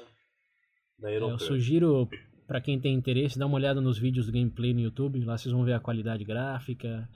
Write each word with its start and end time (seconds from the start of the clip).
da 0.99 1.11
É, 1.11 1.17
Eu 1.17 1.37
sugiro, 1.37 2.09
pra 2.47 2.59
quem 2.61 2.79
tem 2.79 2.93
interesse, 2.95 3.37
dar 3.37 3.45
uma 3.45 3.55
olhada 3.55 3.79
nos 3.81 3.99
vídeos 3.99 4.25
do 4.25 4.31
gameplay 4.31 4.73
no 4.73 4.79
YouTube. 4.79 5.23
Lá 5.23 5.37
vocês 5.37 5.51
vão 5.53 5.63
ver 5.63 5.73
a 5.73 5.79
qualidade 5.79 6.23
gráfica, 6.23 7.07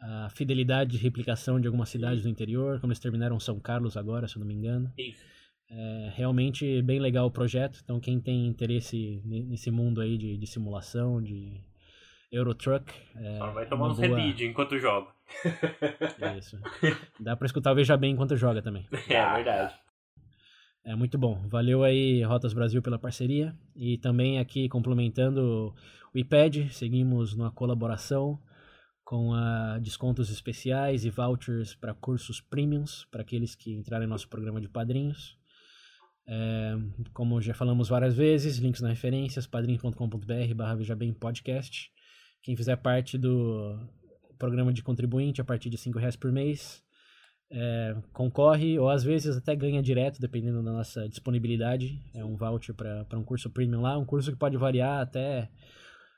a 0.00 0.28
fidelidade 0.30 0.92
de 0.92 0.98
replicação 0.98 1.60
de 1.60 1.66
algumas 1.68 1.88
cidades 1.88 2.22
do 2.24 2.28
interior, 2.28 2.80
como 2.80 2.92
eles 2.92 3.00
terminaram 3.00 3.38
São 3.38 3.60
Carlos 3.60 3.96
agora, 3.96 4.26
se 4.26 4.36
eu 4.36 4.40
não 4.40 4.46
me 4.46 4.54
engano. 4.54 4.92
Isso. 4.98 5.24
É 5.68 6.12
realmente 6.14 6.80
bem 6.82 7.00
legal 7.00 7.26
o 7.26 7.30
projeto. 7.30 7.80
Então, 7.82 7.98
quem 8.00 8.20
tem 8.20 8.46
interesse 8.46 9.20
ne- 9.24 9.42
nesse 9.44 9.70
mundo 9.70 10.00
aí 10.00 10.16
de, 10.16 10.36
de 10.36 10.46
simulação, 10.46 11.20
de 11.22 11.60
Eurotruck. 12.30 12.92
É, 13.16 13.38
Só 13.38 13.50
vai 13.52 13.66
tomar 13.66 13.88
uns 13.88 13.98
boa- 13.98 14.20
enquanto 14.20 14.78
joga. 14.78 15.10
Isso. 16.38 16.58
Dá 17.18 17.36
pra 17.36 17.46
escutar 17.46 17.72
o 17.72 17.74
Veja 17.74 17.96
Bem 17.96 18.12
enquanto 18.12 18.36
joga 18.36 18.62
também. 18.62 18.86
É 19.08 19.34
verdade. 19.34 19.74
É 20.84 20.94
muito 20.94 21.18
bom. 21.18 21.42
Valeu 21.48 21.82
aí, 21.82 22.22
Rotas 22.22 22.54
Brasil, 22.54 22.80
pela 22.80 22.98
parceria. 22.98 23.52
E 23.74 23.98
também 23.98 24.38
aqui 24.38 24.68
complementando 24.68 25.74
o 26.14 26.18
iPad, 26.18 26.68
seguimos 26.70 27.34
numa 27.34 27.50
colaboração 27.50 28.40
com 29.04 29.34
a 29.34 29.78
descontos 29.80 30.30
especiais 30.30 31.04
e 31.04 31.10
vouchers 31.10 31.74
para 31.74 31.92
cursos 31.94 32.40
premiums, 32.40 33.04
para 33.10 33.22
aqueles 33.22 33.54
que 33.56 33.72
entrarem 33.74 34.06
no 34.06 34.12
nosso 34.14 34.28
programa 34.28 34.60
de 34.60 34.68
padrinhos. 34.68 35.36
É, 36.28 36.76
como 37.12 37.40
já 37.40 37.54
falamos 37.54 37.88
várias 37.88 38.16
vezes, 38.16 38.58
links 38.58 38.80
nas 38.80 38.90
referências, 38.90 39.46
padrim.com.br 39.46 40.54
barra 40.54 40.74
Veja 40.74 40.96
Bem 40.96 41.12
Podcast. 41.12 41.90
Quem 42.42 42.56
fizer 42.56 42.76
parte 42.76 43.16
do 43.16 43.78
programa 44.38 44.72
de 44.72 44.82
contribuinte 44.82 45.40
a 45.40 45.44
partir 45.44 45.70
de 45.70 45.76
R$ 45.76 45.98
reais 45.98 46.16
por 46.16 46.30
mês, 46.32 46.82
é, 47.50 47.96
concorre 48.12 48.78
ou 48.78 48.88
às 48.88 49.04
vezes 49.04 49.36
até 49.36 49.54
ganha 49.54 49.82
direto, 49.82 50.20
dependendo 50.20 50.62
da 50.62 50.72
nossa 50.72 51.08
disponibilidade. 51.08 52.02
É 52.14 52.24
um 52.24 52.36
voucher 52.36 52.74
para 52.74 53.18
um 53.18 53.24
curso 53.24 53.50
premium 53.50 53.82
lá, 53.82 53.96
um 53.96 54.04
curso 54.04 54.32
que 54.32 54.38
pode 54.38 54.56
variar 54.56 55.00
até 55.00 55.48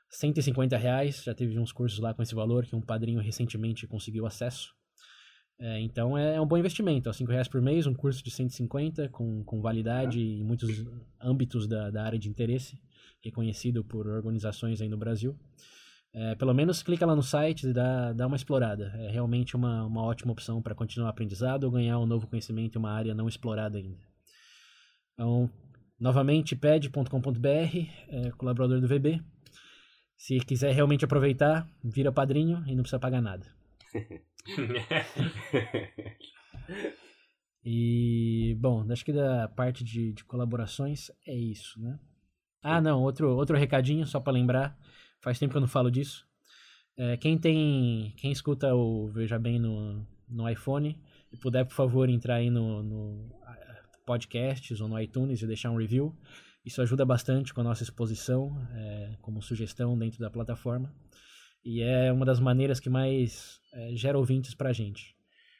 150 0.09 0.75
reais. 0.77 1.23
Já 1.23 1.33
teve 1.33 1.57
uns 1.59 1.71
cursos 1.71 1.99
lá 1.99 2.13
com 2.13 2.23
esse 2.23 2.33
valor 2.33 2.65
que 2.65 2.75
um 2.75 2.81
padrinho 2.81 3.21
recentemente 3.21 3.87
conseguiu 3.87 4.25
acesso. 4.25 4.73
É, 5.59 5.77
então 5.81 6.17
é 6.17 6.39
um 6.39 6.45
bom 6.45 6.57
investimento, 6.57 7.09
ó, 7.09 7.13
5 7.13 7.29
reais 7.29 7.47
por 7.49 7.61
mês, 7.61 7.85
um 7.85 7.93
curso 7.93 8.23
de 8.23 8.31
150 8.31 9.09
com, 9.09 9.43
com 9.43 9.61
validade 9.61 10.21
em 10.21 10.41
muitos 10.41 10.85
âmbitos 11.19 11.67
da, 11.67 11.89
da 11.89 12.03
área 12.05 12.17
de 12.17 12.29
interesse, 12.29 12.79
reconhecido 13.21 13.83
por 13.83 14.07
organizações 14.07 14.81
aí 14.81 14.87
no 14.87 14.97
Brasil. 14.97 15.37
É, 16.13 16.33
pelo 16.35 16.53
menos 16.53 16.81
clica 16.81 17.05
lá 17.05 17.13
no 17.13 17.21
site 17.21 17.67
e 17.67 17.73
dá, 17.73 18.13
dá 18.13 18.25
uma 18.25 18.37
explorada. 18.37 18.93
É 18.99 19.11
realmente 19.11 19.55
uma, 19.55 19.85
uma 19.85 20.01
ótima 20.01 20.31
opção 20.31 20.61
para 20.61 20.73
continuar 20.73 21.07
o 21.07 21.09
aprendizado 21.09 21.65
ou 21.65 21.71
ganhar 21.71 21.99
um 21.99 22.05
novo 22.05 22.25
conhecimento 22.25 22.77
em 22.77 22.79
uma 22.79 22.91
área 22.91 23.13
não 23.13 23.27
explorada 23.27 23.77
ainda. 23.77 23.99
Então, 25.13 25.51
novamente, 25.99 26.55
ped.com.br, 26.55 27.47
é, 28.07 28.31
colaborador 28.37 28.79
do 28.79 28.87
VB. 28.87 29.21
Se 30.15 30.39
quiser 30.39 30.73
realmente 30.73 31.03
aproveitar, 31.03 31.69
vira 31.83 32.11
padrinho 32.11 32.63
e 32.65 32.75
não 32.75 32.83
precisa 32.83 32.99
pagar 32.99 33.21
nada. 33.21 33.45
E, 37.63 38.55
bom, 38.59 38.89
acho 38.89 39.03
que 39.03 39.11
da 39.11 39.47
parte 39.49 39.83
de, 39.83 40.13
de 40.13 40.23
colaborações 40.23 41.11
é 41.27 41.35
isso, 41.35 41.79
né? 41.79 41.99
Ah, 42.61 42.81
não, 42.81 43.01
outro, 43.01 43.35
outro 43.35 43.57
recadinho, 43.57 44.05
só 44.07 44.19
para 44.19 44.33
lembrar. 44.33 44.77
Faz 45.21 45.37
tempo 45.37 45.51
que 45.51 45.57
eu 45.57 45.61
não 45.61 45.67
falo 45.67 45.91
disso. 45.91 46.25
É, 46.97 47.17
quem 47.17 47.37
tem. 47.37 48.13
Quem 48.17 48.31
escuta 48.31 48.73
o 48.73 49.09
Veja 49.09 49.37
Bem 49.37 49.59
no, 49.59 50.05
no 50.27 50.49
iPhone 50.49 50.99
e 51.31 51.37
puder, 51.37 51.65
por 51.65 51.73
favor, 51.73 52.09
entrar 52.09 52.35
aí 52.35 52.49
no, 52.49 52.81
no 52.81 53.29
podcasts 54.05 54.81
ou 54.81 54.87
no 54.87 54.99
iTunes 54.99 55.41
e 55.41 55.47
deixar 55.47 55.69
um 55.69 55.77
review. 55.77 56.15
Isso 56.65 56.81
ajuda 56.81 57.05
bastante 57.05 57.53
com 57.53 57.61
a 57.61 57.63
nossa 57.63 57.83
exposição, 57.83 58.55
é, 58.73 59.15
como 59.21 59.41
sugestão 59.41 59.97
dentro 59.97 60.19
da 60.19 60.29
plataforma. 60.29 60.93
E 61.63 61.81
é 61.81 62.11
uma 62.11 62.25
das 62.25 62.39
maneiras 62.39 62.79
que 62.79 62.89
mais 62.89 63.59
é, 63.73 63.95
gera 63.95 64.17
ouvintes 64.17 64.53
pra 64.53 64.73
gente. 64.73 65.15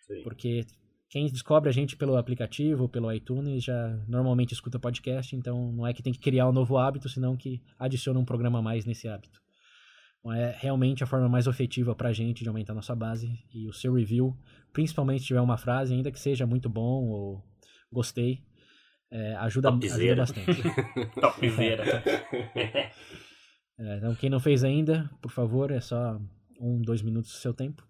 Sim. 0.07 0.21
Porque 0.23 0.65
quem 1.09 1.25
descobre 1.27 1.69
a 1.69 1.73
gente 1.73 1.97
pelo 1.97 2.15
aplicativo, 2.17 2.87
pelo 2.87 3.11
iTunes, 3.11 3.63
já 3.63 3.89
normalmente 4.07 4.53
escuta 4.53 4.79
podcast, 4.79 5.35
então 5.35 5.71
não 5.71 5.85
é 5.85 5.93
que 5.93 6.03
tem 6.03 6.13
que 6.13 6.19
criar 6.19 6.47
um 6.47 6.51
novo 6.51 6.77
hábito, 6.77 7.09
senão 7.09 7.35
que 7.35 7.61
adiciona 7.77 8.19
um 8.19 8.25
programa 8.25 8.59
a 8.59 8.61
mais 8.61 8.85
nesse 8.85 9.07
hábito. 9.07 9.41
Então 10.19 10.33
é 10.33 10.55
realmente 10.59 11.03
a 11.03 11.07
forma 11.07 11.27
mais 11.27 11.47
efetiva 11.47 11.95
pra 11.95 12.13
gente 12.13 12.43
de 12.43 12.49
aumentar 12.49 12.73
a 12.73 12.75
nossa 12.75 12.95
base. 12.95 13.39
E 13.53 13.67
o 13.67 13.73
seu 13.73 13.93
review, 13.93 14.37
principalmente 14.71 15.21
se 15.21 15.27
tiver 15.27 15.41
uma 15.41 15.57
frase, 15.57 15.93
ainda 15.93 16.11
que 16.11 16.19
seja 16.19 16.45
muito 16.45 16.69
bom 16.69 17.07
ou 17.07 17.43
gostei, 17.91 18.43
é, 19.09 19.35
ajuda, 19.37 19.69
ajuda 19.69 20.15
bastante. 20.15 20.61
Topzera. 21.19 22.03
É, 23.79 23.97
então, 23.97 24.13
quem 24.15 24.29
não 24.29 24.39
fez 24.39 24.63
ainda, 24.63 25.09
por 25.21 25.31
favor, 25.31 25.71
é 25.71 25.79
só 25.79 26.19
um, 26.59 26.81
dois 26.81 27.01
minutos 27.01 27.31
do 27.31 27.37
seu 27.37 27.53
tempo. 27.53 27.87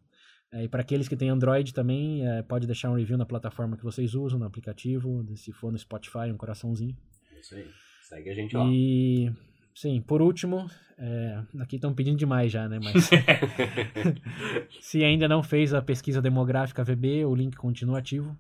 É, 0.52 0.64
e 0.64 0.68
para 0.68 0.82
aqueles 0.82 1.08
que 1.08 1.16
têm 1.16 1.30
Android 1.30 1.74
também, 1.74 2.28
é, 2.28 2.42
pode 2.44 2.66
deixar 2.68 2.90
um 2.92 2.96
review 2.96 3.18
na 3.18 3.26
plataforma 3.26 3.76
que 3.78 3.84
vocês 3.84 4.14
usam, 4.14 4.40
no 4.40 4.46
aplicativo, 4.46 5.26
se 5.36 5.52
for 5.52 5.72
no 5.72 5.78
Spotify, 5.78 6.32
um 6.32 6.38
coraçãozinho. 6.38 6.96
Isso 7.40 7.56
aí. 7.56 7.68
Segue 8.08 8.30
a 8.30 8.34
gente 8.34 8.56
lá. 8.58 8.66
E, 8.68 9.32
sim, 9.76 10.02
por 10.02 10.22
último, 10.22 10.68
é, 10.98 11.44
aqui 11.60 11.76
estão 11.76 11.94
pedindo 11.94 12.18
demais 12.18 12.52
já, 12.52 12.68
né? 12.68 12.80
Mas 12.84 13.10
se 14.82 15.04
ainda 15.04 15.28
não 15.28 15.44
fez 15.44 15.74
a 15.74 15.82
pesquisa 15.82 16.22
demográfica 16.22 16.84
VB, 16.84 17.26
o 17.26 17.36
link 17.36 17.56
continua 17.56 18.00
ativo. 18.00 18.38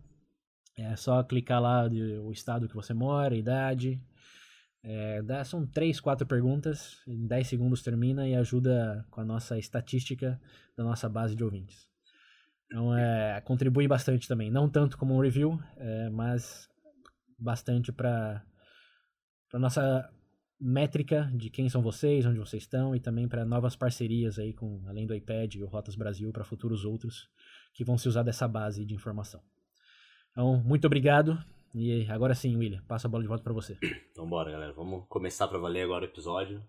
É 0.78 0.96
só 0.96 1.22
clicar 1.24 1.62
lá 1.62 1.88
de- 1.88 2.18
o 2.20 2.32
estado 2.32 2.68
que 2.68 2.76
você 2.76 2.94
mora, 2.94 3.36
idade. 3.36 4.02
É, 4.84 5.22
são 5.44 5.68
três, 5.68 6.00
quatro 6.00 6.26
perguntas, 6.26 7.02
em 7.06 7.28
10 7.28 7.48
segundos 7.48 7.82
termina 7.82 8.28
e 8.28 8.36
ajuda 8.36 9.06
com 9.12 9.22
a 9.22 9.26
nossa 9.26 9.58
estatística 9.58 10.40
da 10.78 10.84
nossa 10.84 11.10
base 11.10 11.36
de 11.36 11.44
ouvintes. 11.44 11.88
Então, 12.66 12.96
é, 12.96 13.42
contribui 13.42 13.88
bastante 13.88 14.28
também. 14.28 14.50
Não 14.50 14.70
tanto 14.70 14.98
como 14.98 15.16
um 15.16 15.20
review, 15.20 15.60
é, 15.76 16.10
mas 16.10 16.70
bastante 17.38 17.92
para 17.92 18.44
a 19.54 19.60
nossa 19.60 20.10
métrica 20.60 21.32
de 21.34 21.50
quem 21.50 21.70
são 21.70 21.82
vocês, 21.82 22.26
onde 22.26 22.38
vocês 22.38 22.64
estão 22.64 22.96
e 22.96 23.00
também 23.00 23.28
para 23.28 23.46
novas 23.46 23.76
parcerias 23.76 24.38
aí 24.38 24.54
com 24.54 24.84
além 24.88 25.08
do 25.08 25.16
iPad 25.16 25.56
e 25.56 25.64
o 25.64 25.68
Rotas 25.68 25.96
Brasil 25.96 26.32
para 26.32 26.44
futuros 26.44 26.84
outros 26.84 27.30
que 27.74 27.84
vão 27.84 27.98
se 27.98 28.08
usar 28.08 28.24
dessa 28.24 28.48
base 28.48 28.86
de 28.86 28.94
informação. 28.94 29.42
Então, 30.32 30.62
muito 30.64 30.86
obrigado 30.86 31.44
e 31.74 32.06
agora 32.10 32.34
sim, 32.36 32.56
William, 32.56 32.84
passo 32.88 33.08
a 33.08 33.10
bola 33.10 33.24
de 33.24 33.28
volta 33.28 33.44
para 33.44 33.54
você. 33.54 33.78
Então 34.12 34.28
bora, 34.28 34.52
galera. 34.52 34.74
Vamos 34.74 35.06
começar 35.08 35.48
pra 35.48 35.58
valer 35.58 35.84
agora 35.84 36.06
o 36.06 36.08
episódio. 36.08 36.64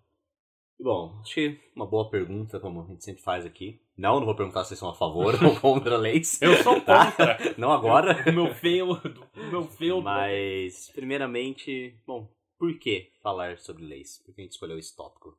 Bom, 0.79 1.19
acho 1.21 1.35
que 1.35 1.59
uma 1.75 1.85
boa 1.85 2.09
pergunta, 2.09 2.59
como 2.59 2.81
a 2.81 2.85
gente 2.87 3.03
sempre 3.03 3.21
faz 3.21 3.45
aqui. 3.45 3.79
Não, 3.95 4.19
não 4.19 4.25
vou 4.25 4.35
perguntar 4.35 4.63
se 4.63 4.69
vocês 4.69 4.79
são 4.79 4.89
a 4.89 4.95
favor 4.95 5.35
ou 5.43 5.57
contra 5.61 5.95
leis. 5.95 6.41
Eu 6.41 6.55
sou 6.63 6.81
Tá? 6.81 7.11
contra. 7.11 7.37
Não 7.57 7.71
agora. 7.71 8.23
O 8.27 8.33
meu 8.33 8.51
feio. 8.55 8.87
O 8.93 9.51
meu 9.51 9.63
feio. 9.65 10.01
Mas, 10.01 10.89
primeiramente, 10.91 11.95
bom, 12.07 12.27
por 12.57 12.73
que 12.79 13.11
falar 13.21 13.59
sobre 13.59 13.83
leis? 13.85 14.23
Por 14.25 14.33
que 14.33 14.41
a 14.41 14.43
gente 14.43 14.53
escolheu 14.53 14.79
esse 14.79 14.95
tópico? 14.95 15.37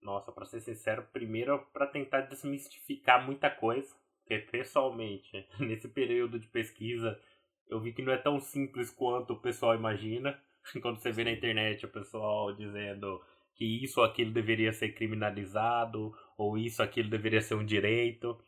Nossa, 0.00 0.30
para 0.30 0.44
ser 0.46 0.60
sincero, 0.60 1.04
primeiro 1.12 1.58
para 1.72 1.88
tentar 1.88 2.20
desmistificar 2.20 3.26
muita 3.26 3.50
coisa, 3.50 3.92
porque 4.20 4.38
pessoalmente, 4.38 5.44
nesse 5.58 5.88
período 5.88 6.38
de 6.38 6.46
pesquisa, 6.46 7.20
eu 7.68 7.80
vi 7.80 7.92
que 7.92 8.02
não 8.02 8.12
é 8.12 8.18
tão 8.18 8.40
simples 8.40 8.90
quanto 8.90 9.32
o 9.32 9.40
pessoal 9.40 9.74
imagina. 9.74 10.38
Quando 10.82 10.98
você 10.98 11.10
vê 11.10 11.24
na 11.24 11.32
internet 11.32 11.84
o 11.84 11.90
pessoal 11.90 12.54
dizendo 12.54 13.20
que 13.54 13.64
isso 13.82 14.00
ou 14.00 14.06
aquilo 14.06 14.32
deveria 14.32 14.72
ser 14.72 14.92
criminalizado, 14.92 16.12
ou 16.36 16.58
isso 16.58 16.82
ou 16.82 16.88
aquilo 16.88 17.08
deveria 17.08 17.40
ser 17.40 17.54
um 17.54 17.64
direito. 17.64 18.38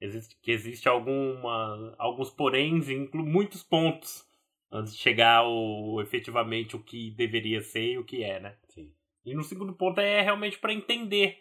Existe, 0.00 0.36
que 0.40 0.52
existe 0.52 0.88
alguma, 0.88 1.94
alguns 1.98 2.30
poréns 2.30 2.88
e 2.88 2.96
muitos 3.14 3.62
pontos 3.62 4.24
antes 4.70 4.94
de 4.94 5.00
chegar 5.00 5.38
ao, 5.38 6.00
efetivamente 6.00 6.76
o 6.76 6.82
que 6.82 7.10
deveria 7.12 7.60
ser 7.60 7.92
e 7.92 7.98
o 7.98 8.04
que 8.04 8.22
é, 8.22 8.38
né? 8.38 8.56
Sim. 8.68 8.92
E 9.24 9.34
no 9.34 9.42
segundo 9.42 9.72
ponto 9.72 10.00
é 10.00 10.20
realmente 10.20 10.58
para 10.58 10.72
entender, 10.72 11.38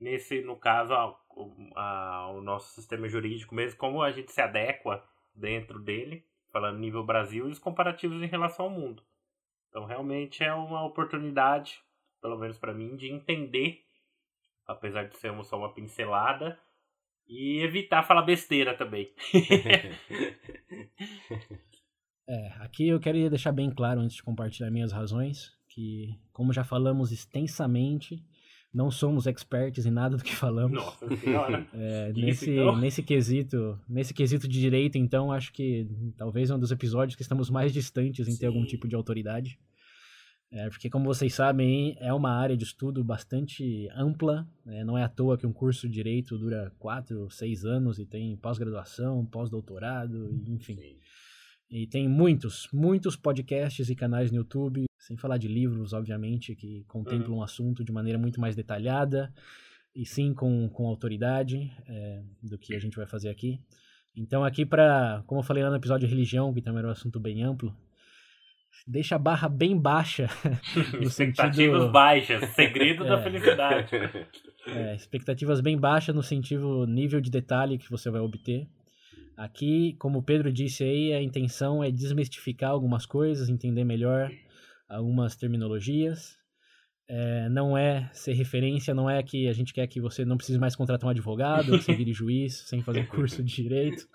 nesse, 0.00 0.40
no 0.42 0.56
caso, 0.56 0.92
a, 0.92 1.16
a, 1.76 2.32
o 2.32 2.40
nosso 2.40 2.74
sistema 2.74 3.08
jurídico 3.08 3.54
mesmo, 3.54 3.78
como 3.78 4.02
a 4.02 4.10
gente 4.10 4.32
se 4.32 4.40
adequa 4.40 5.04
dentro 5.34 5.78
dele, 5.78 6.24
falando 6.52 6.78
nível 6.78 7.04
Brasil, 7.04 7.48
e 7.48 7.52
os 7.52 7.58
comparativos 7.58 8.22
em 8.22 8.26
relação 8.26 8.66
ao 8.66 8.70
mundo. 8.70 9.02
Então, 9.68 9.84
realmente 9.84 10.42
é 10.42 10.52
uma 10.52 10.84
oportunidade, 10.84 11.80
pelo 12.20 12.38
menos 12.38 12.58
para 12.58 12.74
mim, 12.74 12.96
de 12.96 13.10
entender, 13.10 13.84
apesar 14.66 15.04
de 15.04 15.16
ser 15.16 15.32
só 15.44 15.56
uma 15.58 15.72
pincelada, 15.72 16.58
e 17.26 17.60
evitar 17.62 18.02
falar 18.02 18.22
besteira 18.22 18.76
também. 18.76 19.14
é, 22.28 22.48
aqui 22.58 22.88
eu 22.88 22.98
queria 22.98 23.30
deixar 23.30 23.52
bem 23.52 23.70
claro, 23.70 24.00
antes 24.00 24.16
de 24.16 24.22
compartilhar 24.22 24.70
minhas 24.70 24.90
razões, 24.90 25.56
que, 25.68 26.18
como 26.32 26.52
já 26.52 26.64
falamos 26.64 27.12
extensamente, 27.12 28.20
não 28.72 28.90
somos 28.90 29.26
experts 29.26 29.84
em 29.84 29.90
nada 29.90 30.16
do 30.16 30.22
que 30.22 30.34
falamos. 30.34 30.76
Nossa. 30.76 31.06
É, 31.72 32.12
nesse, 32.12 32.50
então? 32.50 32.76
nesse 32.76 33.02
quesito, 33.02 33.78
nesse 33.88 34.14
quesito 34.14 34.46
de 34.46 34.60
direito, 34.60 34.96
então, 34.96 35.32
acho 35.32 35.52
que 35.52 35.86
talvez 36.16 36.50
é 36.50 36.54
um 36.54 36.58
dos 36.58 36.70
episódios 36.70 37.16
que 37.16 37.22
estamos 37.22 37.50
mais 37.50 37.72
distantes 37.72 38.28
em 38.28 38.32
Sim. 38.32 38.38
ter 38.38 38.46
algum 38.46 38.64
tipo 38.64 38.86
de 38.86 38.94
autoridade. 38.94 39.58
É, 40.52 40.68
porque, 40.68 40.90
como 40.90 41.04
vocês 41.04 41.32
sabem, 41.32 41.96
é 42.00 42.12
uma 42.12 42.32
área 42.32 42.56
de 42.56 42.64
estudo 42.64 43.04
bastante 43.04 43.88
ampla. 43.94 44.48
Né? 44.64 44.82
Não 44.84 44.98
é 44.98 45.04
à 45.04 45.08
toa 45.08 45.38
que 45.38 45.46
um 45.46 45.52
curso 45.52 45.88
de 45.88 45.94
direito 45.94 46.36
dura 46.36 46.72
quatro, 46.78 47.30
seis 47.30 47.64
anos 47.64 47.98
e 47.98 48.06
tem 48.06 48.36
pós-graduação, 48.36 49.24
pós-doutorado, 49.26 50.42
enfim. 50.48 50.76
Sim. 50.76 50.96
E 51.70 51.86
tem 51.86 52.08
muitos, 52.08 52.68
muitos 52.72 53.14
podcasts 53.14 53.88
e 53.88 53.94
canais 53.94 54.32
no 54.32 54.38
YouTube, 54.38 54.86
sem 54.98 55.16
falar 55.16 55.38
de 55.38 55.46
livros, 55.46 55.92
obviamente, 55.92 56.56
que 56.56 56.84
contemplam 56.88 57.34
uhum. 57.34 57.38
o 57.38 57.42
assunto 57.44 57.84
de 57.84 57.92
maneira 57.92 58.18
muito 58.18 58.40
mais 58.40 58.56
detalhada 58.56 59.32
e 59.94 60.04
sim 60.04 60.34
com, 60.34 60.68
com 60.68 60.86
autoridade 60.86 61.70
é, 61.86 62.22
do 62.42 62.58
que 62.58 62.74
a 62.74 62.78
gente 62.80 62.96
vai 62.96 63.06
fazer 63.06 63.28
aqui. 63.28 63.60
Então, 64.16 64.44
aqui 64.44 64.66
para, 64.66 65.22
como 65.26 65.40
eu 65.40 65.44
falei 65.44 65.62
lá 65.62 65.70
no 65.70 65.76
episódio 65.76 66.08
de 66.08 66.12
religião, 66.12 66.52
que 66.52 66.60
também 66.60 66.80
era 66.80 66.88
um 66.88 66.92
assunto 66.92 67.20
bem 67.20 67.44
amplo, 67.44 67.72
deixa 68.84 69.14
a 69.14 69.18
barra 69.18 69.48
bem 69.48 69.78
baixa. 69.78 70.28
no 70.92 71.02
expectativas 71.02 71.54
sentido... 71.54 71.92
baixas, 71.92 72.44
segredo 72.50 73.04
é, 73.04 73.08
da 73.08 73.22
felicidade. 73.22 73.90
É, 74.66 74.94
expectativas 74.94 75.58
bem 75.62 75.78
baixas 75.78 76.14
no 76.14 76.22
sentido 76.22 76.86
nível 76.86 77.18
de 77.18 77.30
detalhe 77.30 77.78
que 77.78 77.90
você 77.90 78.10
vai 78.10 78.20
obter. 78.20 78.68
Aqui, 79.36 79.94
como 79.98 80.18
o 80.18 80.22
Pedro 80.22 80.52
disse 80.52 80.84
aí, 80.84 81.12
a 81.12 81.22
intenção 81.22 81.82
é 81.82 81.90
desmistificar 81.90 82.70
algumas 82.70 83.06
coisas, 83.06 83.48
entender 83.48 83.84
melhor 83.84 84.30
algumas 84.88 85.36
terminologias. 85.36 86.38
É, 87.08 87.48
não 87.48 87.76
é 87.76 88.08
ser 88.12 88.34
referência, 88.34 88.94
não 88.94 89.10
é 89.10 89.20
que 89.22 89.48
a 89.48 89.52
gente 89.52 89.72
quer 89.72 89.86
que 89.86 90.00
você 90.00 90.24
não 90.24 90.36
precise 90.36 90.58
mais 90.58 90.76
contratar 90.76 91.08
um 91.08 91.10
advogado, 91.10 91.76
que 91.76 91.84
você 91.84 91.92
vire 91.92 92.12
juiz 92.12 92.68
sem 92.68 92.82
fazer 92.82 93.06
curso 93.08 93.42
de 93.42 93.52
direito. 93.52 94.06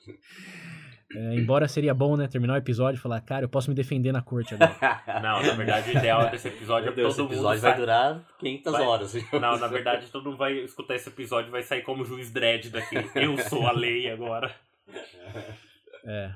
É, 1.14 1.36
embora 1.36 1.68
seria 1.68 1.94
bom, 1.94 2.18
né, 2.18 2.28
terminar 2.28 2.54
o 2.54 2.58
episódio 2.58 2.98
e 2.98 3.02
falar, 3.02 3.22
cara, 3.22 3.46
eu 3.46 3.50
posso 3.50 3.70
me 3.70 3.76
defender 3.76 4.12
na 4.12 4.22
corte 4.22 4.56
agora. 4.56 4.76
Não, 5.22 5.42
na 5.42 5.54
verdade, 5.54 5.90
o 5.92 5.98
ideal 5.98 6.30
desse 6.30 6.48
episódio 6.48 6.90
é 6.90 6.92
que 6.92 7.02
todo 7.02 7.12
esse 7.12 7.22
episódio 7.22 7.62
vai 7.62 7.78
durar 7.78 8.22
500 8.40 8.72
vai... 8.72 8.82
horas. 8.82 9.14
Não, 9.34 9.60
na 9.60 9.68
verdade, 9.68 10.08
todo 10.12 10.26
mundo 10.26 10.38
vai 10.38 10.54
escutar 10.60 10.96
esse 10.96 11.10
episódio 11.10 11.50
e 11.50 11.52
vai 11.52 11.64
sair 11.64 11.84
como 11.84 12.04
juiz 12.04 12.32
dread 12.32 12.70
daqui. 12.70 12.96
Eu 13.16 13.38
sou 13.38 13.68
a 13.68 13.72
lei 13.72 14.10
agora. 14.10 14.54
É. 16.08 16.36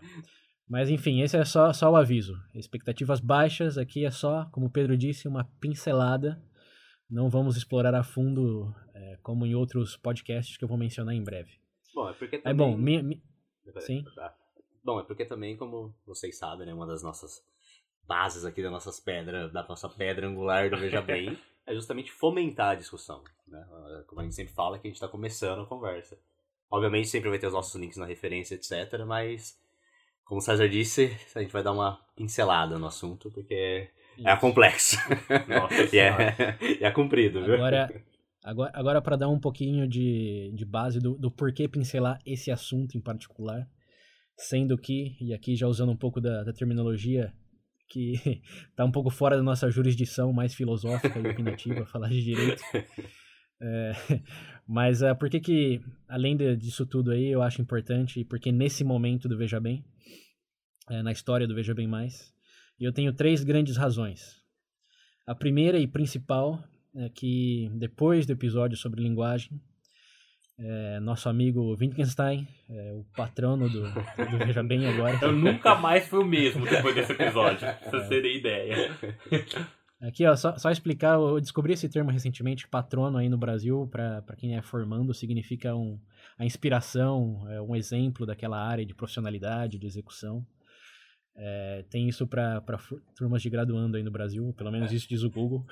Mas 0.67 0.89
enfim, 0.89 1.21
esse 1.21 1.37
é 1.37 1.45
só, 1.45 1.71
só 1.73 1.91
o 1.91 1.95
aviso. 1.95 2.33
Expectativas 2.55 3.19
baixas, 3.19 3.77
aqui 3.77 4.03
é 4.03 4.09
só, 4.09 4.45
como 4.51 4.65
o 4.65 4.71
Pedro 4.71 4.97
disse, 4.97 5.27
uma 5.27 5.43
pincelada. 5.59 6.41
Não 7.09 7.29
vamos 7.29 7.55
explorar 7.55 7.93
a 7.93 8.03
fundo, 8.03 8.73
é, 8.95 9.17
como 9.21 9.45
em 9.45 9.53
outros 9.53 9.95
podcasts 9.97 10.57
que 10.57 10.63
eu 10.63 10.67
vou 10.67 10.77
mencionar 10.77 11.15
em 11.15 11.23
breve. 11.23 11.59
Bom, 11.93 12.09
é 12.09 12.13
porque 12.13 12.37
também... 12.37 12.51
É 12.51 12.55
bom, 12.55 12.77
mi, 12.77 13.01
mi... 13.01 13.23
Sim. 13.79 14.03
Tá. 14.15 14.35
Bom, 14.83 14.99
é 14.99 15.03
porque 15.03 15.25
também, 15.25 15.57
como 15.57 15.95
vocês 16.05 16.37
sabem, 16.37 16.67
né, 16.67 16.73
uma 16.73 16.85
das 16.85 17.03
nossas 17.03 17.43
bases 18.03 18.45
aqui 18.45 18.61
das 18.61 18.71
nossas 18.71 18.99
pedras, 18.99 19.51
da 19.51 19.63
nossa 19.67 19.89
pedra 19.89 20.27
angular 20.27 20.69
do 20.69 20.77
Veja 20.77 21.01
Bem, 21.01 21.37
é 21.65 21.73
justamente 21.73 22.11
fomentar 22.11 22.71
a 22.71 22.75
discussão. 22.75 23.23
Né? 23.47 23.63
Como 24.07 24.21
a 24.21 24.23
gente 24.23 24.35
sempre 24.35 24.53
fala, 24.53 24.77
que 24.77 24.87
a 24.87 24.89
gente 24.89 24.95
está 24.97 25.07
começando 25.07 25.61
a 25.61 25.65
conversa. 25.65 26.19
Obviamente 26.71 27.07
sempre 27.07 27.29
vai 27.29 27.39
ter 27.39 27.47
os 27.47 27.53
nossos 27.53 27.73
links 27.79 27.97
na 27.97 28.05
referência, 28.05 28.55
etc. 28.55 29.03
Mas, 29.05 29.57
como 30.23 30.39
o 30.39 30.43
César 30.43 30.69
disse, 30.69 31.17
a 31.33 31.41
gente 31.41 31.51
vai 31.51 31.63
dar 31.63 31.71
uma 31.71 31.99
pincelada 32.15 32.77
no 32.77 32.85
assunto, 32.85 33.31
porque 33.31 33.89
Isso. 34.17 34.27
é 34.27 34.35
complexo. 34.37 34.97
Nossa, 35.47 35.89
e, 35.95 35.97
é, 35.97 36.57
e 36.79 36.83
é 36.83 36.91
comprido, 36.91 37.43
viu? 37.43 37.55
Agora, 37.55 38.03
agora, 38.43 38.71
agora 38.75 39.01
para 39.01 39.15
dar 39.15 39.29
um 39.29 39.39
pouquinho 39.39 39.87
de, 39.87 40.51
de 40.53 40.65
base 40.65 40.99
do, 40.99 41.17
do 41.17 41.31
porquê 41.31 41.67
pincelar 41.67 42.19
esse 42.23 42.51
assunto 42.51 42.95
em 42.95 43.01
particular, 43.01 43.67
sendo 44.37 44.77
que, 44.77 45.17
e 45.19 45.33
aqui 45.33 45.55
já 45.55 45.67
usando 45.67 45.91
um 45.91 45.97
pouco 45.97 46.21
da, 46.21 46.43
da 46.43 46.53
terminologia 46.53 47.33
que 47.89 48.13
está 48.69 48.85
um 48.85 48.91
pouco 48.91 49.09
fora 49.09 49.35
da 49.35 49.43
nossa 49.43 49.71
jurisdição 49.71 50.31
mais 50.31 50.53
filosófica 50.53 51.19
e 51.19 51.27
opinativa, 51.27 51.85
falar 51.85 52.09
de 52.09 52.23
direito. 52.23 52.61
É, 53.61 53.91
mas 54.71 55.01
uh, 55.01 55.15
por 55.15 55.31
que 55.31 55.39
que, 55.39 55.81
além 56.07 56.37
de, 56.37 56.55
disso 56.55 56.85
tudo 56.85 57.09
aí, 57.09 57.25
eu 57.25 57.41
acho 57.41 57.59
importante, 57.59 58.23
porque 58.23 58.51
nesse 58.51 58.83
momento 58.83 59.27
do 59.27 59.35
Veja 59.35 59.59
Bem, 59.59 59.83
é, 60.87 61.01
na 61.01 61.11
história 61.11 61.47
do 61.47 61.55
Veja 61.55 61.73
Bem 61.73 61.87
Mais, 61.87 62.31
eu 62.79 62.93
tenho 62.93 63.11
três 63.11 63.43
grandes 63.43 63.77
razões. 63.77 64.39
A 65.25 65.33
primeira 65.33 65.79
e 65.79 65.87
principal 65.87 66.63
é 66.95 67.09
que 67.09 67.67
depois 67.73 68.27
do 68.27 68.33
episódio 68.33 68.77
sobre 68.77 69.01
linguagem, 69.01 69.59
é, 70.59 70.99
nosso 70.99 71.27
amigo 71.29 71.75
Wittgenstein, 71.75 72.47
é, 72.69 72.93
o 72.93 73.03
patrono 73.15 73.67
do, 73.67 73.81
do 73.81 74.37
Veja 74.45 74.61
Bem 74.61 74.85
agora. 74.85 75.17
Eu 75.19 75.31
nunca 75.31 75.73
mais 75.73 76.07
fui 76.07 76.19
o 76.19 76.25
mesmo 76.25 76.63
depois 76.69 76.93
desse 76.93 77.13
episódio, 77.13 77.59
pra 77.59 77.89
vocês 77.89 78.07
terem 78.07 78.37
ideia. 78.37 78.95
Aqui, 80.01 80.25
ó, 80.25 80.33
só, 80.33 80.57
só 80.57 80.71
explicar, 80.71 81.15
eu 81.15 81.41
descobri 81.41 81.73
esse 81.73 81.89
termo 81.89 82.09
recentemente, 82.09 82.67
patrono 82.67 83.17
aí 83.17 83.27
no 83.27 83.37
Brasil, 83.37 83.87
para 83.91 84.35
quem 84.37 84.55
é 84.55 84.61
formando, 84.61 85.13
significa 85.13 85.75
um, 85.75 85.99
a 86.37 86.45
inspiração, 86.45 87.45
é 87.49 87.61
um 87.61 87.75
exemplo 87.75 88.25
daquela 88.25 88.57
área 88.57 88.85
de 88.85 88.95
profissionalidade, 88.95 89.77
de 89.77 89.85
execução. 89.85 90.45
É, 91.35 91.85
tem 91.89 92.07
isso 92.07 92.25
para 92.25 92.61
turmas 93.15 93.41
de 93.41 93.49
graduando 93.49 93.97
aí 93.97 94.03
no 94.03 94.11
Brasil, 94.11 94.53
pelo 94.57 94.71
menos 94.71 94.91
é. 94.91 94.95
isso 94.95 95.07
diz 95.07 95.23
o 95.23 95.29
Google. 95.29 95.65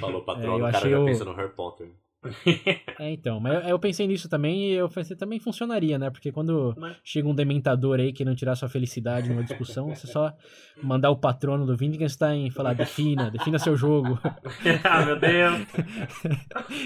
Falou 0.00 0.22
patrono, 0.26 0.64
é, 0.64 0.68
o 0.68 0.72
cara 0.72 0.90
já 0.90 1.00
o... 1.00 1.04
pensa 1.04 1.24
no 1.24 1.34
Harry 1.34 1.54
Potter. 1.54 1.90
É, 2.96 3.10
então, 3.10 3.40
mas 3.40 3.68
eu, 3.68 3.76
pensei 3.76 4.06
nisso 4.06 4.28
também 4.28 4.70
e 4.70 4.72
eu 4.74 4.88
pensei 4.88 5.16
também 5.16 5.40
funcionaria, 5.40 5.98
né? 5.98 6.10
Porque 6.10 6.30
quando 6.30 6.74
mas... 6.78 6.96
chega 7.02 7.28
um 7.28 7.34
dementador 7.34 7.98
aí 7.98 8.12
que 8.12 8.24
não 8.24 8.36
tirar 8.36 8.54
sua 8.54 8.68
felicidade 8.68 9.28
numa 9.28 9.42
discussão, 9.42 9.88
você 9.88 10.06
só 10.06 10.32
mandar 10.80 11.10
o 11.10 11.16
patrono 11.16 11.66
do 11.66 11.72
Wittgenstein 11.72 12.46
e 12.46 12.50
falar 12.52 12.72
defina, 12.74 13.32
defina 13.32 13.58
seu 13.58 13.76
jogo. 13.76 14.18
ah, 14.84 15.04
meu 15.04 15.18
Deus! 15.18 15.66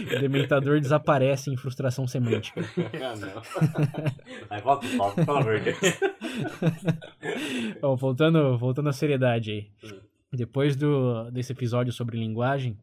o 0.17 0.21
dementador 0.21 0.81
desaparece 0.81 1.51
em 1.51 1.59
frustração 1.59 2.07
semântica. 2.07 2.63
ah, 3.03 3.15
não. 3.17 3.43
Aí 4.49 4.63
volta, 4.63 4.87
volta, 4.97 5.27
pelo 5.27 5.39
amor 5.39 5.61
de 5.61 5.65
Deus. 5.65 5.99
Bom, 7.83 7.97
voltando, 7.97 8.57
voltando 8.57 8.89
à 8.89 8.93
seriedade 8.93 9.51
aí. 9.51 9.71
Hum. 9.85 10.01
Depois 10.33 10.75
do, 10.75 11.31
desse 11.31 11.53
episódio 11.53 11.93
sobre 11.93 12.19
linguagem, 12.19 12.79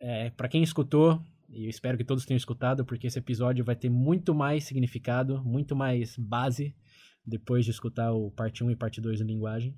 é, 0.00 0.30
para 0.30 0.48
quem 0.48 0.62
escutou, 0.62 1.20
e 1.50 1.64
eu 1.64 1.70
espero 1.70 1.98
que 1.98 2.04
todos 2.04 2.24
tenham 2.24 2.36
escutado, 2.36 2.84
porque 2.84 3.08
esse 3.08 3.18
episódio 3.18 3.64
vai 3.64 3.74
ter 3.74 3.90
muito 3.90 4.34
mais 4.34 4.64
significado, 4.64 5.42
muito 5.44 5.74
mais 5.74 6.16
base, 6.16 6.74
depois 7.26 7.64
de 7.64 7.72
escutar 7.72 8.12
o 8.12 8.30
parte 8.30 8.62
1 8.62 8.70
e 8.70 8.76
parte 8.76 9.00
2 9.00 9.18
da 9.18 9.24
linguagem. 9.24 9.76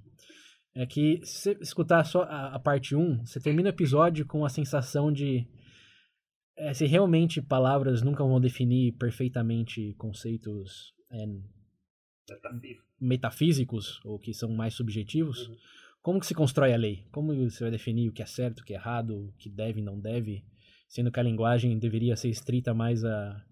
É 0.75 0.87
que 0.87 1.21
se 1.25 1.55
você 1.55 1.59
escutar 1.61 2.05
só 2.05 2.23
a, 2.23 2.55
a 2.55 2.59
parte 2.59 2.95
1, 2.95 3.27
você 3.27 3.41
termina 3.41 3.69
o 3.69 3.73
episódio 3.73 4.27
com 4.27 4.45
a 4.45 4.49
sensação 4.49 5.13
de 5.13 5.47
é, 6.57 6.75
se 6.75 6.87
realmente 6.87 7.41
palavras 7.41 8.03
nunca 8.03 8.23
vão 8.23 8.41
definir 8.41 8.93
perfeitamente 8.93 9.95
conceitos 9.95 10.95
é, 11.11 11.27
metafísicos, 13.01 14.01
ou 14.05 14.19
que 14.19 14.33
são 14.33 14.51
mais 14.51 14.75
subjetivos, 14.75 15.49
uhum. 15.49 15.57
como 16.03 16.21
que 16.21 16.27
se 16.27 16.35
constrói 16.35 16.73
a 16.73 16.77
lei? 16.77 17.07
Como 17.11 17.35
você 17.35 17.65
vai 17.65 17.71
definir 17.71 18.09
o 18.09 18.13
que 18.13 18.23
é 18.23 18.27
certo, 18.27 18.61
o 18.61 18.65
que 18.65 18.75
é 18.75 18.77
errado, 18.77 19.17
o 19.17 19.33
que 19.39 19.51
deve 19.51 19.81
e 19.81 19.85
não 19.85 19.99
deve? 19.99 20.45
Sendo 20.93 21.11
que 21.11 21.19
a 21.19 21.23
linguagem 21.23 21.79
deveria 21.79 22.15
ser 22.17 22.29
estrita 22.29 22.75
mais 22.75 23.03
a, 23.03 23.43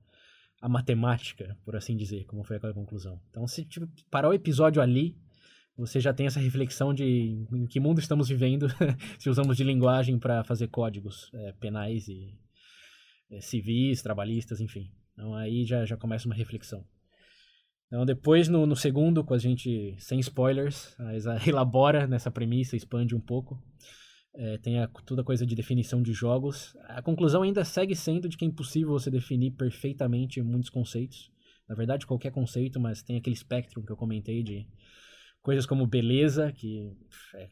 a 0.60 0.68
matemática, 0.68 1.56
por 1.64 1.74
assim 1.74 1.96
dizer, 1.96 2.26
como 2.26 2.44
foi 2.44 2.58
aquela 2.58 2.74
conclusão. 2.74 3.18
Então, 3.30 3.46
se 3.46 3.64
tipo, 3.64 3.88
parar 4.10 4.28
o 4.28 4.34
episódio 4.34 4.82
ali, 4.82 5.16
você 5.74 6.00
já 6.00 6.12
tem 6.12 6.26
essa 6.26 6.38
reflexão 6.38 6.92
de 6.92 7.46
em 7.50 7.66
que 7.66 7.80
mundo 7.80 7.98
estamos 7.98 8.28
vivendo 8.28 8.66
se 9.18 9.30
usamos 9.30 9.56
de 9.56 9.64
linguagem 9.64 10.18
para 10.18 10.44
fazer 10.44 10.68
códigos 10.68 11.30
é, 11.32 11.52
penais 11.52 12.08
e 12.08 12.38
é, 13.30 13.40
civis, 13.40 14.02
trabalhistas, 14.02 14.60
enfim. 14.60 14.92
Então 15.14 15.34
aí 15.34 15.64
já, 15.64 15.86
já 15.86 15.96
começa 15.96 16.26
uma 16.26 16.34
reflexão. 16.34 16.84
Então 17.86 18.04
depois 18.04 18.48
no, 18.48 18.66
no 18.66 18.76
segundo, 18.76 19.24
com 19.24 19.32
a 19.32 19.38
gente 19.38 19.96
sem 19.98 20.20
spoilers, 20.20 20.94
a 20.98 21.14
elabora 21.48 22.06
nessa 22.06 22.30
premissa, 22.30 22.76
expande 22.76 23.14
um 23.14 23.20
pouco. 23.20 23.58
É, 24.32 24.58
tem 24.58 24.78
a, 24.78 24.86
toda 24.86 25.22
a 25.22 25.24
coisa 25.24 25.44
de 25.44 25.54
definição 25.54 26.02
de 26.02 26.12
jogos. 26.12 26.76
A 26.84 27.02
conclusão 27.02 27.42
ainda 27.42 27.64
segue 27.64 27.96
sendo 27.96 28.28
de 28.28 28.36
que 28.36 28.44
é 28.44 28.48
impossível 28.48 28.92
você 28.92 29.10
definir 29.10 29.52
perfeitamente 29.52 30.40
muitos 30.40 30.70
conceitos. 30.70 31.30
Na 31.68 31.74
verdade, 31.74 32.06
qualquer 32.06 32.30
conceito, 32.30 32.80
mas 32.80 33.02
tem 33.02 33.16
aquele 33.16 33.34
espectro 33.34 33.82
que 33.82 33.90
eu 33.90 33.96
comentei 33.96 34.42
de 34.42 34.66
coisas 35.42 35.66
como 35.66 35.86
beleza, 35.86 36.52
que 36.52 36.92
é, 37.34 37.48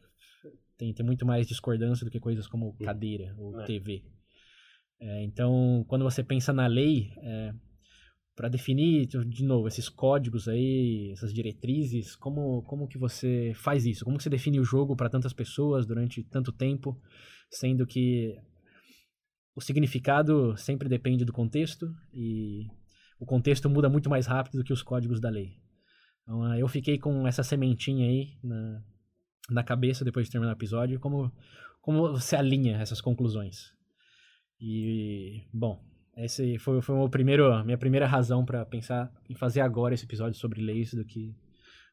tem, 0.77 0.93
tem 0.93 1.05
muito 1.05 1.25
mais 1.25 1.47
discordância 1.47 2.05
do 2.05 2.11
que 2.11 2.19
coisas 2.19 2.47
como 2.47 2.73
cadeira 2.77 3.33
ou 3.37 3.59
é. 3.59 3.65
TV. 3.65 4.03
É, 4.99 5.23
então, 5.23 5.85
quando 5.87 6.03
você 6.03 6.23
pensa 6.23 6.51
na 6.51 6.67
lei, 6.67 7.13
é, 7.17 7.53
para 8.39 8.47
definir, 8.47 9.05
de 9.05 9.43
novo, 9.43 9.67
esses 9.67 9.89
códigos 9.89 10.47
aí, 10.47 11.11
essas 11.11 11.33
diretrizes, 11.33 12.15
como, 12.15 12.63
como 12.63 12.87
que 12.87 12.97
você 12.97 13.51
faz 13.53 13.85
isso? 13.85 14.05
Como 14.05 14.15
que 14.15 14.23
você 14.23 14.29
define 14.29 14.61
o 14.61 14.63
jogo 14.63 14.95
para 14.95 15.09
tantas 15.09 15.33
pessoas 15.33 15.85
durante 15.85 16.23
tanto 16.23 16.53
tempo, 16.53 16.97
sendo 17.51 17.85
que 17.85 18.33
o 19.53 19.59
significado 19.59 20.55
sempre 20.55 20.87
depende 20.87 21.25
do 21.25 21.33
contexto 21.33 21.93
e 22.13 22.65
o 23.19 23.25
contexto 23.25 23.69
muda 23.69 23.89
muito 23.89 24.09
mais 24.09 24.25
rápido 24.25 24.59
do 24.59 24.63
que 24.63 24.71
os 24.71 24.81
códigos 24.81 25.19
da 25.19 25.29
lei. 25.29 25.57
Então, 26.23 26.41
ah, 26.45 26.57
eu 26.57 26.69
fiquei 26.69 26.97
com 26.97 27.27
essa 27.27 27.43
sementinha 27.43 28.07
aí 28.07 28.37
na, 28.41 28.81
na 29.49 29.63
cabeça 29.65 30.05
depois 30.05 30.27
de 30.27 30.31
terminar 30.31 30.53
o 30.53 30.55
episódio, 30.55 30.97
como, 30.97 31.29
como 31.81 32.13
você 32.13 32.37
alinha 32.37 32.77
essas 32.77 33.01
conclusões. 33.01 33.73
E, 34.61 35.43
bom, 35.53 35.83
esse 36.23 36.57
foi, 36.57 36.81
foi 36.81 36.95
o 36.95 37.09
primeiro, 37.09 37.63
minha 37.63 37.77
primeira 37.77 38.05
razão 38.05 38.45
para 38.45 38.65
pensar 38.65 39.11
em 39.29 39.35
fazer 39.35 39.61
agora 39.61 39.93
esse 39.93 40.05
episódio 40.05 40.37
sobre 40.37 40.61
leis 40.61 40.93
do 40.93 41.05
que, 41.05 41.33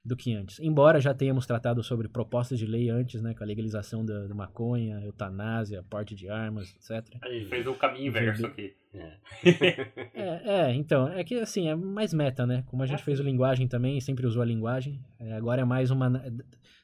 do 0.04 0.16
que 0.16 0.34
antes. 0.34 0.58
Embora 0.60 1.00
já 1.00 1.14
tenhamos 1.14 1.46
tratado 1.46 1.82
sobre 1.82 2.08
propostas 2.08 2.58
de 2.58 2.66
lei 2.66 2.90
antes, 2.90 3.22
né, 3.22 3.34
com 3.34 3.44
a 3.44 3.46
legalização 3.46 4.04
da, 4.04 4.26
da 4.26 4.34
maconha, 4.34 5.00
eutanásia, 5.04 5.84
porte 5.88 6.14
de 6.14 6.28
armas, 6.28 6.74
etc. 6.74 7.16
A 7.22 7.28
gente 7.28 7.46
fez 7.46 7.66
o 7.66 7.74
caminho 7.74 8.08
inverso 8.08 8.46
aqui. 8.46 8.74
É. 8.92 9.16
é, 10.14 10.42
é, 10.44 10.74
então, 10.74 11.06
é 11.08 11.22
que 11.22 11.38
assim, 11.38 11.68
é 11.68 11.74
mais 11.74 12.12
meta, 12.12 12.46
né? 12.46 12.64
Como 12.66 12.82
a 12.82 12.86
gente 12.86 13.00
é. 13.00 13.04
fez 13.04 13.20
o 13.20 13.22
linguagem 13.22 13.68
também, 13.68 14.00
sempre 14.00 14.26
usou 14.26 14.42
a 14.42 14.46
linguagem, 14.46 15.00
é, 15.20 15.34
agora 15.34 15.62
é 15.62 15.64
mais 15.64 15.90
uma. 15.90 16.10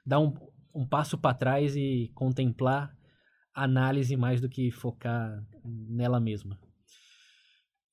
dar 0.07 0.21
um, 0.21 0.35
um 0.75 0.87
passo 0.87 1.19
para 1.19 1.35
trás 1.35 1.75
e 1.75 2.11
contemplar 2.15 2.95
análise 3.55 4.17
mais 4.17 4.41
do 4.41 4.49
que 4.49 4.71
focar 4.71 5.43
nela 5.65 6.21
mesma. 6.21 6.59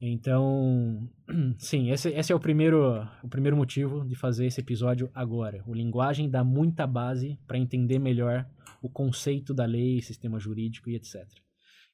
Então, 0.01 1.09
sim, 1.57 1.91
esse, 1.91 2.09
esse 2.09 2.31
é 2.31 2.35
o 2.35 2.39
primeiro, 2.39 3.05
o 3.21 3.27
primeiro 3.27 3.57
motivo 3.57 4.05
de 4.07 4.15
fazer 4.15 4.45
esse 4.45 4.61
episódio 4.61 5.11
agora. 5.13 5.61
O 5.67 5.73
linguagem 5.73 6.29
dá 6.29 6.43
muita 6.43 6.87
base 6.87 7.37
para 7.45 7.57
entender 7.57 7.99
melhor 7.99 8.47
o 8.81 8.89
conceito 8.89 9.53
da 9.53 9.65
lei, 9.65 10.01
sistema 10.01 10.39
jurídico 10.39 10.89
e 10.89 10.95
etc. 10.95 11.27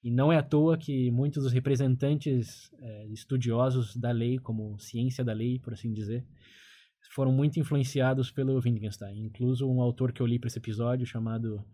E 0.03 0.11
não 0.11 0.31
é 0.31 0.37
à 0.37 0.43
toa 0.43 0.77
que 0.77 1.09
muitos 1.09 1.43
dos 1.43 1.51
representantes 1.51 2.71
é, 2.79 3.07
estudiosos 3.07 3.95
da 3.95 4.11
lei, 4.11 4.37
como 4.37 4.77
ciência 4.77 5.23
da 5.23 5.33
lei, 5.33 5.57
por 5.57 5.73
assim 5.73 5.91
dizer, 5.91 6.23
foram 7.11 7.31
muito 7.31 7.59
influenciados 7.59 8.29
pelo 8.29 8.53
Wittgenstein. 8.53 9.25
Incluso 9.25 9.67
um 9.67 9.81
autor 9.81 10.11
que 10.11 10.21
eu 10.21 10.27
li 10.27 10.37
para 10.37 10.47
esse 10.47 10.59
episódio 10.59 11.07
chamado 11.07 11.65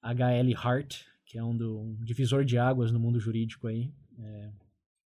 H.L. 0.00 0.54
Hart, 0.54 1.02
que 1.26 1.36
é 1.36 1.42
um, 1.42 1.56
do, 1.56 1.80
um 1.80 2.04
divisor 2.04 2.44
de 2.44 2.58
águas 2.58 2.92
no 2.92 3.00
mundo 3.00 3.18
jurídico 3.18 3.66
aí. 3.66 3.92
É, 4.20 4.50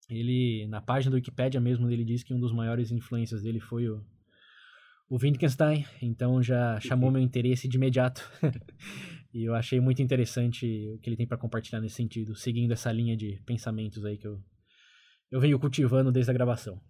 ele, 0.10 0.66
na 0.68 0.82
página 0.82 1.12
do 1.12 1.16
Wikipedia 1.16 1.60
mesmo, 1.60 1.90
ele 1.90 2.06
diz 2.06 2.24
que 2.24 2.34
um 2.34 2.40
dos 2.40 2.54
maiores 2.54 2.92
influências 2.92 3.42
dele 3.42 3.60
foi 3.60 3.90
o, 3.90 4.04
o 5.10 5.18
Wittgenstein, 5.22 5.86
então 6.02 6.42
já 6.42 6.80
chamou 6.80 7.10
meu 7.12 7.22
interesse 7.22 7.68
de 7.68 7.78
imediato. 7.78 8.30
e 9.34 9.44
eu 9.44 9.54
achei 9.54 9.80
muito 9.80 10.02
interessante 10.02 10.66
o 10.96 11.00
que 11.00 11.10
ele 11.10 11.18
tem 11.18 11.28
para 11.28 11.38
compartilhar 11.38 11.82
nesse 11.82 11.96
sentido, 11.96 12.36
seguindo 12.36 12.72
essa 12.72 12.92
linha 12.92 13.18
de 13.18 13.42
pensamentos 13.46 14.06
aí 14.06 14.18
que 14.18 14.28
eu, 14.28 14.40
eu 15.30 15.42
venho 15.42 15.60
cultivando 15.60 16.12
desde 16.12 16.32
a 16.32 16.34
gravação. 16.34 16.82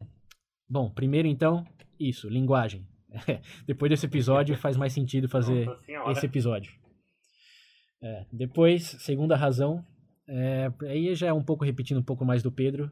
Bom, 0.69 0.91
primeiro 0.91 1.27
então, 1.27 1.65
isso, 1.99 2.29
linguagem. 2.29 2.87
depois 3.65 3.89
desse 3.89 4.05
episódio 4.05 4.55
faz 4.57 4.77
mais 4.77 4.93
sentido 4.93 5.27
fazer 5.27 5.67
esse 6.11 6.25
episódio. 6.25 6.71
É, 8.01 8.25
depois, 8.31 8.83
segunda 8.99 9.35
razão, 9.35 9.83
é, 10.27 10.71
aí 10.83 11.15
já 11.15 11.27
é 11.27 11.33
um 11.33 11.43
pouco 11.43 11.65
repetindo 11.65 11.99
um 11.99 12.03
pouco 12.03 12.23
mais 12.23 12.43
do 12.43 12.51
Pedro, 12.51 12.91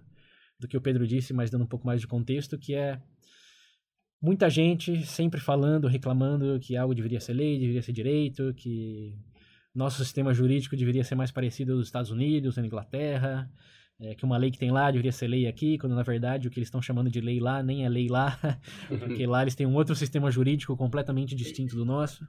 do 0.60 0.68
que 0.68 0.78
o 0.78 0.82
Pedro 0.82 1.08
disse, 1.08 1.34
mas 1.34 1.50
dando 1.50 1.64
um 1.64 1.68
pouco 1.68 1.86
mais 1.86 2.02
de 2.02 2.08
contexto, 2.08 2.58
que 2.58 2.74
é 2.74 3.02
muita 4.22 4.50
gente 4.50 5.06
sempre 5.06 5.40
falando, 5.40 5.88
reclamando 5.88 6.60
que 6.60 6.76
algo 6.76 6.96
deveria 6.96 7.20
ser 7.20 7.34
lei, 7.34 7.60
deveria 7.60 7.82
ser 7.82 7.92
direito, 7.92 8.54
que 8.56 9.16
nosso 9.74 10.04
sistema 10.04 10.34
jurídico 10.34 10.76
deveria 10.76 11.04
ser 11.04 11.16
mais 11.16 11.32
parecido 11.32 11.74
aos 11.74 11.86
Estados 11.86 12.10
Unidos, 12.10 12.56
na 12.56 12.66
Inglaterra, 12.66 13.50
é, 14.00 14.16
que 14.16 14.26
uma 14.26 14.38
lei 14.38 14.52
que 14.52 14.58
tem 14.58 14.72
lá 14.72 14.90
deveria 14.90 15.12
ser 15.12 15.28
lei 15.28 15.48
aqui, 15.48 15.78
quando 15.78 15.96
na 15.96 16.04
verdade 16.04 16.48
o 16.48 16.52
que 16.52 16.60
eles 16.60 16.68
estão 16.68 16.82
chamando 16.82 17.10
de 17.10 17.22
lei 17.22 17.40
lá 17.40 17.62
nem 17.62 17.86
é 17.86 17.90
lei 17.90 18.08
lá, 18.08 18.40
porque 19.00 19.26
lá 19.28 19.42
eles 19.42 19.56
têm 19.56 19.68
um 19.68 19.76
outro 19.76 19.96
sistema 19.96 20.32
jurídico 20.32 20.76
completamente 20.76 21.36
distinto 21.36 21.76
do 21.76 21.86
nosso. 21.86 22.26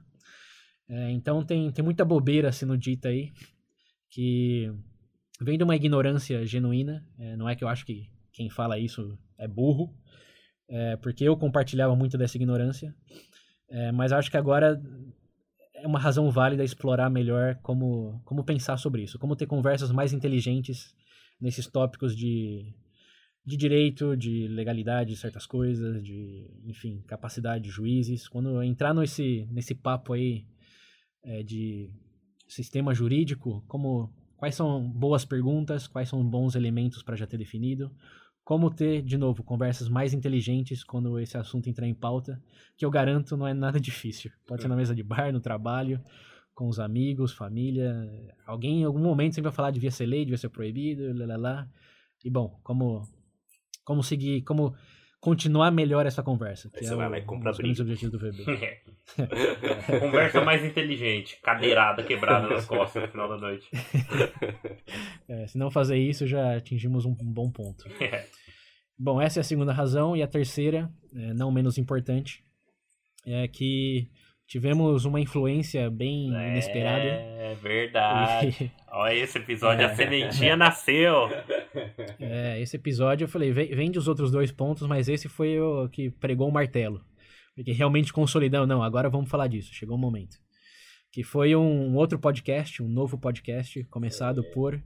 É, 0.89 1.11
então 1.11 1.43
tem, 1.43 1.71
tem 1.71 1.83
muita 1.83 2.05
bobeira 2.05 2.51
sendo 2.51 2.77
dita 2.77 3.09
aí, 3.09 3.31
que 4.09 4.71
vem 5.41 5.57
de 5.57 5.63
uma 5.63 5.75
ignorância 5.75 6.45
genuína, 6.45 7.05
é, 7.17 7.35
não 7.35 7.49
é 7.49 7.55
que 7.55 7.63
eu 7.63 7.67
acho 7.67 7.85
que 7.85 8.09
quem 8.37 8.51
fala 8.51 8.77
isso 8.77 9.17
é 9.35 9.47
burro, 9.47 9.91
é, 10.69 10.95
porque 10.97 11.23
eu 11.23 11.35
compartilhava 11.35 11.95
muito 11.95 12.19
dessa 12.19 12.37
ignorância, 12.37 12.95
é, 13.67 13.91
mas 13.91 14.11
acho 14.11 14.29
que 14.29 14.37
agora 14.37 14.79
é 15.73 15.87
uma 15.87 15.97
razão 15.97 16.29
válida 16.29 16.63
explorar 16.63 17.09
melhor 17.09 17.55
como, 17.63 18.21
como 18.23 18.43
pensar 18.43 18.77
sobre 18.77 19.01
isso, 19.01 19.17
como 19.17 19.35
ter 19.35 19.47
conversas 19.47 19.91
mais 19.91 20.13
inteligentes 20.13 20.95
nesses 21.41 21.65
tópicos 21.65 22.15
de, 22.15 22.75
de 23.43 23.57
direito, 23.57 24.15
de 24.15 24.47
legalidade 24.47 25.09
de 25.09 25.17
certas 25.17 25.47
coisas, 25.47 26.03
de, 26.03 26.47
enfim, 26.63 27.01
capacidade 27.07 27.63
de 27.63 27.71
juízes. 27.71 28.27
Quando 28.27 28.61
entrar 28.61 28.93
nesse, 28.93 29.47
nesse 29.51 29.73
papo 29.73 30.13
aí 30.13 30.45
é, 31.23 31.41
de 31.41 31.89
sistema 32.47 32.93
jurídico, 32.93 33.63
como 33.67 34.13
quais 34.37 34.53
são 34.53 34.87
boas 34.87 35.25
perguntas, 35.25 35.87
quais 35.87 36.07
são 36.07 36.23
bons 36.23 36.55
elementos 36.55 37.01
para 37.01 37.15
já 37.15 37.25
ter 37.25 37.37
definido, 37.37 37.91
como 38.47 38.71
ter, 38.71 39.01
de 39.01 39.17
novo, 39.17 39.43
conversas 39.43 39.89
mais 39.89 40.13
inteligentes 40.13 40.81
quando 40.81 41.19
esse 41.19 41.37
assunto 41.37 41.67
entrar 41.67 41.85
em 41.85 41.93
pauta, 41.93 42.41
que 42.77 42.85
eu 42.85 42.89
garanto 42.89 43.35
não 43.35 43.45
é 43.45 43.53
nada 43.53 43.77
difícil. 43.77 44.31
Pode 44.47 44.61
ser 44.61 44.69
na 44.69 44.75
mesa 44.77 44.95
de 44.95 45.03
bar, 45.03 45.33
no 45.33 45.41
trabalho, 45.41 46.01
com 46.55 46.69
os 46.69 46.79
amigos, 46.79 47.33
família. 47.33 47.93
Alguém 48.45 48.79
em 48.79 48.83
algum 48.85 49.01
momento 49.01 49.35
sempre 49.35 49.49
vai 49.49 49.51
falar 49.53 49.71
devia 49.71 49.91
ser 49.91 50.05
lei, 50.05 50.23
devia 50.23 50.37
ser 50.37 50.47
proibido, 50.47 51.13
lá, 51.13 51.25
lá, 51.25 51.35
lá. 51.35 51.69
E 52.23 52.29
bom, 52.29 52.57
como, 52.63 53.01
como 53.83 54.01
seguir, 54.01 54.43
como 54.43 54.73
continuar 55.19 55.71
melhor 55.71 56.05
essa 56.05 56.21
conversa. 56.23 56.69
Que 56.69 56.85
Aí 56.85 56.91
é 56.91 56.95
vai 56.95 57.07
o, 57.07 57.09
lá 57.09 57.17
e 57.17 57.21
compra 57.21 57.51
dos 57.51 57.79
objetivos 57.79 58.11
do 58.11 58.19
VB. 58.19 58.45
Conversa 59.99 60.41
mais 60.41 60.63
inteligente, 60.63 61.39
cadeirada 61.41 62.03
quebrada 62.03 62.47
nas 62.47 62.65
costas 62.67 63.03
no 63.03 63.09
final 63.09 63.29
da 63.29 63.37
noite. 63.37 63.67
É, 65.29 65.45
se 65.45 65.57
não 65.57 65.69
fazer 65.69 65.97
isso, 65.97 66.25
já 66.25 66.55
atingimos 66.55 67.03
um 67.03 67.13
bom 67.13 67.51
ponto. 67.51 67.85
É. 68.01 68.25
Bom, 68.97 69.21
essa 69.21 69.39
é 69.39 69.41
a 69.41 69.43
segunda 69.43 69.73
razão. 69.73 70.15
E 70.15 70.23
a 70.23 70.27
terceira, 70.27 70.89
é, 71.13 71.33
não 71.33 71.51
menos 71.51 71.77
importante, 71.77 72.41
é 73.25 73.45
que 73.45 74.09
tivemos 74.47 75.03
uma 75.03 75.19
influência 75.19 75.89
bem 75.89 76.33
é, 76.33 76.51
inesperada. 76.51 77.03
É 77.03 77.57
verdade. 77.61 78.71
Olha 78.89 79.13
esse 79.15 79.37
episódio, 79.37 79.85
a 79.85 79.93
sementinha 79.93 80.55
nasceu. 80.55 81.29
É, 82.19 82.59
esse 82.61 82.75
episódio 82.75 83.25
eu 83.25 83.29
falei, 83.29 83.51
vem 83.51 83.91
dos 83.91 84.07
outros 84.07 84.31
dois 84.31 84.51
pontos, 84.51 84.87
mas 84.87 85.07
esse 85.07 85.27
foi 85.27 85.59
o 85.59 85.89
que 85.89 86.09
pregou 86.09 86.47
o 86.47 86.51
martelo. 86.51 87.03
Porque 87.55 87.71
realmente 87.71 88.13
consolidou, 88.13 88.67
não, 88.67 88.83
agora 88.83 89.09
vamos 89.09 89.29
falar 89.29 89.47
disso, 89.47 89.73
chegou 89.73 89.95
o 89.95 89.99
momento. 89.99 90.37
Que 91.11 91.23
foi 91.23 91.55
um 91.55 91.95
outro 91.95 92.19
podcast, 92.19 92.83
um 92.83 92.87
novo 92.87 93.17
podcast, 93.17 93.83
começado 93.85 94.43
por 94.51 94.79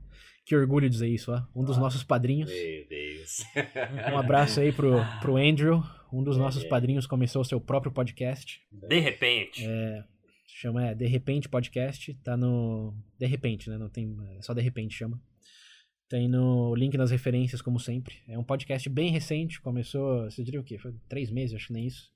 que 0.45 0.55
orgulho 0.55 0.89
dizer 0.89 1.07
isso, 1.07 1.31
ó. 1.31 1.43
Um 1.55 1.63
dos 1.63 1.77
ah, 1.77 1.81
nossos 1.81 2.03
padrinhos. 2.03 2.49
Meu 2.49 2.87
Deus. 2.87 3.43
Um 4.11 4.17
abraço 4.17 4.59
aí 4.59 4.71
pro, 4.71 4.93
pro 5.21 5.37
Andrew. 5.37 5.83
Um 6.11 6.23
dos 6.23 6.37
nossos 6.37 6.63
padrinhos 6.63 7.05
começou 7.05 7.41
o 7.41 7.45
seu 7.45 7.59
próprio 7.59 7.91
podcast. 7.91 8.61
De 8.71 8.99
repente. 8.99 9.65
É, 9.65 10.03
chama 10.47 10.87
é, 10.87 10.95
De 10.95 11.07
Repente 11.07 11.47
Podcast, 11.47 12.13
tá 12.23 12.35
no... 12.35 12.93
De 13.17 13.25
Repente, 13.25 13.69
né? 13.69 13.77
Não 13.77 13.89
tem... 13.89 14.15
É 14.37 14.41
só 14.41 14.53
De 14.53 14.61
Repente 14.61 14.95
chama. 14.95 15.21
Tem 16.11 16.27
no 16.27 16.75
link 16.75 16.97
nas 16.97 17.09
referências, 17.09 17.61
como 17.61 17.79
sempre. 17.79 18.17
É 18.27 18.37
um 18.37 18.43
podcast 18.43 18.89
bem 18.89 19.09
recente, 19.11 19.61
começou, 19.61 20.25
você 20.25 20.43
diria 20.43 20.59
o 20.59 20.63
quê? 20.63 20.77
Foi 20.77 20.93
três 21.07 21.31
meses, 21.31 21.55
acho 21.55 21.67
que 21.67 21.73
nem 21.73 21.87
isso. 21.87 22.11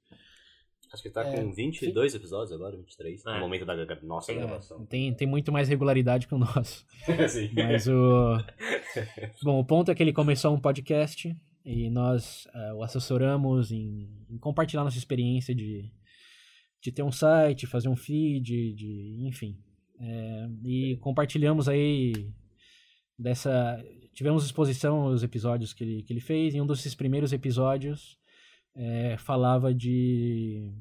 Acho 0.92 1.02
que 1.02 1.10
tá 1.10 1.26
é, 1.26 1.38
com 1.38 1.54
22 1.54 2.12
sim. 2.12 2.18
episódios 2.18 2.52
agora, 2.52 2.76
23, 2.76 3.26
é. 3.26 3.34
no 3.36 3.40
momento 3.40 3.66
da 3.66 4.02
nossa 4.04 4.34
é, 4.34 4.36
gravação. 4.36 4.86
Tem, 4.86 5.14
tem 5.14 5.26
muito 5.26 5.50
mais 5.50 5.70
regularidade 5.70 6.28
que 6.28 6.36
o 6.36 6.38
nosso. 6.38 6.86
sim. 7.30 7.50
Mas 7.56 7.88
o... 7.88 8.38
Bom, 9.42 9.62
o 9.62 9.66
ponto 9.66 9.90
é 9.90 9.96
que 9.96 10.04
ele 10.04 10.12
começou 10.12 10.54
um 10.54 10.60
podcast 10.60 11.34
e 11.64 11.90
nós 11.90 12.48
uh, 12.48 12.76
o 12.76 12.84
assessoramos 12.84 13.72
em, 13.72 14.10
em, 14.30 14.38
compartilhar 14.38 14.84
nossa 14.84 14.98
experiência 14.98 15.56
de, 15.56 15.90
de 16.82 16.92
ter 16.92 17.02
um 17.02 17.14
site, 17.14 17.66
fazer 17.66 17.88
um 17.88 17.96
feed, 17.96 18.74
de, 18.74 19.26
enfim. 19.26 19.58
É, 19.98 20.50
e 20.66 20.98
compartilhamos 20.98 21.70
aí 21.70 22.34
dessa. 23.18 23.84
Tivemos 24.14 24.46
exposição 24.46 25.02
aos 25.02 25.24
episódios 25.24 25.74
que 25.74 25.84
ele, 25.84 26.04
que 26.04 26.14
ele 26.14 26.22
fez, 26.22 26.54
e 26.54 26.62
um 26.62 26.68
desses 26.68 26.96
primeiros 26.96 27.34
episódios 27.34 28.18
é, 28.76 29.18
falava 29.18 29.74
de. 29.74 30.72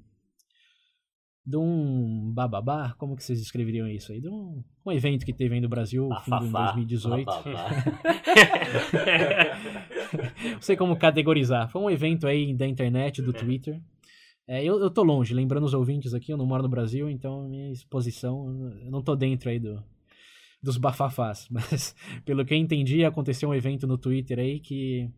de 1.44 1.56
um 1.56 2.30
bababá, 2.32 2.94
como 2.98 3.16
que 3.16 3.24
vocês 3.24 3.40
descreveriam 3.40 3.88
isso 3.88 4.12
aí? 4.12 4.20
De 4.20 4.28
um, 4.28 4.62
um 4.84 4.92
evento 4.92 5.24
que 5.24 5.32
teve 5.32 5.54
aí 5.54 5.60
no 5.60 5.68
Brasil, 5.68 6.08
fim 6.24 6.38
de 6.38 6.48
2018. 6.48 7.32
Não 10.54 10.60
sei 10.60 10.76
como 10.76 10.96
categorizar. 10.96 11.68
Foi 11.70 11.82
um 11.82 11.90
evento 11.90 12.26
aí 12.26 12.54
da 12.54 12.66
internet, 12.66 13.20
do 13.20 13.32
Twitter. 13.32 13.80
É, 14.46 14.62
eu, 14.62 14.78
eu 14.78 14.90
tô 14.90 15.02
longe, 15.02 15.32
lembrando 15.32 15.64
os 15.64 15.72
ouvintes 15.72 16.12
aqui, 16.12 16.30
eu 16.30 16.36
não 16.36 16.44
moro 16.44 16.62
no 16.62 16.68
Brasil, 16.68 17.08
então 17.08 17.48
minha 17.48 17.72
exposição, 17.72 18.70
eu 18.84 18.90
não 18.90 19.02
tô 19.02 19.16
dentro 19.16 19.48
aí 19.48 19.58
do, 19.58 19.82
dos 20.64 20.78
bafafás. 20.78 21.46
Mas, 21.52 21.94
pelo 22.24 22.44
que 22.44 22.54
eu 22.54 22.58
entendi, 22.58 23.04
aconteceu 23.04 23.50
um 23.50 23.54
evento 23.54 23.86
no 23.86 23.98
Twitter 23.98 24.38
aí 24.38 24.58
que 24.58 25.10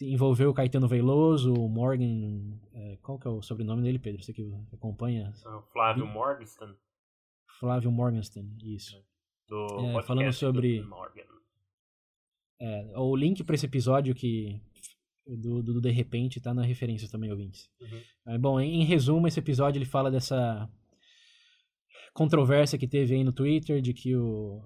envolveu 0.00 0.50
o 0.50 0.54
Caetano 0.54 0.86
Veloso, 0.86 1.54
o 1.54 1.68
Morgan. 1.68 2.58
É, 2.74 2.98
qual 3.02 3.18
que 3.18 3.26
é 3.26 3.30
o 3.30 3.42
sobrenome 3.42 3.82
dele, 3.82 3.98
Pedro? 3.98 4.22
Você 4.22 4.32
que 4.32 4.42
acompanha? 4.72 5.32
É 5.34 5.72
Flávio 5.72 6.06
Morgenstern. 6.06 6.74
Flávio 7.58 7.90
Morgenstern, 7.90 8.48
isso. 8.62 9.02
Do 9.48 9.98
é, 9.98 10.02
falando 10.02 10.32
sobre. 10.32 10.84
É, 12.60 12.92
o 12.96 13.14
link 13.14 13.44
para 13.44 13.54
esse 13.54 13.66
episódio 13.66 14.14
que 14.14 14.60
do, 15.26 15.62
do, 15.62 15.74
do, 15.74 15.80
De 15.80 15.90
Repente 15.90 16.40
tá 16.40 16.54
na 16.54 16.62
referência 16.62 17.08
também, 17.08 17.30
ouvintes. 17.30 17.70
Uhum. 17.80 18.40
bom, 18.40 18.60
em, 18.60 18.80
em 18.80 18.84
resumo, 18.84 19.26
esse 19.26 19.40
episódio 19.40 19.78
ele 19.78 19.84
fala 19.84 20.10
dessa 20.10 20.68
controvérsia 22.16 22.78
que 22.78 22.88
teve 22.88 23.14
aí 23.14 23.22
no 23.22 23.30
Twitter 23.30 23.82
de 23.82 23.92
que 23.92 24.16
o, 24.16 24.62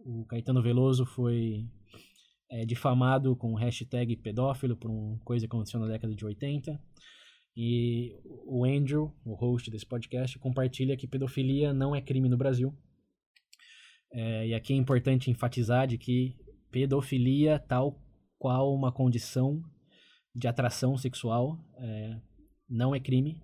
o 0.00 0.26
Caetano 0.26 0.60
Veloso 0.60 1.06
foi 1.06 1.64
é, 2.50 2.66
difamado 2.66 3.36
com 3.36 3.54
hashtag 3.54 4.16
pedófilo 4.16 4.76
por 4.76 4.90
uma 4.90 5.18
coisa 5.20 5.46
que 5.46 5.54
aconteceu 5.54 5.78
na 5.78 5.86
década 5.86 6.14
de 6.14 6.24
80. 6.24 6.78
E 7.56 8.18
o 8.44 8.64
Andrew, 8.64 9.14
o 9.24 9.34
host 9.34 9.70
desse 9.70 9.86
podcast, 9.86 10.36
compartilha 10.40 10.96
que 10.96 11.06
pedofilia 11.06 11.72
não 11.72 11.94
é 11.94 12.00
crime 12.00 12.28
no 12.28 12.36
Brasil. 12.36 12.74
É, 14.12 14.48
e 14.48 14.54
aqui 14.54 14.72
é 14.72 14.76
importante 14.76 15.30
enfatizar 15.30 15.86
de 15.86 15.96
que 15.96 16.36
pedofilia, 16.72 17.60
tal 17.60 18.02
qual 18.36 18.74
uma 18.74 18.90
condição 18.90 19.62
de 20.34 20.48
atração 20.48 20.96
sexual, 20.96 21.56
é, 21.78 22.20
não 22.68 22.94
é 22.94 22.98
crime 22.98 23.40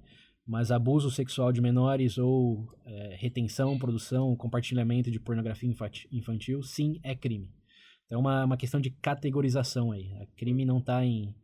mas 0.49 0.73
abuso 0.73 1.11
sexual 1.11 1.52
de 1.52 1.61
menores 1.61 2.17
ou 2.17 2.67
é, 2.87 3.15
retenção, 3.21 3.78
produção, 3.78 4.34
compartilhamento 4.34 5.11
de 5.11 5.21
pornografia 5.21 5.71
infantil, 6.11 6.63
sim, 6.63 6.99
é 7.02 7.15
crime. 7.15 7.52
Então 8.06 8.17
é 8.17 8.21
uma, 8.23 8.45
uma 8.47 8.56
questão 8.56 8.80
de 8.80 8.89
categorização 8.89 9.93
aí. 9.93 10.11
Crime 10.39 10.65
não 10.65 10.78
está 10.78 11.04
em, 11.04 11.34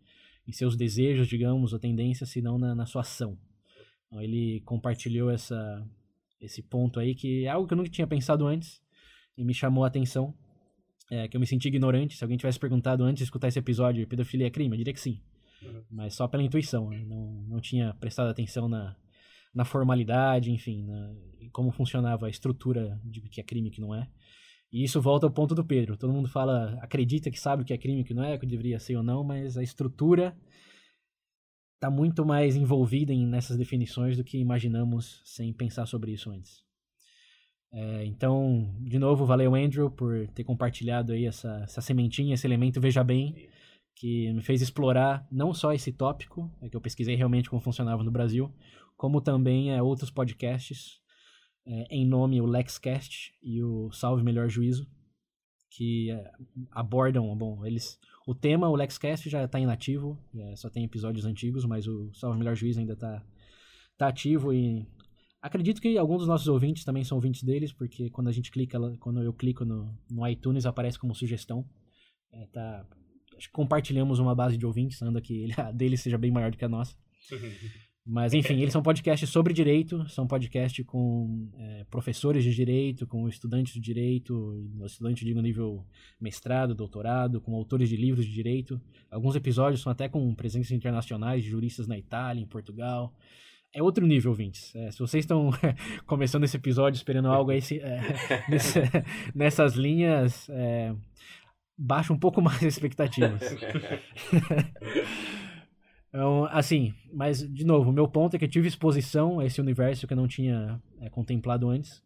em 0.49 0.53
seus 0.53 0.75
desejos, 0.75 1.29
digamos, 1.29 1.75
ou 1.75 1.79
tendências, 1.79 2.31
senão 2.31 2.57
na, 2.57 2.75
na 2.75 2.87
sua 2.87 3.03
ação. 3.03 3.37
Então 4.07 4.23
ele 4.23 4.62
compartilhou 4.64 5.31
essa, 5.31 5.87
esse 6.40 6.62
ponto 6.62 6.99
aí, 6.99 7.14
que 7.14 7.45
é 7.45 7.51
algo 7.51 7.69
que 7.69 7.75
eu 7.75 7.77
nunca 7.77 7.90
tinha 7.90 8.07
pensado 8.07 8.47
antes 8.47 8.81
e 9.37 9.45
me 9.45 9.53
chamou 9.53 9.85
a 9.85 9.88
atenção. 9.88 10.33
É, 11.11 11.29
que 11.29 11.37
eu 11.37 11.40
me 11.40 11.47
senti 11.47 11.69
ignorante. 11.69 12.17
Se 12.17 12.25
alguém 12.25 12.38
tivesse 12.38 12.59
perguntado 12.59 13.05
antes 13.05 13.19
de 13.19 13.25
escutar 13.25 13.49
esse 13.49 13.59
episódio, 13.59 14.09
pedofilia 14.09 14.47
é 14.47 14.51
crime? 14.51 14.73
Eu 14.73 14.79
diria 14.79 14.95
que 14.95 15.01
sim. 15.01 15.21
Uhum. 15.68 15.85
Mas 15.90 16.14
só 16.14 16.27
pela 16.29 16.42
intuição. 16.42 16.90
Né? 16.90 17.05
Não, 17.07 17.44
não 17.48 17.61
tinha 17.61 17.94
prestado 17.94 18.29
atenção 18.29 18.68
na, 18.68 18.96
na 19.55 19.64
formalidade, 19.64 20.50
enfim, 20.50 20.85
na, 20.85 21.14
como 21.53 21.70
funcionava 21.70 22.27
a 22.27 22.31
estrutura 22.31 23.00
de 23.05 23.20
que 23.20 23.40
é 23.40 23.44
crime 23.44 23.68
e 23.68 23.72
que 23.72 23.81
não 23.81 23.94
é. 23.94 24.09
E 24.72 24.83
isso 24.83 25.00
volta 25.00 25.27
ao 25.27 25.33
ponto 25.33 25.55
do 25.55 25.64
Pedro. 25.64 25.96
Todo 25.96 26.12
mundo 26.12 26.29
fala, 26.29 26.77
acredita 26.83 27.31
que 27.31 27.38
sabe 27.38 27.62
o 27.62 27.64
que 27.64 27.72
é 27.72 27.79
crime 27.79 28.00
e 28.00 28.03
o 28.03 28.05
que 28.05 28.14
não 28.14 28.24
é, 28.24 28.37
que 28.37 28.46
deveria 28.46 28.79
ser 28.81 28.96
ou 28.96 29.03
não, 29.03 29.22
mas 29.22 29.57
a 29.57 29.62
estrutura 29.62 30.37
está 31.77 31.88
muito 31.90 32.24
mais 32.24 32.57
envolvida 32.57 33.12
em, 33.12 33.27
nessas 33.27 33.57
definições 33.57 34.16
do 34.16 34.24
que 34.24 34.38
imaginamos 34.38 35.22
sem 35.24 35.53
pensar 35.53 35.87
sobre 35.87 36.12
isso 36.12 36.31
antes. 36.31 36.64
É, 37.72 38.05
então, 38.07 38.74
de 38.81 38.98
novo, 38.98 39.27
valeu 39.27 39.55
Andrew 39.55 39.90
por 39.90 40.27
ter 40.29 40.44
compartilhado 40.44 41.12
aí 41.12 41.27
essa, 41.27 41.61
essa 41.64 41.81
sementinha, 41.81 42.35
esse 42.35 42.46
elemento 42.46 42.81
Veja 42.81 43.05
Bem, 43.05 43.48
que 43.97 44.33
me 44.33 44.43
fez 44.43 44.61
explorar 44.61 45.27
não 45.31 45.55
só 45.55 45.73
esse 45.73 45.93
tópico, 45.93 46.51
é 46.61 46.69
que 46.69 46.77
eu 46.77 46.81
pesquisei 46.81 47.15
realmente 47.15 47.49
como 47.49 47.63
funcionava 47.63 48.03
no 48.03 48.11
Brasil, 48.11 48.53
como 48.97 49.21
também 49.21 49.73
é, 49.73 49.83
outros 49.83 50.11
podcasts, 50.11 51.01
é, 51.67 51.87
em 51.91 52.07
nome 52.07 52.41
o 52.41 52.47
LexCast 52.47 53.33
e 53.43 53.63
o 53.63 53.91
Salve 53.93 54.23
Melhor 54.23 54.49
Juízo, 54.49 54.87
que 55.71 56.11
é, 56.11 56.31
abordam, 56.71 57.37
bom, 57.37 57.65
eles... 57.65 57.99
O 58.27 58.35
tema, 58.35 58.71
o 58.71 58.77
LexCast 58.77 59.29
já 59.29 59.45
está 59.45 59.61
inativo, 59.61 60.19
é, 60.35 60.57
só 60.57 60.71
tem 60.71 60.85
episódios 60.85 61.27
antigos, 61.27 61.67
mas 61.67 61.87
o 61.87 62.13
Salve 62.15 62.39
Melhor 62.39 62.55
Juízo 62.55 62.81
ainda 62.81 62.95
está 62.95 63.23
tá 63.99 64.09
ativo 64.09 64.53
e 64.53 64.87
acredito 65.43 65.81
que 65.81 65.99
alguns 65.99 66.19
dos 66.19 66.29
nossos 66.29 66.49
ouvintes 66.49 66.85
também 66.85 67.05
são 67.05 67.19
ouvintes 67.19 67.43
deles, 67.43 67.71
porque 67.71 68.09
quando 68.09 68.29
a 68.29 68.33
gente 68.33 68.51
clica, 68.51 68.79
quando 68.99 69.23
eu 69.23 69.33
clico 69.33 69.63
no, 69.65 69.95
no 70.11 70.27
iTunes 70.27 70.65
aparece 70.65 70.99
como 70.99 71.15
sugestão. 71.15 71.69
É, 72.33 72.47
tá, 72.47 72.87
compartilhamos 73.53 74.18
uma 74.18 74.35
base 74.35 74.57
de 74.57 74.66
ouvintes, 74.66 75.01
anda 75.03 75.20
que 75.20 75.49
a 75.59 75.70
dele 75.70 75.97
seja 75.97 76.18
bem 76.18 76.31
maior 76.31 76.51
do 76.51 76.57
que 76.57 76.64
a 76.64 76.68
nossa. 76.68 76.97
Mas, 78.07 78.35
enfim, 78.35 78.61
eles 78.61 78.70
são 78.70 78.83
podcasts 78.83 79.31
sobre 79.31 79.55
direito, 79.55 80.07
são 80.11 80.27
podcasts 80.27 80.85
com 80.85 81.49
é, 81.57 81.85
professores 81.90 82.44
de 82.44 82.55
direito, 82.55 83.07
com 83.07 83.27
estudantes 83.27 83.73
de 83.73 83.81
direito, 83.81 84.62
estudantes 84.85 85.25
de 85.25 85.35
nível 85.35 85.87
mestrado, 86.20 86.75
doutorado, 86.75 87.40
com 87.40 87.55
autores 87.55 87.88
de 87.88 87.97
livros 87.97 88.27
de 88.27 88.33
direito. 88.33 88.79
Alguns 89.11 89.35
episódios 89.37 89.81
são 89.81 89.90
até 89.90 90.07
com 90.07 90.35
presenças 90.35 90.70
internacionais 90.70 91.42
de 91.42 91.49
juristas 91.49 91.87
na 91.87 91.97
Itália, 91.97 92.42
em 92.42 92.47
Portugal. 92.47 93.14
É 93.73 93.83
outro 93.83 94.07
nível, 94.07 94.33
ouvintes. 94.33 94.75
É, 94.77 94.90
se 94.90 94.99
vocês 94.99 95.25
estão 95.25 95.51
começando 96.07 96.44
esse 96.44 96.59
episódio 96.59 96.99
esperando 96.99 97.29
algo 97.29 97.51
aí, 97.51 97.62
se, 97.62 97.81
é, 97.81 98.01
nesse, 98.51 98.81
nessas 99.35 99.77
linhas, 99.77 100.47
é, 100.51 100.94
baixa 101.77 102.13
um 102.13 102.19
pouco 102.19 102.41
mais 102.43 102.59
as 102.59 102.75
expectativas. 102.75 103.43
Então, 106.15 106.47
assim, 106.53 106.95
mas, 107.13 107.41
de 107.41 107.67
novo, 107.67 107.91
o 107.91 107.93
meu 107.93 108.07
ponto 108.07 108.37
é 108.37 108.39
que 108.39 108.45
eu 108.45 108.49
tive 108.49 108.69
exposição 108.69 109.41
a 109.41 109.47
esse 109.47 109.61
universo 109.61 110.07
que 110.07 110.13
eu 110.13 110.17
não 110.17 110.29
tinha 110.29 110.81
é, 111.01 111.11
contemplado 111.11 111.69
antes. 111.69 112.01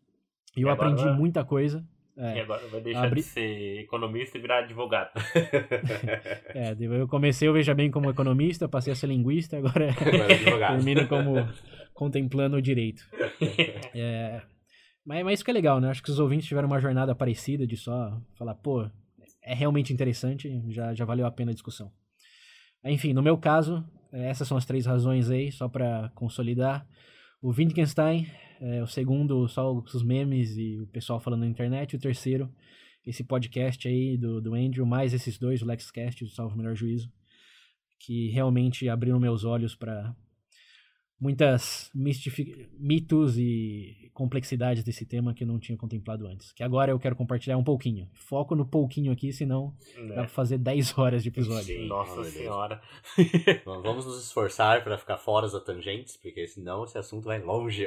E, 0.57 0.61
e 0.61 0.63
eu 0.63 0.71
aprendi 0.71 1.05
vai... 1.05 1.15
muita 1.15 1.45
coisa. 1.45 1.87
É, 2.17 2.39
e 2.39 2.41
agora 2.41 2.67
vai 2.69 2.81
deixar 2.81 3.05
abri... 3.05 3.21
de 3.21 3.27
ser 3.27 3.81
economista 3.81 4.39
e 4.39 4.41
virar 4.41 4.61
advogado. 4.61 5.11
é, 6.55 6.75
eu 6.81 7.07
comecei, 7.07 7.47
eu 7.47 7.53
veja 7.53 7.75
bem, 7.75 7.91
como 7.91 8.09
economista, 8.09 8.67
passei 8.67 8.95
a 8.95 8.97
ser 8.97 9.09
linguista, 9.09 9.59
agora 9.59 9.95
termino 10.69 11.07
como 11.07 11.47
contemplando 11.93 12.57
o 12.57 12.63
direito. 12.63 13.03
É, 13.95 14.41
mas, 15.05 15.23
mas 15.23 15.35
isso 15.35 15.45
que 15.45 15.51
é 15.51 15.55
legal, 15.55 15.83
né? 15.83 15.91
Acho 15.91 16.03
que 16.03 16.11
os 16.11 16.19
ouvintes 16.19 16.49
tiveram 16.49 16.67
uma 16.67 16.81
jornada 16.81 17.15
parecida 17.15 17.67
de 17.67 17.77
só 17.77 18.19
falar, 18.39 18.55
pô, 18.55 18.89
é 19.49 19.55
realmente 19.55 19.95
interessante, 19.95 20.63
já, 20.69 20.93
já 20.93 21.07
valeu 21.07 21.25
a 21.25 21.31
pena 21.31 21.51
a 21.51 21.55
discussão. 21.55 21.91
Enfim, 22.85 23.15
no 23.15 23.23
meu 23.23 23.39
caso, 23.39 23.83
essas 24.13 24.47
são 24.47 24.59
as 24.59 24.67
três 24.67 24.85
razões 24.85 25.31
aí, 25.31 25.51
só 25.51 25.67
para 25.69 26.11
consolidar. 26.15 26.87
O 27.41 27.49
Wittgenstein, 27.49 28.31
é, 28.61 28.83
o 28.83 28.87
segundo, 28.87 29.49
só 29.49 29.73
os 29.73 30.03
memes 30.03 30.55
e 30.59 30.79
o 30.79 30.87
pessoal 30.89 31.19
falando 31.19 31.41
na 31.41 31.47
internet. 31.47 31.97
O 31.97 31.99
terceiro, 31.99 32.53
esse 33.07 33.25
podcast 33.25 33.89
aí 33.89 34.19
do, 34.19 34.39
do 34.39 34.55
Andrew, 34.55 34.85
mais 34.85 35.15
esses 35.15 35.39
dois, 35.39 35.63
o 35.63 35.67
LexCast 35.67 36.23
e 36.23 36.27
o 36.27 36.31
Salvo 36.31 36.57
Melhor 36.57 36.75
Juízo, 36.75 37.11
que 37.99 38.29
realmente 38.29 38.87
abriram 38.87 39.19
meus 39.19 39.45
olhos 39.45 39.75
para 39.75 40.15
muitas 41.21 41.91
mitos 41.95 43.37
e 43.39 44.09
complexidades 44.15 44.83
desse 44.83 45.07
tema 45.07 45.33
que 45.33 45.45
eu 45.45 45.49
não 45.49 45.59
tinha 45.59 45.79
contemplado 45.79 46.27
antes. 46.27 46.53
Que 46.53 46.65
agora 46.65 46.91
eu 46.91 46.99
quero 46.99 47.15
compartilhar 47.15 47.57
um 47.57 47.63
pouquinho. 47.63 48.09
Foco 48.15 48.57
no 48.57 48.67
pouquinho 48.67 49.13
aqui, 49.13 49.33
senão 49.33 49.73
né? 49.97 50.09
dá 50.09 50.15
pra 50.23 50.29
fazer 50.29 50.59
10 50.59 50.99
horas 50.99 51.23
de 51.23 51.29
episódio. 51.29 51.77
Sim, 51.77 51.87
Nossa 51.87 52.25
senhora. 52.25 52.81
Vamos 53.65 54.07
nos 54.07 54.25
esforçar 54.25 54.83
para 54.83 54.99
ficar 54.99 55.19
fora 55.19 55.49
das 55.49 55.63
tangentes, 55.63 56.17
porque 56.17 56.47
senão 56.47 56.85
esse 56.85 56.99
assunto 56.99 57.27
vai 57.27 57.41
longe. 57.41 57.87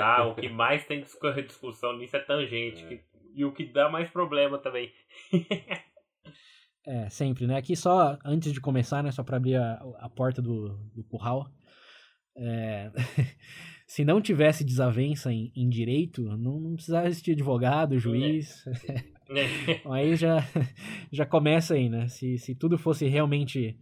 ah, 0.00 0.26
o 0.26 0.34
que 0.34 0.48
mais 0.48 0.86
tem 0.86 1.00
discussão 1.00 1.96
nisso 1.96 2.16
é 2.16 2.20
tangente. 2.20 2.84
É. 2.84 3.00
E 3.34 3.44
o 3.44 3.52
que 3.52 3.64
dá 3.64 3.88
mais 3.88 4.08
problema 4.10 4.58
também. 4.58 4.92
é, 6.86 7.08
sempre, 7.10 7.46
né? 7.46 7.56
Aqui 7.56 7.76
só, 7.76 8.18
antes 8.24 8.52
de 8.52 8.60
começar, 8.60 9.02
né? 9.02 9.10
Só 9.10 9.22
para 9.22 9.36
abrir 9.36 9.56
a, 9.56 9.74
a 9.98 10.08
porta 10.08 10.40
do, 10.40 10.76
do 10.94 11.04
curral. 11.04 11.50
É, 12.38 12.90
se 13.86 14.04
não 14.04 14.20
tivesse 14.20 14.64
desavença 14.64 15.32
em, 15.32 15.52
em 15.54 15.68
direito, 15.68 16.22
não, 16.36 16.60
não, 16.60 16.74
precisava 16.74 17.06
existir 17.06 17.32
advogado, 17.32 17.98
juiz. 17.98 18.64
É. 18.66 19.18
aí 19.90 20.16
já, 20.16 20.38
já 21.12 21.26
começa 21.26 21.74
aí, 21.74 21.88
né? 21.88 22.08
Se, 22.08 22.38
se 22.38 22.54
tudo 22.54 22.78
fosse 22.78 23.06
realmente 23.06 23.76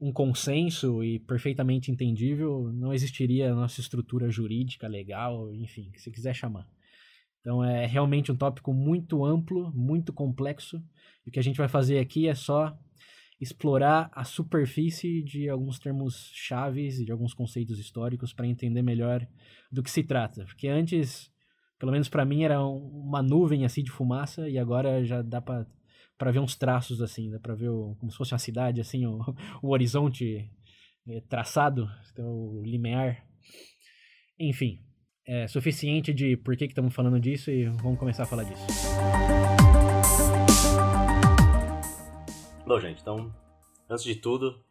um 0.00 0.12
consenso 0.12 1.04
e 1.04 1.20
perfeitamente 1.20 1.90
entendível, 1.92 2.72
não 2.72 2.92
existiria 2.92 3.52
a 3.52 3.54
nossa 3.54 3.80
estrutura 3.80 4.28
jurídica, 4.30 4.88
legal, 4.88 5.54
enfim, 5.54 5.90
que 5.92 6.00
você 6.00 6.10
quiser 6.10 6.34
chamar. 6.34 6.66
Então 7.40 7.64
é 7.64 7.86
realmente 7.86 8.30
um 8.32 8.36
tópico 8.36 8.72
muito 8.72 9.24
amplo, 9.24 9.72
muito 9.74 10.12
complexo. 10.12 10.82
E 11.24 11.28
o 11.28 11.32
que 11.32 11.38
a 11.38 11.42
gente 11.42 11.56
vai 11.56 11.68
fazer 11.68 11.98
aqui 11.98 12.26
é 12.26 12.34
só 12.34 12.76
explorar 13.42 14.08
a 14.12 14.22
superfície 14.22 15.20
de 15.22 15.48
alguns 15.48 15.78
termos 15.78 16.30
chaves 16.32 17.00
e 17.00 17.04
de 17.04 17.10
alguns 17.10 17.34
conceitos 17.34 17.78
históricos 17.80 18.32
para 18.32 18.46
entender 18.46 18.82
melhor 18.82 19.26
do 19.70 19.82
que 19.82 19.90
se 19.90 20.04
trata. 20.04 20.44
Porque 20.44 20.68
antes, 20.68 21.28
pelo 21.78 21.90
menos 21.90 22.08
para 22.08 22.24
mim, 22.24 22.44
era 22.44 22.64
uma 22.64 23.20
nuvem 23.20 23.64
assim 23.64 23.82
de 23.82 23.90
fumaça 23.90 24.48
e 24.48 24.58
agora 24.58 25.04
já 25.04 25.22
dá 25.22 25.40
para 25.40 25.66
para 26.18 26.30
ver 26.30 26.38
uns 26.38 26.54
traços 26.54 27.02
assim, 27.02 27.30
dá 27.32 27.40
para 27.40 27.52
ver 27.52 27.68
o, 27.68 27.96
como 27.98 28.12
se 28.12 28.16
fosse 28.16 28.32
uma 28.32 28.38
cidade 28.38 28.80
assim, 28.80 29.04
o, 29.06 29.18
o 29.60 29.70
horizonte 29.70 30.48
é, 31.08 31.20
traçado, 31.22 31.90
então, 32.12 32.24
o 32.24 32.62
linear. 32.62 33.26
Enfim, 34.38 34.78
é 35.26 35.48
suficiente 35.48 36.14
de 36.14 36.36
por 36.36 36.56
que 36.56 36.66
estamos 36.66 36.94
falando 36.94 37.18
disso 37.18 37.50
e 37.50 37.64
vamos 37.64 37.98
começar 37.98 38.22
a 38.22 38.26
falar 38.26 38.44
disso. 38.44 38.64
Bom, 42.64 42.78
gente, 42.78 43.02
então, 43.02 43.34
antes 43.90 44.04
de 44.04 44.14
tudo, 44.14 44.64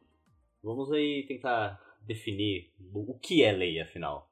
vamos 0.63 0.91
aí 0.93 1.25
tentar 1.27 1.77
definir 2.07 2.71
o 2.93 3.19
que 3.19 3.43
é 3.43 3.51
lei, 3.51 3.81
afinal. 3.81 4.31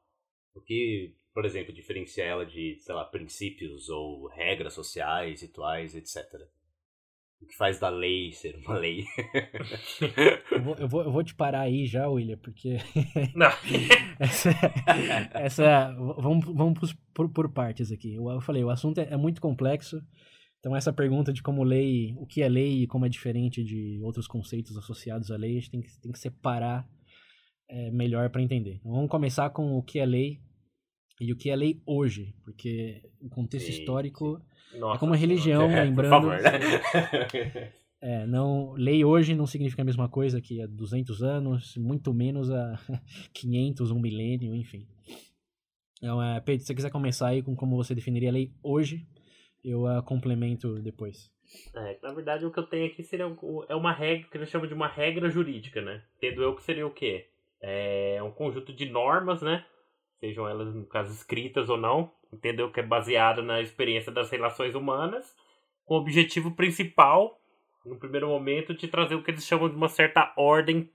O 0.56 0.62
que, 0.62 1.13
por 1.34 1.45
exemplo, 1.45 1.74
diferencia 1.74 2.24
ela 2.24 2.45
de, 2.45 2.78
sei 2.80 2.95
lá, 2.95 3.04
princípios 3.04 3.89
ou 3.89 4.28
regras 4.28 4.74
sociais, 4.74 5.41
rituais, 5.41 5.93
etc. 5.93 6.26
O 7.41 7.45
que 7.45 7.56
faz 7.56 7.80
da 7.80 7.89
lei 7.89 8.32
ser 8.32 8.56
uma 8.56 8.78
lei? 8.78 9.04
eu, 10.52 10.62
vou, 10.62 10.76
eu, 10.76 10.88
vou, 10.88 11.04
eu 11.04 11.12
vou 11.12 11.24
te 11.24 11.36
parar 11.36 11.62
aí 11.62 11.86
já, 11.86 12.08
William, 12.08 12.38
porque. 12.38 12.78
Não. 13.36 13.52
essa, 14.19 14.50
essa. 15.34 15.93
Vamos, 16.17 16.45
vamos 16.45 16.93
por, 17.13 17.30
por 17.30 17.52
partes 17.52 17.91
aqui. 17.91 18.15
Eu, 18.15 18.30
eu 18.30 18.41
falei, 18.41 18.63
o 18.63 18.69
assunto 18.69 19.00
é, 19.00 19.10
é 19.12 19.17
muito 19.17 19.41
complexo. 19.41 20.02
Então 20.60 20.76
essa 20.76 20.91
pergunta 20.91 21.32
de 21.32 21.41
como 21.41 21.63
lei, 21.63 22.13
o 22.17 22.26
que 22.26 22.41
é 22.41 22.50
lei 22.50 22.84
e 22.84 22.88
como 22.88 23.06
é 23.06 23.10
diferente 23.10 23.63
de 23.63 24.00
outros 24.04 24.28
conceitos 24.28 24.78
associados 24.78 25.32
à 25.32 25.38
lei, 25.38 25.52
a 25.52 25.60
gente 25.60 25.72
tem 25.72 25.82
que, 25.82 26.02
tem 26.02 26.12
que 26.12 26.19
separar 26.19 26.88
é, 27.69 27.89
melhor 27.91 28.30
para 28.30 28.41
entender. 28.41 28.76
Então 28.80 28.91
vamos 28.91 29.10
começar 29.10 29.50
com 29.52 29.78
o 29.78 29.84
que 29.84 30.00
é 30.00 30.06
lei 30.06 30.41
e 31.22 31.32
o 31.32 31.36
que 31.36 31.50
é 31.50 31.56
lei 31.56 31.82
hoje, 31.86 32.34
porque 32.43 33.02
o 33.22 33.30
contexto 33.30 33.69
histórico. 33.69 34.41
Nossa, 34.78 34.98
é 34.98 35.00
como 35.00 35.13
a 35.13 35.17
religião, 35.17 35.63
é, 35.69 35.84
lembrando. 35.84 36.28
Por 36.28 36.39
favor, 36.39 36.39
é, 38.02 38.26
não, 38.28 38.74
lei 38.74 39.04
hoje 39.04 39.36
não 39.36 39.45
significa 39.45 39.82
a 39.82 39.86
mesma 39.86 40.10
coisa 40.10 40.41
que 40.41 40.62
há 40.62 40.67
200 40.67 41.22
anos, 41.22 41.76
muito 41.78 42.13
menos 42.13 42.50
há 42.52 42.80
500, 43.34 43.91
um 43.91 44.00
milênio, 44.00 44.56
enfim. 44.56 44.88
Então, 45.98 46.22
é, 46.22 46.39
Pedro, 46.39 46.62
se 46.62 46.67
você 46.67 46.76
quiser 46.76 46.91
começar 46.91 47.28
aí 47.28 47.43
com 47.43 47.56
como 47.56 47.76
você 47.76 47.93
definiria 47.93 48.30
a 48.30 48.34
lei 48.34 48.54
hoje, 48.63 49.06
eu 49.63 49.84
uh, 49.84 50.04
complemento 50.04 50.80
depois. 50.82 51.32
É, 51.76 51.98
na 52.02 52.13
verdade, 52.13 52.45
o 52.45 52.52
que 52.52 52.60
eu 52.60 52.67
tenho 52.67 52.86
aqui 52.88 53.04
seria 53.04 53.26
é 53.67 53.76
uma 53.76 53.91
regra 53.91 54.28
que 54.30 54.38
eles 54.38 54.50
chamam 54.50 54.67
de 54.67 54.74
uma 54.74 54.88
regra 54.88 55.30
jurídica, 55.30 55.82
né? 55.82 56.04
Tendo 56.19 56.43
eu 56.43 56.56
que 56.56 56.63
seria 56.63 56.86
o 56.86 56.91
quê? 56.91 57.28
É 57.62 58.22
um 58.24 58.32
conjunto 58.32 58.72
de 58.72 58.89
normas, 58.89 59.41
né? 59.41 59.65
Sejam 60.19 60.48
elas, 60.48 60.74
no 60.74 60.86
caso, 60.86 61.12
escritas 61.12 61.69
ou 61.69 61.78
não, 61.78 62.12
entendeu? 62.32 62.72
Que 62.72 62.82
é 62.82 62.84
baseada 62.84 63.41
na 63.41 63.62
experiência 63.62 64.12
das 64.12 64.30
relações 64.30 64.76
humanas, 64.76 65.36
com 65.86 65.95
o 65.95 66.00
objetivo 66.00 66.52
principal, 66.52 67.39
no 67.86 67.98
primeiro 67.98 68.28
momento, 68.28 68.74
de 68.74 68.88
trazer 68.88 69.15
o 69.15 69.24
que 69.24 69.32
eles 69.32 69.45
chamam 69.45 69.69
de 69.69 69.76
uma 69.76 69.89
certa 69.89 70.32
ordem, 70.38 70.91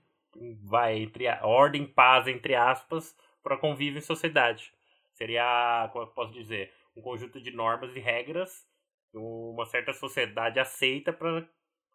vai, 0.63 0.99
entre 0.99 1.27
ordem, 1.41 1.85
paz, 1.85 2.27
entre 2.27 2.55
aspas, 2.55 3.15
para 3.43 3.57
convívio 3.57 3.97
em 3.97 4.01
sociedade. 4.01 4.71
Seria, 5.11 5.89
como 5.91 6.05
eu 6.05 6.09
posso 6.09 6.33
dizer, 6.33 6.71
um 6.95 7.01
conjunto 7.01 7.41
de 7.41 7.51
normas 7.51 7.95
e 7.95 7.99
regras 7.99 8.65
que 9.11 9.17
uma 9.17 9.65
certa 9.65 9.93
sociedade 9.93 10.59
aceita 10.59 11.11
para 11.11 11.47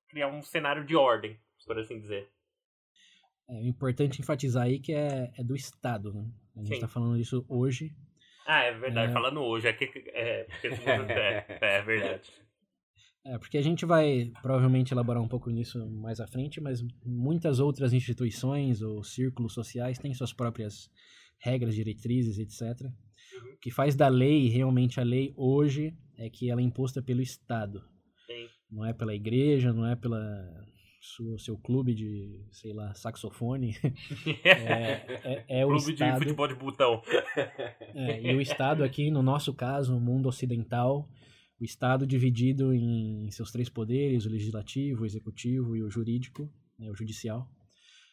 criar 0.08 0.28
um 0.28 0.42
cenário 0.42 0.84
de 0.84 0.96
ordem, 0.96 1.38
por 1.66 1.78
assim 1.78 2.00
dizer. 2.00 2.28
É 3.48 3.62
importante 3.66 4.20
enfatizar 4.20 4.64
aí 4.64 4.78
que 4.78 4.92
é, 4.92 5.32
é 5.36 5.42
do 5.42 5.54
Estado, 5.54 6.12
né? 6.12 6.30
A 6.56 6.60
gente 6.60 6.74
está 6.74 6.88
falando 6.88 7.16
disso 7.18 7.44
hoje. 7.48 7.94
Ah, 8.46 8.62
é 8.64 8.72
verdade, 8.72 9.10
é... 9.10 9.14
falando 9.14 9.40
hoje. 9.40 9.68
É, 9.68 9.72
que, 9.72 9.84
é, 10.08 10.46
é, 10.64 11.46
é 11.78 11.82
verdade. 11.82 12.32
É, 13.24 13.38
porque 13.38 13.58
a 13.58 13.62
gente 13.62 13.84
vai 13.84 14.32
provavelmente 14.40 14.92
elaborar 14.92 15.22
um 15.22 15.28
pouco 15.28 15.50
nisso 15.50 15.84
mais 15.90 16.20
à 16.20 16.26
frente, 16.26 16.60
mas 16.60 16.80
muitas 17.04 17.60
outras 17.60 17.92
instituições 17.92 18.80
ou 18.82 19.02
círculos 19.04 19.52
sociais 19.52 19.98
têm 19.98 20.14
suas 20.14 20.32
próprias 20.32 20.90
regras, 21.38 21.74
diretrizes, 21.74 22.38
etc. 22.38 22.88
O 23.36 23.58
que 23.58 23.70
faz 23.70 23.94
da 23.94 24.08
lei 24.08 24.48
realmente 24.48 25.00
a 25.00 25.02
lei 25.02 25.32
hoje 25.36 25.94
é 26.16 26.28
que 26.28 26.50
ela 26.50 26.60
é 26.60 26.64
imposta 26.64 27.02
pelo 27.02 27.22
Estado. 27.22 27.82
Sim. 28.26 28.48
Não 28.70 28.84
é 28.84 28.92
pela 28.92 29.14
igreja, 29.14 29.72
não 29.72 29.86
é 29.86 29.96
pela 29.96 30.20
sua, 31.00 31.38
seu 31.38 31.56
clube 31.56 31.94
de, 31.94 32.44
sei 32.52 32.72
lá, 32.72 32.94
saxofone. 32.94 33.74
é, 34.44 35.44
é, 35.48 35.60
é 35.60 35.66
o 35.66 35.70
clube 35.70 35.92
Estado. 35.92 36.12
de 36.12 36.18
futebol 36.18 36.48
de 36.48 36.54
botão. 36.54 37.02
É, 37.94 38.22
e 38.22 38.36
o 38.36 38.40
Estado 38.40 38.84
aqui, 38.84 39.10
no 39.10 39.22
nosso 39.22 39.54
caso, 39.54 39.96
o 39.96 40.00
mundo 40.00 40.28
ocidental, 40.28 41.08
o 41.58 41.64
Estado 41.64 42.06
dividido 42.06 42.74
em 42.74 43.30
seus 43.30 43.50
três 43.50 43.68
poderes, 43.68 44.26
o 44.26 44.30
legislativo, 44.30 45.02
o 45.02 45.06
executivo 45.06 45.74
e 45.74 45.82
o 45.82 45.90
jurídico, 45.90 46.52
né, 46.78 46.90
o 46.90 46.94
judicial. 46.94 47.48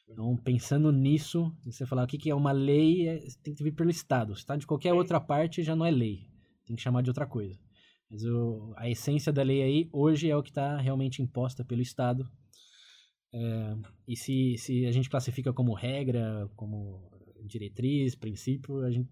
Então, 0.10 0.36
pensando 0.38 0.92
nisso, 0.92 1.54
você 1.66 1.86
falar 1.86 2.04
o 2.04 2.08
que 2.08 2.30
é 2.30 2.36
uma 2.36 2.52
lei, 2.52 3.08
é, 3.08 3.28
tem 3.44 3.54
que 3.54 3.64
vir 3.64 3.74
pelo 3.74 3.90
Estado. 3.90 4.34
Se 4.36 4.42
está 4.42 4.56
de 4.56 4.66
qualquer 4.66 4.94
outra 4.94 5.20
parte, 5.20 5.64
já 5.64 5.76
não 5.76 5.86
é 5.86 5.92
lei. 5.92 6.28
Tem 6.66 6.76
que 6.76 6.82
chamar 6.82 7.02
de 7.02 7.10
outra 7.10 7.26
coisa. 7.26 7.60
Mas 8.10 8.24
o, 8.24 8.74
a 8.78 8.90
essência 8.90 9.34
da 9.34 9.44
lei 9.44 9.62
aí, 9.62 9.90
hoje, 9.92 10.30
é 10.30 10.36
o 10.36 10.42
que 10.42 10.50
está 10.50 10.78
realmente 10.78 11.22
imposta 11.22 11.64
pelo 11.64 11.82
Estado. 11.82 12.30
É, 13.34 13.76
e 14.08 14.16
se, 14.16 14.58
se 14.58 14.86
a 14.86 14.92
gente 14.92 15.10
classifica 15.10 15.52
como 15.52 15.74
regra, 15.74 16.50
como 16.56 17.12
diretriz, 17.44 18.16
princípio, 18.16 18.82
a 18.84 18.92
gente 18.92 19.10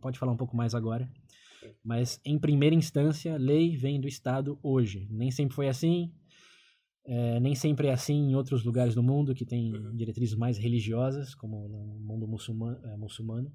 pode 0.00 0.18
falar 0.18 0.32
um 0.32 0.36
pouco 0.36 0.56
mais 0.56 0.74
agora. 0.74 1.08
Mas, 1.84 2.20
em 2.24 2.38
primeira 2.38 2.74
instância, 2.74 3.36
lei 3.36 3.76
vem 3.76 4.00
do 4.00 4.08
Estado 4.08 4.58
hoje. 4.62 5.06
Nem 5.08 5.30
sempre 5.30 5.54
foi 5.54 5.68
assim, 5.68 6.12
é, 7.04 7.40
nem 7.40 7.54
sempre 7.54 7.88
é 7.88 7.92
assim 7.92 8.30
em 8.30 8.34
outros 8.34 8.64
lugares 8.64 8.94
do 8.94 9.02
mundo 9.02 9.34
que 9.34 9.44
tem 9.44 9.72
uhum. 9.72 9.96
diretrizes 9.96 10.36
mais 10.36 10.56
religiosas, 10.56 11.34
como 11.34 11.68
no 11.68 11.98
mundo 12.00 12.28
muçulmano. 12.28 12.78
É, 12.86 12.96
muçulmano. 12.96 13.52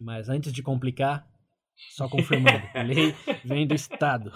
Mas 0.00 0.28
antes 0.28 0.52
de 0.52 0.62
complicar, 0.62 1.28
só 1.96 2.08
confirmando, 2.08 2.62
lei 2.86 3.14
vem 3.44 3.66
do 3.66 3.74
Estado. 3.74 4.32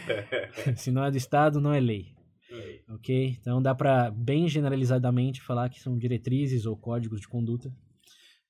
Se 0.76 0.90
não 0.90 1.04
é 1.04 1.10
do 1.10 1.16
Estado, 1.16 1.60
não 1.60 1.72
é 1.72 1.80
lei. 1.80 2.14
Ok? 2.88 3.36
Então 3.40 3.60
dá 3.60 3.74
para 3.74 4.10
bem 4.10 4.46
generalizadamente 4.48 5.42
falar 5.42 5.68
que 5.68 5.80
são 5.80 5.98
diretrizes 5.98 6.64
ou 6.64 6.76
códigos 6.76 7.20
de 7.20 7.28
conduta, 7.28 7.74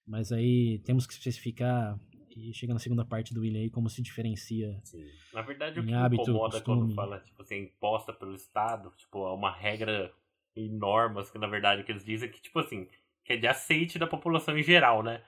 mas 0.06 0.32
aí 0.32 0.80
temos 0.84 1.06
que 1.06 1.14
especificar 1.14 1.98
e 2.36 2.52
chega 2.52 2.74
na 2.74 2.78
segunda 2.78 3.04
parte 3.04 3.32
do 3.32 3.40
William 3.40 3.60
aí 3.60 3.70
como 3.70 3.88
se 3.88 4.02
diferencia. 4.02 4.78
Sim. 4.84 5.06
Na 5.32 5.40
verdade, 5.40 5.80
o 5.80 5.84
que 5.84 5.92
hábito, 5.92 6.22
incomoda 6.22 6.52
costume. 6.52 6.80
quando 6.82 6.94
fala, 6.94 7.20
tipo 7.20 7.40
assim, 7.40 7.62
imposta 7.62 8.12
pelo 8.12 8.34
Estado, 8.34 8.92
tipo, 8.96 9.26
é 9.26 9.32
uma 9.32 9.50
regra 9.50 10.12
e 10.54 10.68
normas 10.68 11.30
que 11.30 11.38
na 11.38 11.46
verdade 11.46 11.82
que 11.82 11.92
eles 11.92 12.04
dizem 12.04 12.30
que, 12.30 12.40
tipo 12.40 12.58
assim, 12.58 12.88
que 13.24 13.32
é 13.32 13.36
de 13.36 13.46
aceite 13.46 13.98
da 13.98 14.06
população 14.06 14.56
em 14.56 14.62
geral, 14.62 15.02
né? 15.02 15.22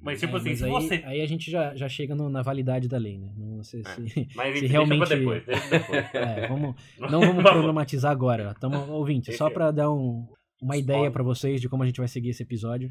Mas 0.00 0.20
tipo 0.20 0.36
é, 0.36 0.38
assim, 0.38 0.48
mas 0.50 0.58
se 0.58 0.64
aí, 0.64 0.70
você. 0.70 0.94
Aí 1.04 1.20
a 1.20 1.26
gente 1.26 1.50
já, 1.50 1.74
já 1.74 1.88
chega 1.88 2.14
no, 2.14 2.30
na 2.30 2.40
validade 2.40 2.88
da 2.88 2.96
lei, 2.96 3.18
né? 3.18 3.30
Não, 3.36 3.62
se, 3.62 3.80
é. 3.80 3.84
se, 3.84 4.28
mas 4.34 4.58
se 4.58 4.66
realmente. 4.66 5.06
depois, 5.06 5.44
depois. 5.44 6.14
é, 6.14 6.46
vamos, 6.48 6.74
não 6.98 7.20
vamos 7.20 7.42
problematizar 7.50 8.10
agora. 8.10 8.52
Estamos 8.52 8.88
ouvinte, 8.88 9.32
só 9.34 9.50
para 9.50 9.70
dar 9.70 9.90
um, 9.90 10.26
uma 10.60 10.78
ideia 10.78 11.10
para 11.10 11.22
vocês 11.22 11.60
de 11.60 11.68
como 11.68 11.82
a 11.82 11.86
gente 11.86 11.98
vai 11.98 12.08
seguir 12.08 12.30
esse 12.30 12.42
episódio. 12.42 12.90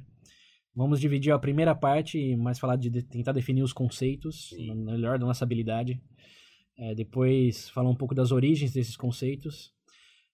Vamos 0.73 0.99
dividir 0.99 1.31
a 1.31 1.39
primeira 1.39 1.75
parte, 1.75 2.35
mais 2.37 2.57
falar 2.57 2.77
de 2.77 2.89
tentar 3.03 3.33
definir 3.33 3.61
os 3.61 3.73
conceitos, 3.73 4.49
Sim. 4.49 4.73
melhor 4.75 5.19
da 5.19 5.25
nossa 5.25 5.43
habilidade. 5.43 6.01
É, 6.77 6.95
depois 6.95 7.69
falar 7.69 7.89
um 7.89 7.95
pouco 7.95 8.15
das 8.15 8.31
origens 8.31 8.71
desses 8.71 8.95
conceitos. 8.95 9.73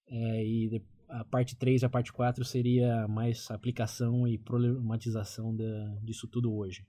É, 0.07 0.45
e 0.45 0.81
a 1.09 1.23
parte 1.25 1.55
3 1.55 1.81
e 1.81 1.85
a 1.85 1.89
parte 1.89 2.13
4 2.13 2.45
seria 2.45 3.07
mais 3.07 3.49
aplicação 3.49 4.27
e 4.27 4.37
problematização 4.37 5.55
da, 5.55 5.95
disso 6.03 6.27
tudo 6.27 6.53
hoje. 6.53 6.85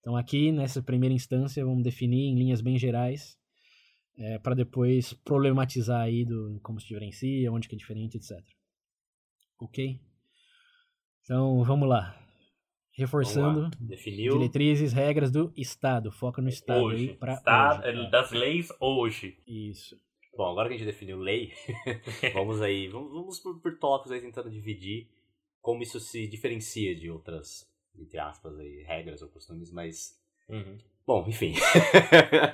Então 0.00 0.16
aqui, 0.16 0.52
nessa 0.52 0.82
primeira 0.82 1.14
instância, 1.14 1.64
vamos 1.64 1.82
definir 1.82 2.26
em 2.26 2.36
linhas 2.36 2.60
bem 2.60 2.78
gerais, 2.78 3.38
é, 4.16 4.38
para 4.38 4.54
depois 4.54 5.12
problematizar 5.12 6.02
aí 6.02 6.24
do 6.24 6.60
como 6.62 6.78
se 6.78 6.86
diferencia, 6.86 7.50
onde 7.50 7.68
que 7.68 7.74
é 7.74 7.78
diferente, 7.78 8.16
etc. 8.16 8.38
Ok? 9.58 9.98
Então, 11.22 11.64
vamos 11.64 11.88
lá. 11.88 12.23
Reforçando. 12.96 13.70
Definiu. 13.78 14.38
diretrizes, 14.38 14.92
regras 14.92 15.30
do 15.30 15.52
Estado. 15.56 16.10
Foca 16.10 16.40
no 16.40 16.48
Estado 16.48 16.82
hoje. 16.82 17.10
aí 17.10 17.16
para 17.16 17.34
Estado, 17.34 17.86
hoje. 17.86 18.10
Das 18.10 18.30
leis 18.30 18.68
hoje. 18.80 19.38
Isso. 19.46 20.00
Bom, 20.36 20.50
agora 20.50 20.68
que 20.68 20.74
a 20.74 20.78
gente 20.78 20.86
definiu 20.86 21.18
lei, 21.18 21.52
vamos 22.34 22.60
aí, 22.60 22.88
vamos, 22.88 23.12
vamos 23.12 23.38
por, 23.38 23.60
por 23.60 23.78
tópicos 23.78 24.12
aí 24.12 24.20
tentando 24.20 24.50
dividir 24.50 25.08
como 25.60 25.82
isso 25.82 26.00
se 26.00 26.26
diferencia 26.26 26.94
de 26.94 27.08
outras 27.08 27.72
entre 27.98 28.18
aspas, 28.18 28.58
aí, 28.58 28.82
regras 28.82 29.22
ou 29.22 29.28
costumes, 29.28 29.70
mas. 29.72 30.20
Uhum. 30.48 30.78
Bom, 31.06 31.24
enfim. 31.28 31.54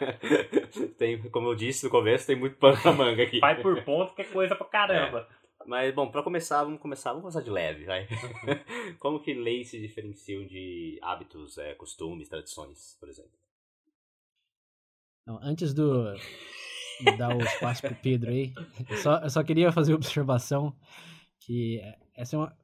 tem, 0.99 1.21
como 1.31 1.49
eu 1.49 1.55
disse 1.55 1.85
no 1.85 1.91
começo, 1.91 2.27
tem 2.27 2.37
muito 2.37 2.57
pano 2.57 2.79
na 2.85 2.93
manga 2.93 3.23
aqui. 3.23 3.39
Vai 3.39 3.61
por 3.61 3.83
ponto 3.85 4.15
que 4.15 4.23
é 4.23 4.25
coisa 4.25 4.57
pra 4.57 4.67
caramba. 4.67 5.29
É. 5.31 5.40
Mas, 5.67 5.95
bom, 5.95 6.11
pra 6.11 6.23
começar, 6.23 6.65
vamos 6.65 6.81
começar, 6.81 7.11
vamos 7.11 7.23
começar 7.23 7.43
de 7.43 7.51
leve, 7.51 7.85
vai. 7.85 8.09
Como 8.99 9.21
que 9.21 9.35
leis 9.35 9.69
se 9.69 9.81
diferenciam 9.81 10.47
de 10.47 10.99
hábitos, 11.03 11.59
é, 11.59 11.75
costumes, 11.75 12.29
tradições, 12.29 12.97
por 12.99 13.09
exemplo? 13.09 13.39
Não, 15.27 15.39
antes 15.43 15.75
do 15.75 16.15
dar 17.17 17.35
o 17.37 17.43
espaço 17.43 17.83
pro 17.83 17.95
Pedro 17.95 18.31
aí, 18.31 18.53
eu 18.89 18.97
só, 18.97 19.19
eu 19.19 19.31
só 19.31 19.43
queria 19.43 19.73
fazer 19.73 19.95
observação 19.95 20.75
que 21.41 21.81
essa 22.15 22.37
é 22.37 22.39
uma, 22.39 22.57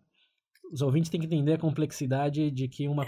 os 0.70 0.82
ouvintes 0.82 1.10
têm 1.10 1.20
que 1.20 1.26
entender 1.26 1.54
a 1.54 1.58
complexidade 1.58 2.50
de 2.50 2.68
que 2.68 2.88
uma. 2.88 3.04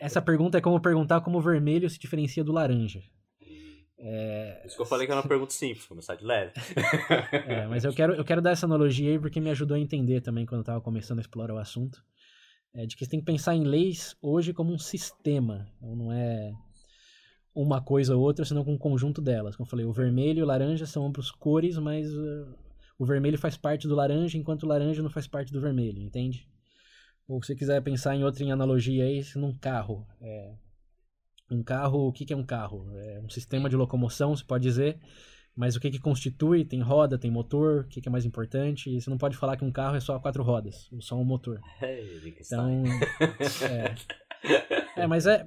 Essa 0.00 0.20
pergunta 0.20 0.58
é 0.58 0.60
como 0.60 0.80
perguntar 0.80 1.20
como 1.20 1.38
o 1.38 1.42
vermelho 1.42 1.88
se 1.88 1.98
diferencia 1.98 2.42
do 2.42 2.52
laranja. 2.52 3.02
É... 3.98 4.62
Isso 4.66 4.76
que 4.76 4.82
eu 4.82 4.86
falei 4.86 5.06
que 5.06 5.12
era 5.12 5.20
uma 5.20 5.28
pergunta 5.28 5.52
simples, 5.52 5.86
começar 5.86 6.14
de 6.16 6.24
leve. 6.24 6.52
é, 7.32 7.66
mas 7.66 7.84
eu 7.84 7.92
quero, 7.92 8.14
eu 8.14 8.24
quero 8.24 8.42
dar 8.42 8.50
essa 8.50 8.66
analogia 8.66 9.10
aí 9.10 9.18
porque 9.18 9.40
me 9.40 9.50
ajudou 9.50 9.76
a 9.76 9.80
entender 9.80 10.20
também 10.20 10.44
quando 10.44 10.58
eu 10.58 10.62
estava 10.62 10.80
começando 10.80 11.18
a 11.18 11.22
explorar 11.22 11.54
o 11.54 11.58
assunto. 11.58 12.04
É, 12.74 12.84
de 12.84 12.94
que 12.94 13.04
você 13.04 13.10
tem 13.10 13.20
que 13.20 13.26
pensar 13.26 13.54
em 13.54 13.64
leis 13.64 14.14
hoje 14.20 14.52
como 14.52 14.72
um 14.72 14.78
sistema. 14.78 15.66
Então 15.76 15.96
não 15.96 16.12
é 16.12 16.52
uma 17.54 17.80
coisa 17.80 18.14
ou 18.14 18.22
outra, 18.22 18.44
senão 18.44 18.62
com 18.62 18.74
um 18.74 18.78
conjunto 18.78 19.22
delas. 19.22 19.56
Como 19.56 19.66
eu 19.66 19.70
falei, 19.70 19.86
o 19.86 19.92
vermelho 19.92 20.40
e 20.40 20.42
o 20.42 20.46
laranja 20.46 20.84
são 20.84 21.06
ambos 21.06 21.30
cores, 21.30 21.78
mas 21.78 22.12
uh, 22.12 22.54
o 22.98 23.06
vermelho 23.06 23.38
faz 23.38 23.56
parte 23.56 23.88
do 23.88 23.94
laranja, 23.94 24.36
enquanto 24.36 24.64
o 24.64 24.66
laranja 24.66 25.02
não 25.02 25.08
faz 25.08 25.26
parte 25.26 25.50
do 25.50 25.60
vermelho, 25.60 26.02
entende? 26.02 26.46
Ou 27.26 27.40
se 27.42 27.48
você 27.48 27.56
quiser 27.56 27.82
pensar 27.82 28.14
em 28.14 28.24
outra 28.24 28.44
analogia 28.52 29.04
aí, 29.04 29.24
num 29.36 29.56
carro. 29.56 30.06
É, 30.20 30.54
um 31.50 31.62
carro, 31.62 32.08
o 32.08 32.12
que, 32.12 32.24
que 32.24 32.32
é 32.32 32.36
um 32.36 32.44
carro? 32.44 32.90
É 32.94 33.20
um 33.20 33.28
sistema 33.28 33.68
de 33.68 33.76
locomoção, 33.76 34.34
se 34.36 34.44
pode 34.44 34.64
dizer, 34.64 34.98
mas 35.54 35.74
o 35.74 35.80
que, 35.80 35.90
que 35.90 35.98
constitui? 35.98 36.64
Tem 36.64 36.80
roda, 36.82 37.18
tem 37.18 37.30
motor, 37.30 37.80
o 37.80 37.88
que, 37.88 38.00
que 38.00 38.08
é 38.08 38.12
mais 38.12 38.24
importante? 38.24 38.94
E 38.94 39.00
você 39.00 39.08
não 39.08 39.16
pode 39.16 39.36
falar 39.36 39.56
que 39.56 39.64
um 39.64 39.72
carro 39.72 39.96
é 39.96 40.00
só 40.00 40.18
quatro 40.18 40.42
rodas, 40.42 40.88
ou 40.92 41.00
só 41.00 41.16
um 41.16 41.24
motor. 41.24 41.60
Então, 42.38 42.84
é, 43.62 43.94
é, 45.02 45.06
mas 45.06 45.26
é, 45.26 45.46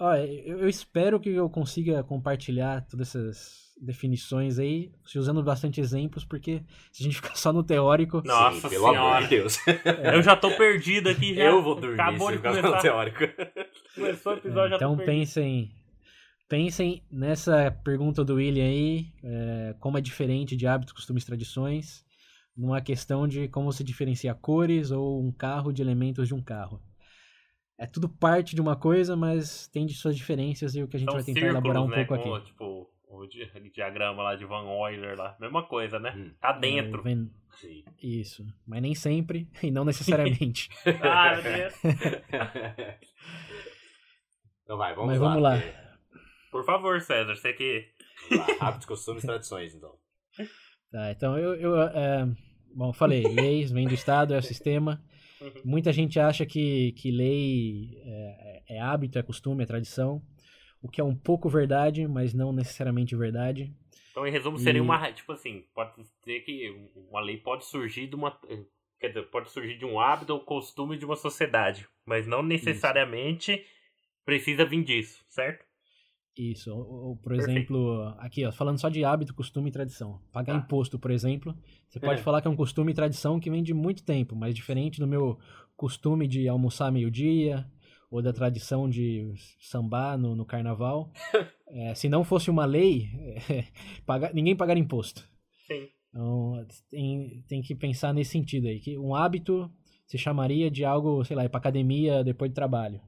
ó, 0.00 0.14
eu 0.16 0.68
espero 0.68 1.20
que 1.20 1.28
eu 1.30 1.48
consiga 1.48 2.02
compartilhar 2.02 2.86
todas 2.88 3.08
essas 3.08 3.70
definições 3.80 4.58
aí, 4.58 4.92
se 5.06 5.18
usando 5.18 5.42
bastante 5.42 5.80
exemplos, 5.80 6.24
porque 6.24 6.62
se 6.92 7.02
a 7.02 7.04
gente 7.04 7.16
ficar 7.22 7.34
só 7.34 7.52
no 7.52 7.62
teórico. 7.62 8.22
Nossa 8.24 8.68
Sim, 8.68 8.68
pelo 8.68 8.90
senhora. 8.90 9.16
amor 9.16 9.22
de 9.22 9.28
Deus. 9.28 9.58
É. 9.66 10.14
Eu 10.14 10.22
já 10.22 10.36
tô 10.36 10.50
perdido 10.56 11.08
aqui 11.08 11.34
já. 11.34 11.44
Eu 11.44 11.62
vou 11.62 11.74
dormir 11.76 12.00
Acabou 12.00 12.30
de 12.30 12.38
começar. 12.38 12.70
no 12.70 12.80
teórico. 12.82 13.18
Começou 13.94 14.34
o 14.34 14.36
episódio, 14.36 14.74
é, 14.74 14.76
Então 14.76 14.96
pensem. 14.96 15.70
Pensem 16.48 17.04
nessa 17.08 17.70
pergunta 17.84 18.24
do 18.24 18.34
William 18.34 18.64
aí, 18.64 19.06
é, 19.22 19.74
como 19.78 19.96
é 19.96 20.00
diferente 20.00 20.56
de 20.56 20.66
hábitos, 20.66 20.92
costumes, 20.92 21.24
tradições, 21.24 22.04
numa 22.56 22.80
questão 22.80 23.28
de 23.28 23.46
como 23.46 23.72
se 23.72 23.84
diferencia 23.84 24.34
cores 24.34 24.90
ou 24.90 25.24
um 25.24 25.30
carro 25.30 25.72
de 25.72 25.80
elementos 25.80 26.26
de 26.26 26.34
um 26.34 26.42
carro. 26.42 26.82
É 27.80 27.86
tudo 27.86 28.10
parte 28.10 28.54
de 28.54 28.60
uma 28.60 28.76
coisa, 28.76 29.16
mas 29.16 29.66
tem 29.68 29.86
de 29.86 29.94
suas 29.94 30.14
diferenças 30.14 30.74
e 30.74 30.82
o 30.82 30.86
que 30.86 30.98
a 30.98 31.00
gente 31.00 31.08
São 31.08 31.14
vai 31.14 31.24
tentar 31.24 31.40
círculos, 31.40 31.64
elaborar 31.64 31.82
um 31.82 31.88
né? 31.88 32.04
pouco 32.04 32.22
como, 32.22 32.34
aqui. 32.34 32.46
Tipo, 32.48 32.90
o 33.08 33.26
diagrama 33.72 34.22
lá 34.22 34.36
de 34.36 34.44
Van 34.44 34.64
Euler 34.64 35.16
lá. 35.16 35.34
Mesma 35.40 35.62
coisa, 35.66 35.98
né? 35.98 36.12
Hum. 36.14 36.30
Tá 36.38 36.52
dentro. 36.52 37.02
Ven... 37.02 37.30
Isso. 38.02 38.44
Mas 38.66 38.82
nem 38.82 38.94
sempre 38.94 39.48
e 39.62 39.70
não 39.70 39.82
necessariamente. 39.86 40.68
ah, 41.00 41.32
meu 41.32 41.42
Deus. 41.42 41.74
então 44.62 44.76
vai, 44.76 44.94
vamos 44.94 45.12
Mas 45.12 45.18
lá. 45.18 45.28
vamos 45.28 45.42
lá. 45.42 45.58
Por 46.52 46.66
favor, 46.66 47.00
César, 47.00 47.34
você 47.34 47.54
que. 47.54 47.88
Hábitos, 48.60 48.86
costumes 48.86 49.24
e 49.24 49.26
tradições, 49.26 49.74
então. 49.74 49.96
Tá, 50.92 51.10
então 51.12 51.38
eu. 51.38 51.54
eu 51.54 51.80
é... 51.80 52.28
Bom, 52.74 52.92
falei, 52.92 53.22
leis 53.22 53.70
vem 53.70 53.88
do 53.88 53.94
Estado, 53.94 54.34
é 54.34 54.38
o 54.38 54.42
sistema. 54.42 55.02
Uhum. 55.40 55.62
Muita 55.64 55.92
gente 55.92 56.20
acha 56.20 56.44
que, 56.44 56.92
que 56.92 57.10
lei 57.10 57.98
é, 58.04 58.62
é 58.76 58.80
hábito, 58.80 59.18
é 59.18 59.22
costume, 59.22 59.62
é 59.62 59.66
tradição 59.66 60.22
o 60.82 60.88
que 60.88 61.00
é 61.00 61.04
um 61.04 61.14
pouco 61.14 61.48
verdade, 61.48 62.06
mas 62.08 62.32
não 62.32 62.52
necessariamente 62.52 63.14
verdade. 63.14 63.72
Então, 64.10 64.26
em 64.26 64.30
resumo, 64.30 64.58
seria 64.58 64.78
e... 64.78 64.80
uma. 64.80 65.12
Tipo 65.12 65.32
assim, 65.32 65.64
pode 65.74 65.92
dizer 65.96 66.40
que 66.40 66.90
uma 66.96 67.20
lei 67.20 67.36
pode 67.36 67.64
surgir 67.66 68.06
de 68.06 68.16
uma. 68.16 68.38
Quer 68.98 69.08
dizer, 69.08 69.22
pode 69.30 69.50
surgir 69.50 69.78
de 69.78 69.84
um 69.84 70.00
hábito 70.00 70.32
ou 70.32 70.40
costume 70.40 70.96
de 70.96 71.04
uma 71.04 71.16
sociedade, 71.16 71.88
mas 72.04 72.26
não 72.26 72.42
necessariamente 72.42 73.52
Isso. 73.52 73.64
precisa 74.24 74.64
vir 74.64 74.82
disso, 74.82 75.24
certo? 75.28 75.64
Isso. 76.36 76.72
Ou, 76.72 77.08
ou 77.08 77.16
por 77.16 77.34
Perfeito. 77.34 77.50
exemplo, 77.50 78.14
aqui, 78.18 78.44
ó, 78.44 78.52
falando 78.52 78.80
só 78.80 78.88
de 78.88 79.04
hábito, 79.04 79.34
costume 79.34 79.68
e 79.68 79.72
tradição. 79.72 80.20
Pagar 80.32 80.54
ah. 80.54 80.58
imposto, 80.58 80.98
por 80.98 81.10
exemplo, 81.10 81.56
você 81.88 81.98
pode 82.00 82.20
é. 82.20 82.22
falar 82.22 82.40
que 82.40 82.48
é 82.48 82.50
um 82.50 82.56
costume 82.56 82.92
e 82.92 82.94
tradição 82.94 83.40
que 83.40 83.50
vem 83.50 83.62
de 83.62 83.74
muito 83.74 84.04
tempo, 84.04 84.34
mas 84.36 84.54
diferente 84.54 85.00
do 85.00 85.06
meu 85.06 85.38
costume 85.76 86.26
de 86.26 86.48
almoçar 86.48 86.92
meio-dia, 86.92 87.66
ou 88.10 88.20
da 88.20 88.32
tradição 88.32 88.88
de 88.88 89.32
sambar 89.60 90.18
no, 90.18 90.34
no 90.34 90.44
carnaval. 90.44 91.12
é, 91.68 91.94
se 91.94 92.08
não 92.08 92.24
fosse 92.24 92.50
uma 92.50 92.64
lei, 92.64 93.08
é, 93.48 93.64
pagar, 94.04 94.34
ninguém 94.34 94.56
pagaria 94.56 94.82
imposto. 94.82 95.28
Sim. 95.66 95.88
Então, 96.08 96.66
tem, 96.90 97.44
tem 97.46 97.62
que 97.62 97.74
pensar 97.74 98.12
nesse 98.12 98.32
sentido 98.32 98.66
aí, 98.66 98.80
que 98.80 98.98
um 98.98 99.14
hábito 99.14 99.70
se 100.06 100.18
chamaria 100.18 100.68
de 100.68 100.84
algo, 100.84 101.24
sei 101.24 101.36
lá, 101.36 101.44
ir 101.44 101.48
pra 101.48 101.58
academia 101.58 102.24
depois 102.24 102.50
do 102.50 102.54
trabalho. 102.54 103.00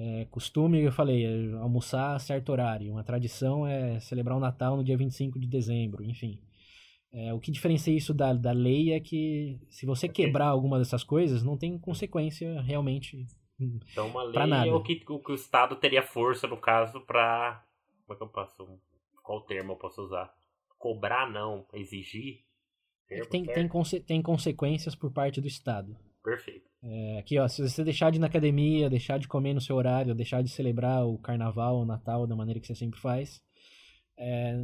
É, 0.00 0.26
costume, 0.30 0.80
eu 0.80 0.92
falei, 0.92 1.26
é 1.26 1.52
almoçar 1.54 2.14
a 2.14 2.18
certo 2.20 2.50
horário. 2.50 2.92
Uma 2.92 3.02
tradição 3.02 3.66
é 3.66 3.98
celebrar 3.98 4.36
o 4.36 4.40
Natal 4.40 4.76
no 4.76 4.84
dia 4.84 4.96
25 4.96 5.40
de 5.40 5.48
dezembro, 5.48 6.04
enfim. 6.04 6.38
É, 7.12 7.34
o 7.34 7.40
que 7.40 7.50
diferencia 7.50 7.96
isso 7.96 8.14
da, 8.14 8.32
da 8.32 8.52
lei 8.52 8.92
é 8.92 9.00
que 9.00 9.58
se 9.68 9.84
você 9.84 10.08
quebrar 10.08 10.46
alguma 10.46 10.78
dessas 10.78 11.02
coisas, 11.02 11.42
não 11.42 11.56
tem 11.56 11.76
consequência 11.78 12.60
realmente 12.60 13.26
então 13.60 14.06
uma 14.06 14.22
lei 14.22 14.68
é 14.68 14.72
o 14.72 14.82
que, 14.82 15.04
o 15.08 15.18
que 15.18 15.32
o 15.32 15.34
Estado 15.34 15.74
teria 15.74 16.02
força, 16.02 16.46
no 16.46 16.56
caso, 16.56 17.00
para 17.00 17.64
Como 18.06 18.14
é 18.14 18.16
que 18.16 18.22
eu 18.22 18.28
posso. 18.28 18.80
Qual 19.22 19.40
termo 19.42 19.72
eu 19.72 19.76
posso 19.76 20.02
usar? 20.02 20.32
Cobrar 20.78 21.28
não, 21.28 21.66
exigir. 21.74 22.44
É 23.10 23.20
tem, 23.22 23.44
tem, 23.44 23.66
conse 23.66 24.00
tem 24.00 24.22
consequências 24.22 24.94
por 24.94 25.10
parte 25.10 25.40
do 25.40 25.48
Estado. 25.48 25.96
Perfeito. 26.28 26.68
É, 26.82 27.18
aqui, 27.18 27.38
ó, 27.38 27.48
se 27.48 27.62
você 27.62 27.82
deixar 27.82 28.10
de 28.10 28.18
ir 28.18 28.20
na 28.20 28.26
academia, 28.26 28.90
deixar 28.90 29.18
de 29.18 29.26
comer 29.26 29.54
no 29.54 29.60
seu 29.60 29.76
horário, 29.76 30.14
deixar 30.14 30.42
de 30.42 30.50
celebrar 30.50 31.06
o 31.06 31.18
carnaval, 31.18 31.80
o 31.80 31.84
Natal 31.84 32.26
da 32.26 32.36
maneira 32.36 32.60
que 32.60 32.66
você 32.66 32.74
sempre 32.74 33.00
faz, 33.00 33.42
é, 34.18 34.56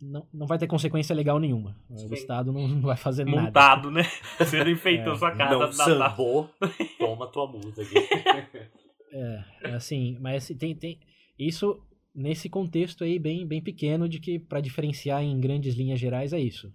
não, 0.00 0.26
não 0.32 0.46
vai 0.46 0.56
ter 0.56 0.66
consequência 0.66 1.14
legal 1.14 1.38
nenhuma. 1.38 1.76
Sim. 1.94 2.08
O 2.08 2.14
Estado 2.14 2.52
não, 2.52 2.66
não 2.66 2.82
vai 2.82 2.96
fazer 2.96 3.24
Montado, 3.24 3.42
nada. 3.44 3.76
Montado, 3.76 3.90
né? 3.90 4.02
Você 4.38 4.62
não 4.62 4.70
enfeitou 4.70 5.14
é, 5.14 5.16
sua 5.16 5.32
casa. 5.32 5.58
Não 5.58 5.72
sambou, 5.72 6.50
toma 6.98 7.26
tua 7.26 7.46
multa 7.46 7.82
aqui. 7.82 7.94
É, 9.12 9.44
é, 9.64 9.72
assim, 9.72 10.16
mas 10.20 10.44
assim, 10.44 10.56
tem, 10.56 10.72
tem 10.72 11.00
isso 11.36 11.82
nesse 12.14 12.48
contexto 12.48 13.02
aí 13.02 13.18
bem, 13.18 13.44
bem 13.44 13.60
pequeno 13.60 14.08
de 14.08 14.20
que 14.20 14.38
para 14.38 14.60
diferenciar 14.60 15.20
em 15.20 15.40
grandes 15.40 15.74
linhas 15.74 15.98
gerais 15.98 16.32
é 16.32 16.38
isso. 16.38 16.72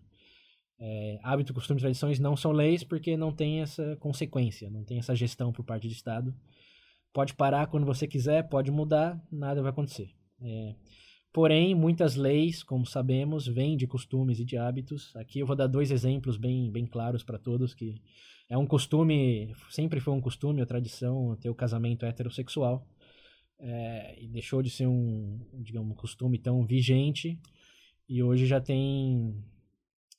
É, 0.78 1.20
hábito, 1.24 1.54
costumes, 1.54 1.82
tradições 1.82 2.20
não 2.20 2.36
são 2.36 2.52
leis 2.52 2.84
porque 2.84 3.16
não 3.16 3.32
tem 3.32 3.62
essa 3.62 3.96
consequência, 3.98 4.70
não 4.70 4.84
tem 4.84 5.00
essa 5.00 5.16
gestão 5.16 5.52
por 5.52 5.64
parte 5.64 5.88
do 5.88 5.94
Estado. 5.94 6.36
Pode 7.14 7.34
parar 7.34 7.68
quando 7.68 7.86
você 7.86 8.08
quiser, 8.08 8.50
pode 8.50 8.72
mudar, 8.72 9.22
nada 9.32 9.62
vai 9.62 9.72
acontecer. 9.72 10.12
É, 10.42 10.76
Porém, 11.36 11.76
muitas 11.76 12.16
leis, 12.16 12.64
como 12.64 12.86
sabemos, 12.86 13.46
vêm 13.46 13.76
de 13.76 13.86
costumes 13.86 14.40
e 14.40 14.46
de 14.46 14.56
hábitos. 14.56 15.14
Aqui 15.18 15.40
eu 15.40 15.46
vou 15.46 15.54
dar 15.54 15.68
dois 15.68 15.92
exemplos 15.92 16.38
bem, 16.38 16.72
bem 16.72 16.86
claros 16.86 17.24
para 17.26 17.38
todos 17.38 17.74
que 17.74 18.02
é 18.48 18.58
um 18.58 18.66
costume, 18.66 19.54
sempre 19.70 20.00
foi 20.00 20.14
um 20.14 20.22
costume, 20.22 20.62
a 20.62 20.66
tradição 20.66 21.36
ter 21.36 21.50
o 21.50 21.54
casamento 21.54 22.06
heterossexual. 22.06 22.88
É, 23.60 24.16
e 24.18 24.30
deixou 24.30 24.62
de 24.62 24.70
ser 24.70 24.88
um, 24.88 25.46
digamos, 25.56 25.92
um 25.92 25.96
costume 25.96 26.38
tão 26.38 26.66
vigente 26.66 27.38
e 28.08 28.24
hoje 28.24 28.46
já 28.46 28.62
tem 28.62 29.36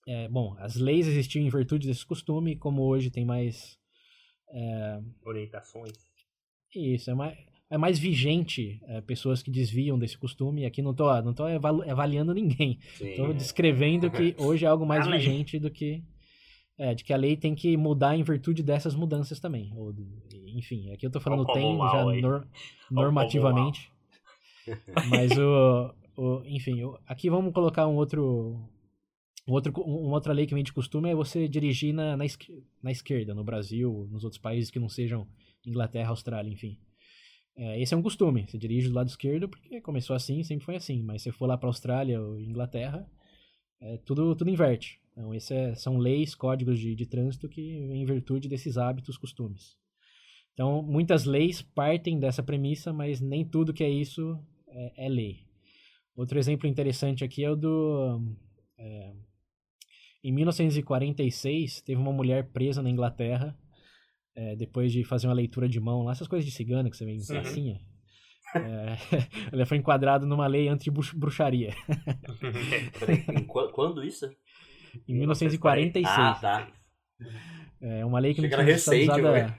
é, 0.06 0.28
bom, 0.28 0.54
as 0.58 0.76
leis 0.76 1.08
existiam 1.08 1.44
em 1.44 1.50
virtude 1.50 1.88
desse 1.88 2.06
costume, 2.06 2.54
como 2.54 2.82
hoje 2.82 3.10
tem 3.10 3.24
mais 3.24 3.76
é, 4.50 5.00
orientações. 5.24 5.92
Isso, 6.74 7.10
é 7.10 7.14
mais, 7.14 7.36
é 7.68 7.76
mais 7.76 7.98
vigente 7.98 8.80
é, 8.84 9.00
pessoas 9.00 9.42
que 9.42 9.50
desviam 9.50 9.98
desse 9.98 10.16
costume. 10.16 10.64
Aqui 10.64 10.80
não 10.80 10.94
tô, 10.94 11.06
não 11.22 11.34
tô 11.34 11.44
avaliando 11.44 12.32
ninguém. 12.32 12.78
Estou 13.00 13.34
descrevendo 13.34 14.10
que 14.10 14.36
hoje 14.38 14.64
é 14.64 14.68
algo 14.68 14.86
mais 14.86 15.06
vigente 15.06 15.58
do 15.58 15.70
que. 15.70 16.04
É, 16.78 16.94
de 16.94 17.02
que 17.02 17.12
a 17.12 17.16
lei 17.16 17.38
tem 17.38 17.54
que 17.54 17.74
mudar 17.74 18.14
em 18.16 18.22
virtude 18.22 18.62
dessas 18.62 18.94
mudanças 18.94 19.40
também. 19.40 19.72
Ou, 19.74 19.94
enfim, 20.46 20.90
aqui 20.92 21.06
eu 21.06 21.08
estou 21.08 21.22
falando 21.22 21.46
tem 21.46 21.76
já 21.78 22.04
nor, 22.20 22.46
normativamente. 22.90 23.90
Mas 25.08 25.32
o, 25.38 25.94
o 26.18 26.42
enfim, 26.44 26.82
o, 26.84 26.98
aqui 27.06 27.30
vamos 27.30 27.54
colocar 27.54 27.86
um 27.86 27.96
outro 27.96 28.68
um 29.46 29.52
outro, 29.52 29.72
uma 29.82 30.14
outra 30.14 30.32
lei 30.32 30.46
que 30.46 30.54
vem 30.54 30.64
de 30.64 30.72
costume 30.72 31.10
é 31.10 31.14
você 31.14 31.46
dirigir 31.48 31.94
na, 31.94 32.16
na, 32.16 32.24
na 32.82 32.90
esquerda, 32.90 33.34
no 33.34 33.44
Brasil, 33.44 34.08
nos 34.10 34.24
outros 34.24 34.40
países 34.40 34.70
que 34.70 34.78
não 34.78 34.88
sejam 34.88 35.26
Inglaterra, 35.64 36.10
Austrália, 36.10 36.50
enfim. 36.50 36.78
É, 37.56 37.80
esse 37.80 37.94
é 37.94 37.96
um 37.96 38.02
costume. 38.02 38.46
Você 38.46 38.58
dirige 38.58 38.88
do 38.88 38.94
lado 38.94 39.08
esquerdo 39.08 39.48
porque 39.48 39.80
começou 39.80 40.14
assim, 40.14 40.42
sempre 40.42 40.64
foi 40.64 40.76
assim. 40.76 41.02
Mas 41.02 41.22
se 41.22 41.32
for 41.32 41.46
lá 41.46 41.56
para 41.56 41.68
Austrália 41.68 42.20
ou 42.20 42.38
Inglaterra, 42.40 43.08
é, 43.80 43.96
tudo, 43.98 44.34
tudo 44.34 44.50
inverte. 44.50 45.00
Então, 45.12 45.34
esses 45.34 45.50
é, 45.50 45.74
são 45.74 45.96
leis, 45.96 46.34
códigos 46.34 46.78
de, 46.78 46.94
de 46.94 47.06
trânsito 47.06 47.48
que 47.48 47.62
em 47.62 48.04
virtude 48.04 48.48
desses 48.48 48.76
hábitos, 48.76 49.16
costumes. 49.16 49.76
Então, 50.52 50.82
muitas 50.82 51.24
leis 51.24 51.62
partem 51.62 52.18
dessa 52.18 52.42
premissa, 52.42 52.92
mas 52.92 53.20
nem 53.20 53.44
tudo 53.44 53.72
que 53.72 53.84
é 53.84 53.90
isso 53.90 54.38
é, 54.68 55.06
é 55.06 55.08
lei. 55.08 55.46
Outro 56.14 56.38
exemplo 56.38 56.66
interessante 56.66 57.24
aqui 57.24 57.44
é 57.44 57.50
o 57.50 57.56
do. 57.56 58.22
É, 58.78 59.12
em 60.26 60.32
1946, 60.32 61.82
teve 61.82 62.00
uma 62.00 62.12
mulher 62.12 62.50
presa 62.50 62.82
na 62.82 62.90
Inglaterra 62.90 63.56
é, 64.34 64.56
depois 64.56 64.92
de 64.92 65.04
fazer 65.04 65.28
uma 65.28 65.34
leitura 65.34 65.68
de 65.68 65.78
mão 65.78 66.02
lá, 66.02 66.10
essas 66.10 66.26
coisas 66.26 66.44
de 66.44 66.50
cigana 66.50 66.90
que 66.90 66.96
você 66.96 67.04
vê 67.04 67.12
em 67.12 67.24
pracinha. 67.24 67.80
É, 68.54 68.96
ele 69.52 69.66
foi 69.66 69.76
enquadrado 69.76 70.24
numa 70.24 70.46
lei 70.46 70.68
anti-bruxaria. 70.68 71.74
quando 73.74 74.02
isso? 74.02 74.24
Em 75.06 75.14
1946. 75.14 76.06
Ah, 76.08 76.38
tá. 76.40 76.72
É 77.80 78.04
uma 78.06 78.18
lei 78.18 78.32
que 78.32 78.40
não 78.40 78.48
tinha 78.48 78.62
recente, 78.62 79.10
usada... 79.10 79.54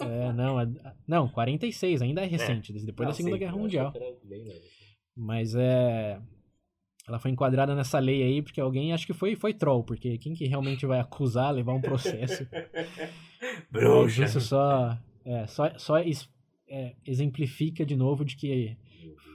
É, 0.00 0.32
não, 0.32 0.60
é... 0.60 0.66
não, 1.06 1.28
46, 1.28 2.02
ainda 2.02 2.20
é 2.20 2.26
recente, 2.26 2.72
é. 2.76 2.84
depois 2.84 3.06
não, 3.06 3.12
da 3.12 3.14
Segunda 3.14 3.36
sim, 3.36 3.40
Guerra 3.40 3.56
Mundial. 3.56 3.92
Mas 5.16 5.54
é 5.54 6.20
ela 7.06 7.18
foi 7.18 7.30
enquadrada 7.30 7.74
nessa 7.74 7.98
lei 7.98 8.22
aí 8.22 8.42
porque 8.42 8.60
alguém 8.60 8.92
acho 8.92 9.06
que 9.06 9.12
foi 9.12 9.34
foi 9.34 9.52
troll, 9.52 9.82
porque 9.82 10.18
quem 10.18 10.34
que 10.34 10.46
realmente 10.46 10.86
vai 10.86 11.00
acusar, 11.00 11.52
levar 11.52 11.74
um 11.74 11.80
processo? 11.80 12.46
Bruxa. 13.70 14.24
Isso 14.24 14.40
só 14.40 14.96
é, 15.24 15.46
só, 15.46 15.78
só 15.78 15.98
é, 15.98 16.94
exemplifica 17.06 17.84
de 17.84 17.96
novo 17.96 18.24
de 18.24 18.36
que 18.36 18.76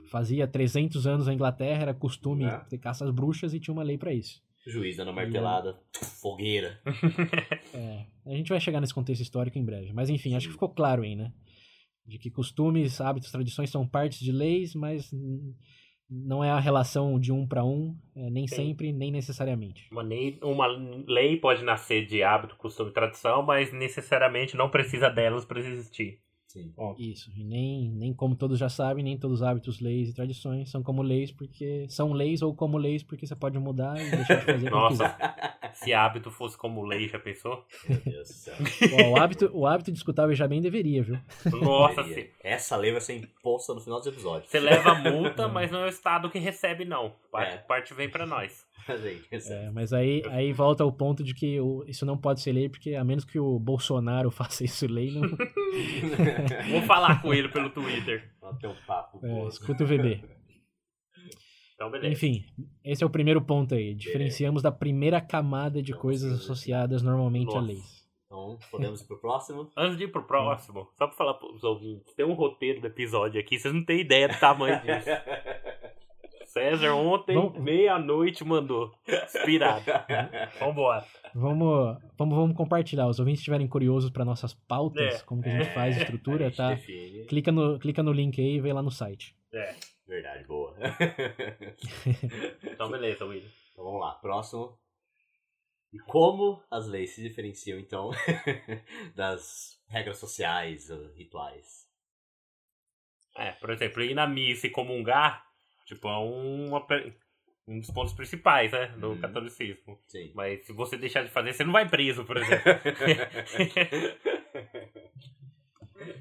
fazia 0.09 0.47
300 0.47 1.05
anos 1.05 1.27
na 1.27 1.33
Inglaterra 1.33 1.83
era 1.83 1.93
costume 1.93 2.45
é. 2.45 2.57
ter 2.69 2.77
caça 2.77 3.05
às 3.05 3.11
bruxas 3.11 3.53
e 3.53 3.59
tinha 3.59 3.73
uma 3.73 3.83
lei 3.83 3.97
para 3.97 4.13
isso. 4.13 4.41
Juiz 4.65 4.97
dando 4.97 5.13
martelada, 5.13 5.79
e... 6.01 6.05
fogueira. 6.05 6.79
É, 7.73 8.05
a 8.25 8.31
gente 8.31 8.49
vai 8.49 8.59
chegar 8.59 8.81
nesse 8.81 8.93
contexto 8.93 9.21
histórico 9.21 9.59
em 9.59 9.63
breve, 9.63 9.93
mas 9.93 10.09
enfim, 10.09 10.33
acho 10.33 10.47
que 10.47 10.53
ficou 10.53 10.69
claro 10.69 11.03
aí, 11.03 11.15
né? 11.15 11.31
De 12.05 12.17
que 12.17 12.31
costumes, 12.31 12.99
hábitos, 12.99 13.29
tradições 13.29 13.69
são 13.69 13.85
partes 13.85 14.19
de 14.19 14.31
leis, 14.31 14.73
mas 14.73 15.11
não 16.09 16.43
é 16.43 16.49
a 16.49 16.59
relação 16.59 17.19
de 17.19 17.31
um 17.31 17.45
para 17.45 17.63
um, 17.63 17.95
é, 18.15 18.29
nem 18.29 18.47
Sim. 18.47 18.55
sempre, 18.55 18.93
nem 18.93 19.11
necessariamente. 19.11 19.87
Uma 19.91 20.01
lei, 20.01 20.39
uma 20.41 20.67
lei 20.67 21.37
pode 21.37 21.63
nascer 21.63 22.05
de 22.05 22.23
hábito, 22.23 22.55
costume 22.55 22.89
e 22.89 22.93
tradição, 22.93 23.43
mas 23.43 23.73
necessariamente 23.73 24.55
não 24.55 24.69
precisa 24.69 25.09
delas 25.09 25.43
para 25.45 25.59
existir. 25.59 26.19
Sim. 26.57 26.73
Isso. 26.97 27.31
E 27.35 27.43
nem, 27.43 27.91
nem 27.91 28.13
como 28.13 28.35
todos 28.35 28.57
já 28.57 28.69
sabem, 28.69 29.03
nem 29.03 29.17
todos 29.17 29.41
os 29.41 29.43
hábitos, 29.47 29.79
leis 29.79 30.09
e 30.09 30.13
tradições 30.13 30.69
são 30.69 30.81
como 30.81 31.03
leis 31.03 31.31
porque 31.31 31.85
são 31.89 32.13
leis 32.13 32.41
ou 32.41 32.55
como 32.55 32.77
leis 32.77 33.03
porque 33.03 33.27
você 33.27 33.35
pode 33.35 33.59
mudar 33.59 33.95
e 33.99 34.09
deixar 34.09 34.35
de 34.39 34.45
fazer 34.45 34.69
Nossa, 34.69 35.15
se 35.73 35.93
hábito 35.93 36.31
fosse 36.31 36.57
como 36.57 36.83
lei, 36.83 37.07
já 37.07 37.19
pensou? 37.19 37.63
Meu 37.87 37.99
Deus 37.99 38.27
do 38.27 38.33
céu. 38.33 38.55
Bom, 38.89 39.11
o, 39.11 39.17
hábito, 39.17 39.51
o 39.53 39.67
hábito 39.67 39.91
de 39.91 39.97
escutar 39.97 40.27
o 40.27 40.33
já 40.33 40.47
bem 40.47 40.61
deveria, 40.61 41.03
viu? 41.03 41.19
Nossa. 41.61 42.03
Essa 42.43 42.75
lei 42.75 42.91
vai 42.91 43.01
ser 43.01 43.15
imposta 43.17 43.73
no 43.73 43.81
final 43.81 43.99
dos 43.99 44.07
episódios. 44.07 44.49
Você 44.49 44.59
leva 44.59 44.95
multa, 45.09 45.47
mas 45.47 45.71
não 45.71 45.79
é 45.79 45.85
o 45.85 45.89
Estado 45.89 46.29
que 46.29 46.39
recebe, 46.39 46.85
não. 46.85 47.13
Parte, 47.31 47.55
é. 47.55 47.57
parte 47.57 47.93
vem 47.93 48.09
para 48.09 48.25
nós. 48.25 48.66
É, 49.49 49.69
mas 49.71 49.93
aí, 49.93 50.21
aí 50.29 50.53
volta 50.53 50.83
ao 50.83 50.91
ponto 50.91 51.23
de 51.23 51.33
que 51.33 51.59
o, 51.59 51.83
isso 51.87 52.05
não 52.05 52.17
pode 52.17 52.41
ser 52.41 52.51
lei, 52.51 52.69
porque 52.69 52.95
a 52.95 53.03
menos 53.03 53.25
que 53.25 53.39
o 53.39 53.59
Bolsonaro 53.59 54.29
faça 54.31 54.63
isso 54.63 54.87
lei, 54.87 55.11
não. 55.11 55.21
Vou 56.71 56.81
falar 56.83 57.21
com 57.21 57.33
ele 57.33 57.49
pelo 57.49 57.69
Twitter. 57.69 58.31
Bater 58.41 58.69
um 58.69 58.75
papo. 58.85 59.19
É, 59.25 59.47
escuta 59.47 59.83
o 59.83 59.87
VB. 59.87 60.21
Então, 61.75 61.91
beleza. 61.91 62.11
Enfim, 62.11 62.43
esse 62.83 63.03
é 63.03 63.05
o 63.05 63.09
primeiro 63.09 63.41
ponto 63.41 63.75
aí. 63.75 63.93
Diferenciamos 63.93 64.63
beleza. 64.63 64.71
da 64.71 64.77
primeira 64.77 65.21
camada 65.21 65.81
de 65.81 65.91
então, 65.91 66.01
coisas 66.01 66.33
associadas 66.33 67.03
normalmente 67.03 67.47
Nossa. 67.47 67.59
a 67.59 67.61
leis. 67.61 67.97
Então, 68.25 68.59
podemos 68.69 69.01
ir 69.01 69.07
pro 69.07 69.19
próximo? 69.19 69.71
Antes 69.77 69.97
de 69.97 70.03
ir 70.03 70.11
pro 70.11 70.23
próximo, 70.23 70.89
só 70.97 71.07
pra 71.07 71.15
falar 71.15 71.35
pros 71.35 71.63
ouvintes, 71.63 72.13
tem 72.13 72.25
um 72.25 72.33
roteiro 72.33 72.81
do 72.81 72.87
episódio 72.87 73.39
aqui, 73.39 73.57
vocês 73.57 73.73
não 73.73 73.85
têm 73.85 74.01
ideia 74.01 74.27
do 74.27 74.39
tamanho 74.39 74.81
disso. 74.81 75.09
César 76.47 76.93
ontem, 76.93 77.35
meia-noite, 77.59 78.43
mandou. 78.43 78.91
Inspirado. 79.07 79.83
Vambora. 80.59 81.05
Vamos, 81.35 81.97
vamos, 82.17 82.35
vamos 82.35 82.57
compartilhar. 82.57 83.07
Os 83.07 83.19
ouvintes 83.19 83.41
estiverem 83.41 83.67
curiosos 83.67 84.09
para 84.09 84.25
nossas 84.25 84.53
pautas, 84.53 85.21
é. 85.21 85.23
como 85.25 85.43
que 85.43 85.49
a 85.49 85.59
gente 85.59 85.73
faz, 85.73 85.97
a 85.97 86.01
estrutura, 86.01 86.47
a 86.47 86.51
tá? 86.51 86.69
Define. 86.73 87.25
Clica 87.25 87.51
no, 87.51 87.77
clica 87.77 88.01
no 88.01 88.11
link 88.11 88.39
aí 88.39 88.55
e 88.55 88.61
vê 88.61 88.71
lá 88.71 88.81
no 88.81 88.89
site. 88.89 89.35
É. 89.53 89.75
Verdade, 90.07 90.45
boa. 90.45 90.73
então, 92.63 92.89
beleza, 92.89 93.25
William. 93.25 93.49
Então, 93.73 93.83
vamos 93.83 93.99
lá. 93.99 94.13
Próximo. 94.13 94.79
E 95.91 95.99
como 95.99 96.63
as 96.71 96.87
leis 96.87 97.11
se 97.11 97.21
diferenciam, 97.21 97.77
então, 97.77 98.11
das 99.15 99.81
regras 99.87 100.17
sociais, 100.17 100.89
rituais? 101.13 101.85
É, 103.35 103.51
por 103.51 103.69
exemplo, 103.69 104.01
ir 104.01 104.15
na 104.15 104.25
missa 104.25 104.67
e 104.67 104.71
comungar 104.71 105.46
Tipo, 105.87 106.07
é 106.09 106.17
uma, 106.17 106.85
um 107.65 107.79
dos 107.79 107.89
pontos 107.91 108.13
principais, 108.13 108.73
né? 108.73 108.87
Do 108.99 109.11
hum. 109.11 109.19
catolicismo. 109.19 109.97
Sim. 110.05 110.33
Mas 110.35 110.65
se 110.65 110.73
você 110.73 110.97
deixar 110.97 111.23
de 111.23 111.29
fazer, 111.29 111.53
você 111.53 111.63
não 111.63 111.71
vai 111.71 111.87
preso, 111.87 112.25
por 112.25 112.35
exemplo. 112.35 112.61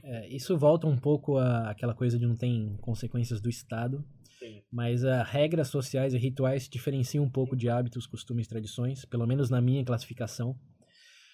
é, 0.05 0.29
isso 0.29 0.57
volta 0.57 0.87
um 0.87 0.97
pouco 0.97 1.37
àquela 1.37 1.95
coisa 1.95 2.17
de 2.17 2.25
não 2.25 2.37
tem 2.37 2.77
consequências 2.81 3.41
do 3.41 3.51
Estado. 3.51 4.05
Sim. 4.39 4.63
Mas 4.71 5.03
uh, 5.03 5.25
regras 5.25 5.67
sociais 5.67 6.15
e 6.15 6.19
rituais 6.19 6.69
diferenciam 6.69 7.25
um 7.25 7.31
pouco 7.31 7.57
de 7.57 7.69
hábitos, 7.69 8.07
costumes, 8.07 8.47
tradições, 8.47 9.05
pelo 9.05 9.27
menos 9.27 9.51
na 9.51 9.61
minha 9.61 9.85
classificação. 9.85 10.57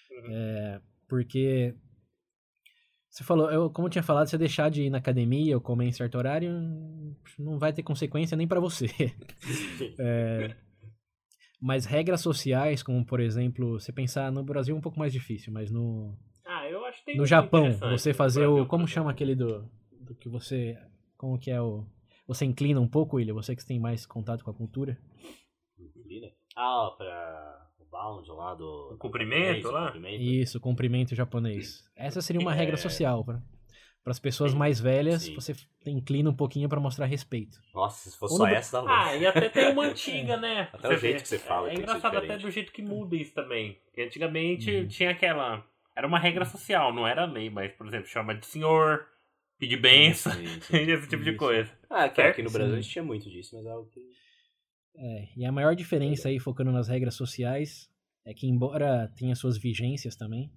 Uhum. 0.09 0.31
É, 0.31 0.81
porque 1.07 1.75
você 3.13 3.23
falou, 3.23 3.51
eu, 3.51 3.69
como 3.69 3.85
eu 3.85 3.91
tinha 3.91 4.01
falado, 4.01 4.25
se 4.25 4.35
eu 4.35 4.39
deixar 4.39 4.71
de 4.71 4.85
ir 4.85 4.89
na 4.89 4.97
academia 4.97 5.55
ou 5.55 5.61
comer 5.61 5.85
em 5.85 5.91
certo 5.91 6.17
horário, 6.17 6.51
não 7.37 7.59
vai 7.59 7.71
ter 7.71 7.83
consequência 7.83 8.35
nem 8.35 8.47
para 8.47 8.59
você. 8.59 8.87
é, 9.99 10.55
mas 11.61 11.85
regras 11.85 12.21
sociais, 12.21 12.81
como 12.81 13.05
por 13.05 13.19
exemplo, 13.19 13.79
você 13.79 13.93
pensar 13.93 14.31
no 14.31 14.43
Brasil 14.43 14.73
é 14.75 14.77
um 14.79 14.81
pouco 14.81 14.97
mais 14.97 15.13
difícil, 15.13 15.53
mas 15.53 15.69
no 15.69 16.17
ah, 16.43 16.67
eu 16.67 16.83
acho 16.85 17.05
que 17.05 17.15
no 17.15 17.23
Japão, 17.23 17.71
você 17.91 18.15
fazer 18.15 18.47
o 18.47 18.65
como 18.65 18.87
chama 18.87 19.11
aquele 19.11 19.35
do, 19.35 19.69
do 19.91 20.15
que 20.15 20.27
você 20.27 20.75
como 21.15 21.37
que 21.37 21.51
é 21.51 21.61
o 21.61 21.85
você 22.25 22.45
inclina 22.45 22.81
um 22.81 22.87
pouco, 22.87 23.17
William, 23.17 23.35
você 23.35 23.55
que 23.55 23.63
tem 23.63 23.79
mais 23.79 24.07
contato 24.07 24.43
com 24.43 24.49
a 24.49 24.55
cultura? 24.55 24.97
Inclina? 25.77 26.31
Ah, 26.55 26.91
pra 26.97 27.62
bound 27.93 28.29
lá 28.31 28.55
do. 28.55 28.93
O 28.93 28.97
cumprimento 28.97 29.69
lá? 29.69 29.85
Cumprimento. 29.85 30.21
Isso, 30.21 30.59
cumprimento 30.59 31.15
japonês. 31.15 31.85
Essa 31.95 32.21
seria 32.21 32.41
uma 32.41 32.53
é... 32.53 32.57
regra 32.57 32.75
social 32.75 33.23
para 33.23 33.39
para 34.03 34.11
as 34.11 34.19
pessoas 34.19 34.51
Sim. 34.51 34.57
mais 34.57 34.81
velhas, 34.81 35.23
Sim. 35.23 35.35
você 35.35 35.55
inclina 35.85 36.29
um 36.29 36.35
pouquinho 36.35 36.67
para 36.67 36.79
mostrar 36.79 37.05
respeito. 37.05 37.57
Nossa, 37.73 38.09
se 38.09 38.17
fosse 38.17 38.35
só 38.35 38.45
essa, 38.47 38.81
não. 38.81 38.89
Ah, 38.89 39.15
e 39.15 39.25
até 39.25 39.47
tem 39.47 39.71
uma 39.71 39.85
antiga, 39.87 40.35
né? 40.35 40.67
Até 40.73 40.89
você 40.89 40.93
o 40.93 40.97
jeito 40.97 41.15
vê. 41.15 41.21
que 41.21 41.27
você 41.29 41.39
fala. 41.39 41.69
É, 41.69 41.71
é 41.71 41.75
engraçado 41.77 42.17
até 42.17 42.37
do 42.37 42.51
jeito 42.51 42.73
que 42.73 42.81
muda 42.81 43.15
isso 43.15 43.33
também. 43.33 43.79
Porque 43.85 44.01
antigamente 44.01 44.69
uhum. 44.69 44.87
tinha 44.87 45.11
aquela. 45.11 45.65
Era 45.95 46.05
uma 46.05 46.19
regra 46.19 46.43
social, 46.43 46.93
não 46.93 47.07
era 47.07 47.23
lei, 47.23 47.49
mas, 47.49 47.71
por 47.71 47.87
exemplo, 47.87 48.07
chama 48.07 48.35
de 48.35 48.45
senhor, 48.45 49.07
pedir 49.57 49.77
benção, 49.77 50.33
esse 50.43 51.07
tipo 51.07 51.23
de 51.23 51.29
Isso. 51.29 51.39
coisa. 51.39 51.71
Ah, 51.89 52.05
aqui, 52.05 52.21
aqui 52.21 52.43
no 52.43 52.49
Sim. 52.49 52.57
Brasil 52.57 52.73
a 52.73 52.81
gente 52.81 52.91
tinha 52.91 53.03
muito 53.03 53.29
disso, 53.29 53.55
mas 53.55 53.65
é 53.65 53.69
algo 53.69 53.89
que. 53.89 54.01
É, 54.95 55.27
e 55.35 55.45
a 55.45 55.51
maior 55.51 55.75
diferença 55.75 56.29
aí, 56.29 56.39
focando 56.39 56.71
nas 56.71 56.87
regras 56.87 57.15
sociais, 57.15 57.89
é 58.25 58.33
que 58.33 58.47
embora 58.47 59.11
tenha 59.15 59.35
suas 59.35 59.57
vigências 59.57 60.15
também, 60.15 60.51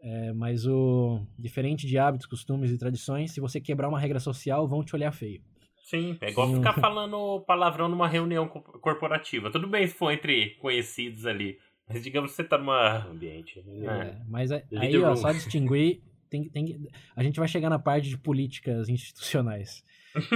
é, 0.00 0.32
mas 0.32 0.66
o 0.66 1.26
diferente 1.38 1.86
de 1.86 1.98
hábitos, 1.98 2.26
costumes 2.26 2.70
e 2.70 2.78
tradições, 2.78 3.32
se 3.32 3.40
você 3.40 3.60
quebrar 3.60 3.88
uma 3.88 3.98
regra 4.00 4.20
social, 4.20 4.66
vão 4.68 4.84
te 4.84 4.94
olhar 4.94 5.12
feio. 5.12 5.42
Sim, 5.84 6.18
é 6.20 6.28
igual 6.30 6.48
Sim. 6.48 6.56
ficar 6.56 6.74
falando 6.80 7.40
palavrão 7.46 7.88
numa 7.88 8.06
reunião 8.08 8.46
co- 8.48 8.60
corporativa. 8.60 9.50
Tudo 9.50 9.66
bem 9.66 9.86
se 9.86 9.94
for 9.94 10.10
entre 10.12 10.50
conhecidos 10.56 11.24
ali. 11.24 11.58
Mas 11.88 12.02
digamos 12.02 12.30
que 12.32 12.36
você 12.36 12.44
tá 12.44 12.58
numa. 12.58 13.06
ambiente. 13.06 13.64
É, 13.82 14.18
mas 14.28 14.52
a- 14.52 14.62
aí, 14.76 15.02
ó, 15.02 15.16
só 15.16 15.32
distinguir, 15.32 16.02
tem, 16.28 16.48
tem, 16.50 16.78
a 17.16 17.22
gente 17.22 17.38
vai 17.38 17.48
chegar 17.48 17.70
na 17.70 17.78
parte 17.78 18.10
de 18.10 18.18
políticas 18.18 18.88
institucionais. 18.90 19.82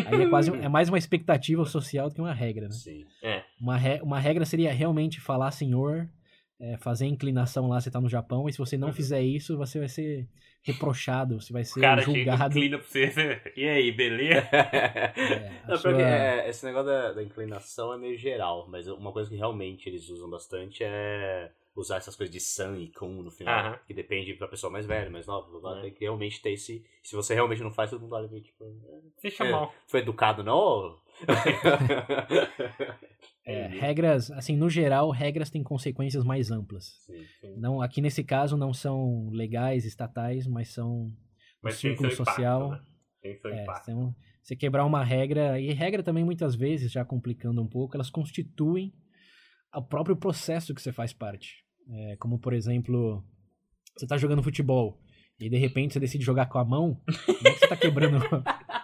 Aí 0.06 0.22
é 0.22 0.26
quase 0.26 0.50
é 0.56 0.68
mais 0.68 0.88
uma 0.88 0.98
expectativa 0.98 1.64
social 1.64 2.08
do 2.08 2.14
que 2.14 2.20
uma 2.20 2.32
regra, 2.34 2.66
né? 2.66 2.72
Sim. 2.72 3.04
É. 3.22 3.42
Uma, 3.60 3.76
re- 3.76 4.00
uma 4.02 4.18
regra 4.18 4.44
seria 4.44 4.72
realmente 4.72 5.20
falar 5.20 5.50
senhor, 5.50 6.08
é, 6.60 6.76
fazer 6.78 7.04
a 7.06 7.08
inclinação 7.08 7.68
lá, 7.68 7.80
você 7.80 7.90
tá 7.90 8.00
no 8.00 8.08
Japão, 8.08 8.48
e 8.48 8.52
se 8.52 8.58
você 8.58 8.76
não 8.76 8.88
Uhum. 8.88 8.94
fizer 8.94 9.22
isso, 9.22 9.56
você 9.56 9.78
vai 9.78 9.88
ser 9.88 10.28
reprochado, 10.64 11.40
você 11.40 11.52
vai 11.52 11.62
O 11.62 11.64
ser 11.64 11.80
cara 11.80 12.02
chega, 12.02 12.14
julgado. 12.32 12.56
inclina 12.58 12.78
pra 12.78 12.86
você. 12.86 13.10
você- 13.10 13.52
E 13.56 13.68
aí, 13.68 13.90
beleza? 13.92 14.46
É, 14.52 15.52
a 15.64 15.68
Não, 15.68 15.76
sua- 15.76 15.90
porque 15.90 16.02
é, 16.02 16.48
esse 16.48 16.64
negócio 16.64 16.86
da, 16.86 17.12
da 17.12 17.22
inclinação 17.22 17.92
é 17.92 17.98
meio 17.98 18.16
geral, 18.16 18.66
mas 18.68 18.86
uma 18.88 19.12
coisa 19.12 19.28
que 19.28 19.36
realmente 19.36 19.88
eles 19.88 20.08
usam 20.08 20.28
bastante 20.30 20.82
é 20.84 21.50
usar 21.74 21.96
essas 21.96 22.14
coisas 22.14 22.32
de 22.32 22.38
san 22.40 22.76
e 22.78 22.88
kun 22.92 23.22
no 23.22 23.30
final, 23.30 23.58
Aham. 23.72 23.78
que 23.86 23.94
depende 23.94 24.34
pra 24.34 24.46
pessoa 24.48 24.70
mais 24.70 24.84
velha, 24.86 25.10
mais 25.10 25.26
nova, 25.26 25.58
blá, 25.58 25.78
É. 25.78 25.82
tem 25.82 25.94
que 25.94 26.00
realmente 26.04 26.40
ter 26.42 26.52
esse... 26.52 26.84
Se 27.02 27.16
você 27.16 27.32
realmente 27.34 27.62
não 27.62 27.72
faz, 27.72 27.90
todo 27.90 28.02
mundo 28.02 28.14
olha 28.14 28.28
meio 28.28 28.42
tipo... 28.42 28.64
Você 29.16 29.30
chamou. 29.30 29.72
Foi 29.88 30.00
educado, 30.00 30.42
não? 30.44 31.00
é, 33.44 33.66
regras, 33.68 34.30
assim, 34.30 34.56
no 34.56 34.68
geral, 34.68 35.10
regras 35.10 35.50
têm 35.50 35.62
consequências 35.62 36.24
mais 36.24 36.50
amplas. 36.50 36.84
Sim, 37.06 37.24
sim. 37.40 37.54
Não, 37.56 37.80
aqui 37.80 38.00
nesse 38.00 38.22
caso 38.22 38.56
não 38.56 38.72
são 38.72 39.28
legais, 39.30 39.84
estatais, 39.84 40.46
mas 40.46 40.68
são 40.72 41.12
Mas 41.62 41.76
círculo 41.76 42.10
seu 42.10 42.24
social. 42.24 42.66
impacto, 42.68 42.82
né? 42.82 42.88
Tem 43.22 43.36
seu 43.36 43.50
É, 43.52 43.62
impacto. 43.62 43.90
então, 43.90 44.14
você 44.42 44.56
quebrar 44.56 44.84
uma 44.84 45.04
regra, 45.04 45.60
e 45.60 45.72
regra 45.72 46.02
também 46.02 46.24
muitas 46.24 46.54
vezes, 46.54 46.90
já 46.90 47.04
complicando 47.04 47.62
um 47.62 47.66
pouco, 47.68 47.96
elas 47.96 48.10
constituem 48.10 48.92
o 49.74 49.82
próprio 49.82 50.16
processo 50.16 50.74
que 50.74 50.82
você 50.82 50.92
faz 50.92 51.12
parte. 51.12 51.64
É, 51.90 52.16
como, 52.16 52.38
por 52.38 52.52
exemplo, 52.52 53.24
você 53.96 54.06
tá 54.06 54.16
jogando 54.16 54.42
futebol 54.42 54.98
e 55.38 55.48
de 55.48 55.56
repente 55.56 55.94
você 55.94 56.00
decide 56.00 56.24
jogar 56.24 56.46
com 56.46 56.58
a 56.58 56.64
mão, 56.64 57.00
como 57.26 57.48
é 57.48 57.52
que 57.52 57.58
você 57.58 57.68
tá 57.68 57.76
quebrando? 57.76 58.18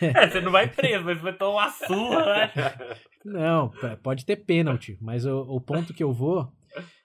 É, 0.00 0.28
você 0.28 0.40
não 0.40 0.50
vai 0.50 0.68
preso, 0.68 1.04
mas 1.04 1.20
vai 1.20 1.32
tomar 1.32 1.52
uma 1.52 1.70
surra, 1.70 2.26
né? 2.26 2.52
não, 3.24 3.70
pode 4.02 4.26
ter 4.26 4.34
pênalti, 4.34 4.98
mas 5.00 5.24
o, 5.24 5.42
o 5.42 5.60
ponto 5.60 5.94
que 5.94 6.02
eu 6.02 6.12
vou 6.12 6.52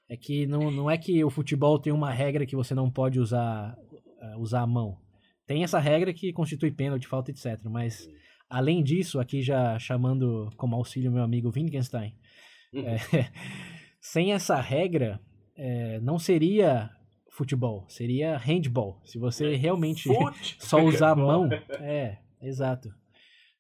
é 0.10 0.18
que 0.18 0.48
não, 0.48 0.72
não 0.72 0.90
é 0.90 0.98
que 0.98 1.24
o 1.24 1.30
futebol 1.30 1.78
tem 1.78 1.94
uma 1.94 2.10
regra 2.12 2.44
que 2.44 2.56
você 2.56 2.74
não 2.74 2.90
pode 2.90 3.20
usar, 3.20 3.78
eh, 4.20 4.36
usar 4.38 4.62
a 4.62 4.68
mão. 4.68 4.98
Tem 5.46 5.64
essa 5.64 5.80
regra 5.80 6.14
que 6.14 6.34
constitui 6.34 6.72
pênalti, 6.72 7.08
falta, 7.08 7.30
etc. 7.30 7.60
Mas 7.66 8.10
Além 8.50 8.82
disso, 8.84 9.20
aqui 9.20 9.42
já 9.42 9.78
chamando 9.78 10.50
como 10.56 10.76
auxílio 10.76 11.12
meu 11.12 11.24
amigo 11.24 11.52
Wittgenstein, 11.54 12.14
Uhum. 12.74 12.86
é, 12.86 12.98
sem 14.00 14.34
essa 14.34 14.60
regra, 14.60 15.20
é, 15.56 16.00
não 16.02 16.20
seria 16.20 16.90
futebol, 17.32 17.86
seria 17.88 18.38
handball. 18.38 19.00
Se 19.06 19.18
você 19.18 19.56
realmente 19.56 20.04
Fute. 20.10 20.58
só 20.60 20.84
usar 20.84 21.12
a 21.12 21.16
mão, 21.16 21.50
é, 21.80 22.18
exato. 22.42 22.90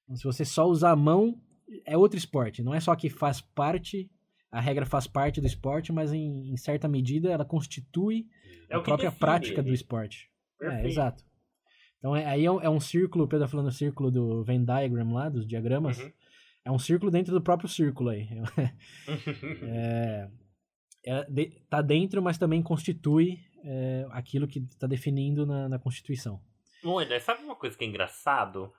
Então, 0.03 0.15
se 0.15 0.23
você 0.23 0.43
só 0.43 0.65
usar 0.65 0.91
a 0.91 0.95
mão, 0.95 1.39
é 1.85 1.97
outro 1.97 2.17
esporte. 2.17 2.63
Não 2.63 2.73
é 2.73 2.79
só 2.79 2.95
que 2.95 3.09
faz 3.09 3.41
parte, 3.41 4.09
a 4.51 4.59
regra 4.59 4.85
faz 4.85 5.05
parte 5.07 5.39
do 5.41 5.47
esporte, 5.47 5.91
mas 5.91 6.11
em, 6.13 6.51
em 6.51 6.57
certa 6.57 6.87
medida 6.87 7.29
ela 7.29 7.45
constitui 7.45 8.25
É 8.69 8.75
a 8.75 8.79
própria 8.79 9.09
define 9.09 9.19
prática 9.19 9.61
do 9.63 9.73
esporte. 9.73 10.29
É, 10.61 10.65
Perfeito. 10.65 10.87
exato. 10.87 11.23
Então 11.99 12.15
é, 12.15 12.25
aí 12.25 12.45
é 12.45 12.51
um, 12.51 12.61
é 12.61 12.69
um 12.69 12.79
círculo, 12.79 13.25
o 13.25 13.27
Pedro 13.27 13.45
tá 13.45 13.51
falando 13.51 13.67
do 13.67 13.73
círculo 13.73 14.11
do 14.11 14.43
Venn 14.43 14.63
diagram 14.63 15.13
lá, 15.13 15.29
dos 15.29 15.47
diagramas. 15.47 15.97
Uhum. 15.99 16.11
É 16.65 16.71
um 16.71 16.79
círculo 16.79 17.09
dentro 17.11 17.33
do 17.33 17.41
próprio 17.41 17.69
círculo 17.69 18.09
aí. 18.09 18.27
É, 19.63 20.29
é, 21.05 21.23
de- 21.29 21.51
tá 21.69 21.81
dentro, 21.81 22.21
mas 22.21 22.37
também 22.37 22.61
constitui 22.61 23.39
é, 23.63 24.05
aquilo 24.11 24.47
que 24.47 24.61
tá 24.77 24.87
definindo 24.87 25.45
na, 25.45 25.69
na 25.69 25.79
Constituição. 25.79 26.41
Olha, 26.83 27.19
sabe 27.19 27.43
uma 27.43 27.55
coisa 27.55 27.77
que 27.77 27.83
é 27.83 27.87
engraçado? 27.87 28.71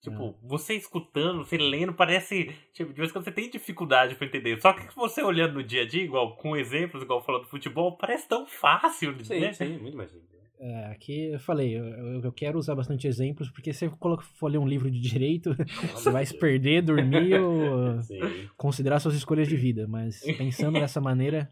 Tipo, 0.00 0.36
você 0.42 0.74
escutando, 0.74 1.44
você 1.44 1.56
lendo, 1.56 1.94
parece. 1.94 2.52
Tipo, 2.72 2.92
de 2.92 2.98
vez 2.98 3.10
em 3.10 3.12
quando 3.12 3.24
você 3.24 3.30
tem 3.30 3.48
dificuldade 3.48 4.16
pra 4.16 4.26
entender. 4.26 4.60
Só 4.60 4.72
que 4.72 4.92
você 4.96 5.22
olhando 5.22 5.54
no 5.54 5.62
dia 5.62 5.82
a 5.82 5.86
dia, 5.86 6.02
igual 6.02 6.34
com 6.36 6.56
exemplos, 6.56 7.04
igual 7.04 7.22
falando 7.22 7.42
do 7.42 7.48
futebol, 7.48 7.96
parece 7.96 8.28
tão 8.28 8.44
fácil, 8.44 9.14
Sim, 9.24 9.40
né? 9.40 9.52
sim, 9.52 9.78
muito 9.78 9.96
mais 9.96 10.10
simples. 10.10 10.41
É, 10.64 10.86
aqui 10.92 11.32
eu 11.32 11.40
falei, 11.40 11.76
eu, 11.76 12.22
eu- 12.22 12.32
quero 12.32 12.56
usar 12.56 12.76
bastante 12.76 13.08
exemplos, 13.08 13.50
porque 13.50 13.72
se 13.72 13.88
você 13.88 13.96
for 14.34 14.46
ler 14.48 14.58
um 14.58 14.68
livro 14.68 14.88
de 14.88 15.00
direito, 15.00 15.50
você 15.92 16.08
vai 16.12 16.24
se 16.24 16.38
perder, 16.38 16.82
dormir 16.82 17.34
ou 17.34 17.98
considerar 18.56 19.00
suas 19.00 19.16
escolhas 19.16 19.48
de 19.48 19.56
vida. 19.56 19.88
Mas 19.88 20.20
pensando 20.38 20.78
dessa 20.78 21.00
maneira, 21.00 21.50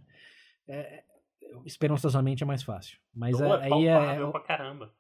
é, 0.69 1.03
esperançosamente 1.67 2.45
é 2.45 2.47
mais 2.47 2.63
fácil. 2.63 3.01
Mas 3.13 3.37
Pô, 3.37 3.53
é- 3.53 3.65
aí 3.73 3.87
é, 3.89 4.31
pra 4.31 4.41
caramba. 4.41 4.95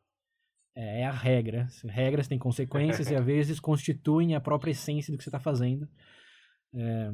É, 0.74 1.02
é 1.02 1.06
a 1.06 1.12
regra. 1.12 1.68
Regras 1.84 2.26
têm 2.26 2.38
consequências 2.38 3.08
e 3.10 3.14
às 3.14 3.24
vezes 3.24 3.60
constituem 3.60 4.34
a 4.34 4.40
própria 4.40 4.72
essência 4.72 5.12
do 5.12 5.18
que 5.18 5.22
você 5.22 5.28
está 5.30 5.38
fazendo. 5.38 5.88
É, 6.74 7.12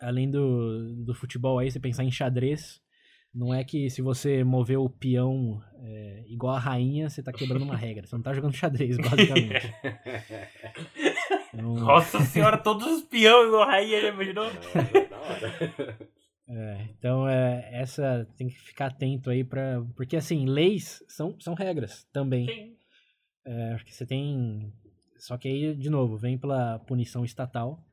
além 0.00 0.30
do, 0.30 1.04
do 1.04 1.12
futebol 1.12 1.58
aí, 1.58 1.68
você 1.72 1.80
pensar 1.80 2.04
em 2.04 2.10
xadrez, 2.12 2.80
não 3.34 3.52
é 3.52 3.62
que 3.62 3.90
se 3.90 4.02
você 4.02 4.42
mover 4.42 4.78
o 4.78 4.88
peão 4.88 5.62
é, 5.80 6.24
igual 6.26 6.56
a 6.56 6.58
rainha, 6.58 7.08
você 7.08 7.20
está 7.20 7.32
quebrando 7.32 7.62
uma 7.62 7.76
regra. 7.76 8.06
Você 8.06 8.14
não 8.14 8.20
está 8.20 8.32
jogando 8.32 8.54
xadrez, 8.54 8.96
basicamente. 8.98 9.74
Então, 11.54 11.74
Nossa 11.74 12.20
senhora, 12.20 12.58
todos 12.58 12.86
os 12.86 13.02
peões 13.02 13.48
igual 13.48 13.62
a 13.62 13.72
rainha, 13.72 14.00
já 14.00 14.08
imaginou? 14.08 14.44
Da 14.44 15.18
hora. 15.20 15.98
é, 16.48 16.88
então 16.98 17.28
é, 17.28 17.68
essa 17.72 18.26
tem 18.36 18.48
que 18.48 18.58
ficar 18.58 18.86
atento 18.86 19.30
aí 19.30 19.44
para 19.44 19.84
porque 19.94 20.16
assim 20.16 20.46
leis 20.46 21.04
são, 21.08 21.38
são 21.38 21.54
regras 21.54 22.04
também. 22.12 22.46
Sim. 22.46 22.76
É, 23.46 23.74
porque 23.76 23.92
você 23.92 24.06
tem. 24.06 24.72
Só 25.18 25.36
que 25.36 25.48
aí, 25.48 25.74
de 25.74 25.90
novo, 25.90 26.16
vem 26.16 26.38
pela 26.38 26.78
punição 26.80 27.24
estatal. 27.24 27.84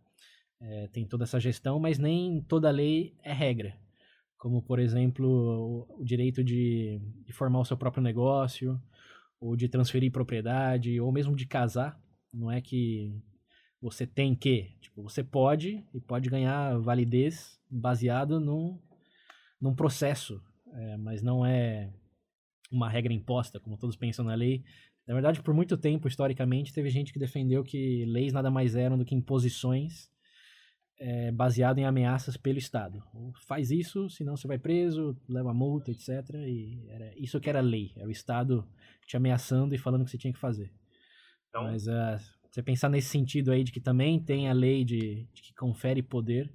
é, 0.62 0.88
tem 0.88 1.06
toda 1.06 1.24
essa 1.24 1.40
gestão, 1.40 1.80
mas 1.80 1.98
nem 1.98 2.42
toda 2.42 2.72
lei 2.72 3.16
é 3.24 3.34
regra. 3.34 3.76
Como, 4.46 4.62
por 4.62 4.78
exemplo, 4.78 5.88
o, 5.98 6.04
direito 6.04 6.44
de, 6.44 7.02
de 7.26 7.34
formar 7.34 7.62
o 7.62 7.66
seu 7.66 7.76
próprio 7.76 8.04
negócio, 8.04 8.80
ou 9.40 9.56
de 9.56 9.68
transferir 9.68 10.12
propriedade, 10.12 11.02
ou 11.02 11.12
mesmo 11.12 11.36
de 11.36 11.48
casar. 11.48 12.00
Não 12.32 12.52
é 12.52 12.62
que 12.62 13.12
você 13.82 14.06
tem 14.06 14.36
que. 14.36 14.78
Tipo, 14.80 15.02
você 15.02 15.24
pode 15.24 15.84
e 15.92 16.00
pode 16.00 16.30
ganhar 16.30 16.78
validez 16.78 17.60
baseado 17.68 18.40
num, 18.40 18.80
num 19.60 19.74
processo, 19.74 20.40
é, 20.72 20.98
mas 20.98 21.24
não 21.24 21.44
é 21.44 21.92
uma 22.72 22.88
regra 22.88 23.12
imposta, 23.12 23.60
como 23.60 23.80
todos 23.80 23.96
pensam 23.96 24.24
na 24.24 24.36
lei. 24.36 24.64
Na 25.08 25.16
verdade, 25.16 25.42
por 25.42 25.56
muito 25.56 25.76
tempo, 25.76 26.08
historicamente, 26.08 26.72
teve 26.72 26.92
gente 26.92 27.12
que 27.12 27.18
defendeu 27.18 27.64
que 27.64 28.06
leis 28.06 28.32
nada 28.32 28.52
mais 28.52 28.76
eram 28.76 28.96
do 28.96 29.06
que 29.06 29.16
imposições 29.16 30.08
é, 30.98 31.32
baseado 31.32 31.78
em 31.78 31.86
ameaças 31.86 32.38
pelo 32.38 32.58
Estado. 32.58 33.04
Faz 33.48 33.72
isso, 33.72 34.10
senão 34.10 34.36
você 34.36 34.48
vai 34.48 34.58
preso, 34.58 35.16
leva 35.28 35.54
multa, 35.54 35.92
etc. 35.92 36.10
E 36.48 36.86
era 36.90 37.14
isso 37.18 37.40
que 37.40 37.50
era 37.50 37.62
lei. 37.62 37.92
Era 37.96 38.08
o 38.08 38.12
Estado 38.12 38.68
te 39.06 39.18
ameaçando 39.18 39.76
e 39.76 39.78
falando 39.78 40.06
que 40.06 40.12
você 40.12 40.18
tinha 40.18 40.34
que 40.34 40.40
fazer. 40.40 40.72
Então, 41.50 41.64
Mas 41.64 41.88
ah, 41.88 42.20
você 42.50 42.64
pensar 42.64 42.90
nesse 42.90 43.10
sentido 43.10 43.52
aí 43.52 43.64
de 43.64 43.72
que 43.72 43.82
também 43.82 44.20
tem 44.20 44.50
a 44.50 44.54
lei 44.54 44.84
de, 44.84 45.28
de 45.34 45.42
que 45.42 45.54
confere 45.54 46.02
poder, 46.02 46.52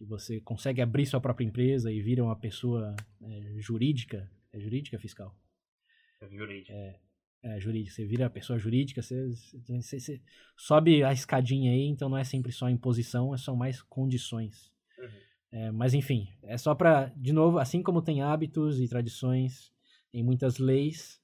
e 0.00 0.04
você 0.04 0.40
consegue 0.40 0.82
abrir 0.82 1.06
sua 1.06 1.20
própria 1.20 1.46
empresa 1.46 1.90
e 1.90 2.00
vira 2.02 2.22
uma 2.22 2.38
pessoa 2.38 2.94
é, 3.22 3.60
jurídica, 3.60 4.30
é 4.52 4.60
jurídica 4.60 4.98
fiscal? 4.98 5.34
jurídico. 6.30 6.72
É, 6.72 6.98
jurídica. 7.60 7.94
Você 7.94 8.04
vira 8.04 8.28
pessoa 8.30 8.58
jurídica, 8.58 9.00
você, 9.02 9.26
você- 9.66 9.90
você 10.00 10.20
sobe 10.56 11.02
a 11.04 11.12
escadinha 11.12 11.72
aí, 11.72 11.86
então 11.86 12.08
não 12.08 12.18
é 12.18 12.24
sempre 12.24 12.52
só 12.52 12.68
imposição, 12.68 13.36
são 13.38 13.54
mais 13.56 13.80
condições. 13.82 14.72
Uhum. 14.98 15.08
É, 15.52 15.70
mas 15.70 15.94
enfim, 15.94 16.28
é 16.42 16.58
só 16.58 16.74
pra, 16.74 17.06
de 17.16 17.32
novo, 17.32 17.58
assim 17.58 17.82
como 17.82 18.02
tem 18.02 18.20
hábitos 18.22 18.80
e 18.80 18.88
tradições 18.88 19.72
em 20.12 20.22
muitas 20.22 20.58
leis, 20.58 21.20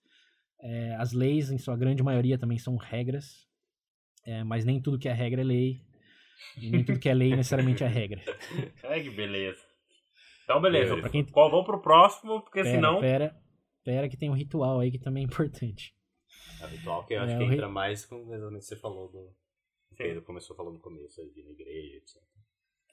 é, 0.61 0.95
as 0.97 1.13
leis, 1.13 1.51
em 1.51 1.59
sua 1.59 1.77
grande 1.77 2.03
maioria, 2.03 2.39
também 2.39 2.59
são 2.59 2.77
regras, 2.77 3.49
é, 4.25 4.45
mas 4.45 4.65
nem 4.65 4.81
tudo 4.81 4.99
que 4.99 5.09
é 5.09 5.13
regra 5.13 5.41
é 5.41 5.45
lei, 5.45 5.83
e 6.57 6.71
nem 6.71 6.85
tudo 6.85 6.99
que 7.01 7.09
é 7.09 7.15
lei 7.15 7.31
necessariamente 7.37 7.83
é 7.83 7.89
regra. 7.89 8.23
Ai, 8.85 9.03
que 9.03 9.11
beleza. 9.11 9.61
Então, 10.45 10.61
beleza. 10.61 11.09
Quem- 11.09 11.25
Qual, 11.25 11.51
vamos 11.51 11.67
pro 11.67 11.81
próximo, 11.81 12.41
porque 12.43 12.63
Pera, 12.63 12.75
senão. 12.77 13.01
pera, 13.01 13.37
pera 13.85 14.09
que 14.09 14.17
tem 14.17 14.31
um 14.31 14.35
ritual 14.35 14.81
aí 14.81 14.91
que 14.91 14.99
também 14.99 15.23
é 15.25 15.27
importante. 15.27 15.95
É 16.61 16.67
ritual 16.67 17.07
que 17.07 17.15
eu 17.15 17.21
acho 17.23 17.35
É, 17.35 17.39
que 17.39 17.45
o 17.45 17.49
ri- 17.49 17.55
entra 17.55 17.69
mais 17.69 18.05
com 18.07 18.17
exatamente 18.17 18.57
o 18.57 18.59
que 18.61 18.65
você 18.67 18.77
falou 18.77 19.09
do. 19.09 19.35
Pedro 19.97 20.23
começou 20.23 20.57
falando 20.57 20.75
no 20.75 20.81
começo 20.81 21.21
aí, 21.21 21.31
de 21.31 21.41
ir 21.41 21.45
na 21.45 21.51
igreja, 21.51 21.97
etc. 21.97 22.23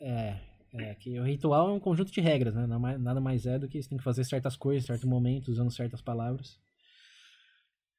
É, 0.02 0.40
é 0.74 0.96
que 0.96 1.20
o 1.20 1.24
ritual 1.24 1.70
é 1.70 1.74
um 1.74 1.80
conjunto 1.80 2.12
de 2.12 2.22
regras, 2.22 2.54
né? 2.54 2.62
Nada 2.62 2.80
mais, 2.80 3.00
nada 3.02 3.22
mais 3.22 3.46
é 3.46 3.58
do 3.60 3.68
que 3.68 3.82
você 3.82 3.90
tem 3.90 3.98
que 3.98 4.04
fazer 4.04 4.24
certas 4.24 4.56
coisas, 4.58 4.84
em 4.84 4.88
certo 4.88 5.08
momento, 5.08 5.50
usando 5.50 5.72
certas 5.72 6.02
palavras. 6.02 6.60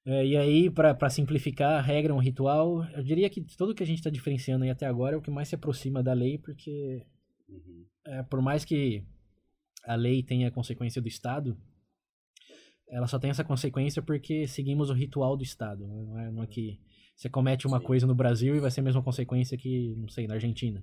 É, 0.05 0.25
e 0.27 0.37
aí, 0.37 0.71
para 0.71 1.11
simplificar 1.11 1.73
a 1.79 1.81
regra, 1.81 2.15
um 2.15 2.19
ritual, 2.19 2.85
eu 2.93 3.03
diria 3.03 3.29
que 3.29 3.43
tudo 3.43 3.75
que 3.75 3.83
a 3.83 3.87
gente 3.87 3.99
está 3.99 4.09
diferenciando 4.11 4.65
aí 4.65 4.71
até 4.71 4.87
agora 4.87 5.15
é 5.15 5.19
o 5.19 5.23
que 5.23 5.31
mais 5.31 5.49
se 5.49 5.55
aproxima 5.55 6.03
da 6.03 6.13
lei, 6.15 6.39
porque 6.39 7.05
Uhum. 7.49 7.87
é, 8.07 8.23
por 8.23 8.41
mais 8.41 8.65
que 8.65 9.05
a 9.85 9.95
lei 9.95 10.23
tenha 10.23 10.51
consequência 10.51 11.03
do 11.03 11.09
Estado, 11.09 11.57
ela 12.91 13.07
só 13.07 13.19
tem 13.19 13.31
essa 13.31 13.45
consequência 13.45 14.03
porque 14.03 14.47
seguimos 14.47 14.91
o 14.91 14.95
ritual 14.95 15.37
do 15.37 15.43
Estado. 15.43 15.87
né? 15.87 16.03
Não 16.03 16.19
é, 16.19 16.31
não 16.31 16.43
é 16.43 16.47
que 16.47 16.79
você 17.17 17.29
comete 17.29 17.67
uma 17.67 17.79
Sim. 17.79 17.85
coisa 17.85 18.07
no 18.07 18.15
Brasil 18.15 18.57
e 18.57 18.61
vai 18.61 18.71
ser 18.71 18.81
a 18.81 18.85
mesma 18.85 19.03
consequência 19.03 19.57
que, 19.57 19.95
não 19.97 20.09
sei, 20.09 20.27
na 20.27 20.35
Argentina. 20.35 20.83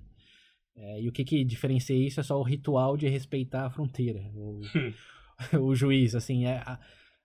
É, 0.76 1.02
e 1.02 1.08
o 1.08 1.12
que, 1.12 1.24
que 1.24 1.44
diferencia 1.44 1.96
isso 1.96 2.20
é 2.20 2.22
só 2.22 2.38
o 2.38 2.44
ritual 2.44 2.96
de 2.96 3.08
respeitar 3.08 3.66
a 3.66 3.70
fronteira. 3.70 4.30
O, 4.34 4.60
o 5.60 5.74
juiz, 5.74 6.14
assim, 6.14 6.46
é, 6.46 6.58
a, 6.58 6.78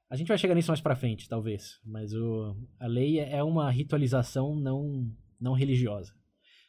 a 0.09 0.15
gente 0.15 0.27
vai 0.27 0.38
chegar 0.38 0.55
nisso 0.55 0.69
mais 0.69 0.81
pra 0.81 0.95
frente, 0.95 1.29
talvez. 1.29 1.79
Mas 1.86 2.13
o, 2.13 2.55
a 2.79 2.88
lei 2.88 3.19
é 3.19 3.43
uma 3.43 3.69
ritualização 3.71 4.55
não, 4.55 5.07
não 5.39 5.53
religiosa. 5.53 6.13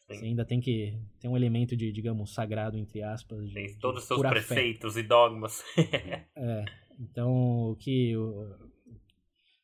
Sim. 0.06 0.14
Você 0.14 0.24
ainda 0.26 0.44
tem 0.44 0.60
que 0.60 0.98
ter 1.18 1.28
um 1.28 1.36
elemento 1.36 1.74
de, 1.74 1.90
digamos, 1.90 2.34
sagrado, 2.34 2.76
entre 2.76 3.02
aspas. 3.02 3.48
De, 3.48 3.54
Tem 3.54 3.78
todos 3.78 4.02
os 4.02 4.06
seus 4.06 4.18
pura 4.18 4.30
fé. 4.30 4.34
preceitos 4.34 4.96
e 4.96 5.02
dogmas. 5.02 5.62
É, 6.36 6.64
então, 6.98 7.70
o 7.70 7.76
que. 7.76 8.16
o- 8.16 8.72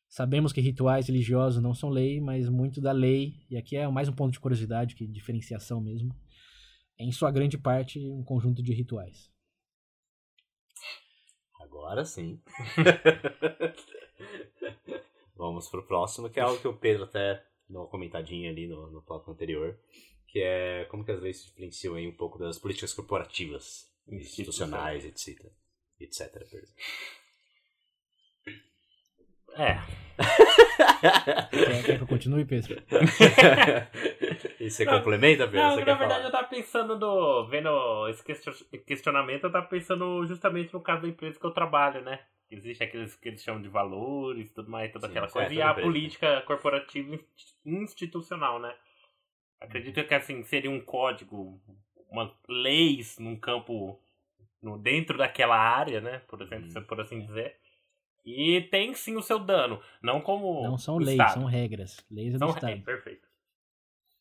sabemos 0.07 0.51
que 0.51 0.59
rituais 0.59 1.07
religiosos 1.07 1.63
não 1.63 1.73
são 1.73 1.89
lei, 1.89 2.19
mas 2.19 2.49
muito 2.49 2.81
da 2.81 2.91
lei, 2.91 3.45
e 3.49 3.57
aqui 3.57 3.77
é 3.77 3.87
mais 3.87 4.09
um 4.09 4.13
ponto 4.13 4.33
de 4.33 4.39
curiosidade, 4.39 4.95
que 4.95 5.07
diferenciação 5.07 5.79
mesmo, 5.79 6.13
é 6.99 7.05
em 7.05 7.11
sua 7.11 7.31
grande 7.31 7.57
parte 7.57 7.99
um 8.09 8.23
conjunto 8.23 8.61
de 8.61 8.73
rituais. 8.73 9.31
Agora 11.61 12.03
sim. 12.05 12.41
Vamos 15.35 15.67
pro 15.69 15.85
próximo, 15.87 16.29
que 16.29 16.39
é 16.39 16.43
algo 16.43 16.61
que 16.61 16.67
o 16.67 16.77
Pedro 16.77 17.05
até 17.05 17.43
deu 17.67 17.81
uma 17.81 17.87
comentadinha 17.87 18.51
ali 18.51 18.67
no, 18.67 18.91
no 18.91 19.01
tópico 19.01 19.31
anterior, 19.31 19.79
que 20.27 20.39
é 20.39 20.85
como 20.85 21.03
que 21.03 21.11
as 21.11 21.19
leis 21.21 21.37
se 21.37 21.47
diferenciam 21.47 21.95
aí 21.95 22.07
um 22.07 22.15
pouco 22.15 22.37
das 22.37 22.59
políticas 22.59 22.93
corporativas, 22.93 23.89
institucionais, 24.07 25.03
etc. 25.05 25.51
etc. 25.99 26.67
É. 29.57 29.77
Quer, 31.49 31.83
quer 31.83 31.97
que 31.97 32.03
eu 32.03 32.07
continue, 32.07 32.45
Pedro? 32.45 32.81
e 34.59 34.69
você 34.69 34.85
Não, 34.85 34.93
complementa, 34.97 35.45
Pedro? 35.47 35.59
Não, 35.61 35.69
na 35.69 35.75
verdade 35.83 35.99
falar? 36.13 36.23
eu 36.23 36.31
tava 36.31 36.47
pensando 36.47 36.97
no. 36.97 37.47
Vendo 37.47 38.07
esse 38.09 38.23
question- 38.23 38.53
questionamento, 38.85 39.45
eu 39.45 39.51
tava 39.51 39.65
pensando 39.67 40.25
justamente 40.25 40.73
no 40.73 40.81
caso 40.81 41.03
da 41.03 41.07
empresa 41.07 41.39
que 41.39 41.45
eu 41.45 41.51
trabalho, 41.51 42.01
né? 42.01 42.19
Existe 42.49 42.83
aqueles 42.83 43.15
que 43.15 43.29
eles 43.29 43.41
chamam 43.43 43.61
de 43.61 43.69
valores 43.69 44.49
e 44.51 44.53
tudo 44.53 44.69
mais, 44.69 44.91
toda 44.91 45.07
Sim, 45.07 45.11
aquela 45.13 45.27
é, 45.27 45.29
coisa. 45.29 45.53
e 45.53 45.61
a 45.61 45.69
empresa. 45.71 45.87
política 45.87 46.41
corporativa 46.41 47.15
inst- 47.15 47.55
institucional, 47.65 48.59
né? 48.59 48.73
Acredito 49.59 50.03
que 50.03 50.13
assim, 50.13 50.43
seria 50.43 50.69
um 50.69 50.81
código, 50.81 51.61
uma 52.09 52.33
leis 52.49 53.17
num 53.19 53.37
campo 53.37 54.01
no, 54.61 54.77
dentro 54.77 55.17
daquela 55.17 55.57
área, 55.57 56.01
né? 56.01 56.21
Por 56.27 56.41
exemplo, 56.41 56.65
Uhum. 56.65 56.71
se- 56.71 56.81
por 56.81 56.99
assim 56.99 57.25
dizer. 57.25 57.55
E 58.25 58.61
tem 58.69 58.93
sim 58.93 59.15
o 59.15 59.21
seu 59.21 59.39
dano. 59.39 59.81
Não 60.01 60.21
como. 60.21 60.61
Não 60.63 60.77
são 60.77 60.95
o 60.95 60.99
leis, 60.99 61.11
Estado. 61.11 61.33
são 61.33 61.45
regras. 61.45 62.05
Leis 62.11 62.29
é 62.35 62.37
do 62.37 62.39
São, 62.39 62.49
é, 62.49 62.51
Estado. 62.53 62.81
perfeito. 62.83 63.27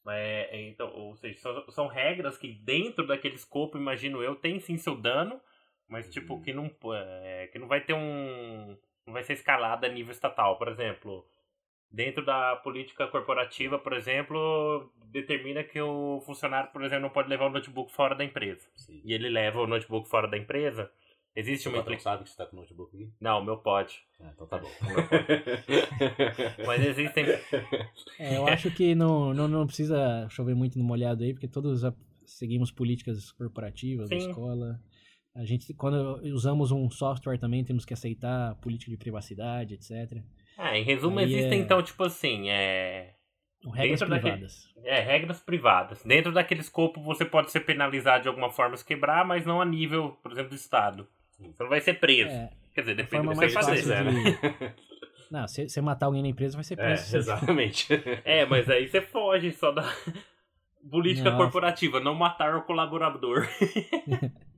É, 0.09 0.49
é, 0.59 0.69
então, 0.69 0.91
ou 0.95 1.15
seja, 1.17 1.39
são, 1.39 1.71
são 1.71 1.87
regras 1.87 2.39
que 2.39 2.51
dentro 2.53 3.07
daquele 3.07 3.35
escopo, 3.35 3.77
imagino 3.77 4.23
eu, 4.23 4.35
tem 4.35 4.59
sim 4.59 4.79
seu 4.79 4.97
dano, 4.97 5.39
mas 5.87 6.09
tipo, 6.11 6.35
Uhum. 6.35 6.43
que 6.43 6.53
não, 6.55 6.71
é, 6.95 7.49
que 7.53 7.59
não 7.59 7.69
vai 7.69 7.83
ter 7.83 7.93
um. 7.95 8.77
não 9.07 9.13
vai 9.13 9.23
ser 9.23 9.35
escalada 9.35 9.87
a 9.87 9.91
nível 9.91 10.11
estatal. 10.13 10.57
Por 10.57 10.69
exemplo, 10.69 11.27
dentro 11.91 12.25
da 12.25 12.57
política 12.57 13.07
corporativa, 13.09 13.79
por 13.79 13.93
exemplo, 13.93 14.91
determina 15.07 15.63
que 15.63 15.81
o 15.81 16.21
funcionário, 16.23 16.71
por 16.73 16.83
exemplo, 16.83 17.03
não 17.03 17.11
pode 17.11 17.29
levar 17.29 17.47
o 17.47 17.51
notebook 17.51 17.93
fora 17.93 18.15
da 18.15 18.25
empresa. 18.25 18.71
Sim. 18.77 19.03
E 19.05 19.13
ele 19.13 19.29
leva 19.29 19.61
o 19.61 19.67
notebook 19.67 20.09
fora 20.09 20.27
da 20.27 20.39
empresa. 20.39 20.91
Existe 21.41 21.69
uma 21.69 21.79
implicação. 21.79 22.13
sabe 22.13 22.25
que 22.25 22.31
você 22.31 22.37
tá 22.37 22.47
com 22.47 22.57
o 22.57 22.61
notebook 22.61 22.95
aqui? 22.97 23.11
Não, 23.21 23.41
o 23.41 23.45
meu 23.45 23.57
pode. 23.59 24.03
Ah, 24.21 24.31
então 24.35 24.47
tá 24.47 24.59
bom. 24.59 24.69
Mas 26.67 26.85
existem. 26.85 27.25
É, 28.19 28.37
eu 28.37 28.47
acho 28.47 28.71
que 28.71 28.95
não, 28.95 29.33
não, 29.35 29.49
não 29.49 29.67
precisa 29.67 30.27
chover 30.29 30.55
muito 30.55 30.79
no 30.79 30.85
molhado 30.85 31.25
aí, 31.25 31.33
porque 31.33 31.49
todos 31.49 31.83
seguimos 32.25 32.71
políticas 32.71 33.33
corporativas 33.33 34.09
da 34.09 34.19
Sim. 34.19 34.29
escola. 34.29 34.81
A 35.35 35.45
gente, 35.45 35.73
quando 35.75 36.21
usamos 36.35 36.71
um 36.73 36.91
software 36.91 37.39
também, 37.39 37.65
temos 37.65 37.85
que 37.85 37.95
aceitar 37.95 38.51
a 38.51 38.55
política 38.57 38.91
de 38.91 38.97
privacidade, 38.97 39.75
etc. 39.75 40.23
Ah, 40.59 40.77
em 40.77 40.83
resumo, 40.85 41.19
Aí 41.21 41.27
existem 41.27 41.61
é- 41.61 41.63
então, 41.63 41.83
tipo 41.83 42.03
assim, 42.05 42.49
é. 42.51 43.15
Regras 43.75 44.01
Dentro 44.01 44.09
daquele- 44.09 44.33
privadas. 44.33 44.69
É, 44.85 45.01
regras 45.01 45.41
privadas. 45.41 46.03
Dentro 46.03 46.33
daquele 46.33 46.63
escopo, 46.63 47.01
você 47.03 47.27
pode 47.27 47.51
ser 47.51 47.61
penalizado 47.61 48.23
de 48.23 48.29
alguma 48.29 48.51
forma 48.51 48.75
se 48.77 48.85
quebrar, 48.85 49.23
mas 49.27 49.45
não 49.45 49.61
a 49.61 49.67
nível, 49.67 50.17
por 50.23 50.33
exemplo, 50.33 50.49
do 50.51 50.57
Estado. 50.57 51.07
Você 51.41 51.63
não 51.63 51.71
vai 51.71 51.81
ser 51.81 51.95
preso. 51.95 52.31
É, 52.31 52.51
Quer 52.75 52.81
dizer, 52.83 52.95
depende 52.97 53.25
do 53.27 53.31
que 53.31 53.37
você 53.37 53.49
fazer. 53.51 53.83
de... 53.83 53.91
Não, 55.31 55.47
se 55.47 55.69
você 55.69 55.81
matar 55.81 56.07
alguém 56.07 56.23
na 56.23 56.29
empresa, 56.29 56.57
vai 56.57 56.65
ser 56.65 56.75
É, 56.75 56.77
preso. 56.77 57.05
sim. 57.05 57.17
exatamente. 57.17 57.89
É, 58.25 58.45
mas 58.47 58.69
aí 58.69 58.89
você 58.89 59.01
foge 59.01 59.53
só 59.53 59.71
da 59.71 59.83
política 60.91 61.31
Não. 61.31 61.37
corporativa, 61.37 62.01
não 62.01 62.15
matar 62.15 62.57
o 62.57 62.63
colaborador. 62.63 63.47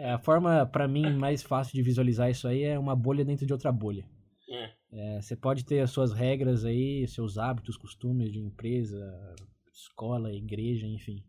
É, 0.00 0.12
a 0.12 0.18
forma, 0.18 0.64
pra 0.64 0.86
mim, 0.86 1.12
mais 1.16 1.42
fácil 1.42 1.74
de 1.74 1.82
visualizar 1.82 2.30
isso 2.30 2.46
aí 2.46 2.62
é 2.62 2.78
uma 2.78 2.94
bolha 2.94 3.24
dentro 3.24 3.44
de 3.44 3.52
outra 3.52 3.72
bolha. 3.72 4.04
É. 4.48 4.70
É, 4.92 5.20
você 5.20 5.34
pode 5.34 5.64
ter 5.64 5.80
as 5.80 5.90
suas 5.90 6.12
regras 6.12 6.64
aí, 6.64 7.04
seus 7.08 7.36
hábitos, 7.36 7.76
costumes 7.76 8.30
de 8.32 8.38
empresa, 8.38 9.34
escola, 9.74 10.32
igreja, 10.32 10.86
enfim. 10.86 11.24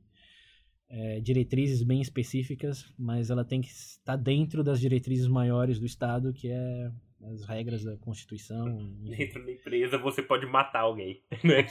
É, 0.92 1.20
diretrizes 1.20 1.84
bem 1.84 2.02
específicas, 2.02 2.92
mas 2.98 3.30
ela 3.30 3.46
tem 3.46 3.62
que 3.62 3.68
estar 3.68 4.16
dentro 4.16 4.64
das 4.64 4.80
diretrizes 4.80 5.28
maiores 5.28 5.80
do 5.80 5.86
Estado, 5.86 6.34
que 6.34 6.50
é 6.50 6.92
as 7.24 7.44
regras 7.44 7.84
da 7.84 7.98
Constituição. 7.98 8.66
Dentro 9.04 9.46
da 9.46 9.52
empresa 9.52 9.98
você 9.98 10.24
pode 10.24 10.46
matar 10.46 10.82
alguém. 10.82 11.22
né? 11.44 11.66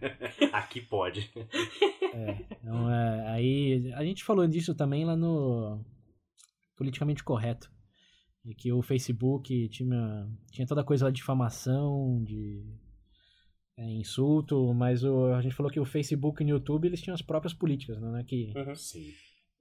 Aqui 0.52 0.80
pode. 0.80 1.30
É, 2.14 2.44
então, 2.50 2.90
é, 2.90 3.28
aí 3.28 3.92
a 3.94 4.04
gente 4.04 4.24
falou 4.24 4.46
disso 4.46 4.74
também 4.74 5.04
lá 5.04 5.16
no 5.16 5.84
Politicamente 6.76 7.24
Correto. 7.24 7.70
E 8.44 8.54
que 8.54 8.72
o 8.72 8.82
Facebook 8.82 9.68
tinha, 9.68 10.28
tinha 10.50 10.66
toda 10.66 10.82
coisa 10.82 11.04
lá 11.04 11.10
de 11.10 11.16
difamação, 11.16 12.22
de 12.24 12.64
é, 13.76 13.84
insulto, 13.84 14.72
mas 14.74 15.02
o, 15.04 15.26
a 15.34 15.40
gente 15.42 15.54
falou 15.54 15.70
que 15.72 15.80
o 15.80 15.84
Facebook 15.84 16.42
e 16.42 16.46
o 16.46 16.48
YouTube 16.50 16.86
eles 16.86 17.00
tinham 17.00 17.14
as 17.14 17.22
próprias 17.22 17.54
políticas, 17.54 18.00
né? 18.00 18.24
Que 18.26 18.52
Uhum. 18.56 18.74
Sim. 18.74 19.12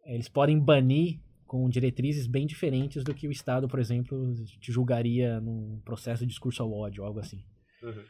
eles 0.06 0.28
podem 0.30 0.60
banir 0.60 1.20
com 1.46 1.68
diretrizes 1.70 2.28
bem 2.28 2.46
diferentes 2.48 3.04
do 3.04 3.14
que 3.14 3.28
o 3.28 3.32
Estado, 3.32 3.68
por 3.68 3.80
exemplo, 3.80 4.34
te 4.62 4.72
julgaria 4.72 5.40
num 5.42 5.82
processo 5.84 6.24
de 6.24 6.30
discurso 6.30 6.64
ao 6.64 6.72
ódio, 6.72 7.04
algo 7.04 7.20
assim. 7.20 7.44
Uhum. 7.84 8.04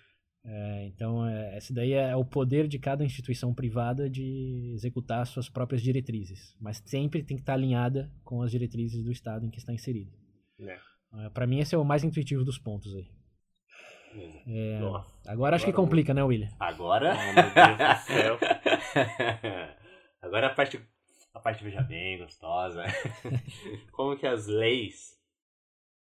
É, 0.44 0.86
então, 0.88 1.26
é, 1.28 1.58
esse 1.58 1.72
daí 1.74 1.94
é 1.94 2.16
o 2.16 2.26
poder 2.26 2.68
de 2.68 2.80
cada 2.80 3.06
instituição 3.06 3.54
privada 3.54 4.10
de 4.10 4.72
executar 4.74 5.26
suas 5.28 5.48
próprias 5.50 5.82
diretrizes, 5.84 6.56
mas 6.60 6.82
sempre 6.86 7.24
tem 7.24 7.38
que 7.38 7.44
estar 7.44 7.54
alinhada 7.54 8.12
com 8.24 8.42
as 8.42 8.50
diretrizes 8.52 9.04
do 9.04 9.12
Estado 9.12 9.46
em 9.46 9.50
que 9.52 9.60
está 9.60 9.72
inserido. 9.74 10.12
É. 10.60 10.80
É, 11.26 11.30
Para 11.30 11.46
mim, 11.46 11.60
esse 11.60 11.76
é 11.76 11.78
o 11.78 11.86
mais 11.86 12.04
intuitivo 12.04 12.44
dos 12.44 12.58
pontos 12.58 12.96
aí. 12.96 13.08
É, 14.48 14.80
Nossa. 14.80 15.14
agora 15.28 15.56
acho 15.56 15.66
que 15.66 15.72
Agora 15.72 15.86
complica, 15.86 16.14
né, 16.14 16.24
William? 16.24 16.50
Agora. 16.60 17.14
Oh, 17.14 17.34
meu 17.34 17.52
Deus 17.54 17.78
do 17.78 18.06
céu. 18.06 18.40
Agora 20.22 20.48
a 20.48 20.50
parte, 20.54 20.80
a 21.34 21.40
parte 21.40 21.64
veja 21.64 21.82
bem, 21.82 22.20
gostosa. 22.20 22.84
Como 23.92 24.18
que 24.18 24.28
as 24.28 24.48
leis 24.48 25.18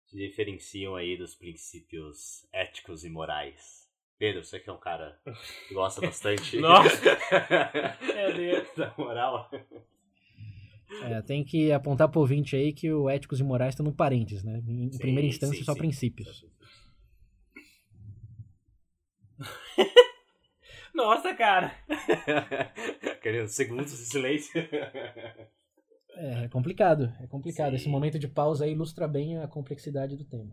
se 0.06 0.18
diferenciam 0.18 0.96
aí 0.96 1.18
dos 1.18 1.36
princípios 1.36 2.48
éticos 2.52 3.04
e 3.04 3.10
morais? 3.10 3.90
Pedro, 4.18 4.44
você 4.44 4.60
que 4.60 4.70
é 4.70 4.74
um 4.74 4.80
cara 4.80 5.18
que 5.68 5.74
gosta 5.74 6.02
bastante. 6.02 6.58
Nossa. 6.62 7.18
Meu 8.14 8.34
Deus. 8.36 8.68
da 8.78 8.94
moral. 8.96 9.50
É, 11.04 11.22
tem 11.24 11.44
que 11.44 11.72
apontar 11.72 12.10
pro 12.10 12.20
ouvinte 12.20 12.56
aí 12.56 12.72
que 12.74 12.92
o 12.92 13.10
éticos 13.10 13.40
e 13.40 13.44
morais 13.44 13.74
estão 13.74 13.84
no 13.84 13.94
parênteses, 13.94 14.44
né? 14.44 14.62
Em, 14.68 14.84
em 14.84 14.92
Sim, 14.92 15.00
primeira 15.00 15.28
instância, 15.28 15.58
sim, 15.58 15.64
só 15.64 15.74
sim. 15.74 15.80
princípios. 15.80 16.46
Nossa, 20.94 21.34
cara. 21.34 21.74
Querendo 23.22 23.48
segundos 23.48 23.92
de 23.92 24.06
silêncio. 24.06 24.62
É, 26.14 26.44
é 26.46 26.50
complicado, 26.50 27.14
é 27.22 27.28
complicado. 27.28 27.72
Sim. 27.72 27.76
Esse 27.76 27.90
momento 27.90 28.20
de 28.20 28.28
pausa 28.28 28.66
aí 28.66 28.72
ilustra 28.72 29.08
bem 29.08 29.38
a 29.38 29.48
complexidade 29.48 30.18
do 30.18 30.26
tema. 30.26 30.52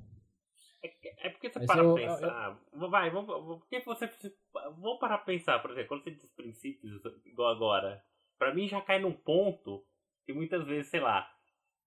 É 0.83 1.27
É 1.27 1.31
porque 1.31 1.51
você 1.51 1.67
para 1.67 1.83
eu, 1.83 1.95
pensar. 1.95 2.59
Eu... 2.73 2.91
Vai, 2.91 3.11
vamos, 3.11 3.59
porque 3.59 3.81
você. 3.81 4.09
Parar 5.01 5.19
pra 5.19 5.27
pensar, 5.27 5.59
por 5.61 5.73
exemplo, 5.73 5.89
quando 5.89 6.05
você 6.05 6.11
diz 6.13 6.31
princípios, 6.35 7.01
igual 7.25 7.51
agora. 7.51 8.03
Pra 8.39 8.55
mim 8.55 8.69
já 8.69 8.81
cai 8.81 9.01
num 9.01 9.13
ponto 9.13 9.85
que 10.25 10.33
muitas 10.33 10.65
vezes, 10.65 10.91
sei 10.91 11.01
lá. 11.01 11.29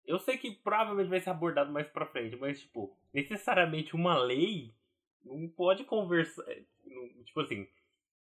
Eu 0.03 0.17
sei 0.17 0.37
que 0.37 0.51
provavelmente 0.51 1.09
vai 1.09 1.21
ser 1.21 1.29
abordado 1.29 1.71
mais 1.71 1.87
pra 1.87 2.07
frente, 2.07 2.35
mas, 2.35 2.59
tipo, 2.59 2.97
necessariamente 3.13 3.95
uma 3.95 4.17
lei 4.17 4.73
não 5.23 5.47
pode 5.49 5.83
conversar. 5.83 6.43
Tipo 7.25 7.41
assim, 7.41 7.67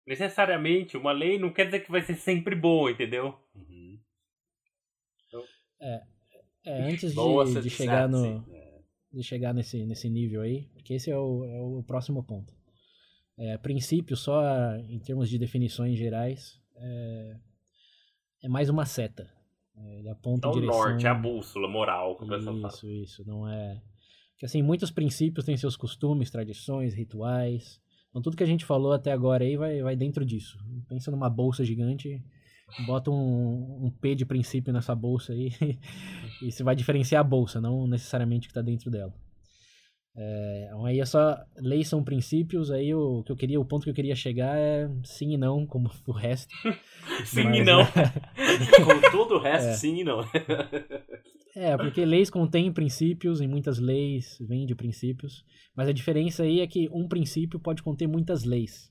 necessariamente 0.07 0.97
uma 0.97 1.13
lei 1.13 1.39
não 1.39 1.53
quer 1.53 1.67
dizer 1.67 1.81
que 1.81 1.91
vai 1.91 2.03
ser 2.03 2.15
sempre 2.15 2.55
boa, 2.55 2.91
entendeu? 2.91 3.39
Uhum. 3.55 3.99
Então... 5.27 5.45
É, 5.81 6.03
é, 6.65 6.83
antes 6.83 7.15
de, 7.15 7.61
de 7.61 7.71
chegar 7.71 8.09
no. 8.09 8.45
De 9.13 9.23
chegar 9.23 9.55
nesse, 9.55 9.87
nesse 9.87 10.11
nível 10.11 10.43
aí, 10.43 10.69
porque 10.75 10.95
esse 10.95 11.11
é 11.11 11.17
o, 11.17 11.45
é 11.45 11.61
o 11.61 11.83
próximo 11.85 12.23
ponto. 12.25 12.53
É, 13.39 13.57
princípio, 13.59 14.17
só 14.17 14.43
em 14.89 14.99
termos 14.99 15.31
de 15.31 15.39
definições 15.39 15.97
gerais, 15.97 16.61
é, 16.75 17.37
é 18.45 18.49
mais 18.49 18.69
uma 18.69 18.85
seta. 18.85 19.31
É, 19.77 19.99
ele 19.99 20.09
aponta 20.09 20.49
é 20.49 20.51
o 20.51 20.55
direção... 20.55 20.79
norte, 20.79 21.07
é 21.07 21.09
a 21.09 21.15
bússola 21.15 21.69
moral 21.69 22.17
que 22.17 22.25
o 22.25 22.29
pessoal 22.29 22.57
fala. 22.57 22.73
Isso, 22.73 22.91
isso. 22.91 23.25
Não 23.27 23.49
é... 23.49 23.83
Que 24.39 24.45
assim, 24.45 24.63
muitos 24.63 24.91
princípios 24.91 25.45
têm 25.45 25.57
seus 25.57 25.77
costumes, 25.77 26.31
tradições, 26.31 26.95
rituais. 26.95 27.81
Então 28.17 28.23
tudo 28.23 28.37
que 28.39 28.43
a 28.43 28.47
gente 28.47 28.65
falou 28.65 28.95
até 28.95 29.13
agora 29.13 29.45
aí 29.45 29.59
vai, 29.59 29.83
vai 29.83 29.95
dentro 29.95 30.25
disso. 30.25 30.59
Pensa 30.89 31.11
numa 31.11 31.29
bolsa 31.29 31.63
gigante, 31.63 32.25
bota 32.87 33.11
um, 33.11 33.85
um 33.85 33.91
P 33.91 34.15
de 34.15 34.25
princípio 34.25 34.73
nessa 34.73 34.95
bolsa 34.95 35.35
aí 35.35 35.53
e 36.41 36.51
você 36.51 36.65
vai 36.65 36.75
diferenciar 36.75 37.21
a 37.21 37.23
bolsa, 37.23 37.61
não 37.61 37.87
necessariamente 37.87 38.47
o 38.47 38.49
que 38.49 38.53
está 38.53 38.63
dentro 38.63 38.91
dela. 38.91 39.13
É, 40.19 40.71
aí 40.87 40.99
é 40.99 41.05
só 41.05 41.37
leis 41.59 41.89
são 41.89 42.03
princípios, 42.03 42.71
aí 42.71 42.95
o 42.95 43.23
que 43.23 43.31
eu 43.33 43.37
queria, 43.37 43.61
o 43.61 43.65
ponto 43.67 43.85
que 43.85 43.91
eu 43.91 43.95
queria 43.95 44.15
chegar 44.15 44.57
é 44.57 44.89
sim 45.05 45.35
e 45.35 45.37
não, 45.37 45.67
como 45.67 45.91
o 46.07 46.13
resto. 46.13 46.55
sim 47.27 47.45
Mas, 47.45 47.59
e 47.59 47.63
não. 47.63 47.85
com 48.83 49.11
todo 49.11 49.35
o 49.35 49.39
resto, 49.39 49.69
é. 49.69 49.73
sim 49.75 50.01
e 50.01 50.05
não. 50.05 50.21
é, 51.55 51.77
porque 51.77 52.03
leis 52.07 52.31
contêm 52.31 52.73
princípios, 52.73 53.43
e 53.43 53.47
muitas 53.47 53.79
leis 53.79 54.39
vêm 54.41 54.65
de 54.65 54.75
princípios, 54.75 55.45
mas 55.77 55.87
a 55.87 55.93
diferença 55.93 56.45
aí 56.45 56.61
é 56.61 56.67
que 56.67 56.89
um 56.91 57.07
princípio 57.07 57.61
pode 57.61 57.83
conter 57.83 58.07
muitas 58.07 58.45
leis. 58.45 58.91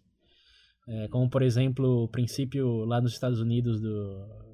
É, 0.87 1.07
como, 1.07 1.27
por 1.27 1.41
exemplo, 1.41 2.03
o 2.03 2.07
princípio 2.07 2.85
lá 2.85 3.01
nos 3.01 3.13
Estados 3.13 3.39
Unidos 3.39 3.81
do 3.81 4.45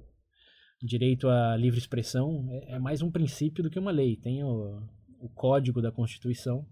direito 0.82 1.28
à 1.28 1.58
livre 1.58 1.78
expressão, 1.78 2.48
é, 2.50 2.76
é 2.76 2.80
mais 2.80 3.02
um 3.02 3.12
princípio 3.12 3.62
do 3.62 3.70
que 3.70 3.78
uma 3.78 3.92
lei. 3.92 4.16
Tem 4.16 4.42
o 4.42 4.82
o 5.22 5.30
código 5.30 5.82
da 5.82 5.92
Constituição, 5.92 6.66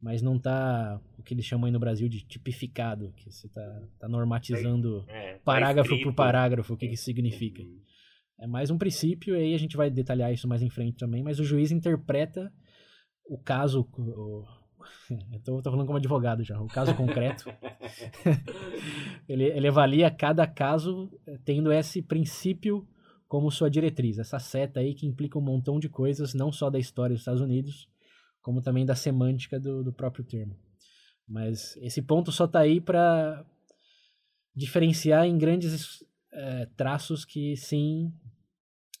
mas 0.00 0.22
não 0.22 0.36
está 0.36 1.00
o 1.18 1.22
que 1.22 1.34
eles 1.34 1.44
chamam 1.44 1.66
aí 1.66 1.72
no 1.72 1.78
Brasil 1.78 2.08
de 2.08 2.24
tipificado, 2.24 3.12
que 3.12 3.30
você 3.30 3.46
está 3.46 3.82
tá 4.00 4.08
normatizando 4.08 5.04
é, 5.06 5.34
tá 5.34 5.40
parágrafo 5.44 6.02
por 6.02 6.14
parágrafo 6.14 6.74
o 6.74 6.76
que, 6.76 6.88
que 6.88 6.94
isso 6.94 7.04
significa. 7.04 7.62
É 8.40 8.46
mais 8.46 8.70
um 8.70 8.78
princípio, 8.78 9.36
e 9.36 9.38
aí 9.38 9.54
a 9.54 9.58
gente 9.58 9.76
vai 9.76 9.88
detalhar 9.88 10.32
isso 10.32 10.48
mais 10.48 10.62
em 10.62 10.70
frente 10.70 10.96
também, 10.96 11.22
mas 11.22 11.38
o 11.38 11.44
juiz 11.44 11.70
interpreta 11.70 12.52
o 13.26 13.38
caso. 13.38 13.88
O, 13.96 14.44
eu 15.32 15.40
tô, 15.44 15.62
tô, 15.62 15.70
falando 15.70 15.86
como 15.86 15.98
advogado 15.98 16.42
já, 16.42 16.60
o 16.60 16.66
caso 16.66 16.94
concreto. 16.96 17.44
ele, 19.28 19.44
ele 19.44 19.68
avalia 19.68 20.10
cada 20.10 20.46
caso 20.46 21.08
tendo 21.44 21.72
esse 21.72 22.02
princípio 22.02 22.88
como 23.32 23.50
sua 23.50 23.70
diretriz, 23.70 24.18
essa 24.18 24.38
seta 24.38 24.80
aí 24.80 24.92
que 24.92 25.06
implica 25.06 25.38
um 25.38 25.42
montão 25.42 25.80
de 25.80 25.88
coisas, 25.88 26.34
não 26.34 26.52
só 26.52 26.68
da 26.68 26.78
história 26.78 27.14
dos 27.14 27.22
Estados 27.22 27.40
Unidos, 27.40 27.88
como 28.42 28.60
também 28.60 28.84
da 28.84 28.94
semântica 28.94 29.58
do, 29.58 29.82
do 29.82 29.90
próprio 29.90 30.22
termo. 30.22 30.54
Mas 31.26 31.74
esse 31.78 32.02
ponto 32.02 32.30
só 32.30 32.44
está 32.44 32.58
aí 32.58 32.78
para 32.78 33.42
diferenciar 34.54 35.24
em 35.24 35.38
grandes 35.38 36.04
é, 36.30 36.66
traços 36.76 37.24
que, 37.24 37.56
sim, 37.56 38.12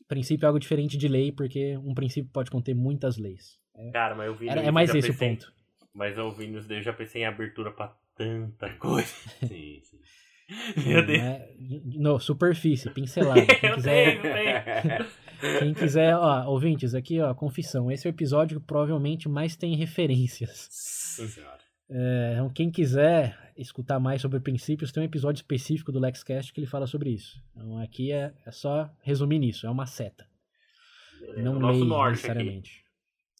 princípio 0.08 0.46
é 0.46 0.48
algo 0.48 0.58
diferente 0.58 0.96
de 0.96 1.08
lei, 1.08 1.30
porque 1.30 1.76
um 1.76 1.92
princípio 1.92 2.30
pode 2.32 2.50
conter 2.50 2.74
muitas 2.74 3.18
leis. 3.18 3.60
É, 3.74 3.90
Cara, 3.90 4.14
mas 4.14 4.28
eu 4.28 4.34
vi 4.34 4.48
é, 4.48 4.64
é 4.64 4.70
mais 4.70 4.94
esse 4.94 5.10
o 5.10 5.18
ponto. 5.18 5.52
Mas 5.92 6.16
eu 6.16 6.32
vi 6.32 6.46
nos 6.46 6.70
eu 6.70 6.80
já 6.80 6.94
pensei 6.94 7.20
em 7.20 7.26
abertura 7.26 7.70
para 7.70 7.94
tanta 8.16 8.72
coisa. 8.76 9.12
sim, 9.46 9.82
sim. 9.82 10.00
Meu 10.86 11.04
Deus. 11.04 11.22
No, 11.96 12.20
superfície, 12.20 12.90
pincelada. 12.90 13.44
Quem 13.46 13.74
quiser, 13.74 15.06
quem 15.58 15.74
quiser, 15.74 16.16
ó, 16.16 16.46
ouvintes, 16.46 16.94
aqui, 16.94 17.20
ó, 17.20 17.34
confissão. 17.34 17.90
Esse 17.90 18.06
é 18.06 18.10
o 18.10 18.14
episódio 18.14 18.60
que 18.60 18.66
provavelmente 18.66 19.28
mais 19.28 19.56
tem 19.56 19.74
referências. 19.74 21.18
É, 21.90 22.32
então, 22.34 22.48
quem 22.48 22.70
quiser 22.70 23.52
escutar 23.56 23.98
mais 23.98 24.22
sobre 24.22 24.40
princípios, 24.40 24.92
tem 24.92 25.02
um 25.02 25.06
episódio 25.06 25.40
específico 25.40 25.92
do 25.92 25.98
LexCast 25.98 26.52
que 26.52 26.60
ele 26.60 26.66
fala 26.66 26.86
sobre 26.86 27.10
isso. 27.10 27.42
Então, 27.54 27.78
aqui 27.78 28.12
é, 28.12 28.32
é 28.46 28.50
só 28.50 28.90
resumir 29.02 29.38
nisso, 29.38 29.66
é 29.66 29.70
uma 29.70 29.86
seta. 29.86 30.26
É, 31.36 31.42
Não 31.42 31.58
lei 31.58 31.84
necessariamente. 32.10 32.84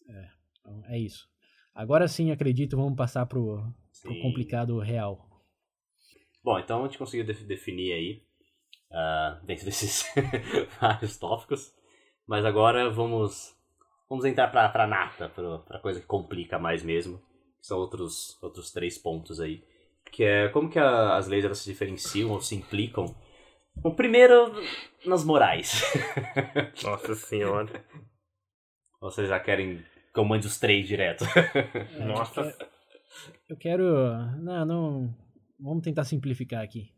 É, 0.07 0.27
então, 0.59 0.83
é 0.87 0.99
isso. 0.99 1.27
Agora 1.73 2.07
sim, 2.07 2.31
acredito, 2.31 2.77
vamos 2.77 2.95
passar 2.95 3.25
pro, 3.25 3.63
pro 4.01 4.21
complicado 4.21 4.77
real. 4.79 5.32
Bom, 6.43 6.59
então 6.59 6.81
a 6.81 6.87
gente 6.87 6.97
conseguiu 6.97 7.25
definir 7.25 7.93
aí, 7.93 8.23
uh, 8.91 9.45
dentro 9.45 9.63
desses 9.65 10.05
vários 10.79 11.17
tópicos, 11.17 11.73
mas 12.27 12.43
agora 12.43 12.89
vamos, 12.89 13.55
vamos 14.09 14.25
entrar 14.25 14.49
pra, 14.49 14.67
pra 14.67 14.85
nata, 14.85 15.29
pra, 15.29 15.59
pra 15.59 15.79
coisa 15.79 16.01
que 16.01 16.05
complica 16.05 16.59
mais 16.59 16.83
mesmo, 16.83 17.19
que 17.59 17.65
são 17.67 17.77
outros, 17.77 18.37
outros 18.43 18.71
três 18.71 18.97
pontos 18.97 19.39
aí, 19.39 19.63
que 20.11 20.23
é 20.23 20.49
como 20.49 20.69
que 20.69 20.77
a, 20.77 21.15
as 21.15 21.27
leis 21.27 21.45
elas 21.45 21.59
se 21.59 21.71
diferenciam 21.71 22.31
ou 22.31 22.41
se 22.41 22.55
implicam. 22.55 23.15
O 23.83 23.95
primeiro, 23.95 24.53
nas 25.05 25.23
morais. 25.23 25.81
Nossa 26.83 27.15
senhora. 27.15 27.83
Vocês 29.01 29.27
já 29.27 29.39
querem 29.39 29.83
que 30.13 30.19
eu 30.19 30.25
mande 30.25 30.45
os 30.45 30.59
três 30.59 30.87
direto? 30.87 31.25
Nossa. 32.05 32.55
Eu 33.49 33.57
quero. 33.57 33.83
Não, 34.37 34.65
não 34.65 35.22
vamos 35.59 35.83
tentar 35.83 36.03
simplificar 36.03 36.63
aqui. 36.63 36.91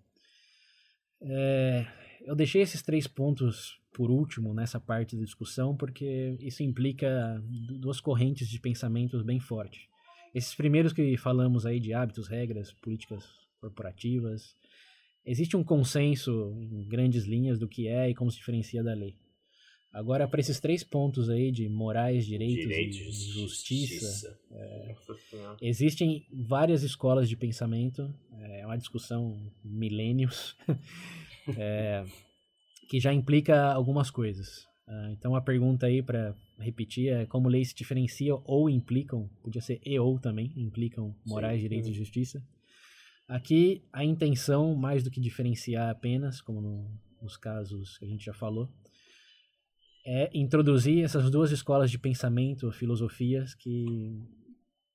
É, 1.22 1.86
eu 2.26 2.36
deixei 2.36 2.62
esses 2.62 2.82
três 2.82 3.08
pontos 3.08 3.80
por 3.94 4.12
último 4.12 4.54
nessa 4.54 4.80
parte 4.80 5.16
da 5.16 5.24
discussão 5.24 5.76
porque 5.76 6.36
isso 6.40 6.62
implica 6.64 7.42
duas 7.80 8.02
correntes 8.02 8.50
de 8.50 8.60
pensamentos 8.60 9.22
bem 9.22 9.40
fortes. 9.40 9.88
Esses 10.34 10.54
primeiros 10.54 10.92
que 10.92 11.16
falamos 11.18 11.66
aí 11.66 11.80
de 11.80 11.94
hábitos, 11.94 12.28
regras, 12.28 12.74
políticas 12.74 13.24
corporativas, 13.62 14.56
existe 15.26 15.56
um 15.56 15.64
consenso 15.64 16.54
em 16.62 16.84
grandes 16.88 17.26
linhas 17.26 17.58
do 17.58 17.70
que 17.70 17.88
é 17.88 18.10
e 18.10 18.16
como 18.16 18.30
se 18.30 18.38
diferencia 18.38 18.84
da 18.84 18.94
lei. 18.94 19.16
Agora, 19.96 20.28
para 20.28 20.42
esses 20.42 20.60
três 20.60 20.84
pontos 20.84 21.30
aí 21.30 21.54
de 21.54 21.70
morais, 21.70 22.26
direitos, 22.26 22.68
direitos 22.68 22.98
e 22.98 23.32
justiça, 23.32 24.06
justiça. 24.06 24.40
É, 24.52 24.96
existem 25.62 26.28
várias 26.34 26.84
escolas 26.84 27.30
de 27.30 27.38
pensamento, 27.38 28.14
é 28.42 28.66
uma 28.66 28.78
discussão 28.78 29.42
milênios, 29.64 30.54
é, 31.58 32.04
que 32.90 33.00
já 33.00 33.14
implica 33.14 33.72
algumas 33.72 34.12
coisas. 34.12 34.66
Uh, 34.86 35.12
então, 35.14 35.34
a 35.34 35.40
pergunta 35.40 35.86
aí, 35.86 36.04
para 36.04 36.36
repetir, 36.60 37.14
é 37.14 37.26
como 37.26 37.48
leis 37.48 37.70
se 37.70 37.76
diferenciam 37.76 38.44
ou 38.46 38.70
implicam, 38.70 39.30
podia 39.42 39.62
ser 39.62 39.80
e 39.82 39.98
ou 39.98 40.20
também, 40.20 40.52
implicam 40.58 41.16
morais, 41.26 41.56
Sim, 41.62 41.70
direitos 41.70 41.90
e 41.90 41.94
justiça. 41.94 42.44
Aqui, 43.30 43.82
a 43.94 44.04
intenção, 44.04 44.76
mais 44.76 45.04
do 45.04 45.10
que 45.10 45.22
diferenciar 45.22 45.90
apenas, 45.90 46.42
como 46.42 46.60
no, 46.60 46.92
nos 47.22 47.38
casos 47.38 47.98
que 47.98 48.04
a 48.04 48.08
gente 48.10 48.26
já 48.26 48.34
falou, 48.34 48.70
é 50.06 50.30
introduzir 50.34 51.04
essas 51.04 51.32
duas 51.32 51.52
escolas 51.52 51.90
de 51.90 51.98
pensamento, 51.98 52.72
filosofias 52.72 53.56
que 53.56 54.24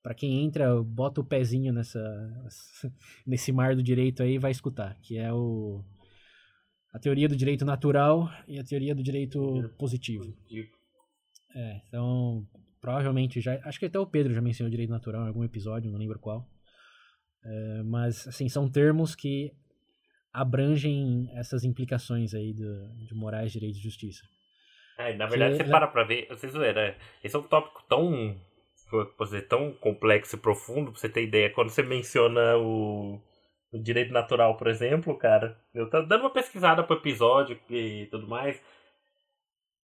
para 0.01 0.15
quem 0.15 0.43
entra, 0.43 0.81
bota 0.81 1.21
o 1.21 1.25
pezinho 1.25 1.73
nessa 1.73 1.99
nesse 3.27 3.51
mar 3.51 3.75
do 3.75 3.83
direito 3.83 4.23
aí 4.23 4.37
vai 4.37 4.51
escutar, 4.51 4.97
que 5.01 5.17
é 5.17 5.31
o 5.31 5.83
a 6.93 6.99
teoria 6.99 7.27
do 7.27 7.35
direito 7.35 7.63
natural 7.63 8.29
e 8.47 8.59
a 8.59 8.63
teoria 8.63 8.93
do 8.93 9.03
direito 9.03 9.69
positivo. 9.77 10.33
É, 11.55 11.81
então, 11.87 12.45
provavelmente 12.81 13.39
já, 13.39 13.59
acho 13.63 13.79
que 13.79 13.85
até 13.85 13.97
o 13.97 14.05
Pedro 14.05 14.33
já 14.33 14.41
mencionou 14.41 14.69
direito 14.69 14.89
natural 14.89 15.23
em 15.23 15.27
algum 15.27 15.43
episódio, 15.43 15.91
não 15.91 15.99
lembro 15.99 16.19
qual. 16.19 16.49
É, 17.43 17.83
mas 17.83 18.27
assim, 18.27 18.49
são 18.49 18.69
termos 18.69 19.15
que 19.15 19.51
abrangem 20.33 21.29
essas 21.33 21.63
implicações 21.63 22.33
aí 22.33 22.53
do, 22.53 23.05
de 23.05 23.13
morais, 23.13 23.51
direito 23.51 23.77
e 23.77 23.81
justiça. 23.81 24.21
É, 25.09 25.13
na 25.15 25.25
verdade, 25.25 25.57
que 25.57 25.63
você 25.63 25.69
para 25.69 25.87
pra 25.87 26.03
ver, 26.03 26.27
vocês 26.29 26.51
zoeira, 26.51 26.89
né? 26.89 26.95
esse 27.23 27.35
é 27.35 27.39
um 27.39 27.43
tópico 27.43 27.83
tão, 27.89 28.35
posso 29.17 29.31
dizer, 29.31 29.47
tão 29.47 29.73
complexo 29.73 30.35
e 30.35 30.39
profundo, 30.39 30.91
pra 30.91 30.99
você 30.99 31.09
ter 31.09 31.23
ideia. 31.23 31.49
Quando 31.49 31.69
você 31.69 31.81
menciona 31.81 32.57
o, 32.57 33.19
o 33.71 33.79
direito 33.79 34.13
natural, 34.13 34.57
por 34.57 34.67
exemplo, 34.67 35.17
cara, 35.17 35.57
eu 35.73 35.89
tô 35.89 36.01
dando 36.03 36.21
uma 36.21 36.29
pesquisada 36.29 36.83
pro 36.83 36.97
episódio 36.97 37.59
e 37.69 38.07
tudo 38.11 38.27
mais. 38.27 38.61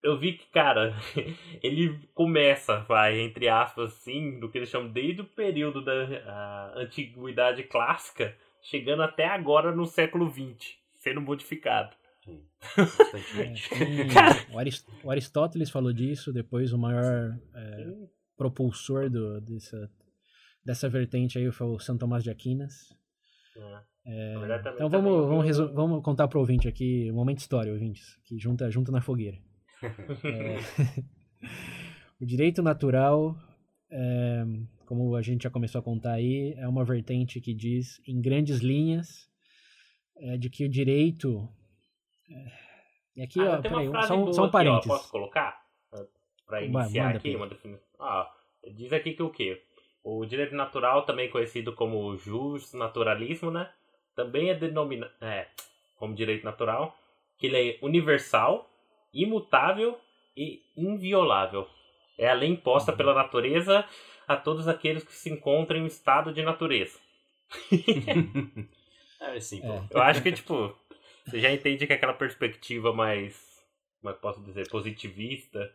eu 0.03 0.17
vi 0.17 0.33
que, 0.33 0.47
cara, 0.51 0.95
ele 1.61 1.99
começa, 2.13 2.79
vai, 2.87 3.19
entre 3.19 3.47
aspas, 3.49 3.93
assim, 3.93 4.39
do 4.39 4.49
que 4.49 4.57
eles 4.57 4.69
chamam 4.69 4.89
desde 4.89 5.21
o 5.21 5.25
período 5.25 5.83
da 5.83 6.73
antiguidade 6.75 7.63
clássica, 7.63 8.35
chegando 8.61 9.03
até 9.03 9.27
agora 9.27 9.71
no 9.71 9.85
século 9.85 10.29
XX, 10.29 10.77
sendo 10.95 11.21
modificado. 11.21 11.95
É, 12.27 12.39
o, 15.03 15.11
Aristóteles 15.11 15.69
falou 15.69 15.93
disso, 15.93 16.33
depois 16.33 16.73
o 16.73 16.77
maior 16.77 17.37
é, 17.53 17.93
propulsor 18.35 19.09
do, 19.09 19.39
dessa, 19.41 19.89
dessa 20.63 20.89
vertente 20.89 21.37
aí 21.37 21.49
foi 21.51 21.67
o 21.67 21.79
São 21.79 21.97
Tomás 21.97 22.23
de 22.23 22.29
Aquinas. 22.29 22.93
É, 24.07 24.35
então 24.75 24.89
vamos, 24.89 25.27
vamos, 25.27 25.57
vamos 25.73 26.03
contar 26.03 26.27
para 26.27 26.37
o 26.37 26.41
ouvinte 26.41 26.67
aqui, 26.67 27.09
um 27.11 27.15
momento 27.15 27.39
história, 27.39 27.71
ouvintes, 27.71 28.19
que 28.23 28.37
junta, 28.37 28.69
junta 28.69 28.91
na 28.91 29.01
fogueira. 29.01 29.37
É, 30.23 30.57
o 32.19 32.25
direito 32.25 32.63
natural, 32.63 33.37
é, 33.91 34.45
como 34.85 35.15
a 35.15 35.21
gente 35.21 35.43
já 35.43 35.49
começou 35.49 35.79
a 35.79 35.83
contar 35.83 36.13
aí, 36.13 36.53
é 36.57 36.67
uma 36.67 36.85
vertente 36.85 37.41
que 37.41 37.53
diz, 37.53 38.01
em 38.07 38.21
grandes 38.21 38.59
linhas, 38.59 39.29
é, 40.17 40.37
de 40.37 40.49
que 40.49 40.65
o 40.65 40.69
direito. 40.69 41.47
É, 42.29 42.65
e 43.15 43.23
aqui, 43.23 43.39
ah, 43.39 43.57
ó, 43.57 43.61
peraí, 43.61 43.87
só, 44.07 44.33
só 44.33 44.45
um 44.45 44.51
parênteses. 44.51 44.89
Ó, 44.89 44.95
posso 44.95 45.11
colocar? 45.11 45.63
Para 46.45 46.61
iniciar 46.61 47.05
Manda, 47.05 47.17
aqui 47.17 47.35
uma 47.35 47.47
definição. 47.47 47.85
Ah, 47.99 48.31
diz 48.73 48.93
aqui 48.93 49.13
que 49.13 49.23
o 49.23 49.29
quê? 49.29 49.63
O 50.03 50.25
direito 50.25 50.53
natural, 50.53 51.03
também 51.03 51.29
conhecido 51.29 51.73
como 51.73 52.15
jus 52.17 52.73
naturalismo, 52.73 53.49
né? 53.49 53.71
Também 54.15 54.49
é 54.49 54.53
denominado 54.53 55.11
é, 55.21 55.47
como 55.97 56.13
direito 56.13 56.43
natural, 56.43 56.95
que 57.37 57.47
ele 57.47 57.71
é 57.71 57.79
universal, 57.81 58.69
imutável 59.13 59.97
e 60.37 60.61
inviolável. 60.77 61.67
É 62.17 62.29
a 62.29 62.33
lei 62.33 62.49
imposta 62.49 62.91
uhum. 62.91 62.97
pela 62.97 63.13
natureza 63.13 63.85
a 64.27 64.35
todos 64.35 64.67
aqueles 64.67 65.03
que 65.03 65.13
se 65.13 65.29
encontram 65.29 65.79
em 65.79 65.85
estado 65.85 66.31
de 66.31 66.43
natureza. 66.43 66.99
é 69.21 69.37
é. 69.37 69.83
Eu 69.89 70.01
acho 70.01 70.21
que, 70.21 70.31
tipo, 70.31 70.75
você 71.25 71.39
já 71.39 71.51
entende 71.51 71.87
que 71.87 71.93
aquela 71.93 72.13
perspectiva 72.13 72.93
mais, 72.93 73.35
como 73.99 74.11
é 74.11 74.15
que 74.15 74.21
posso 74.21 74.41
dizer, 74.43 74.69
positivista, 74.69 75.71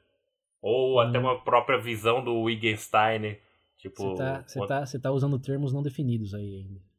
ou 0.62 0.96
hum. 0.96 1.00
até 1.00 1.18
uma 1.18 1.42
própria 1.42 1.78
visão 1.78 2.22
do 2.22 2.42
Wittgenstein, 2.42 3.36
tipo... 3.76 4.02
Você 4.02 4.16
tá, 4.16 4.42
você, 4.46 4.98
tá, 4.98 5.02
tá 5.02 5.10
usando 5.10 5.38
termos 5.38 5.72
não 5.72 5.82
definidos 5.82 6.34
aí 6.34 6.56
ainda. 6.56 6.90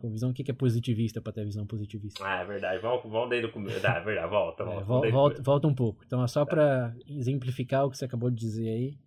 Com 0.00 0.10
visão, 0.10 0.30
o 0.30 0.34
que 0.34 0.50
é 0.50 0.54
positivista 0.54 1.20
para 1.20 1.34
ter 1.34 1.44
visão 1.44 1.66
positivista? 1.66 2.24
Ah, 2.26 2.40
é 2.40 2.44
verdade. 2.46 2.80
Vamos, 2.80 3.02
vamos 3.02 3.28
desde 3.28 3.48
o 3.48 3.52
começo. 3.52 3.86
Ah, 3.86 3.98
é 3.98 4.00
verdade, 4.00 4.30
volta. 4.30 4.64
volta, 4.64 5.06
é, 5.06 5.10
volta, 5.10 5.42
volta, 5.42 5.68
um 5.68 5.74
pouco. 5.74 6.02
Então, 6.06 6.24
é 6.24 6.26
só 6.26 6.46
para 6.46 6.96
exemplificar 7.06 7.84
o 7.84 7.90
que 7.90 7.98
você 7.98 8.06
acabou 8.06 8.30
de 8.30 8.36
dizer 8.36 8.70
aí. 8.70 8.98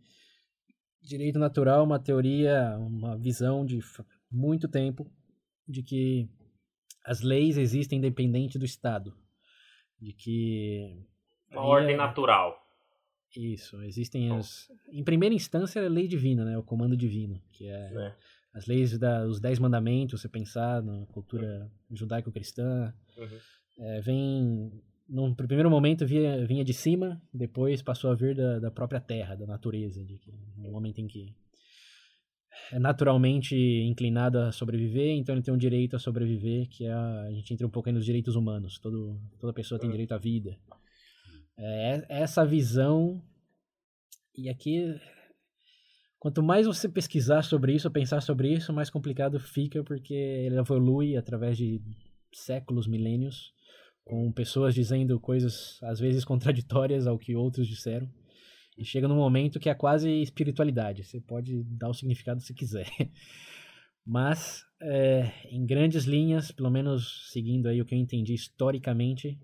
Direito 1.02 1.40
natural 1.40 1.80
é 1.80 1.84
uma 1.84 2.00
teoria, 2.00 2.78
uma 2.78 3.18
visão 3.18 3.66
de 3.66 3.80
muito 4.32 4.68
tempo 4.68 5.10
de 5.68 5.82
que 5.82 6.30
as 7.06 7.22
leis 7.22 7.58
existem 7.58 8.00
independente 8.00 8.58
do 8.58 8.66
Estado. 8.66 9.14
De 10.00 10.12
que. 10.14 11.06
Uma 11.52 11.62
ordem 11.62 11.94
é... 11.94 11.98
natural. 11.98 12.62
Isso, 13.36 13.82
existem 13.84 14.32
as. 14.32 14.68
Em 14.90 15.04
primeira 15.04 15.36
instância, 15.36 15.80
é 15.80 15.86
a 15.86 15.90
lei 15.90 16.08
divina, 16.08 16.44
né? 16.46 16.58
O 16.58 16.64
comando 16.64 16.96
divino, 16.96 17.42
que 17.52 17.68
é. 17.68 17.94
é 17.94 18.16
as 18.56 18.66
leis 18.68 18.98
dos 18.98 19.42
Dez 19.42 19.60
Mandamentos, 19.60 20.22
você 20.22 20.30
pensar 20.30 20.82
na 20.82 21.06
cultura 21.08 21.70
judaico-cristã, 21.92 22.94
uhum. 23.18 23.38
é, 23.80 24.00
vem, 24.00 24.72
num 25.10 25.36
primeiro 25.36 25.70
momento 25.70 26.06
vinha, 26.06 26.46
vinha 26.46 26.64
de 26.64 26.74
cima, 26.74 27.22
depois 27.34 27.82
passou 27.82 28.12
a 28.12 28.16
vir 28.16 28.34
da, 28.34 28.60
da 28.60 28.72
própria 28.72 29.02
terra, 29.02 29.36
da 29.36 29.46
natureza, 29.46 30.02
de 30.06 30.18
que, 30.18 30.34
no 30.56 30.72
momento 30.72 31.00
em 31.00 31.08
que 31.08 31.36
é 32.72 32.80
naturalmente 32.80 33.56
inclinado 33.56 34.40
a 34.40 34.52
sobreviver, 34.52 35.16
então 35.16 35.36
ele 35.36 35.44
tem 35.44 35.54
um 35.54 35.58
direito 35.58 35.96
a 35.96 36.00
sobreviver, 36.00 36.68
que 36.70 36.86
é 36.86 36.92
a, 36.92 37.22
a 37.24 37.32
gente 37.32 37.54
entra 37.54 37.68
um 37.68 37.70
pouco 37.70 37.90
aí 37.90 37.94
nos 37.94 38.06
direitos 38.06 38.36
humanos, 38.36 38.80
todo, 38.80 39.20
toda 39.40 39.54
pessoa 39.54 39.80
tem 39.80 39.90
direito 39.90 40.14
à 40.14 40.18
vida. 40.18 40.58
É, 41.58 42.06
essa 42.10 42.46
visão, 42.46 43.22
e 44.38 44.50
aqui 44.50 44.96
Quanto 46.26 46.42
mais 46.42 46.66
você 46.66 46.90
pesquisar 46.90 47.44
sobre 47.44 47.76
isso, 47.76 47.92
pensar 47.92 48.20
sobre 48.20 48.52
isso, 48.52 48.74
mais 48.74 48.90
complicado 48.90 49.40
fica, 49.40 49.84
porque 49.84 50.16
ele 50.16 50.58
evolui 50.58 51.16
através 51.16 51.56
de 51.56 51.80
séculos, 52.34 52.88
milênios, 52.88 53.54
com 54.04 54.32
pessoas 54.32 54.74
dizendo 54.74 55.20
coisas 55.20 55.78
às 55.84 56.00
vezes 56.00 56.26
contraditórias 56.26 57.06
ao 57.06 57.20
que 57.20 57.36
outros 57.36 57.68
disseram. 57.68 58.10
E 58.78 58.84
chega 58.84 59.08
num 59.08 59.16
momento 59.16 59.60
que 59.60 59.70
é 59.70 59.74
quase 59.74 60.10
espiritualidade. 60.22 61.04
Você 61.04 61.22
pode 61.22 61.64
dar 61.64 61.90
o 61.90 61.94
significado 61.94 62.42
se 62.42 62.54
quiser. 62.54 62.88
Mas, 64.06 64.64
é, 64.82 65.32
em 65.50 65.66
grandes 65.66 66.06
linhas, 66.06 66.52
pelo 66.52 66.70
menos 66.70 67.32
seguindo 67.32 67.68
aí 67.68 67.82
o 67.82 67.86
que 67.86 67.96
eu 67.96 68.00
entendi 68.00 68.34
historicamente, 68.34 69.40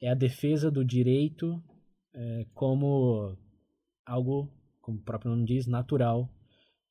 é 0.00 0.10
a 0.10 0.14
defesa 0.14 0.70
do 0.70 0.84
direito 0.84 1.62
é, 2.14 2.46
como 2.52 3.38
algo 4.04 4.52
como 4.82 4.98
o 4.98 5.02
próprio 5.02 5.30
nome 5.30 5.46
diz, 5.46 5.66
natural, 5.66 6.28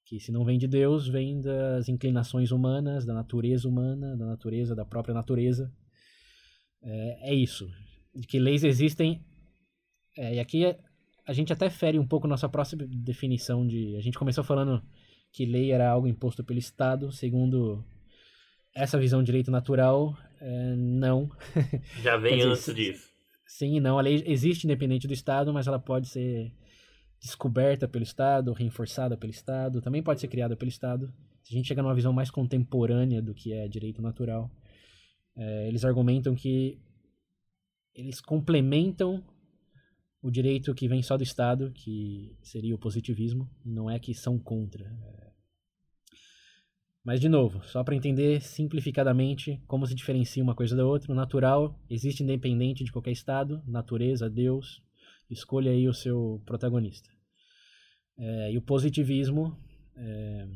que 0.06 0.20
se 0.20 0.32
não 0.32 0.46
vem 0.46 0.58
de 0.58 0.68
Deus, 0.68 1.08
vem 1.08 1.42
das 1.42 1.90
inclinações 1.90 2.52
humanas, 2.52 3.06
da 3.06 3.14
natureza 3.14 3.68
humana, 3.68 4.18
da 4.18 4.26
natureza, 4.26 4.74
da 4.74 4.86
própria 4.86 5.14
natureza. 5.14 5.72
É, 6.82 7.32
é 7.32 7.34
isso. 7.36 7.70
De 8.16 8.26
que 8.26 8.40
leis 8.40 8.64
existem. 8.64 9.24
É, 10.18 10.36
e 10.36 10.40
aqui 10.40 10.64
a 11.26 11.34
gente 11.34 11.54
até 11.54 11.70
fere 11.70 12.00
um 12.00 12.08
pouco 12.08 12.28
nossa 12.28 12.50
próxima 12.50 12.86
definição 12.88 13.66
de. 13.66 13.96
A 13.96 14.02
gente 14.02 14.18
começou 14.18 14.44
falando 14.44 14.82
que 15.32 15.46
lei 15.46 15.72
era 15.72 15.90
algo 15.90 16.08
imposto 16.08 16.44
pelo 16.44 16.60
Estado, 16.60 17.12
segundo 17.12 17.84
essa 18.76 19.00
visão 19.00 19.20
de 19.22 19.28
direito 19.28 19.52
natural, 19.52 20.18
é, 20.40 20.76
não. 20.76 21.30
Já 22.02 22.18
vem 22.18 22.38
dizer, 22.38 22.50
antes 22.50 22.76
disso. 22.76 23.10
Sim 23.46 23.78
e 23.78 23.80
não. 23.80 24.00
A 24.00 24.02
lei 24.02 24.24
existe 24.26 24.66
independente 24.66 25.08
do 25.08 25.14
Estado, 25.14 25.54
mas 25.54 25.68
ela 25.68 25.80
pode 25.80 26.08
ser 26.08 26.52
descoberta 27.22 27.88
pelo 27.88 28.04
Estado, 28.04 28.52
reforçada 28.52 29.16
pelo 29.16 29.32
Estado, 29.32 29.82
também 29.82 30.02
pode 30.02 30.20
ser 30.20 30.28
criada 30.28 30.56
pelo 30.56 30.70
Estado. 30.70 31.14
Se 31.44 31.54
a 31.54 31.58
gente 31.58 31.68
chegar 31.68 31.84
numa 31.84 31.96
visão 31.96 32.12
mais 32.12 32.32
contemporânea 32.32 33.22
do 33.22 33.34
que 33.34 33.54
é 33.54 33.68
direito 33.68 34.02
natural, 34.02 34.50
é, 35.36 35.68
eles 35.68 35.86
argumentam 35.86 36.34
que 36.34 36.80
eles 37.94 38.22
complementam 38.22 39.24
o 40.22 40.30
direito 40.30 40.74
que 40.76 40.88
vem 40.88 41.02
só 41.02 41.18
do 41.18 41.24
Estado, 41.24 41.72
que 41.72 42.36
seria 42.44 42.76
o 42.76 42.80
positivismo, 42.80 43.50
não 43.66 43.90
é 43.90 44.00
que 44.00 44.14
são 44.14 44.38
contra. 44.38 44.86
É. 44.86 45.32
Mas, 47.04 47.20
de 47.20 47.28
novo, 47.28 47.64
só 47.66 47.84
para 47.84 47.96
entender 47.96 48.42
simplificadamente 48.42 49.60
como 49.66 49.88
se 49.88 49.96
diferencia 49.96 50.44
uma 50.44 50.54
coisa 50.54 50.76
da 50.76 50.86
outra, 50.86 51.12
o 51.12 51.16
natural 51.16 51.80
existe 51.90 52.22
independente 52.22 52.84
de 52.84 52.92
qualquer 52.92 53.12
Estado, 53.12 53.64
natureza, 53.66 54.30
Deus, 54.30 54.84
escolha 55.28 55.72
aí 55.72 55.88
o 55.88 55.94
seu 55.94 56.40
protagonista. 56.46 57.10
É, 58.18 58.52
e 58.52 58.58
o 58.58 58.62
positivismo, 58.62 59.58
é, 59.96 60.48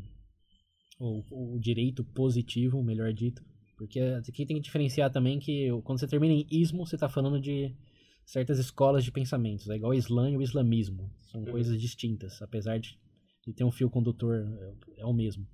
ou 1.00 1.26
o 1.32 1.60
direito 1.60 2.04
positivo, 2.04 2.84
melhor 2.84 3.12
dito, 3.12 3.44
porque 3.76 4.00
aqui 4.00 4.46
tem 4.46 4.58
que 4.58 4.64
diferenciar 4.64 5.12
também 5.12 5.40
que 5.40 5.70
quando 5.84 6.00
você 6.00 6.08
termina 6.08 6.34
em 6.34 6.48
ismo, 6.52 6.86
você 6.86 6.96
está 6.96 7.10
falando 7.10 7.40
de 7.40 7.76
certas 8.26 8.58
escolas 8.58 9.04
de 9.04 9.12
pensamentos, 9.12 9.70
é 9.70 9.76
igual 9.76 9.92
o 9.92 9.96
Islã 9.96 10.30
e 10.30 10.38
o 10.38 10.42
islamismo, 10.42 11.12
são 11.32 11.42
uhum. 11.42 11.52
coisas 11.52 11.80
distintas, 11.80 12.42
apesar 12.42 12.80
de, 12.80 13.00
de 13.46 13.54
ter 13.54 13.64
um 13.64 13.72
fio 13.72 13.90
condutor, 13.90 14.36
é, 14.36 15.02
é 15.02 15.06
o 15.06 15.14
mesmo. 15.14 15.48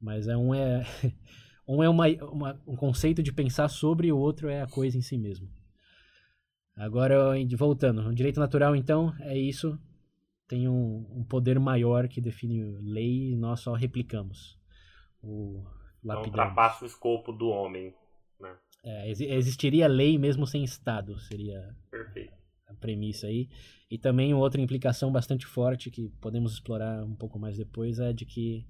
Mas 0.00 0.26
é 0.26 0.36
um 0.36 0.54
é, 0.54 0.84
um 1.68 1.82
é 1.82 1.88
uma, 1.88 2.06
uma, 2.30 2.62
um 2.66 2.74
conceito 2.74 3.22
de 3.22 3.32
pensar 3.32 3.68
sobre 3.68 4.08
e 4.08 4.12
o 4.12 4.18
outro 4.18 4.48
é 4.48 4.62
a 4.62 4.66
coisa 4.66 4.96
em 4.96 5.02
si 5.02 5.18
mesmo. 5.18 5.48
Agora, 6.74 7.34
voltando, 7.56 8.08
o 8.08 8.14
direito 8.14 8.40
natural, 8.40 8.74
então, 8.74 9.14
é 9.20 9.36
isso. 9.36 9.78
Tem 10.48 10.68
um, 10.68 11.06
um 11.10 11.24
poder 11.24 11.60
maior 11.60 12.08
que 12.08 12.20
define 12.20 12.62
lei 12.80 13.32
e 13.32 13.36
nós 13.36 13.60
só 13.60 13.74
replicamos. 13.74 14.58
O 15.22 15.64
ultrapassa 16.04 16.84
o 16.84 16.86
escopo 16.86 17.32
do 17.32 17.48
homem. 17.48 17.94
É, 18.84 19.08
existiria 19.10 19.86
lei 19.86 20.18
mesmo 20.18 20.44
sem 20.46 20.64
Estado, 20.64 21.16
seria 21.20 21.74
Perfeito. 21.90 22.32
a 22.66 22.74
premissa 22.74 23.28
aí. 23.28 23.48
E 23.90 23.96
também 23.96 24.34
outra 24.34 24.60
implicação 24.60 25.12
bastante 25.12 25.46
forte 25.46 25.90
que 25.90 26.08
podemos 26.20 26.54
explorar 26.54 27.04
um 27.04 27.14
pouco 27.14 27.38
mais 27.38 27.56
depois 27.56 28.00
é 28.00 28.12
de 28.12 28.24
que, 28.24 28.66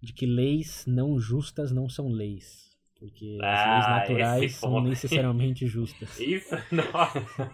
de 0.00 0.12
que 0.12 0.24
leis 0.24 0.84
não 0.86 1.18
justas 1.18 1.70
não 1.70 1.88
são 1.88 2.08
leis. 2.08 2.70
Porque 2.98 3.38
ah, 3.42 3.78
as 3.78 3.86
leis 3.86 3.88
naturais 3.88 4.54
são 4.56 4.80
necessariamente 4.80 5.66
justas. 5.66 6.18
Isso, 6.20 6.54
nossa. 6.70 7.50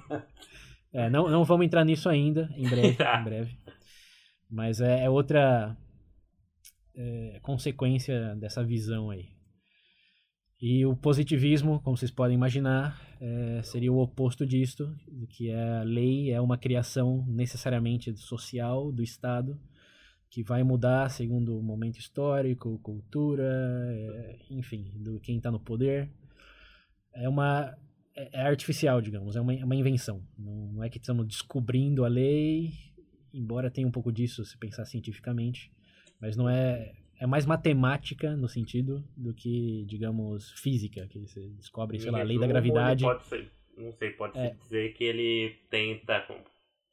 é, 0.92 1.08
não, 1.08 1.28
não 1.28 1.44
vamos 1.44 1.66
entrar 1.66 1.84
nisso 1.84 2.08
ainda, 2.08 2.48
em 2.54 2.68
breve. 2.68 2.96
em 3.02 3.24
breve. 3.24 3.58
Mas 4.50 4.80
é, 4.80 5.04
é 5.04 5.10
outra 5.10 5.76
é, 6.94 7.38
consequência 7.42 8.36
dessa 8.36 8.62
visão 8.62 9.10
aí. 9.10 9.37
E 10.60 10.84
o 10.84 10.96
positivismo, 10.96 11.80
como 11.80 11.96
vocês 11.96 12.10
podem 12.10 12.34
imaginar, 12.34 13.00
é, 13.20 13.62
seria 13.62 13.92
o 13.92 13.98
oposto 13.98 14.44
disto, 14.44 14.92
que 15.28 15.50
é 15.50 15.78
a 15.78 15.82
lei 15.84 16.32
é 16.32 16.40
uma 16.40 16.58
criação 16.58 17.24
necessariamente 17.28 18.16
social 18.16 18.90
do 18.90 19.02
Estado, 19.02 19.58
que 20.28 20.42
vai 20.42 20.64
mudar 20.64 21.10
segundo 21.10 21.56
o 21.56 21.62
momento 21.62 21.98
histórico, 21.98 22.78
cultura, 22.80 23.44
é, 23.88 24.38
enfim, 24.50 24.90
do 24.96 25.20
quem 25.20 25.36
está 25.36 25.50
no 25.50 25.60
poder. 25.60 26.10
É 27.14 27.28
uma 27.28 27.72
é, 28.16 28.40
é 28.40 28.42
artificial, 28.42 29.00
digamos, 29.00 29.36
é 29.36 29.40
uma, 29.40 29.54
é 29.54 29.64
uma 29.64 29.76
invenção. 29.76 30.20
Não, 30.36 30.72
não 30.72 30.82
é 30.82 30.88
que 30.90 30.98
estamos 30.98 31.24
descobrindo 31.24 32.04
a 32.04 32.08
lei, 32.08 32.72
embora 33.32 33.70
tenha 33.70 33.86
um 33.86 33.92
pouco 33.92 34.10
disso 34.10 34.44
se 34.44 34.58
pensar 34.58 34.84
cientificamente, 34.86 35.70
mas 36.20 36.36
não 36.36 36.48
é 36.48 36.94
é 37.18 37.26
mais 37.26 37.44
matemática 37.44 38.36
no 38.36 38.48
sentido 38.48 39.04
do 39.16 39.34
que, 39.34 39.84
digamos, 39.86 40.52
física, 40.52 41.06
que 41.08 41.18
você 41.18 41.48
descobre, 41.50 41.98
sei 41.98 42.10
lá, 42.10 42.20
a 42.20 42.24
lei 42.24 42.38
da 42.38 42.46
gravidade. 42.46 43.04
Pode 43.04 43.24
ser, 43.24 43.50
não 43.76 43.92
sei, 43.92 44.10
pode 44.10 44.38
é. 44.38 44.50
dizer 44.50 44.94
que 44.94 45.04
ele 45.04 45.56
tenta 45.68 46.24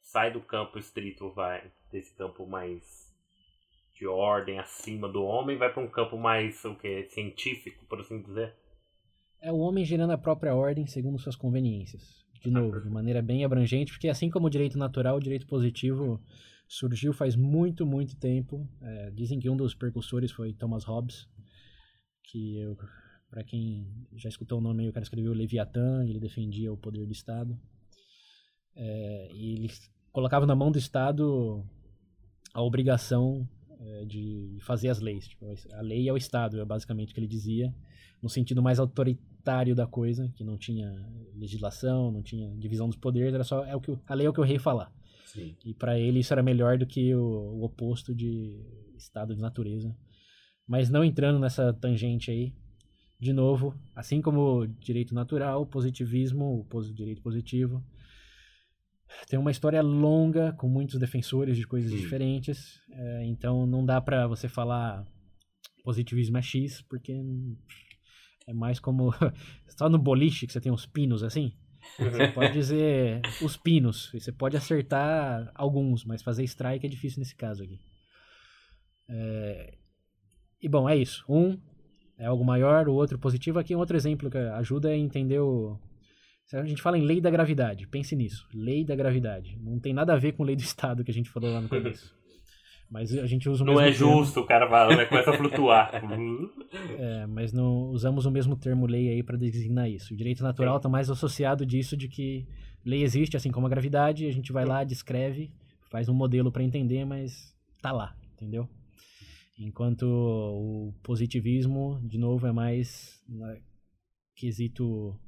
sai 0.02 0.32
do 0.32 0.40
campo 0.40 0.78
estrito, 0.78 1.30
vai 1.30 1.62
desse 1.90 2.14
campo 2.14 2.46
mais 2.46 3.14
de 3.94 4.06
ordem 4.06 4.58
acima 4.58 5.08
do 5.08 5.24
homem, 5.24 5.56
vai 5.56 5.72
para 5.72 5.82
um 5.82 5.88
campo 5.88 6.18
mais 6.18 6.64
o 6.64 6.74
que 6.74 7.04
científico, 7.04 7.84
por 7.86 8.00
assim 8.00 8.20
dizer. 8.20 8.54
É 9.40 9.50
o 9.52 9.58
homem 9.58 9.84
gerando 9.84 10.12
a 10.12 10.18
própria 10.18 10.54
ordem 10.54 10.86
segundo 10.86 11.18
suas 11.18 11.36
conveniências. 11.36 12.24
De 12.42 12.50
novo, 12.50 12.80
de 12.80 12.90
maneira 12.90 13.22
bem 13.22 13.44
abrangente, 13.44 13.92
porque 13.92 14.08
assim 14.08 14.30
como 14.30 14.46
o 14.46 14.50
direito 14.50 14.78
natural, 14.78 15.16
o 15.16 15.20
direito 15.20 15.46
positivo 15.46 16.20
surgiu 16.68 17.12
faz 17.12 17.36
muito, 17.36 17.86
muito 17.86 18.16
tempo. 18.16 18.68
É, 18.80 19.10
dizem 19.10 19.38
que 19.38 19.48
um 19.48 19.56
dos 19.56 19.74
percussores 19.74 20.30
foi 20.30 20.52
Thomas 20.52 20.84
Hobbes, 20.84 21.28
que 22.24 22.60
para 23.30 23.44
quem 23.44 23.86
já 24.14 24.28
escutou 24.28 24.58
o 24.58 24.62
nome 24.62 24.88
o 24.88 24.92
cara 24.92 25.04
escreveu 25.04 25.32
Leviatã, 25.32 26.04
ele 26.04 26.20
defendia 26.20 26.72
o 26.72 26.76
poder 26.76 27.06
do 27.06 27.12
Estado. 27.12 27.58
É, 28.74 29.28
e 29.32 29.54
ele 29.54 29.70
colocava 30.12 30.46
na 30.46 30.54
mão 30.54 30.70
do 30.70 30.78
Estado 30.78 31.64
a 32.52 32.62
obrigação 32.62 33.48
é, 33.78 34.04
de 34.04 34.58
fazer 34.62 34.88
as 34.88 35.00
leis. 35.00 35.28
Tipo, 35.28 35.46
a 35.72 35.80
lei 35.80 36.08
é 36.08 36.12
o 36.12 36.16
Estado, 36.16 36.60
é 36.60 36.64
basicamente 36.64 37.10
o 37.10 37.14
que 37.14 37.20
ele 37.20 37.26
dizia, 37.26 37.74
no 38.22 38.28
sentido 38.28 38.62
mais 38.62 38.78
autoritário 38.78 39.74
da 39.74 39.86
coisa, 39.86 40.32
que 40.36 40.44
não 40.44 40.56
tinha 40.56 40.90
legislação, 41.34 42.10
não 42.10 42.22
tinha 42.22 42.54
divisão 42.56 42.88
dos 42.88 42.96
poderes, 42.96 43.34
era 43.34 43.44
só 43.44 43.64
é 43.64 43.76
o 43.76 43.80
que 43.80 43.96
a 44.06 44.14
lei 44.14 44.26
é 44.26 44.30
o 44.30 44.32
que 44.32 44.40
o 44.40 44.44
rei 44.44 44.58
falar. 44.58 44.92
Sim. 45.36 45.56
E 45.64 45.74
para 45.74 45.98
ele 45.98 46.20
isso 46.20 46.32
era 46.32 46.42
melhor 46.42 46.78
do 46.78 46.86
que 46.86 47.14
o, 47.14 47.20
o, 47.20 47.64
oposto 47.64 48.14
de 48.14 48.60
estado 48.96 49.34
de 49.34 49.40
natureza. 49.40 49.96
Mas 50.66 50.90
não 50.90 51.04
entrando 51.04 51.38
nessa 51.38 51.72
tangente 51.72 52.30
aí, 52.30 52.52
de 53.20 53.32
novo, 53.32 53.74
assim 53.94 54.20
como 54.20 54.60
o 54.60 54.66
direito 54.66 55.14
natural, 55.14 55.62
o 55.62 55.66
positivismo, 55.66 56.66
o 56.70 56.92
direito 56.92 57.22
positivo, 57.22 57.82
tem 59.28 59.38
uma 59.38 59.50
história 59.50 59.80
longa 59.82 60.52
com 60.52 60.68
muitos 60.68 60.98
defensores 60.98 61.56
de 61.56 61.66
coisas 61.66 61.90
Sim. 61.90 61.98
diferentes. 61.98 62.80
É, 62.90 63.24
então 63.24 63.66
não 63.66 63.84
dá 63.84 64.00
para 64.00 64.26
você 64.26 64.48
falar 64.48 65.06
positivismo 65.84 66.36
é 66.36 66.42
X, 66.42 66.82
porque 66.82 67.12
é 68.46 68.52
mais 68.52 68.80
como 68.80 69.12
só 69.78 69.88
no 69.88 69.98
boliche 69.98 70.46
que 70.46 70.52
você 70.52 70.60
tem 70.60 70.72
uns 70.72 70.84
pinos 70.84 71.22
assim. 71.22 71.52
Você 71.98 72.28
pode 72.28 72.52
dizer 72.52 73.20
os 73.42 73.56
pinos, 73.56 74.10
você 74.12 74.30
pode 74.30 74.56
acertar 74.56 75.50
alguns, 75.54 76.04
mas 76.04 76.22
fazer 76.22 76.44
strike 76.44 76.86
é 76.86 76.88
difícil 76.88 77.20
nesse 77.20 77.34
caso 77.34 77.62
aqui. 77.62 77.80
É... 79.08 79.74
E 80.60 80.68
bom, 80.68 80.88
é 80.88 80.96
isso. 80.96 81.24
Um 81.28 81.58
é 82.18 82.26
algo 82.26 82.44
maior, 82.44 82.88
o 82.88 82.94
outro 82.94 83.18
positivo. 83.18 83.58
Aqui 83.58 83.74
é 83.74 83.76
um 83.76 83.80
outro 83.80 83.96
exemplo 83.96 84.30
que 84.30 84.38
ajuda 84.38 84.88
a 84.88 84.96
entender 84.96 85.38
o. 85.38 85.78
A 86.52 86.64
gente 86.64 86.80
fala 86.80 86.96
em 86.96 87.02
lei 87.02 87.20
da 87.20 87.30
gravidade, 87.30 87.88
pense 87.88 88.14
nisso. 88.14 88.48
Lei 88.54 88.84
da 88.84 88.94
gravidade. 88.94 89.58
Não 89.60 89.80
tem 89.80 89.92
nada 89.92 90.14
a 90.14 90.16
ver 90.16 90.32
com 90.32 90.44
lei 90.44 90.56
do 90.56 90.62
Estado 90.64 91.04
que 91.04 91.10
a 91.10 91.14
gente 91.14 91.28
falou 91.28 91.52
lá 91.52 91.60
no 91.60 91.68
começo. 91.68 92.15
Mas 92.90 93.12
a 93.16 93.26
gente 93.26 93.48
usa 93.48 93.64
o 93.64 93.66
não 93.66 93.80
é 93.80 93.90
justo 93.90 94.40
o 94.40 94.46
carvalho, 94.46 94.96
né? 94.96 95.06
Começa 95.06 95.30
a 95.30 95.36
flutuar. 95.36 95.90
é, 96.98 97.26
mas 97.26 97.52
não 97.52 97.90
usamos 97.90 98.26
o 98.26 98.30
mesmo 98.30 98.56
termo 98.56 98.86
lei 98.86 99.08
aí 99.08 99.22
para 99.22 99.36
designar 99.36 99.90
isso. 99.90 100.14
O 100.14 100.16
direito 100.16 100.42
natural 100.42 100.76
está 100.76 100.88
mais 100.88 101.10
associado 101.10 101.66
disso 101.66 101.96
de 101.96 102.08
que 102.08 102.46
lei 102.84 103.02
existe, 103.02 103.36
assim 103.36 103.50
como 103.50 103.66
a 103.66 103.70
gravidade, 103.70 104.26
a 104.26 104.32
gente 104.32 104.52
vai 104.52 104.64
lá, 104.64 104.84
descreve, 104.84 105.52
faz 105.90 106.08
um 106.08 106.14
modelo 106.14 106.52
para 106.52 106.62
entender, 106.62 107.04
mas 107.04 107.52
tá 107.82 107.90
lá, 107.90 108.14
entendeu? 108.34 108.68
Enquanto 109.58 110.04
o 110.04 110.94
positivismo, 111.02 112.00
de 112.04 112.18
novo, 112.18 112.46
é 112.46 112.52
mais 112.52 113.20
né, 113.28 113.58
quesito 114.36 115.18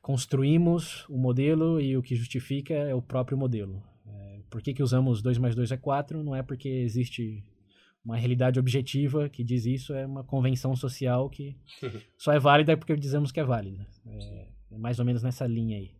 construímos 0.00 1.06
o 1.08 1.18
modelo 1.18 1.80
e 1.80 1.96
o 1.96 2.02
que 2.02 2.14
justifica 2.14 2.72
é 2.72 2.94
o 2.94 3.02
próprio 3.02 3.36
modelo. 3.36 3.82
Por 4.52 4.60
que, 4.60 4.74
que 4.74 4.82
usamos 4.82 5.22
2 5.22 5.38
mais 5.38 5.54
2 5.54 5.72
é 5.72 5.76
4? 5.76 6.22
Não 6.22 6.36
é 6.36 6.42
porque 6.42 6.68
existe 6.68 7.42
uma 8.04 8.16
realidade 8.16 8.58
objetiva 8.58 9.28
que 9.28 9.44
diz 9.44 9.64
isso, 9.64 9.94
é 9.94 10.04
uma 10.04 10.24
convenção 10.24 10.74
social 10.74 11.30
que 11.30 11.56
só 12.18 12.32
é 12.32 12.38
válida 12.38 12.76
porque 12.76 12.94
dizemos 12.96 13.32
que 13.32 13.40
é 13.40 13.44
válida. 13.44 13.86
É, 14.06 14.48
é 14.72 14.78
mais 14.78 14.98
ou 14.98 15.04
menos 15.04 15.22
nessa 15.22 15.46
linha 15.46 15.78
aí. 15.78 15.94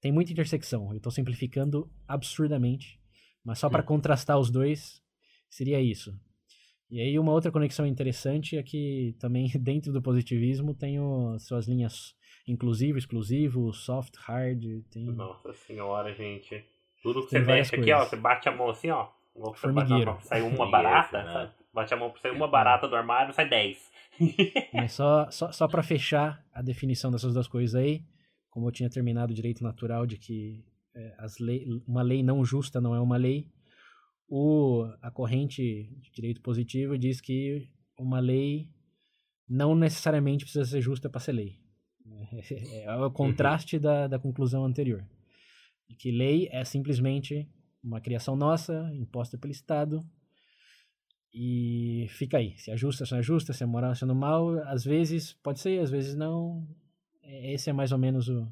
Tem 0.00 0.10
muita 0.10 0.32
intersecção, 0.32 0.90
eu 0.90 0.96
estou 0.96 1.12
simplificando 1.12 1.90
absurdamente, 2.08 3.00
mas 3.44 3.58
só 3.58 3.68
para 3.68 3.82
contrastar 3.82 4.38
os 4.38 4.50
dois, 4.50 5.02
seria 5.48 5.80
isso. 5.80 6.18
E 6.90 7.00
aí 7.00 7.18
uma 7.18 7.32
outra 7.32 7.52
conexão 7.52 7.86
interessante 7.86 8.56
é 8.56 8.62
que 8.62 9.14
também 9.18 9.48
dentro 9.58 9.92
do 9.92 10.02
positivismo 10.02 10.74
tem 10.74 10.98
o, 10.98 11.38
suas 11.38 11.68
linhas 11.68 12.14
inclusivo, 12.46 12.98
exclusivo, 12.98 13.72
soft, 13.72 14.16
hard, 14.16 14.82
tem... 14.90 15.04
Nossa 15.04 15.52
senhora, 15.52 16.12
gente. 16.14 16.64
Tudo 17.02 17.22
que 17.24 17.30
você 17.30 17.38
mexe 17.40 17.74
aqui, 17.74 17.92
ó, 17.92 18.04
você 18.04 18.16
bate 18.16 18.48
a 18.48 18.52
mão 18.52 18.70
assim, 18.70 18.90
ó. 18.90 19.08
Formigueiro. 19.54 20.18
Sai 20.22 20.42
uma 20.42 20.70
barata, 20.70 21.22
né? 21.22 21.50
bate 21.72 21.94
a 21.94 21.96
mão 21.96 22.12
sai 22.20 22.30
uma 22.30 22.48
barata 22.48 22.88
do 22.88 22.96
armário, 22.96 23.32
sai 23.32 23.48
10. 23.48 23.90
Mas 24.74 24.92
só, 24.92 25.30
só, 25.30 25.50
só 25.52 25.68
para 25.68 25.82
fechar 25.82 26.44
a 26.52 26.60
definição 26.60 27.10
dessas 27.10 27.32
duas 27.32 27.48
coisas 27.48 27.74
aí, 27.74 28.04
como 28.50 28.68
eu 28.68 28.72
tinha 28.72 28.90
terminado 28.90 29.32
o 29.32 29.34
direito 29.34 29.62
natural 29.62 30.04
de 30.04 30.18
que 30.18 30.64
é, 30.94 31.14
as 31.18 31.38
lei, 31.38 31.64
uma 31.86 32.02
lei 32.02 32.22
não 32.22 32.44
justa 32.44 32.80
não 32.80 32.94
é 32.94 33.00
uma 33.00 33.16
lei, 33.16 33.46
o, 34.28 34.84
a 35.00 35.10
corrente 35.10 35.62
de 36.00 36.10
direito 36.12 36.40
positivo 36.40 36.98
diz 36.98 37.20
que 37.20 37.68
uma 37.98 38.20
lei 38.20 38.68
não 39.48 39.74
necessariamente 39.74 40.44
precisa 40.44 40.64
ser 40.64 40.80
justa 40.80 41.08
para 41.08 41.20
ser 41.20 41.32
lei. 41.32 41.58
É, 42.32 42.84
é 42.84 42.96
o 42.96 43.10
contraste 43.10 43.76
uhum. 43.76 43.82
da, 43.82 44.06
da 44.06 44.18
conclusão 44.18 44.64
anterior 44.64 45.04
e 45.90 45.94
que 45.96 46.12
lei 46.12 46.48
é 46.52 46.64
simplesmente 46.64 47.48
uma 47.82 48.00
criação 48.00 48.36
nossa, 48.36 48.88
imposta 48.94 49.36
pelo 49.36 49.50
Estado, 49.50 50.00
e 51.34 52.06
fica 52.10 52.38
aí. 52.38 52.56
Se 52.58 52.70
é 52.70 52.76
justa, 52.76 53.04
se 53.04 53.12
não 53.12 53.18
é 53.18 53.22
justa, 53.22 53.52
se 53.52 53.62
é 53.62 53.66
moral, 53.66 53.94
se 53.94 54.04
é 54.04 54.06
mal, 54.06 54.58
às 54.64 54.84
vezes 54.84 55.32
pode 55.32 55.60
ser, 55.60 55.80
às 55.80 55.90
vezes 55.90 56.14
não. 56.14 56.66
É, 57.22 57.52
esse 57.52 57.68
é 57.68 57.72
mais 57.72 57.92
ou 57.92 57.98
menos 57.98 58.28
o, 58.28 58.50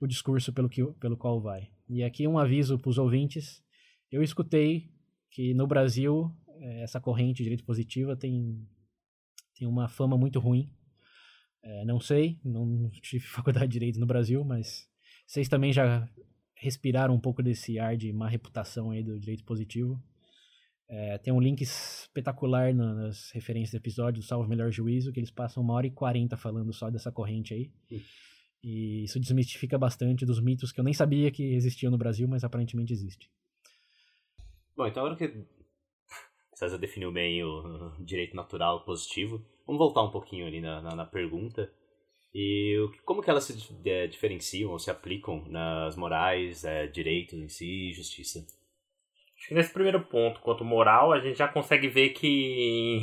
o 0.00 0.06
discurso 0.06 0.52
pelo, 0.52 0.68
que, 0.68 0.84
pelo 0.94 1.16
qual 1.16 1.40
vai. 1.40 1.70
E 1.88 2.02
aqui 2.02 2.26
um 2.26 2.38
aviso 2.38 2.78
para 2.78 2.90
os 2.90 2.98
ouvintes. 2.98 3.62
Eu 4.10 4.22
escutei 4.22 4.90
que 5.30 5.54
no 5.54 5.66
Brasil 5.66 6.30
é, 6.48 6.82
essa 6.82 7.00
corrente 7.00 7.38
de 7.38 7.44
direito 7.44 7.64
positiva 7.64 8.16
tem, 8.16 8.66
tem 9.58 9.66
uma 9.66 9.88
fama 9.88 10.16
muito 10.16 10.38
ruim. 10.38 10.70
É, 11.62 11.84
não 11.84 11.98
sei, 11.98 12.38
não 12.44 12.90
tive 12.90 13.24
faculdade 13.28 13.68
de 13.68 13.72
direito 13.72 13.98
no 13.98 14.06
Brasil, 14.06 14.44
mas 14.44 14.86
vocês 15.26 15.48
também 15.48 15.72
já 15.72 16.08
respirar 16.64 17.10
um 17.10 17.20
pouco 17.20 17.42
desse 17.42 17.78
ar 17.78 17.94
de 17.94 18.10
má 18.10 18.26
reputação 18.26 18.90
aí 18.90 19.02
do 19.02 19.20
direito 19.20 19.44
positivo. 19.44 20.02
É, 20.88 21.18
tem 21.18 21.32
um 21.32 21.40
link 21.40 21.60
espetacular 21.60 22.74
nas 22.74 23.30
referências 23.32 23.72
do 23.72 23.76
episódio 23.76 24.22
do 24.22 24.26
Salvo 24.26 24.48
Melhor 24.48 24.70
Juízo, 24.70 25.12
que 25.12 25.20
eles 25.20 25.30
passam 25.30 25.62
uma 25.62 25.74
hora 25.74 25.86
e 25.86 25.90
quarenta 25.90 26.36
falando 26.36 26.72
só 26.72 26.90
dessa 26.90 27.12
corrente 27.12 27.52
aí. 27.52 27.70
E 28.62 29.04
isso 29.04 29.20
desmistifica 29.20 29.76
bastante 29.78 30.24
dos 30.24 30.40
mitos 30.40 30.72
que 30.72 30.80
eu 30.80 30.84
nem 30.84 30.94
sabia 30.94 31.30
que 31.30 31.42
existiam 31.54 31.90
no 31.90 31.98
Brasil, 31.98 32.26
mas 32.26 32.44
aparentemente 32.44 32.94
existe. 32.94 33.30
Bom, 34.74 34.86
então 34.86 35.04
agora 35.04 35.18
que 35.18 35.46
César 36.54 36.78
definiu 36.78 37.12
bem 37.12 37.44
o 37.44 37.92
direito 38.00 38.34
natural 38.34 38.84
positivo, 38.84 39.44
vamos 39.66 39.78
voltar 39.78 40.02
um 40.02 40.10
pouquinho 40.10 40.46
ali 40.46 40.60
na, 40.62 40.80
na, 40.80 40.94
na 40.94 41.04
pergunta. 41.04 41.70
E 42.34 42.76
como 43.04 43.22
que 43.22 43.30
elas 43.30 43.44
se 43.44 43.56
é, 43.84 44.08
diferenciam 44.08 44.72
ou 44.72 44.78
se 44.78 44.90
aplicam 44.90 45.44
nas 45.46 45.94
morais, 45.94 46.64
é, 46.64 46.88
direitos 46.88 47.38
em 47.38 47.48
si 47.48 47.90
e 47.90 47.92
justiça? 47.92 48.44
Acho 49.38 49.48
que 49.48 49.54
nesse 49.54 49.72
primeiro 49.72 50.00
ponto, 50.00 50.40
quanto 50.40 50.64
moral, 50.64 51.12
a 51.12 51.20
gente 51.20 51.38
já 51.38 51.46
consegue 51.46 51.86
ver 51.86 52.10
que, 52.10 53.02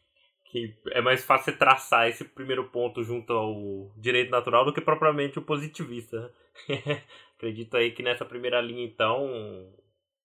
que 0.50 0.74
é 0.90 1.00
mais 1.00 1.24
fácil 1.24 1.56
traçar 1.56 2.08
esse 2.08 2.24
primeiro 2.24 2.64
ponto 2.70 3.04
junto 3.04 3.32
ao 3.32 3.92
direito 3.96 4.30
natural 4.30 4.64
do 4.64 4.72
que 4.72 4.80
propriamente 4.80 5.38
o 5.38 5.42
positivista. 5.42 6.34
Acredito 7.36 7.76
aí 7.76 7.92
que 7.92 8.02
nessa 8.02 8.24
primeira 8.24 8.60
linha, 8.60 8.84
então, 8.84 9.72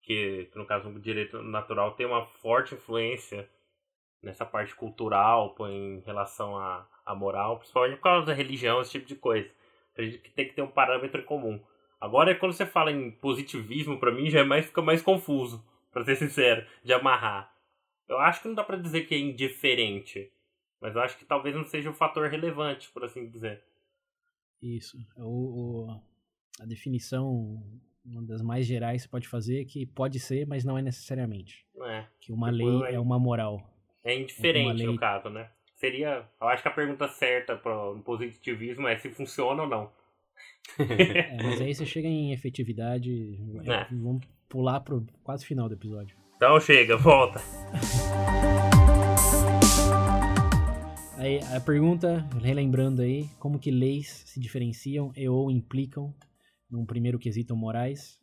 que 0.01 0.49
no 0.55 0.65
caso 0.65 0.89
o 0.89 0.99
direito 0.99 1.43
natural 1.43 1.91
tem 1.91 2.07
uma 2.07 2.25
forte 2.25 2.73
influência 2.73 3.47
nessa 4.27 4.45
parte 4.45 4.75
cultural, 4.75 5.55
em 5.61 6.01
relação 6.05 6.57
à, 6.57 6.87
à 7.05 7.15
moral, 7.15 7.57
principalmente 7.57 7.95
por 7.95 8.03
causa 8.03 8.27
da 8.27 8.33
religião, 8.33 8.81
esse 8.81 8.91
tipo 8.91 9.07
de 9.07 9.15
coisa. 9.15 9.49
Acredito 9.93 10.21
que 10.21 10.31
tem 10.31 10.47
que 10.47 10.53
ter 10.53 10.61
um 10.61 10.67
parâmetro 10.67 11.21
em 11.21 11.25
comum. 11.25 11.59
Agora, 11.99 12.35
quando 12.35 12.53
você 12.53 12.65
fala 12.65 12.91
em 12.91 13.09
positivismo, 13.09 13.99
para 13.99 14.11
mim 14.11 14.29
já 14.29 14.41
é 14.41 14.43
mais, 14.43 14.65
fica 14.65 14.81
mais 14.81 15.01
confuso, 15.01 15.65
para 15.91 16.03
ser 16.03 16.17
sincero, 16.17 16.67
de 16.83 16.93
amarrar. 16.93 17.51
Eu 18.07 18.19
acho 18.19 18.41
que 18.41 18.47
não 18.47 18.55
dá 18.55 18.63
para 18.63 18.77
dizer 18.77 19.07
que 19.07 19.15
é 19.15 19.17
indiferente, 19.17 20.31
mas 20.79 20.95
eu 20.95 21.01
acho 21.01 21.17
que 21.17 21.25
talvez 21.25 21.55
não 21.55 21.63
seja 21.63 21.89
um 21.89 21.93
fator 21.93 22.27
relevante, 22.27 22.91
por 22.91 23.03
assim 23.03 23.27
dizer. 23.29 23.63
Isso. 24.61 24.97
É 25.17 25.23
o, 25.23 25.25
o, 25.25 26.01
a 26.59 26.65
definição, 26.65 27.63
uma 28.05 28.21
das 28.23 28.41
mais 28.41 28.65
gerais 28.65 29.01
que 29.01 29.07
você 29.07 29.11
pode 29.11 29.27
fazer 29.27 29.61
é 29.61 29.65
que 29.65 29.85
pode 29.85 30.19
ser, 30.19 30.45
mas 30.45 30.63
não 30.63 30.77
é 30.77 30.81
necessariamente. 30.81 31.65
É. 31.81 32.05
Que 32.19 32.31
uma 32.31 32.51
lei 32.51 32.93
é 32.93 32.99
uma 32.99 33.17
moral. 33.17 33.76
É 34.03 34.15
indiferente 34.15 34.83
no 34.83 34.97
caso, 34.97 35.29
né? 35.29 35.49
Seria. 35.75 36.25
Eu 36.41 36.47
acho 36.47 36.63
que 36.63 36.69
a 36.69 36.71
pergunta 36.71 37.07
certa 37.07 37.55
para 37.55 37.91
o 37.91 38.01
positivismo 38.01 38.87
é 38.87 38.97
se 38.97 39.09
funciona 39.09 39.63
ou 39.63 39.69
não. 39.69 39.91
é, 40.79 41.37
mas 41.43 41.61
aí 41.61 41.73
você 41.73 41.85
chega 41.85 42.07
em 42.07 42.33
efetividade. 42.33 43.37
É. 43.65 43.85
Vamos 43.93 44.25
pular 44.49 44.79
pro 44.79 45.05
quase 45.23 45.45
final 45.45 45.67
do 45.67 45.75
episódio. 45.75 46.17
Então 46.35 46.59
chega, 46.59 46.97
volta. 46.97 47.41
Aí 51.17 51.39
a 51.51 51.59
pergunta, 51.59 52.29
relembrando 52.43 53.01
aí, 53.01 53.27
como 53.39 53.57
que 53.57 53.71
leis 53.71 54.23
se 54.27 54.39
diferenciam 54.39 55.11
e 55.15 55.27
ou 55.27 55.49
implicam 55.49 56.13
num 56.69 56.85
primeiro 56.85 57.17
quesito 57.17 57.55
morais? 57.55 58.19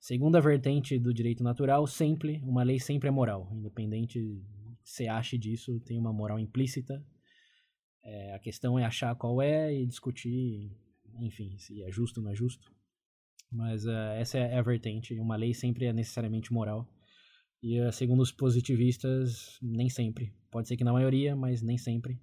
Segunda 0.00 0.40
vertente 0.40 0.98
do 0.98 1.14
direito 1.14 1.44
natural, 1.44 1.86
sempre, 1.86 2.42
uma 2.42 2.64
lei 2.64 2.80
sempre 2.80 3.08
é 3.08 3.10
moral, 3.12 3.48
independente 3.52 4.42
se 4.84 5.08
ache 5.08 5.38
disso, 5.38 5.80
tem 5.80 5.98
uma 5.98 6.12
moral 6.12 6.38
implícita. 6.38 7.04
É, 8.02 8.34
a 8.34 8.38
questão 8.38 8.78
é 8.78 8.84
achar 8.84 9.14
qual 9.16 9.40
é 9.40 9.74
e 9.74 9.86
discutir, 9.86 10.70
enfim, 11.20 11.56
se 11.58 11.82
é 11.82 11.90
justo 11.90 12.20
ou 12.20 12.24
não 12.24 12.32
é 12.32 12.34
justo. 12.34 12.70
Mas 13.50 13.86
uh, 13.86 14.12
essa 14.18 14.36
é 14.38 14.58
a 14.58 14.62
vertente, 14.62 15.18
uma 15.18 15.36
lei 15.36 15.54
sempre 15.54 15.86
é 15.86 15.92
necessariamente 15.92 16.52
moral. 16.52 16.88
E 17.62 17.80
uh, 17.80 17.90
segundo 17.90 18.20
os 18.20 18.30
positivistas, 18.30 19.58
nem 19.62 19.88
sempre. 19.88 20.34
Pode 20.50 20.68
ser 20.68 20.76
que 20.76 20.84
na 20.84 20.92
maioria, 20.92 21.34
mas 21.34 21.62
nem 21.62 21.78
sempre. 21.78 22.20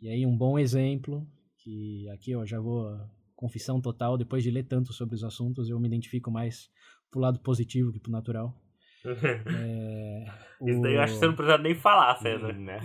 E 0.00 0.08
aí 0.08 0.24
um 0.24 0.36
bom 0.36 0.58
exemplo, 0.58 1.28
que 1.58 2.08
aqui 2.08 2.30
eu 2.30 2.46
já 2.46 2.58
vou 2.58 2.98
confissão 3.36 3.80
total, 3.80 4.16
depois 4.16 4.42
de 4.42 4.50
ler 4.50 4.64
tanto 4.64 4.92
sobre 4.92 5.14
os 5.14 5.22
assuntos, 5.22 5.68
eu 5.68 5.78
me 5.78 5.86
identifico 5.86 6.30
mais 6.30 6.70
pro 7.10 7.20
lado 7.20 7.38
positivo 7.40 7.92
que 7.92 8.00
pro 8.00 8.10
natural. 8.10 8.52
É, 9.10 10.24
Isso 10.70 10.80
daí 10.80 10.94
eu 10.94 11.00
acho 11.00 11.14
que 11.14 11.18
você 11.20 11.26
não 11.26 11.34
precisa 11.34 11.58
nem 11.58 11.74
falar, 11.74 12.16
César. 12.16 12.52
Né? 12.52 12.78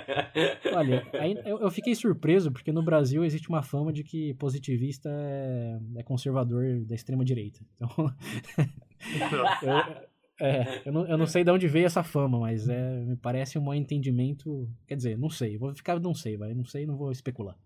Olha, 0.74 1.06
aí 1.14 1.36
eu, 1.44 1.60
eu, 1.60 1.70
fiquei 1.70 1.94
surpreso 1.94 2.52
porque 2.52 2.72
no 2.72 2.82
Brasil 2.82 3.24
existe 3.24 3.48
uma 3.48 3.62
fama 3.62 3.92
de 3.92 4.04
que 4.04 4.34
positivista 4.34 5.08
é, 5.10 5.78
é 5.96 6.02
conservador 6.02 6.80
da 6.84 6.94
extrema 6.94 7.24
direita. 7.24 7.60
Então, 7.76 7.90
eu, 9.62 10.10
é, 10.46 10.82
eu 10.86 10.92
não, 10.92 11.06
eu 11.06 11.18
não 11.18 11.26
sei 11.26 11.44
de 11.44 11.50
onde 11.50 11.68
veio 11.68 11.86
essa 11.86 12.02
fama, 12.02 12.40
mas 12.40 12.68
é, 12.68 13.04
me 13.04 13.16
parece 13.16 13.58
um 13.58 13.62
bom 13.62 13.74
entendimento. 13.74 14.68
Quer 14.86 14.96
dizer, 14.96 15.18
não 15.18 15.28
sei, 15.28 15.58
vou 15.58 15.74
ficar 15.74 16.00
não 16.00 16.14
sei, 16.14 16.36
vai, 16.36 16.54
não 16.54 16.64
sei, 16.64 16.86
não 16.86 16.96
vou 16.96 17.12
especular. 17.12 17.56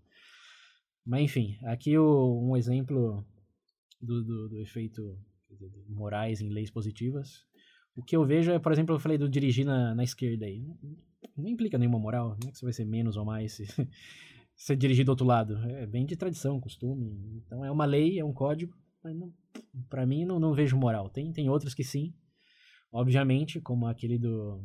Mas 1.07 1.23
enfim, 1.23 1.57
aqui 1.65 1.97
o, 1.97 2.51
um 2.51 2.57
exemplo 2.57 3.25
do, 4.01 4.25
do, 4.25 4.49
do 4.49 4.61
efeito 4.61 5.17
morais 5.89 6.41
em 6.41 6.49
leis 6.49 6.71
positivas. 6.71 7.45
O 7.97 8.03
que 8.03 8.17
eu 8.17 8.25
vejo 8.25 8.51
é, 8.51 8.59
por 8.59 8.73
exemplo, 8.73 8.95
eu 8.95 8.99
falei 8.99 9.17
do 9.17 9.29
dirigir 9.29 9.65
na, 9.65 9.95
na 9.95 10.03
esquerda 10.03 10.47
aí. 10.47 10.65
Não, 11.37 11.49
implica 11.49 11.79
nenhuma 11.79 11.99
moral, 11.99 12.37
não 12.43 12.49
é 12.49 12.53
que 12.53 12.59
você 12.59 12.67
vai 12.67 12.73
ser 12.73 12.85
menos 12.85 13.17
ou 13.17 13.25
mais 13.25 13.53
se, 13.57 13.67
se 14.57 14.77
dirigir 14.77 15.05
do 15.05 15.11
outro 15.11 15.27
lado. 15.27 15.57
É 15.71 15.87
bem 15.87 16.05
de 16.05 16.17
tradição, 16.17 16.61
costume. 16.61 17.41
Então 17.47 17.65
é 17.65 17.71
uma 17.71 17.85
lei, 17.85 18.19
é 18.19 18.25
um 18.25 18.33
código, 18.33 18.75
mas 19.03 19.17
para 19.89 20.05
mim 20.05 20.25
não, 20.25 20.41
não 20.41 20.55
vejo 20.55 20.77
moral. 20.77 21.09
Tem, 21.09 21.33
tem 21.33 21.49
outros 21.49 21.75
que 21.75 21.85
sim, 21.85 22.13
Obviamente, 22.95 23.61
como 23.61 23.89
aquele 23.89 24.17
do 24.17 24.65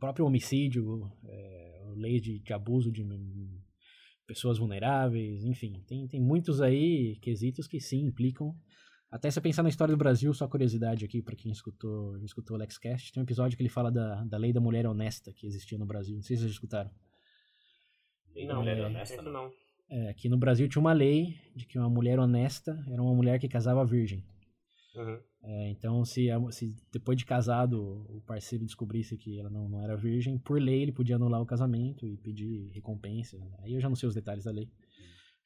próprio 0.00 0.26
homicídio, 0.26 1.08
é, 1.28 1.92
lei 1.94 2.18
de, 2.20 2.40
de 2.40 2.52
abuso 2.52 2.90
de 2.90 3.06
pessoas 4.26 4.58
vulneráveis, 4.58 5.44
enfim, 5.44 5.80
tem, 5.86 6.08
tem 6.08 6.20
muitos 6.20 6.60
aí 6.60 7.16
quesitos 7.22 7.68
que 7.68 7.78
sim 7.78 8.00
implicam. 8.00 8.52
Até 9.10 9.30
se 9.30 9.40
pensar 9.40 9.62
na 9.62 9.70
história 9.70 9.94
do 9.94 9.98
Brasil, 9.98 10.32
só 10.34 10.46
curiosidade 10.46 11.04
aqui 11.04 11.22
para 11.22 11.34
quem 11.34 11.50
escutou, 11.50 12.18
escutou 12.18 12.58
o 12.58 12.80
Cast, 12.80 13.12
tem 13.12 13.22
um 13.22 13.24
episódio 13.24 13.56
que 13.56 13.62
ele 13.62 13.70
fala 13.70 13.90
da, 13.90 14.22
da 14.24 14.36
lei 14.36 14.52
da 14.52 14.60
mulher 14.60 14.86
honesta 14.86 15.32
que 15.32 15.46
existia 15.46 15.78
no 15.78 15.86
Brasil. 15.86 16.14
Não 16.14 16.22
sei 16.22 16.36
se 16.36 16.42
vocês 16.42 16.52
escutaram. 16.52 16.90
Não, 18.36 18.56
é, 18.56 18.58
mulher 18.58 18.84
honesta 18.84 19.22
não. 19.22 19.50
É, 19.88 20.10
aqui 20.10 20.28
no 20.28 20.36
Brasil 20.36 20.68
tinha 20.68 20.80
uma 20.80 20.92
lei 20.92 21.40
de 21.56 21.64
que 21.64 21.78
uma 21.78 21.88
mulher 21.88 22.18
honesta 22.18 22.78
era 22.90 23.02
uma 23.02 23.14
mulher 23.14 23.38
que 23.40 23.48
casava 23.48 23.84
virgem. 23.84 24.22
Uhum. 24.94 25.18
É, 25.42 25.70
então, 25.70 26.04
se, 26.04 26.26
se, 26.50 26.76
depois 26.92 27.16
de 27.16 27.24
casado 27.24 28.04
o 28.10 28.20
parceiro 28.26 28.66
descobrisse 28.66 29.16
que 29.16 29.38
ela 29.38 29.48
não, 29.48 29.68
não, 29.68 29.82
era 29.82 29.96
virgem, 29.96 30.36
por 30.38 30.60
lei 30.60 30.82
ele 30.82 30.92
podia 30.92 31.16
anular 31.16 31.40
o 31.40 31.46
casamento 31.46 32.06
e 32.06 32.18
pedir 32.18 32.70
recompensa. 32.72 33.38
Aí 33.60 33.72
eu 33.72 33.80
já 33.80 33.88
não 33.88 33.96
sei 33.96 34.08
os 34.08 34.14
detalhes 34.14 34.44
da 34.44 34.50
lei. 34.50 34.68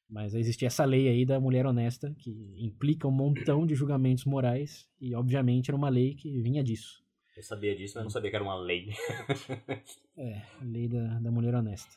Mas 0.09 0.33
existia 0.33 0.67
essa 0.67 0.85
lei 0.85 1.07
aí 1.07 1.25
da 1.25 1.39
mulher 1.39 1.65
honesta, 1.65 2.13
que 2.19 2.31
implica 2.57 3.07
um 3.07 3.11
montão 3.11 3.65
de 3.65 3.73
julgamentos 3.73 4.25
morais, 4.25 4.87
e 4.99 5.15
obviamente 5.15 5.69
era 5.69 5.77
uma 5.77 5.89
lei 5.89 6.13
que 6.13 6.41
vinha 6.41 6.63
disso. 6.63 7.03
Eu 7.35 7.41
sabia 7.41 7.75
disso, 7.75 7.95
mas 7.95 8.03
não 8.03 8.11
sabia 8.11 8.29
que 8.29 8.35
era 8.35 8.45
uma 8.45 8.55
lei. 8.55 8.89
é, 10.15 10.41
lei 10.61 10.87
da, 10.87 11.19
da 11.19 11.31
mulher 11.31 11.55
honesta. 11.55 11.95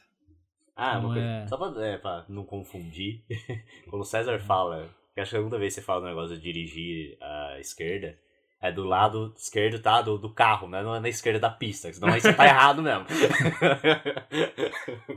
Ah, 0.75 0.99
então, 0.99 1.15
é... 1.15 1.47
só 1.47 1.57
pra, 1.57 1.87
é, 1.87 1.99
pra 1.99 2.25
não 2.29 2.45
confundir, 2.45 3.25
quando 3.89 4.03
o 4.03 4.05
César 4.05 4.39
fala 4.39 4.89
porque 5.17 5.23
acho 5.23 5.31
que 5.31 5.37
a 5.37 5.41
segunda 5.41 5.59
vez 5.59 5.75
que 5.75 5.81
você 5.81 5.87
fala 5.87 6.03
do 6.03 6.09
negócio 6.09 6.37
de 6.37 6.43
dirigir 6.43 7.17
à 7.23 7.59
esquerda, 7.59 8.19
é 8.61 8.73
do 8.73 8.85
lado 8.85 9.35
esquerdo, 9.37 9.81
tá? 9.81 10.01
Do, 10.01 10.19
do 10.19 10.33
carro, 10.33 10.69
né? 10.69 10.83
Não 10.83 10.95
é 10.95 11.01
na 11.01 11.09
esquerda 11.09 11.39
da 11.39 11.51
pista, 11.51 11.93
senão 11.93 12.09
aí 12.13 12.21
você 12.21 12.33
tá 12.33 12.47
errado 12.47 12.83
mesmo. 12.83 13.05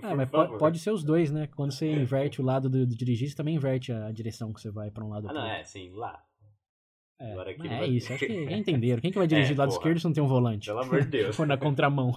Ah, 0.04 0.14
mas 0.16 0.30
pode, 0.30 0.58
pode, 0.58 0.80
ser 0.80 0.92
os 0.92 1.04
dois, 1.04 1.32
né? 1.32 1.48
Quando 1.56 1.72
você 1.72 1.90
inverte 1.90 2.42
o 2.42 2.46
lado 2.46 2.70
do, 2.70 2.86
do 2.86 2.96
dirigir, 2.96 3.30
você 3.30 3.36
também 3.36 3.56
inverte 3.56 3.92
a 3.92 4.12
direção 4.12 4.54
que 4.54 4.60
você 4.60 4.70
vai 4.70 4.92
pra 4.92 5.04
um 5.04 5.10
lado 5.10 5.30
Ah, 5.30 5.34
não, 5.34 5.46
é, 5.46 5.64
sim, 5.64 5.90
lá. 5.94 6.22
É, 7.22 7.34
Agora 7.34 7.52
aqui 7.52 7.68
é 7.68 7.80
vai... 7.80 7.90
isso, 7.90 8.14
acho 8.14 8.26
que 8.26 8.34
entenderam. 8.54 9.02
Quem 9.02 9.12
que 9.12 9.18
vai 9.18 9.28
dirigir 9.28 9.52
é, 9.52 9.56
do 9.56 9.60
lado 9.60 9.70
porra. 9.70 9.80
esquerdo 9.80 10.00
se 10.00 10.06
não 10.06 10.14
tem 10.14 10.24
um 10.24 10.28
volante? 10.28 10.68
Pelo 10.68 10.80
amor 10.80 11.02
de 11.02 11.08
Deus. 11.12 11.40
Ou 11.40 11.46
na 11.46 11.58
contramão. 11.58 12.14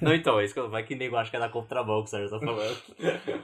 não, 0.00 0.14
então, 0.14 0.40
é 0.40 0.44
isso 0.44 0.54
que 0.54 0.60
eu... 0.60 0.70
vai 0.70 0.82
que 0.82 0.94
nego 0.94 1.16
acha 1.16 1.30
que 1.30 1.36
é 1.36 1.40
na 1.40 1.48
contramão 1.48 2.02
que 2.02 2.08
o 2.08 2.10
Sérgio 2.10 2.30
tá 2.30 2.38
falando. 2.38 2.76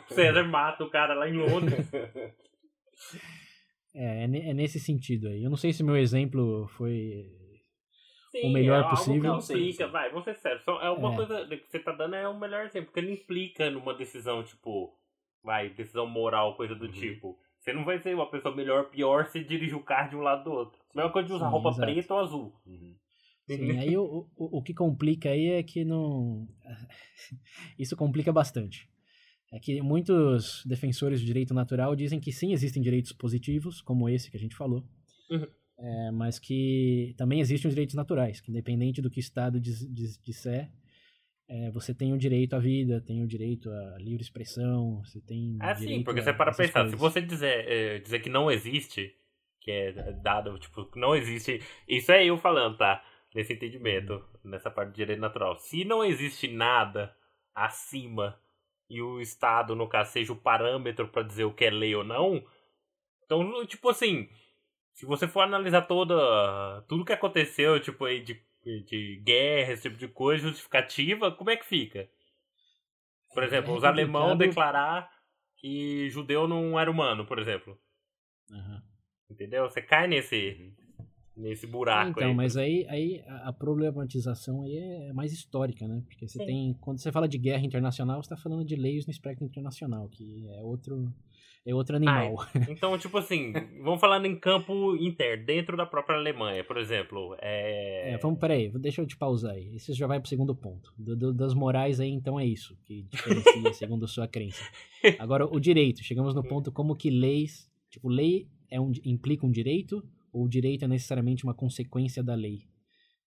César 0.09 0.45
mata 0.45 0.85
o 0.85 0.91
cara 0.91 1.15
lá 1.15 1.29
em 1.29 1.37
Londres. 1.37 1.91
É, 3.95 4.25
é, 4.25 4.25
é 4.25 4.55
nesse 4.55 4.79
sentido 4.79 5.29
aí. 5.29 5.43
Eu 5.43 5.51
não 5.51 5.57
sei 5.57 5.73
se 5.73 5.83
meu 5.83 5.97
exemplo 5.97 6.67
foi 6.69 7.27
Sim, 8.31 8.49
o 8.49 8.53
melhor 8.53 8.85
é 8.85 8.89
possível. 8.89 9.33
Algo 9.33 9.47
que 9.47 9.53
implica, 9.53 9.89
vai, 9.89 10.11
vou 10.11 10.23
ser 10.23 10.37
sério. 10.37 10.61
É 10.81 10.87
alguma 10.87 11.13
é. 11.13 11.17
coisa 11.17 11.47
que 11.47 11.71
você 11.71 11.79
tá 11.81 11.93
dando 11.93 12.15
é 12.15 12.29
o 12.29 12.39
melhor 12.39 12.67
exemplo, 12.67 12.87
porque 12.87 13.01
ele 13.01 13.15
implica 13.15 13.71
numa 13.71 13.93
decisão, 13.95 14.43
tipo, 14.45 14.97
vai, 15.43 15.71
decisão 15.71 16.07
moral, 16.07 16.57
coisa 16.57 16.75
do 16.75 16.87
uhum. 16.87 16.93
tipo. 16.93 17.39
Você 17.59 17.73
não 17.73 17.85
vai 17.85 17.99
ser 17.99 18.15
uma 18.15 18.31
pessoa 18.31 18.55
melhor 18.55 18.85
ou 18.85 18.91
pior 18.91 19.27
se 19.27 19.45
dirigir 19.45 19.77
o 19.77 19.83
carro 19.83 20.11
de 20.11 20.17
um 20.17 20.23
lado 20.23 20.45
do 20.45 20.53
outro. 20.53 20.81
Mesma 20.95 21.11
coisa 21.11 21.29
de 21.29 21.35
usar 21.35 21.47
Sim, 21.47 21.53
roupa 21.53 21.69
exato. 21.71 21.93
preta 21.93 22.15
ou 22.15 22.21
azul. 22.21 22.55
Uhum. 22.65 22.97
Sim, 23.47 23.79
aí 23.79 23.97
o, 23.97 24.29
o, 24.37 24.59
o 24.59 24.63
que 24.63 24.73
complica 24.73 25.31
aí 25.31 25.51
é 25.51 25.63
que 25.63 25.85
não. 25.85 26.47
Isso 27.77 27.97
complica 27.97 28.33
bastante 28.33 28.89
é 29.53 29.59
que 29.59 29.81
muitos 29.83 30.65
defensores 30.65 31.21
do 31.21 31.27
direito 31.27 31.53
natural 31.53 31.97
dizem 31.97 32.21
que 32.21 32.33
sim, 32.33 32.53
existem 32.53 32.83
direitos 32.83 33.13
positivos, 33.13 33.81
como 33.81 34.09
esse 34.09 34.31
que 34.31 34.37
a 34.37 34.41
gente 34.41 34.55
falou, 34.55 34.85
uhum. 35.31 35.47
é, 35.79 36.11
mas 36.13 36.39
que 36.39 37.15
também 37.17 37.41
existem 37.41 37.69
os 37.69 37.75
direitos 37.75 37.95
naturais, 37.95 38.41
que 38.41 38.51
independente 38.51 39.03
do 39.03 39.11
que 39.11 39.19
o 39.19 39.21
Estado 39.21 39.61
diz, 39.61 39.81
diz, 39.93 40.19
disser, 40.23 40.71
é, 41.49 41.69
você 41.73 41.93
tem 41.93 42.13
o 42.13 42.19
direito 42.19 42.55
à 42.55 42.61
vida, 42.61 43.01
tem 43.01 43.25
o 43.25 43.27
direito 43.27 43.69
à 43.71 43.99
livre 43.99 44.23
expressão, 44.23 45.03
você 45.05 45.21
tem. 45.21 45.59
É 45.61 45.75
sim, 45.75 46.05
porque 46.05 46.23
você 46.23 46.33
para 46.33 46.53
pensar, 46.55 46.83
coisas. 46.83 46.91
se 46.93 46.97
você 46.97 47.21
dizer, 47.21 47.69
é, 47.69 47.99
dizer 47.99 48.21
que 48.21 48.31
não 48.31 48.49
existe, 48.49 49.13
que 49.61 49.73
é 49.73 50.13
dado, 50.13 50.57
tipo, 50.61 50.89
não 50.95 51.17
existe. 51.17 51.61
Isso 51.89 52.13
é 52.13 52.25
eu 52.25 52.39
falando, 52.39 52.77
tá? 52.77 53.03
Nesse 53.35 53.53
entendimento, 53.53 54.25
nessa 54.45 54.71
parte 54.71 54.91
de 54.91 54.97
direito 54.99 55.19
natural. 55.19 55.57
Se 55.59 55.85
não 55.85 56.05
existe 56.05 56.47
nada 56.47 57.13
acima 57.53 58.39
e 58.91 59.01
o 59.01 59.21
Estado, 59.21 59.77
no 59.77 59.89
caso, 59.89 60.11
seja 60.11 60.33
o 60.33 60.37
parâmetro 60.37 61.07
para 61.07 61.23
dizer 61.23 61.45
o 61.45 61.55
que 61.55 61.65
é 61.65 61.71
lei 61.71 61.95
ou 61.95 62.03
não. 62.03 62.45
Então, 63.25 63.65
tipo 63.65 63.89
assim, 63.89 64.29
se 64.93 65.07
você 65.07 65.29
for 65.29 65.43
analisar 65.43 65.83
toda 65.83 66.83
tudo 66.89 67.05
que 67.05 67.13
aconteceu, 67.13 67.79
tipo 67.79 68.05
aí 68.05 68.21
de, 68.21 68.43
de 68.65 69.23
guerra, 69.25 69.73
esse 69.73 69.83
tipo 69.83 69.97
de 69.97 70.09
coisa, 70.09 70.49
justificativa, 70.49 71.31
como 71.31 71.51
é 71.51 71.57
que 71.57 71.65
fica? 71.65 72.11
Por 73.33 73.45
exemplo, 73.45 73.73
é 73.73 73.77
os 73.77 73.85
alemães 73.85 74.37
declarar 74.37 75.09
que 75.57 76.11
judeu 76.11 76.49
não 76.49 76.79
era 76.79 76.91
humano, 76.91 77.25
por 77.25 77.39
exemplo. 77.39 77.79
Uhum. 78.51 78.83
Entendeu? 79.31 79.71
Você 79.71 79.81
cai 79.81 80.09
nesse 80.09 80.75
nesse 81.41 81.67
buraco 81.67 82.11
então, 82.11 82.29
aí. 82.29 82.35
mas 82.35 82.57
aí, 82.57 82.87
aí 82.89 83.25
a 83.27 83.53
problematização 83.53 84.63
aí 84.63 84.77
é 84.77 85.13
mais 85.13 85.33
histórica, 85.33 85.89
né? 85.89 86.03
Porque 86.07 86.29
você 86.29 86.39
Sim. 86.39 86.47
tem. 86.47 86.77
Quando 86.81 86.99
você 86.99 87.11
fala 87.11 87.27
de 87.27 87.39
guerra 87.39 87.65
internacional, 87.65 88.23
você 88.23 88.33
está 88.33 88.37
falando 88.37 88.65
de 88.65 88.77
leis 88.77 89.07
no 89.07 89.11
espectro 89.11 89.45
internacional, 89.45 90.09
que 90.09 90.49
é 90.51 90.63
outro. 90.63 91.13
É 91.63 91.75
outro 91.75 91.95
animal. 91.95 92.41
Ah, 92.41 92.49
então, 92.71 92.97
tipo 92.97 93.19
assim, 93.19 93.53
vamos 93.83 94.01
falar 94.01 94.25
em 94.25 94.35
campo 94.35 94.97
interno, 94.97 95.45
dentro 95.45 95.77
da 95.77 95.85
própria 95.85 96.17
Alemanha, 96.17 96.65
por 96.65 96.79
exemplo. 96.79 97.37
É... 97.39 98.15
é 98.15 98.19
vamos, 98.19 98.41
peraí, 98.41 98.71
deixa 98.79 99.03
eu 99.03 99.07
te 99.07 99.15
pausar 99.15 99.53
aí. 99.53 99.77
Isso 99.77 99.93
já 99.93 100.07
vai 100.07 100.19
pro 100.19 100.29
segundo 100.29 100.55
ponto. 100.55 100.91
Do, 100.97 101.15
do, 101.15 101.35
das 101.35 101.53
morais 101.53 102.01
aí, 102.01 102.09
então 102.09 102.41
é 102.41 102.47
isso 102.47 102.75
que 102.87 103.03
diferencia 103.03 103.73
segundo 103.75 104.07
a 104.07 104.09
sua 104.09 104.27
crença. 104.27 104.65
Agora, 105.19 105.45
o 105.45 105.61
direito. 105.61 106.03
Chegamos 106.03 106.35
no 106.35 106.43
ponto 106.43 106.73
como 106.73 106.97
que 106.97 107.11
leis. 107.11 107.71
Tipo, 107.91 108.09
lei 108.09 108.49
é 108.71 108.81
um, 108.81 108.93
implica 109.05 109.45
um 109.45 109.51
direito 109.51 110.03
ou 110.33 110.45
o 110.45 110.49
direito 110.49 110.85
é 110.85 110.89
necessariamente 110.89 111.45
uma 111.45 111.55
consequência 111.55 112.23
da 112.23 112.35
lei? 112.35 112.67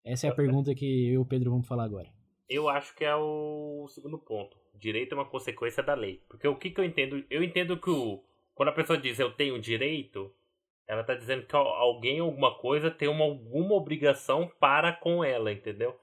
Essa 0.03 0.27
é 0.27 0.29
a 0.29 0.35
pergunta 0.35 0.75
que 0.75 1.07
eu 1.07 1.13
e 1.13 1.17
o 1.17 1.25
Pedro 1.25 1.51
vamos 1.51 1.67
falar 1.67 1.85
agora. 1.85 2.09
Eu 2.49 2.67
acho 2.67 2.95
que 2.95 3.05
é 3.05 3.15
o 3.15 3.87
segundo 3.87 4.17
ponto. 4.17 4.57
Direito 4.75 5.13
é 5.13 5.15
uma 5.15 5.29
consequência 5.29 5.81
da 5.81 5.93
lei. 5.93 6.21
Porque 6.27 6.47
o 6.47 6.57
que, 6.57 6.71
que 6.71 6.79
eu 6.79 6.83
entendo? 6.83 7.23
Eu 7.29 7.41
entendo 7.41 7.79
que 7.79 7.89
o, 7.89 8.21
quando 8.53 8.69
a 8.69 8.73
pessoa 8.73 8.99
diz 8.99 9.17
eu 9.17 9.31
tenho 9.31 9.59
direito, 9.59 10.31
ela 10.87 11.01
está 11.01 11.15
dizendo 11.15 11.45
que 11.45 11.55
alguém 11.55 12.21
ou 12.21 12.27
alguma 12.27 12.57
coisa 12.57 12.91
tem 12.91 13.07
uma, 13.07 13.23
alguma 13.23 13.75
obrigação 13.75 14.51
para 14.59 14.91
com 14.91 15.23
ela, 15.23 15.51
entendeu? 15.51 15.97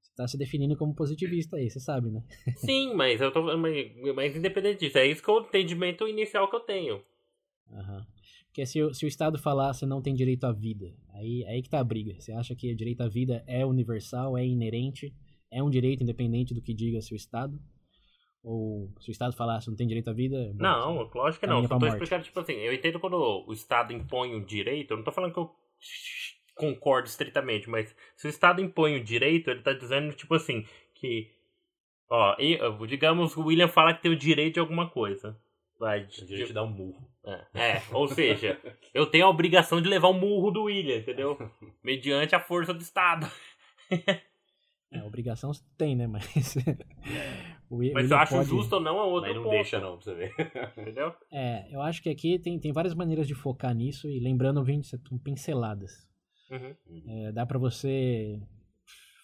Você 0.00 0.10
está 0.10 0.26
se 0.26 0.38
definindo 0.38 0.76
como 0.76 0.94
positivista 0.94 1.56
aí, 1.56 1.68
você 1.68 1.80
sabe, 1.80 2.10
né? 2.10 2.22
Sim, 2.56 2.94
mas 2.94 3.20
eu 3.20 3.30
tô. 3.30 3.42
Mas, 3.56 4.14
mas 4.14 4.36
independente 4.36 4.80
disso, 4.80 4.98
é 4.98 5.06
isso 5.06 5.22
que 5.22 5.30
é 5.30 5.32
o 5.32 5.40
entendimento 5.40 6.08
inicial 6.08 6.48
que 6.48 6.56
eu 6.56 6.60
tenho. 6.60 7.02
Aham. 8.54 8.64
Porque 8.64 8.66
se, 8.66 8.94
se 8.94 9.04
o 9.04 9.08
Estado 9.08 9.36
falar 9.36 9.72
você 9.72 9.84
não 9.84 10.00
tem 10.00 10.14
direito 10.14 10.44
à 10.44 10.52
vida, 10.52 10.94
aí, 11.12 11.44
aí 11.48 11.60
que 11.60 11.68
tá 11.68 11.80
a 11.80 11.84
briga. 11.84 12.14
Você 12.20 12.32
acha 12.32 12.54
que 12.54 12.72
o 12.72 12.76
direito 12.76 13.02
à 13.02 13.08
vida 13.08 13.42
é 13.48 13.66
universal, 13.66 14.38
é 14.38 14.46
inerente, 14.46 15.12
é 15.50 15.60
um 15.60 15.68
direito 15.68 16.04
independente 16.04 16.54
do 16.54 16.62
que 16.62 16.72
diga 16.72 17.00
seu 17.00 17.16
Estado? 17.16 17.58
Ou 18.44 18.94
se 19.00 19.10
o 19.10 19.12
Estado 19.12 19.34
falar 19.34 19.60
você 19.60 19.70
não 19.70 19.76
tem 19.76 19.88
direito 19.88 20.08
à 20.08 20.12
vida? 20.12 20.52
Bom, 20.54 20.62
não, 20.62 21.10
lógico 21.12 21.40
que 21.40 21.46
não. 21.48 21.66
Só 21.66 21.78
tô 21.78 21.86
explicando, 21.86 22.22
tipo 22.22 22.38
assim, 22.38 22.52
eu 22.52 22.72
entendo 22.72 23.00
quando 23.00 23.44
o 23.44 23.52
Estado 23.52 23.92
impõe 23.92 24.36
um 24.36 24.44
direito, 24.44 24.92
eu 24.92 24.98
não 24.98 25.04
tô 25.04 25.10
falando 25.10 25.32
que 25.32 25.38
eu 25.40 25.50
concordo 26.54 27.08
estritamente, 27.08 27.68
mas 27.68 27.92
se 28.14 28.28
o 28.28 28.30
Estado 28.30 28.60
impõe 28.60 29.00
um 29.00 29.02
direito, 29.02 29.50
ele 29.50 29.62
tá 29.62 29.72
dizendo, 29.72 30.12
tipo 30.12 30.32
assim, 30.32 30.64
que. 30.94 31.28
Ó, 32.08 32.36
digamos, 32.86 33.36
o 33.36 33.46
William 33.46 33.66
fala 33.66 33.94
que 33.94 34.02
tem 34.02 34.12
o 34.12 34.16
direito 34.16 34.54
de 34.54 34.60
alguma 34.60 34.88
coisa. 34.88 35.36
Vai, 35.76 36.04
de, 36.06 36.24
de, 36.24 36.46
de 36.46 36.52
dar 36.52 36.62
um 36.62 36.70
murro. 36.70 37.13
É, 37.26 37.76
é, 37.76 37.82
ou 37.90 38.06
seja, 38.06 38.60
eu 38.92 39.06
tenho 39.06 39.26
a 39.26 39.30
obrigação 39.30 39.80
de 39.80 39.88
levar 39.88 40.08
o 40.08 40.12
um 40.12 40.20
murro 40.20 40.50
do 40.50 40.64
William, 40.64 40.98
entendeu? 40.98 41.38
Mediante 41.82 42.34
a 42.34 42.40
força 42.40 42.74
do 42.74 42.80
Estado. 42.80 43.30
É, 44.92 45.02
obrigação 45.02 45.50
tem, 45.76 45.96
né? 45.96 46.06
Mas. 46.06 46.56
o, 47.68 47.78
Mas 47.92 48.10
eu 48.10 48.16
acho 48.16 48.34
pode... 48.34 48.48
justo 48.48 48.74
ou 48.74 48.80
não 48.80 49.00
a 49.00 49.04
outra. 49.04 49.28
Mas 49.28 49.36
não 49.36 49.42
ponto. 49.44 49.54
deixa, 49.54 49.80
não, 49.80 49.96
pra 49.96 50.04
você 50.04 50.14
ver. 50.14 50.34
Entendeu? 50.78 51.14
É, 51.32 51.66
eu 51.74 51.80
acho 51.80 52.02
que 52.02 52.10
aqui 52.10 52.38
tem, 52.38 52.58
tem 52.58 52.72
várias 52.72 52.94
maneiras 52.94 53.26
de 53.26 53.34
focar 53.34 53.74
nisso 53.74 54.08
e 54.08 54.20
lembrando, 54.20 54.62
vinte 54.62 54.86
são 54.86 55.18
pinceladas. 55.18 55.92
Uhum. 56.50 56.76
É, 57.08 57.32
dá 57.32 57.46
para 57.46 57.58
você 57.58 58.38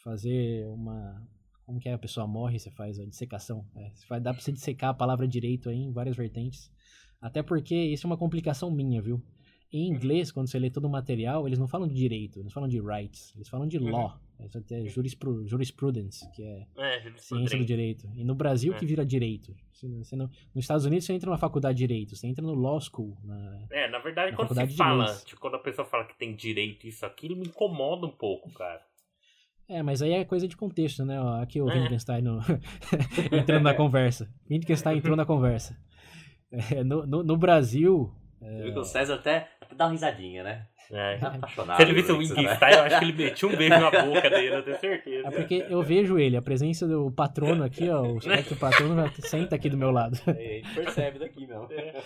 fazer 0.03 0.67
uma 0.69 1.23
como 1.71 1.79
que 1.79 1.89
é? 1.89 1.93
A 1.93 1.99
pessoa 1.99 2.27
morre, 2.27 2.59
você 2.59 2.69
faz 2.73 2.99
a 2.99 3.05
dissecação. 3.05 3.65
É, 3.77 3.93
faz, 4.09 4.21
dá 4.21 4.35
pra 4.35 4.43
você 4.43 4.51
dissecar 4.51 4.91
a 4.91 4.95
palavra 4.95 5.29
direito 5.29 5.69
aí 5.69 5.77
em 5.77 5.93
várias 5.93 6.17
vertentes. 6.17 6.69
Até 7.21 7.43
porque 7.43 7.75
isso 7.75 8.07
é 8.07 8.09
uma 8.09 8.17
complicação 8.17 8.71
minha, 8.71 9.01
viu? 9.01 9.23
Em 9.73 9.89
uhum. 9.89 9.97
inglês, 9.97 10.33
quando 10.33 10.49
você 10.49 10.59
lê 10.59 10.69
todo 10.69 10.87
o 10.87 10.91
material, 10.91 11.47
eles 11.47 11.59
não 11.59 11.69
falam 11.69 11.87
de 11.87 11.95
direito, 11.95 12.41
eles 12.41 12.53
falam 12.53 12.69
de 12.69 12.81
rights, 12.81 13.33
eles 13.37 13.49
falam 13.49 13.69
de 13.69 13.79
uhum. 13.79 13.91
law. 13.91 14.21
Isso 14.45 14.59
é 14.71 14.87
jurispru 14.87 15.47
jurisprudence, 15.47 16.29
que 16.33 16.43
é, 16.43 16.67
é 16.79 17.13
ciência 17.17 17.59
do 17.59 17.65
direito. 17.65 18.09
E 18.17 18.25
no 18.25 18.35
Brasil, 18.35 18.73
é. 18.73 18.79
que 18.79 18.87
vira 18.87 19.05
direito. 19.05 19.55
Você 19.73 20.17
não, 20.17 20.27
nos 20.55 20.65
Estados 20.65 20.85
Unidos, 20.85 21.05
você 21.05 21.13
entra 21.13 21.31
na 21.31 21.39
faculdade 21.39 21.79
de 21.79 21.87
direito, 21.87 22.17
você 22.17 22.27
entra 22.27 22.45
no 22.45 22.55
law 22.55 22.81
school. 22.81 23.17
Na, 23.23 23.67
é, 23.71 23.89
na 23.89 23.99
verdade, 23.99 24.33
na 24.33 24.37
quando 24.37 24.49
você 24.49 24.67
fala, 24.69 25.15
tipo, 25.25 25.41
quando 25.41 25.55
a 25.55 25.59
pessoa 25.59 25.87
fala 25.87 26.05
que 26.05 26.19
tem 26.19 26.35
direito 26.35 26.87
isso, 26.87 27.05
aquilo 27.07 27.37
me 27.37 27.47
incomoda 27.47 28.07
um 28.07 28.11
pouco, 28.11 28.51
cara. 28.53 28.81
É, 29.69 29.85
mas 29.85 30.03
aí 30.03 30.13
é 30.13 30.25
coisa 30.25 30.49
de 30.49 30.57
contexto, 30.57 31.05
né? 31.05 31.17
Aqui 31.41 31.63
o 31.63 31.71
é. 31.71 31.75
Wittgenstein 31.75 32.23
no... 32.23 32.41
entrando 33.31 33.63
na 33.63 33.73
conversa. 33.77 34.29
Wittgenstein 34.51 34.99
entrou 34.99 35.17
na 35.17 35.25
conversa. 35.25 35.79
É, 36.53 36.83
no, 36.83 37.07
no, 37.07 37.23
no, 37.23 37.37
Brasil. 37.37 38.13
É... 38.43 38.67
O 38.77 38.85
César 38.85 39.15
até, 39.15 39.49
até 39.61 39.75
dá 39.75 39.87
uma 39.87 39.93
risadinha, 39.93 40.43
né? 40.43 40.67
É. 40.91 41.19
Tá 41.19 41.29
apaixonado. 41.29 41.77
Se 41.77 41.83
ele 41.83 41.93
visse 41.93 42.11
o 42.11 42.19
Wittgenstein, 42.19 42.73
eu 42.73 42.83
acho 42.83 42.99
que 42.99 43.05
ele 43.05 43.13
metia 43.13 43.49
um 43.49 43.57
beijo 43.57 43.79
na 43.79 43.91
boca 43.91 44.31
dele, 44.31 44.57
eu 44.57 44.63
tenho 44.65 44.79
certeza. 44.79 45.29
É 45.29 45.31
porque 45.31 45.67
eu 45.69 45.83
vejo 45.83 46.19
ele, 46.19 46.37
a 46.37 46.43
presença 46.43 46.89
do 46.89 47.13
patrono 47.13 47.63
aqui, 47.63 47.89
ó. 47.89 48.03
O 48.03 48.19
espectro 48.19 48.57
patrono 48.57 49.09
senta 49.21 49.55
aqui 49.55 49.71
do 49.71 49.77
meu 49.77 49.93
lado. 49.93 50.19
É, 50.27 50.31
a 50.31 50.35
gente 50.35 50.75
percebe 50.75 51.19
daqui, 51.21 51.47
não. 51.47 51.71
É. 51.71 52.03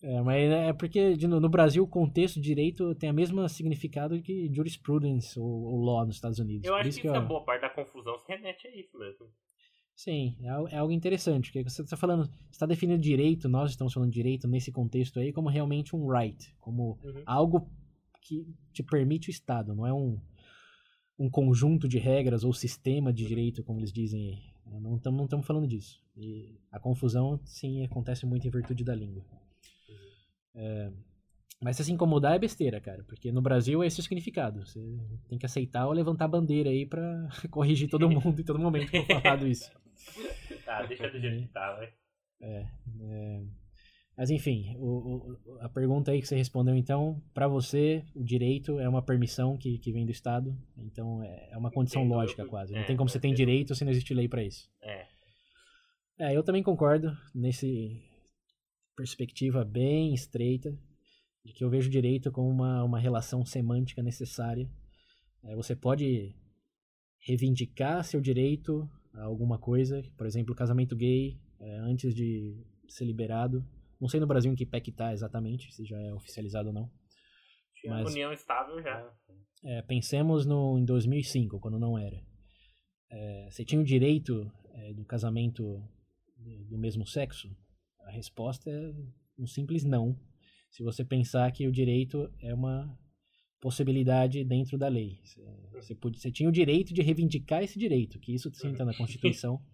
É, 0.00 0.22
mas 0.22 0.50
é 0.50 0.72
porque 0.72 1.16
de, 1.16 1.26
no 1.26 1.48
Brasil 1.48 1.82
o 1.82 1.88
contexto 1.88 2.40
direito 2.40 2.94
tem 2.94 3.10
a 3.10 3.12
mesma 3.12 3.48
significado 3.48 4.22
que 4.22 4.48
jurisprudence 4.52 5.38
ou, 5.38 5.44
ou 5.44 5.80
law 5.80 6.06
nos 6.06 6.14
Estados 6.14 6.38
Unidos. 6.38 6.66
Eu 6.66 6.72
Por 6.72 6.80
acho 6.80 6.88
isso 6.88 7.00
que, 7.00 7.10
que 7.10 7.16
é 7.16 7.20
boa 7.20 7.44
parte 7.44 7.62
da 7.62 7.70
confusão 7.70 8.16
se 8.16 8.28
remete 8.28 8.68
a 8.68 8.76
isso 8.76 8.96
mesmo. 8.96 9.26
Sim, 9.98 10.36
é, 10.40 10.76
é 10.76 10.78
algo 10.78 10.92
interessante, 10.92 11.50
porque 11.50 11.68
você 11.68 11.82
está 11.82 11.96
falando, 11.96 12.30
está 12.52 12.64
definindo 12.64 13.02
direito, 13.02 13.48
nós 13.48 13.72
estamos 13.72 13.92
falando 13.92 14.12
direito 14.12 14.46
nesse 14.46 14.70
contexto 14.70 15.18
aí 15.18 15.32
como 15.32 15.48
realmente 15.48 15.96
um 15.96 16.06
right, 16.08 16.54
como 16.60 16.96
uhum. 17.02 17.22
algo 17.26 17.68
que 18.22 18.46
te 18.72 18.80
permite 18.80 19.28
o 19.28 19.32
Estado, 19.32 19.74
não 19.74 19.84
é 19.84 19.92
um, 19.92 20.20
um 21.18 21.28
conjunto 21.28 21.88
de 21.88 21.98
regras 21.98 22.44
ou 22.44 22.52
sistema 22.52 23.12
de 23.12 23.26
direito, 23.26 23.64
como 23.64 23.80
eles 23.80 23.92
dizem. 23.92 24.40
Não 24.80 24.98
estamos 24.98 25.28
não 25.28 25.42
falando 25.42 25.66
disso. 25.66 26.00
E 26.16 26.60
a 26.70 26.78
confusão, 26.78 27.40
sim, 27.44 27.84
acontece 27.84 28.24
muito 28.24 28.46
em 28.46 28.50
virtude 28.50 28.84
da 28.84 28.94
língua. 28.94 29.24
É, 30.54 30.92
mas 31.60 31.76
se 31.76 31.84
se 31.84 31.90
incomodar 31.90 32.36
é 32.36 32.38
besteira, 32.38 32.80
cara, 32.80 33.02
porque 33.02 33.32
no 33.32 33.42
Brasil 33.42 33.82
é 33.82 33.88
esse 33.88 33.98
o 33.98 34.02
significado. 34.04 34.64
Você 34.64 34.80
tem 35.28 35.38
que 35.38 35.46
aceitar 35.46 35.86
ou 35.86 35.92
levantar 35.92 36.26
a 36.26 36.28
bandeira 36.28 36.70
aí 36.70 36.86
pra 36.86 37.28
corrigir 37.50 37.88
todo 37.88 38.08
mundo 38.08 38.40
em 38.40 38.44
todo 38.44 38.60
momento 38.60 38.92
que 38.92 39.04
for 39.04 39.20
falado 39.20 39.44
isso. 39.44 39.68
Tá, 40.64 40.82
deixa 40.82 41.08
do 41.08 41.18
jeito 41.18 41.46
que 41.46 41.52
tá, 41.52 41.74
vai. 41.74 41.92
É, 42.40 42.66
é, 43.00 43.42
mas 44.16 44.30
enfim, 44.30 44.74
o, 44.76 45.38
o, 45.46 45.58
a 45.60 45.68
pergunta 45.68 46.10
aí 46.10 46.20
que 46.20 46.28
você 46.28 46.36
respondeu 46.36 46.76
então, 46.76 47.22
para 47.32 47.48
você, 47.48 48.04
o 48.14 48.22
direito 48.22 48.78
é 48.78 48.88
uma 48.88 49.02
permissão 49.02 49.56
que, 49.56 49.78
que 49.78 49.92
vem 49.92 50.04
do 50.04 50.12
Estado, 50.12 50.56
então 50.76 51.22
é, 51.22 51.50
é 51.52 51.56
uma 51.56 51.70
condição 51.70 52.02
Entendo, 52.02 52.16
lógica 52.16 52.46
quase. 52.46 52.72
Não 52.72 52.80
é, 52.80 52.84
tem 52.84 52.96
como 52.96 53.08
você 53.08 53.20
ter 53.20 53.32
direito 53.32 53.74
se 53.74 53.84
não 53.84 53.90
existe 53.90 54.14
lei 54.14 54.28
para 54.28 54.44
isso. 54.44 54.70
É. 54.82 55.06
É, 56.18 56.36
eu 56.36 56.42
também 56.42 56.62
concordo 56.62 57.16
nesse, 57.34 58.08
perspectiva 58.98 59.64
bem 59.64 60.12
estreita, 60.12 60.76
de 61.44 61.52
que 61.52 61.62
eu 61.62 61.70
vejo 61.70 61.88
direito 61.88 62.32
como 62.32 62.50
uma, 62.50 62.82
uma 62.82 62.98
relação 62.98 63.46
semântica 63.46 64.02
necessária. 64.02 64.68
É, 65.44 65.54
você 65.54 65.76
pode 65.76 66.34
reivindicar 67.20 68.02
seu 68.02 68.20
direito 68.20 68.90
alguma 69.22 69.58
coisa, 69.58 70.02
por 70.16 70.26
exemplo, 70.26 70.54
casamento 70.54 70.96
gay, 70.96 71.38
é, 71.60 71.76
antes 71.78 72.14
de 72.14 72.56
ser 72.88 73.04
liberado. 73.04 73.64
Não 74.00 74.08
sei 74.08 74.20
no 74.20 74.26
Brasil 74.26 74.52
em 74.52 74.54
que 74.54 74.66
pé 74.66 74.80
que 74.80 74.92
tá 74.92 75.12
exatamente, 75.12 75.72
se 75.74 75.84
já 75.84 76.00
é 76.00 76.12
oficializado 76.12 76.68
ou 76.68 76.74
não. 76.74 76.90
Tinha 77.74 77.94
mas, 77.94 78.10
união 78.10 78.32
estável 78.32 78.80
já. 78.82 79.12
É, 79.64 79.82
pensemos 79.82 80.46
no, 80.46 80.78
em 80.78 80.84
2005, 80.84 81.58
quando 81.58 81.78
não 81.78 81.98
era. 81.98 82.22
É, 83.10 83.48
você 83.50 83.64
tinha 83.64 83.80
o 83.80 83.84
direito 83.84 84.50
é, 84.74 84.92
do 84.92 85.04
casamento 85.04 85.82
do, 86.36 86.64
do 86.70 86.78
mesmo 86.78 87.06
sexo? 87.06 87.48
A 88.00 88.10
resposta 88.10 88.70
é 88.70 88.92
um 89.38 89.46
simples 89.46 89.84
não. 89.84 90.18
Se 90.70 90.82
você 90.82 91.04
pensar 91.04 91.50
que 91.52 91.66
o 91.66 91.72
direito 91.72 92.30
é 92.40 92.54
uma 92.54 92.98
possibilidade 93.60 94.44
dentro 94.44 94.78
da 94.78 94.88
lei. 94.88 95.18
Você, 95.74 95.94
pode, 95.94 96.20
você 96.20 96.30
tinha 96.30 96.48
o 96.48 96.52
direito 96.52 96.94
de 96.94 97.02
reivindicar 97.02 97.62
esse 97.62 97.78
direito, 97.78 98.18
que 98.18 98.34
isso 98.34 98.48
está 98.48 98.84
na 98.84 98.96
Constituição. 98.96 99.60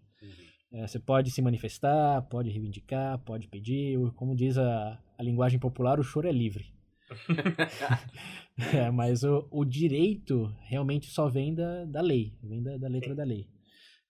É, 0.76 0.88
você 0.88 0.98
pode 0.98 1.30
se 1.30 1.40
manifestar, 1.40 2.20
pode 2.22 2.50
reivindicar, 2.50 3.16
pode 3.20 3.46
pedir. 3.46 3.96
Como 4.16 4.34
diz 4.34 4.58
a, 4.58 5.00
a 5.16 5.22
linguagem 5.22 5.56
popular, 5.56 6.00
o 6.00 6.02
choro 6.02 6.26
é 6.26 6.32
livre. 6.32 6.74
é, 8.74 8.90
mas 8.90 9.22
o, 9.22 9.46
o 9.52 9.64
direito 9.64 10.52
realmente 10.62 11.06
só 11.06 11.28
vem 11.28 11.54
da, 11.54 11.84
da 11.84 12.00
lei, 12.00 12.32
vem 12.42 12.60
da, 12.60 12.76
da 12.76 12.88
letra 12.88 13.14
da 13.14 13.22
lei. 13.22 13.46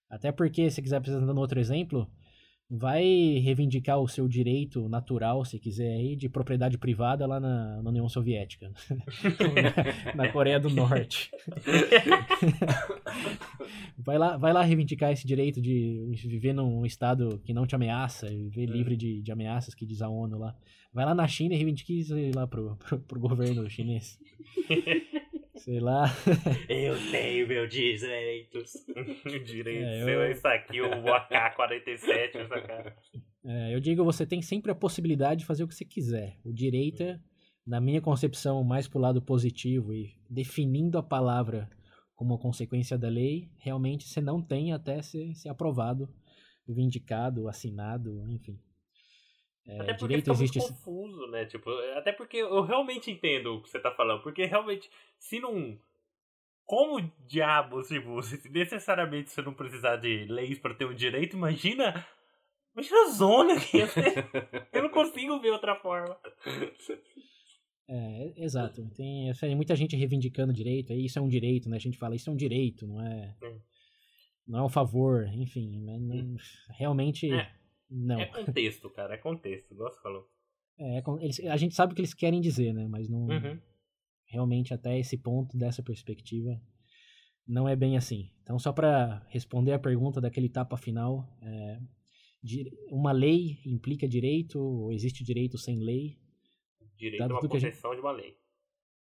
Até 0.09 0.31
porque, 0.31 0.71
se 0.71 0.81
quiser 0.81 0.99
precisar 1.01 1.23
dando 1.23 1.39
outro 1.39 1.59
exemplo, 1.59 2.09
vai 2.69 3.03
reivindicar 3.43 3.99
o 3.99 4.07
seu 4.07 4.27
direito 4.27 4.89
natural, 4.89 5.45
se 5.45 5.59
quiser 5.59 5.93
aí, 5.93 6.15
de 6.15 6.27
propriedade 6.27 6.77
privada 6.77 7.27
lá 7.27 7.39
na, 7.39 7.81
na 7.81 7.89
União 7.89 8.09
Soviética, 8.09 8.71
na, 10.15 10.15
na, 10.25 10.31
Coreia 10.31 10.59
do 10.59 10.69
Norte. 10.69 11.29
vai, 13.97 14.17
lá, 14.17 14.35
vai 14.37 14.51
lá 14.51 14.63
reivindicar 14.63 15.11
esse 15.11 15.27
direito 15.27 15.61
de 15.61 16.11
viver 16.25 16.53
num 16.53 16.85
estado 16.85 17.39
que 17.43 17.53
não 17.53 17.67
te 17.67 17.75
ameaça, 17.75 18.27
viver 18.27 18.65
livre 18.65 18.97
de, 18.97 19.21
de 19.21 19.31
ameaças, 19.31 19.75
que 19.75 19.85
diz 19.85 20.01
a 20.01 20.09
ONU 20.09 20.39
lá. 20.39 20.55
Vai 20.91 21.05
lá 21.05 21.13
na 21.13 21.27
China 21.27 21.53
e 21.53 21.57
reivindique 21.57 21.99
isso 21.99 22.15
lá 22.33 22.47
pro, 22.47 22.77
pro, 22.77 22.99
pro 22.99 23.19
governo 23.19 23.69
chinês. 23.69 24.17
Sei 25.57 25.79
lá. 25.79 26.05
Eu 26.69 26.95
tenho 27.11 27.47
meus 27.47 27.69
direitos. 27.69 28.73
Direito 29.45 29.85
É, 29.85 29.99
seu 29.99 30.09
eu- 30.09 30.21
é 30.23 30.31
isso 30.31 30.47
aqui, 30.47 30.81
o 30.81 31.13
AK-47, 31.13 32.35
essa 32.35 32.61
cara. 32.61 32.95
É, 33.45 33.73
eu 33.75 33.79
digo, 33.79 34.03
você 34.03 34.25
tem 34.25 34.41
sempre 34.41 34.71
a 34.71 34.75
possibilidade 34.75 35.41
de 35.41 35.45
fazer 35.45 35.63
o 35.63 35.67
que 35.67 35.75
você 35.75 35.85
quiser. 35.85 36.37
O 36.43 36.51
direito, 36.51 37.03
é, 37.03 37.19
na 37.65 37.79
minha 37.79 38.01
concepção, 38.01 38.63
mais 38.63 38.87
pro 38.87 38.99
lado 38.99 39.21
positivo 39.21 39.93
e 39.93 40.15
definindo 40.29 40.97
a 40.97 41.03
palavra 41.03 41.69
como 42.15 42.37
consequência 42.39 42.97
da 42.97 43.07
lei, 43.09 43.49
realmente 43.59 44.07
você 44.07 44.19
não 44.21 44.41
tem 44.41 44.71
até 44.73 45.01
ser, 45.01 45.33
ser 45.35 45.49
aprovado, 45.49 46.09
vindicado, 46.67 47.47
assinado, 47.47 48.23
enfim. 48.29 48.59
É, 49.67 49.81
Até 49.81 49.93
porque 49.93 50.07
direito 50.07 50.35
fica 50.35 50.59
muito 50.59 50.59
confuso, 50.75 51.27
né? 51.27 51.45
Tipo, 51.45 51.69
até 51.97 52.11
porque 52.11 52.37
eu 52.37 52.61
realmente 52.61 53.09
entendo 53.09 53.55
o 53.55 53.61
que 53.63 53.69
você 53.69 53.79
tá 53.79 53.91
falando. 53.91 54.21
Porque 54.21 54.45
realmente, 54.45 54.89
se 55.19 55.39
não. 55.39 55.77
Como 56.65 57.01
diabos, 57.27 57.87
tipo, 57.87 58.21
se 58.23 58.49
necessariamente 58.49 59.29
você 59.29 59.41
não 59.41 59.53
precisar 59.53 59.97
de 59.97 60.25
leis 60.25 60.59
pra 60.59 60.73
ter 60.73 60.85
um 60.85 60.93
direito, 60.93 61.35
imagina. 61.35 62.05
Imagina 62.75 63.03
a 63.05 63.09
zona 63.11 63.59
que 63.59 63.77
ia 63.77 63.87
ser. 63.87 64.13
Eu 64.73 64.83
não 64.83 64.89
consigo 64.89 65.39
ver 65.39 65.51
outra 65.51 65.75
forma. 65.75 66.15
É, 67.87 68.33
exato. 68.37 68.87
Tem, 68.95 69.31
tem 69.33 69.55
muita 69.55 69.75
gente 69.75 69.95
reivindicando 69.95 70.51
direito, 70.51 70.91
aí 70.91 71.05
isso 71.05 71.17
é 71.19 71.21
um 71.21 71.27
direito, 71.27 71.69
né? 71.69 71.77
A 71.77 71.79
gente 71.79 71.97
fala, 71.97 72.15
isso 72.15 72.29
é 72.29 72.33
um 72.33 72.35
direito, 72.35 72.85
não 72.87 73.01
é. 73.01 73.35
Hum. 73.43 73.59
Não 74.47 74.59
é 74.59 74.63
um 74.63 74.69
favor, 74.69 75.27
enfim. 75.33 75.81
mas 75.85 76.01
não- 76.01 76.35
realmente. 76.77 77.31
É. 77.31 77.51
Não. 77.89 78.19
É 78.19 78.25
contexto, 78.25 78.89
cara, 78.89 79.15
é 79.15 79.17
contexto, 79.17 79.71
igual 79.73 79.91
você 79.91 80.01
falou. 80.01 80.27
É, 80.77 81.01
com- 81.01 81.19
eles- 81.19 81.39
a 81.41 81.55
gente 81.57 81.73
sabe 81.75 81.93
o 81.93 81.95
que 81.95 82.01
eles 82.01 82.13
querem 82.13 82.41
dizer, 82.41 82.73
né? 82.73 82.87
Mas 82.87 83.07
não. 83.09 83.27
Uhum. 83.27 83.59
Realmente, 84.27 84.73
até 84.73 84.99
esse 84.99 85.17
ponto, 85.17 85.57
dessa 85.57 85.81
perspectiva, 85.83 86.59
não 87.47 87.69
é 87.69 87.75
bem 87.75 87.95
assim. 87.95 88.31
Então, 88.41 88.57
só 88.59 88.73
para 88.73 89.25
responder 89.29 89.71
a 89.71 89.79
pergunta 89.79 90.19
daquele 90.19 90.49
tapa 90.49 90.75
final, 90.77 91.27
é, 91.41 91.79
uma 92.89 93.11
lei 93.11 93.59
implica 93.65 94.07
direito 94.07 94.59
ou 94.59 94.91
existe 94.91 95.23
direito 95.23 95.57
sem 95.57 95.79
lei? 95.79 96.17
Direito 96.97 97.21
é 97.23 97.25
uma 97.27 97.39
a 97.39 97.59
gente- 97.59 97.79
de 97.81 98.01
uma 98.01 98.11
lei. 98.11 98.37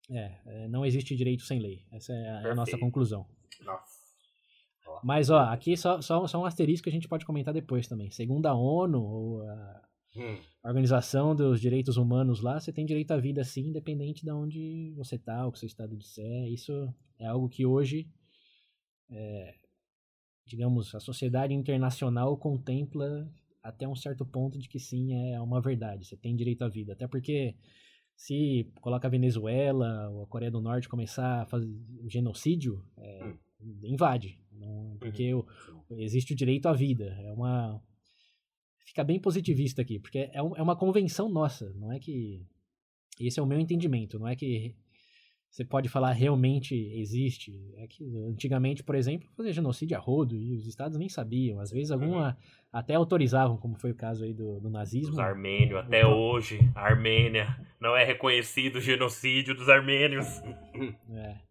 É, 0.10 0.40
é, 0.46 0.68
não 0.68 0.86
existe 0.86 1.16
direito 1.16 1.44
sem 1.44 1.60
lei. 1.60 1.86
Essa 1.92 2.14
é 2.14 2.30
a, 2.30 2.52
a 2.52 2.56
nossa 2.56 2.78
conclusão. 2.78 3.26
Nossa. 3.62 3.97
Mas, 5.04 5.30
ó, 5.30 5.40
aqui 5.40 5.76
só, 5.78 6.02
só, 6.02 6.26
só 6.28 6.42
um 6.42 6.46
asterisco 6.46 6.84
que 6.84 6.90
a 6.90 6.94
gente 6.94 7.08
pode 7.08 7.26
comentar 7.26 7.54
depois 7.54 7.88
também. 7.88 8.12
Segundo 8.12 8.46
a 8.46 8.54
ONU, 8.54 9.02
ou 9.02 9.42
a 9.44 9.88
Hum, 10.18 10.40
Organização 10.64 11.36
dos 11.36 11.62
Direitos 11.62 11.96
Humanos 11.96 12.42
lá, 12.42 12.60
você 12.60 12.74
tem 12.74 12.86
direito 12.86 13.12
à 13.12 13.18
vida 13.18 13.44
sim, 13.44 13.68
independente 13.68 14.24
de 14.24 14.32
onde 14.32 14.92
você 14.96 15.18
tá, 15.18 15.46
o 15.46 15.52
que 15.52 15.60
seu 15.60 15.68
estado 15.68 15.96
disser. 15.96 16.52
Isso 16.52 16.92
é 17.20 17.28
algo 17.28 17.48
que 17.48 17.66
hoje, 17.66 18.10
é, 19.12 19.54
digamos, 20.46 20.94
a 20.96 21.00
sociedade 21.00 21.54
internacional 21.54 22.36
contempla 22.36 23.32
até 23.62 23.88
um 23.88 23.96
certo 23.96 24.26
ponto 24.26 24.58
de 24.58 24.68
que 24.68 24.80
sim, 24.80 25.14
é 25.14 25.40
uma 25.40 25.62
verdade. 25.62 26.06
Você 26.06 26.18
tem 26.18 26.36
direito 26.36 26.64
à 26.64 26.68
vida. 26.68 26.94
Até 26.94 27.08
porque 27.08 27.56
se 28.16 28.72
coloca 28.82 29.08
a 29.08 29.12
Venezuela 29.12 30.10
ou 30.10 30.24
a 30.24 30.28
Coreia 30.28 30.52
do 30.52 30.62
Norte 30.62 30.90
começar 30.90 31.44
a 31.44 31.46
fazer 31.46 31.70
genocídio, 32.08 32.84
é, 32.98 33.34
invade. 33.84 34.40
Não- 34.52 34.98
porque 35.00 35.34
o- 35.34 35.46
existe 35.92 36.34
o 36.34 36.36
direito 36.36 36.68
à 36.68 36.74
vida. 36.74 37.16
É 37.24 37.32
uma. 37.32 37.82
Fica 38.86 39.04
bem 39.04 39.20
positivista 39.20 39.82
aqui, 39.82 40.00
porque 40.00 40.30
é, 40.34 40.42
um- 40.42 40.56
é 40.56 40.62
uma 40.62 40.76
convenção 40.76 41.30
nossa, 41.30 41.72
não 41.76 41.92
é 41.92 42.00
que. 42.00 42.46
Esse 43.20 43.40
é 43.40 43.44
o 43.44 43.48
meu 43.48 43.60
entendimento, 43.60 44.20
não 44.20 44.28
é 44.28 44.36
que 44.36 44.76
você 45.50 45.66
pode 45.66 45.90
falar 45.90 46.12
realmente 46.12 46.76
existe. 46.76 47.52
É 47.78 47.88
que 47.88 48.04
antigamente, 48.30 48.84
por 48.84 48.94
exemplo, 48.96 49.28
fazia 49.36 49.52
genocídio 49.54 49.98
a 49.98 50.00
rodo 50.00 50.36
e 50.36 50.54
os 50.56 50.68
estados 50.68 50.98
nem 51.00 51.10
sabiam. 51.10 51.60
Às 51.60 51.72
vezes 51.72 51.90
alguma 51.90 52.38
até 52.72 52.94
autorizavam, 52.94 53.58
como 53.58 53.76
foi 53.76 53.92
o 53.92 53.96
caso 53.96 54.24
aí 54.24 54.34
do, 54.34 54.60
do 54.60 54.70
nazismo. 54.70 55.14
Os 55.14 55.20
armênios, 55.20 55.80
até 55.80 56.06
hoje, 56.06 56.60
a 56.76 56.82
Armênia 56.82 57.58
não 57.80 57.96
é 57.96 58.04
reconhecido 58.04 58.76
o 58.76 58.82
genocídio 58.82 59.56
dos 59.56 59.68
armênios. 59.68 60.28
É. 61.12 61.47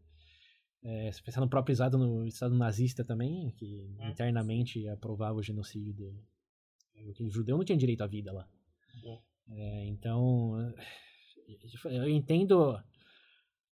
É, 0.88 1.10
se 1.10 1.20
pensar 1.20 1.40
no 1.40 1.48
próprio 1.48 1.72
estado, 1.72 1.98
no 1.98 2.24
estado 2.24 2.54
nazista 2.54 3.04
também, 3.04 3.50
que 3.56 3.90
É. 3.98 4.08
internamente 4.08 4.86
aprovava 4.88 5.36
o 5.36 5.42
genocídio 5.42 5.92
do. 5.92 6.24
O 7.20 7.28
judeu 7.28 7.56
não 7.56 7.64
tinha 7.64 7.76
direito 7.76 8.02
à 8.02 8.06
vida 8.06 8.32
lá. 8.32 8.48
É. 9.04 9.18
É, 9.48 9.84
então, 9.86 10.72
eu 11.84 12.08
entendo, 12.08 12.80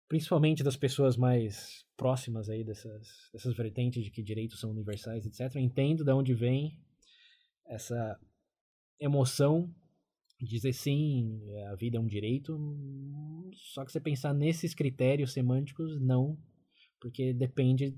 principalmente 0.07 0.63
das 0.63 0.77
pessoas 0.77 1.17
mais 1.17 1.85
próximas 1.97 2.47
aí 2.49 2.63
dessas, 2.63 3.29
dessas 3.33 3.55
vertentes 3.55 4.03
de 4.03 4.11
que 4.11 4.23
direitos 4.23 4.59
são 4.59 4.69
universais, 4.71 5.25
etc. 5.25 5.55
Eu 5.55 5.61
entendo 5.61 6.03
de 6.03 6.11
onde 6.11 6.33
vem 6.33 6.77
essa 7.65 8.19
emoção 8.99 9.73
de 10.39 10.45
dizer 10.47 10.73
sim, 10.73 11.41
a 11.71 11.75
vida 11.75 11.97
é 11.97 11.99
um 11.99 12.07
direito, 12.07 12.57
só 13.53 13.83
que 13.83 13.91
você 13.91 13.99
pensar 13.99 14.33
nesses 14.33 14.73
critérios 14.73 15.33
semânticos, 15.33 15.99
não, 15.99 16.37
porque 16.99 17.33
depende 17.33 17.97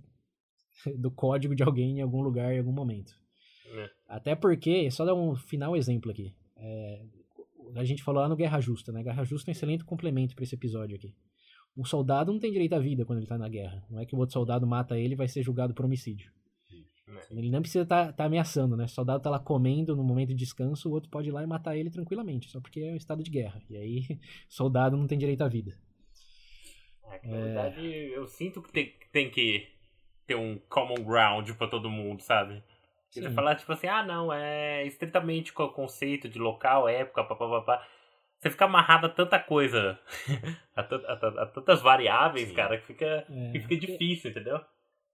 do 0.97 1.11
código 1.11 1.55
de 1.55 1.63
alguém 1.63 1.99
em 1.99 2.01
algum 2.01 2.21
lugar, 2.21 2.53
em 2.53 2.59
algum 2.59 2.71
momento. 2.71 3.13
É. 3.73 3.89
Até 4.07 4.35
porque, 4.35 4.89
só 4.91 5.05
dar 5.05 5.13
um 5.13 5.35
final 5.35 5.75
exemplo 5.75 6.11
aqui. 6.11 6.33
É, 6.57 7.05
a 7.75 7.83
gente 7.83 8.03
falou 8.03 8.21
lá 8.21 8.29
no 8.29 8.35
Guerra 8.35 8.59
Justa, 8.59 8.91
né? 8.91 9.03
Guerra 9.03 9.23
Justa 9.23 9.49
é 9.49 9.51
um 9.51 9.53
excelente 9.53 9.85
complemento 9.85 10.35
para 10.35 10.43
esse 10.43 10.55
episódio 10.55 10.95
aqui. 10.95 11.15
Um 11.75 11.85
soldado 11.85 12.33
não 12.33 12.39
tem 12.39 12.51
direito 12.51 12.73
à 12.73 12.79
vida 12.79 13.05
quando 13.05 13.19
ele 13.19 13.27
tá 13.27 13.37
na 13.37 13.47
guerra. 13.47 13.85
Não 13.89 13.99
é 13.99 14.05
que 14.05 14.13
o 14.13 14.19
outro 14.19 14.33
soldado 14.33 14.67
mata 14.67 14.97
ele 14.97 15.13
e 15.13 15.17
vai 15.17 15.27
ser 15.27 15.41
julgado 15.41 15.73
por 15.73 15.85
homicídio. 15.85 16.31
É. 17.07 17.37
Ele 17.37 17.49
não 17.49 17.61
precisa 17.61 17.83
estar 17.83 18.11
tá, 18.13 18.25
ameaçando, 18.25 18.75
né? 18.75 18.85
O 18.85 18.89
soldado 18.89 19.23
tá 19.23 19.29
lá 19.29 19.39
comendo 19.39 19.95
no 19.95 20.03
momento 20.03 20.29
de 20.29 20.35
descanso, 20.35 20.89
o 20.89 20.91
outro 20.91 21.09
pode 21.09 21.29
ir 21.29 21.31
lá 21.31 21.43
e 21.43 21.47
matar 21.47 21.77
ele 21.77 21.89
tranquilamente, 21.89 22.49
só 22.49 22.59
porque 22.59 22.81
é 22.81 22.93
um 22.93 22.97
estado 22.97 23.23
de 23.23 23.31
guerra. 23.31 23.61
E 23.69 23.77
aí, 23.77 24.19
soldado 24.49 24.97
não 24.97 25.07
tem 25.07 25.17
direito 25.17 25.41
à 25.41 25.47
vida. 25.47 25.77
É, 27.23 27.27
na 27.27 27.37
verdade, 27.37 27.81
eu 28.13 28.27
sinto 28.27 28.61
que 28.61 28.71
tem, 28.71 28.93
tem 29.11 29.29
que 29.29 29.67
ter 30.25 30.35
um 30.35 30.57
common 30.69 31.03
ground 31.03 31.49
pra 31.53 31.67
todo 31.67 31.89
mundo, 31.89 32.21
sabe? 32.21 32.63
Você 33.09 33.29
falar, 33.31 33.55
tipo 33.55 33.71
assim, 33.73 33.87
ah, 33.87 34.03
não, 34.05 34.31
é 34.31 34.85
estritamente 34.85 35.51
com 35.51 35.63
o 35.63 35.73
conceito 35.73 36.29
de 36.29 36.39
local, 36.39 36.87
época, 36.87 37.23
papapá. 37.25 37.85
Você 38.39 38.49
fica 38.49 38.65
amarrado 38.65 39.07
a 39.07 39.09
tanta 39.09 39.37
coisa, 39.37 39.99
a, 40.75 40.81
a 40.81 40.83
tan- 40.83 41.39
a 41.41 41.45
tantas 41.47 41.81
variáveis, 41.81 42.47
Sim. 42.47 42.55
cara, 42.55 42.77
que 42.77 42.87
fica, 42.87 43.05
É, 43.29 43.51
que 43.51 43.59
fica 43.59 43.75
difícil, 43.77 44.31
entendeu? 44.31 44.59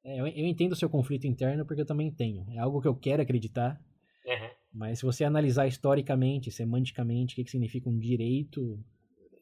é, 0.04 0.20
eu, 0.22 0.28
eu 0.28 0.46
entendo 0.46 0.74
o 0.74 0.76
seu 0.76 0.90
conflito 0.90 1.26
interno 1.26 1.66
porque 1.66 1.82
eu 1.82 1.86
também 1.88 2.12
tenho. 2.12 2.46
É 2.52 2.60
algo 2.60 2.82
que 2.82 2.88
eu 2.88 2.96
quero 2.96 3.22
acreditar, 3.24 3.82
Uhum. 4.26 4.50
mas 4.72 5.00
se 5.00 5.06
você 5.06 5.24
analisar 5.24 5.66
historicamente, 5.68 6.52
semanticamente, 6.52 7.34
o 7.34 7.36
que, 7.38 7.44
que 7.46 7.52
significa 7.52 7.90
um 7.90 7.98
direito, 7.98 8.80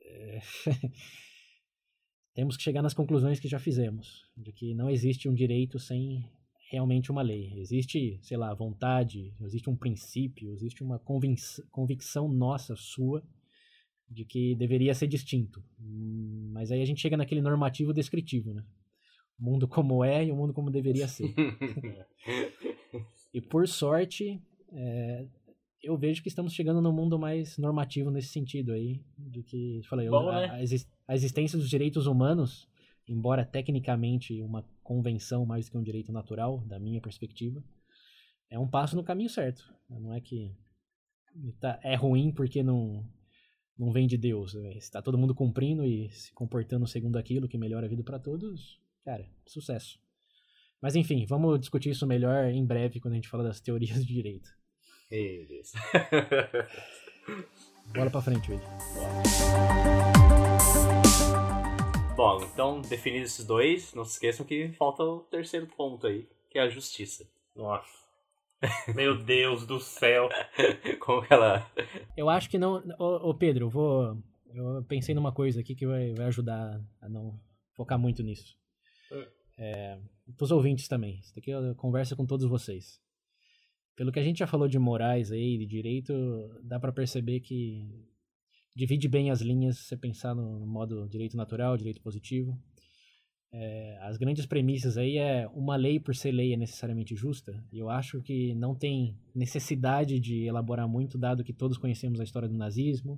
é, 0.01 0.39
temos 2.35 2.57
que 2.57 2.63
chegar 2.63 2.81
nas 2.83 2.93
conclusões 2.93 3.39
que 3.39 3.47
já 3.47 3.57
fizemos, 3.57 4.25
de 4.37 4.51
que 4.51 4.75
não 4.75 4.89
existe 4.89 5.27
um 5.29 5.33
direito 5.33 5.79
sem 5.79 6.29
realmente 6.69 7.09
uma 7.09 7.21
lei. 7.21 7.53
Existe, 7.57 8.19
sei 8.21 8.35
lá, 8.37 8.53
vontade, 8.53 9.33
existe 9.41 9.69
um 9.69 9.75
princípio, 9.75 10.51
existe 10.51 10.83
uma 10.83 10.99
convicção 11.71 12.27
nossa, 12.27 12.75
sua, 12.75 13.23
de 14.09 14.25
que 14.25 14.53
deveria 14.55 14.93
ser 14.93 15.07
distinto. 15.07 15.63
Hum, 15.79 16.49
Mas 16.53 16.71
aí 16.71 16.81
a 16.81 16.85
gente 16.85 17.01
chega 17.01 17.15
naquele 17.17 17.41
normativo 17.41 17.93
descritivo, 17.93 18.53
né? 18.53 18.63
O 19.39 19.43
mundo 19.43 19.67
como 19.67 20.03
é 20.03 20.25
e 20.25 20.31
o 20.31 20.35
mundo 20.35 20.53
como 20.53 20.69
deveria 20.69 21.07
ser. 21.07 21.33
E 23.33 23.41
por 23.41 23.67
sorte, 23.67 24.41
é, 24.71 25.25
eu 25.83 25.97
vejo 25.97 26.21
que 26.23 26.29
estamos 26.29 26.53
chegando 26.53 26.81
num 26.81 26.93
mundo 26.93 27.19
mais 27.19 27.57
normativo 27.57 28.09
nesse 28.09 28.29
sentido 28.29 28.71
aí, 28.71 29.01
de 29.17 29.43
que, 29.43 29.81
falei, 29.89 30.07
Bom, 30.09 30.29
a, 30.29 30.39
né? 30.39 30.49
a 30.51 30.63
exis- 30.63 30.87
a 31.07 31.13
existência 31.13 31.57
dos 31.57 31.69
direitos 31.69 32.07
humanos, 32.07 32.67
embora 33.07 33.45
tecnicamente 33.45 34.41
uma 34.41 34.63
convenção 34.83 35.45
mais 35.45 35.65
do 35.65 35.71
que 35.71 35.77
um 35.77 35.83
direito 35.83 36.11
natural, 36.11 36.59
da 36.65 36.79
minha 36.79 37.01
perspectiva, 37.01 37.63
é 38.49 38.57
um 38.59 38.67
passo 38.67 38.95
no 38.95 39.03
caminho 39.03 39.29
certo. 39.29 39.63
Não 39.89 40.13
é 40.13 40.21
que 40.21 40.55
tá- 41.59 41.79
é 41.83 41.95
ruim 41.95 42.31
porque 42.31 42.63
não 42.63 43.05
não 43.77 43.91
vem 43.91 44.07
de 44.07 44.17
Deus. 44.17 44.53
né? 44.53 44.79
Se 44.79 44.89
tá 44.89 45.01
todo 45.01 45.17
mundo 45.17 45.35
cumprindo 45.35 45.85
e 45.85 46.09
se 46.11 46.33
comportando 46.33 46.87
segundo 46.87 47.17
aquilo 47.17 47.47
que 47.47 47.57
melhora 47.57 47.85
a 47.85 47.89
vida 47.89 48.03
para 48.03 48.17
todos, 48.17 48.79
cara, 49.03 49.27
sucesso. 49.45 49.99
Mas 50.81 50.95
enfim, 50.95 51.25
vamos 51.25 51.59
discutir 51.59 51.89
isso 51.89 52.07
melhor 52.07 52.45
em 52.49 52.65
breve 52.65 52.99
quando 53.01 53.13
a 53.13 53.15
gente 53.15 53.27
fala 53.29 53.43
das 53.43 53.59
teorias 53.59 54.05
de 54.05 54.13
direito. 54.13 54.49
Deus. 55.09 55.73
Bola 57.93 58.09
pra 58.09 58.21
frente, 58.21 58.49
Wade. 58.49 58.63
Bom, 62.15 62.41
então, 62.43 62.81
definidos 62.81 63.31
esses 63.31 63.45
dois, 63.45 63.93
não 63.93 64.05
se 64.05 64.13
esqueçam 64.13 64.45
que 64.45 64.69
falta 64.73 65.03
o 65.03 65.19
terceiro 65.19 65.67
ponto 65.67 66.07
aí, 66.07 66.27
que 66.49 66.57
é 66.57 66.61
a 66.61 66.69
justiça. 66.69 67.27
Nossa. 67.55 68.05
Meu 68.95 69.21
Deus 69.21 69.65
do 69.65 69.79
céu. 69.79 70.29
Como 70.99 71.21
que 71.25 71.33
ela. 71.33 71.69
Eu 72.15 72.29
acho 72.29 72.49
que 72.49 72.57
não. 72.57 72.83
Ô, 72.97 73.29
ô, 73.29 73.33
Pedro, 73.33 73.65
eu 73.65 73.69
vou. 73.69 74.17
Eu 74.53 74.83
pensei 74.87 75.13
numa 75.13 75.33
coisa 75.33 75.59
aqui 75.59 75.75
que 75.75 75.85
vai, 75.85 76.13
vai 76.13 76.27
ajudar 76.27 76.81
a 77.01 77.09
não 77.09 77.37
focar 77.75 77.99
muito 77.99 78.23
nisso. 78.23 78.57
É, 79.57 79.97
os 80.39 80.51
ouvintes 80.51 80.87
também. 80.87 81.19
Isso 81.19 81.35
daqui 81.35 81.51
eu 81.51 81.75
converso 81.75 82.15
com 82.15 82.25
todos 82.25 82.45
vocês. 82.47 82.99
Pelo 83.95 84.11
que 84.11 84.19
a 84.19 84.23
gente 84.23 84.39
já 84.39 84.47
falou 84.47 84.67
de 84.67 84.79
morais 84.79 85.31
aí, 85.31 85.57
de 85.57 85.65
direito, 85.65 86.13
dá 86.63 86.79
para 86.79 86.91
perceber 86.91 87.39
que 87.41 88.05
divide 88.75 89.07
bem 89.07 89.31
as 89.31 89.41
linhas 89.41 89.77
se 89.77 89.83
você 89.85 89.97
pensar 89.97 90.35
no 90.35 90.65
modo 90.65 91.07
direito 91.07 91.37
natural, 91.37 91.77
direito 91.77 92.01
positivo. 92.01 92.57
É, 93.57 93.97
as 94.01 94.17
grandes 94.17 94.45
premissas 94.45 94.97
aí 94.97 95.17
é 95.17 95.47
uma 95.53 95.77
lei 95.77 95.97
por 95.99 96.13
ser 96.13 96.31
lei 96.33 96.53
é 96.53 96.57
necessariamente 96.57 97.15
justa. 97.15 97.63
E 97.71 97.79
eu 97.79 97.89
acho 97.89 98.21
que 98.21 98.53
não 98.55 98.75
tem 98.75 99.17
necessidade 99.33 100.19
de 100.19 100.43
elaborar 100.43 100.87
muito, 100.89 101.17
dado 101.17 101.43
que 101.43 101.53
todos 101.53 101.77
conhecemos 101.77 102.19
a 102.19 102.23
história 102.25 102.49
do 102.49 102.57
nazismo, 102.57 103.17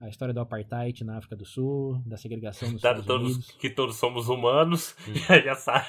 a 0.00 0.08
história 0.08 0.34
do 0.34 0.40
apartheid 0.40 1.04
na 1.04 1.16
África 1.18 1.36
do 1.36 1.44
Sul, 1.44 2.02
da 2.04 2.16
segregação 2.16 2.72
nos 2.72 2.80
Dado 2.82 3.00
Estados 3.00 3.06
todos, 3.06 3.36
Unidos. 3.36 3.50
que 3.60 3.70
todos 3.70 3.96
somos 3.96 4.28
humanos, 4.28 4.96
Hum. 5.06 5.12
já 5.44 5.54
sabe. 5.54 5.86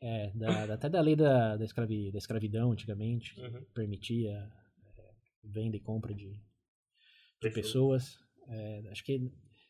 É, 0.00 0.30
da- 0.34 0.74
até 0.74 0.88
da 0.88 1.00
lei 1.00 1.14
da, 1.16 1.56
da, 1.56 1.64
escravi, 1.64 2.10
da 2.10 2.18
escravidão 2.18 2.72
antigamente, 2.72 3.34
que 3.34 3.40
Uhum. 3.40 3.62
permitia 3.72 4.32
é, 4.98 5.10
venda 5.44 5.76
e 5.76 5.80
compra 5.80 6.12
de, 6.12 6.40
de 7.48 7.54
Pessoas. 7.54 8.18
É, 8.48 8.82
acho 8.90 9.04
que 9.04 9.20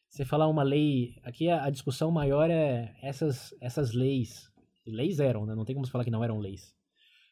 você 0.08 0.24
falar 0.24 0.48
uma 0.48 0.62
lei. 0.62 1.16
Aqui 1.22 1.48
a, 1.48 1.64
a 1.64 1.70
discussão 1.70 2.10
maior 2.10 2.50
é 2.50 2.94
essas, 3.02 3.54
essas 3.60 3.92
leis. 3.92 4.50
Leis 4.86 5.18
eram, 5.20 5.46
né? 5.46 5.54
Não 5.54 5.64
tem 5.64 5.74
como 5.74 5.86
você 5.86 5.92
falar 5.92 6.04
que 6.04 6.10
não 6.10 6.22
eram 6.24 6.38
leis. 6.38 6.74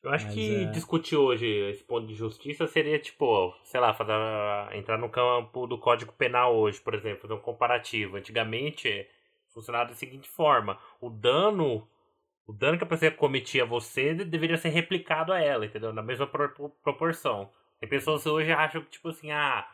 Eu 0.03 0.11
acho 0.11 0.25
Mas, 0.27 0.35
que 0.35 0.65
é- 0.65 0.65
discutir 0.71 1.17
hoje 1.17 1.47
esse 1.47 1.85
ponto 1.85 2.07
de 2.07 2.15
justiça 2.15 2.67
seria, 2.67 2.99
tipo, 2.99 3.55
sei 3.63 3.79
lá, 3.81 3.95
fazer, 3.95 4.13
entrar 4.77 4.99
no 4.99 5.09
campo 5.09 5.67
do 5.67 5.79
Código 5.79 6.13
Penal 6.13 6.57
hoje, 6.57 6.81
por 6.81 6.95
exemplo, 6.95 7.23
fazer 7.23 7.35
um 7.35 7.41
comparativo. 7.41 8.17
Antigamente 8.17 9.07
funcionava 9.53 9.91
da 9.91 9.95
seguinte 9.95 10.29
forma: 10.29 10.79
o 11.01 11.09
dano. 11.09 11.87
O 12.45 12.53
dano 12.53 12.77
que 12.77 12.83
a 12.83 12.87
pessoa 12.89 13.13
cometia 13.13 13.63
a 13.63 13.67
você 13.67 14.13
deveria 14.15 14.57
ser 14.59 14.71
replicado 14.71 15.33
a 15.33 15.41
ela, 15.41 15.65
entendeu? 15.65 15.93
Na 15.93 16.03
mesma 16.03 16.27
pro- 16.27 16.71
proporção. 16.83 17.49
Tem 17.79 17.89
pessoas 17.89 18.25
que 18.25 18.29
hoje 18.29 18.51
acham 18.51 18.83
que, 18.83 18.91
tipo 18.91 19.09
assim, 19.11 19.31
ah, 19.31 19.65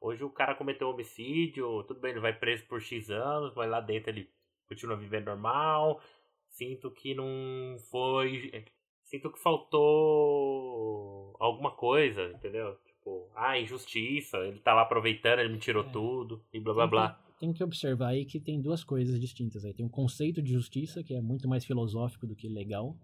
hoje 0.00 0.24
o 0.24 0.30
cara 0.30 0.54
cometeu 0.54 0.88
um 0.88 0.92
homicídio, 0.92 1.82
tudo 1.84 2.00
bem, 2.00 2.12
ele 2.12 2.20
vai 2.20 2.32
preso 2.32 2.64
por 2.66 2.80
X 2.80 3.10
anos, 3.10 3.54
mas 3.54 3.70
lá 3.70 3.80
dentro 3.80 4.10
ele 4.10 4.28
continua 4.68 4.96
vivendo 4.96 5.26
normal. 5.26 6.00
Sinto 6.48 6.90
que 6.90 7.14
não 7.14 7.76
foi. 7.90 8.64
Sinto 9.04 9.30
que 9.32 9.38
faltou 9.38 11.36
alguma 11.38 11.70
coisa, 11.70 12.30
entendeu? 12.34 12.76
Tipo, 12.86 13.30
ah, 13.34 13.58
injustiça, 13.58 14.38
ele 14.38 14.58
tá 14.58 14.74
lá 14.74 14.82
aproveitando, 14.82 15.38
ele 15.40 15.52
me 15.52 15.58
tirou 15.58 15.84
É. 15.84 15.90
tudo, 15.90 16.44
e 16.52 16.60
blá 16.60 16.74
blá 16.74 16.82
tem, 16.84 16.90
blá. 16.90 17.12
Que, 17.12 17.38
tem 17.40 17.52
que 17.52 17.64
observar 17.64 18.08
aí 18.08 18.24
que 18.24 18.40
tem 18.40 18.60
duas 18.60 18.82
coisas 18.84 19.18
distintas 19.20 19.64
aí. 19.64 19.72
Tem 19.72 19.86
um 19.86 19.90
conceito 19.90 20.42
de 20.42 20.52
justiça, 20.52 21.02
que 21.02 21.14
é 21.14 21.20
muito 21.20 21.48
mais 21.48 21.64
filosófico 21.64 22.26
do 22.26 22.34
que 22.36 22.48
legal. 22.48 22.96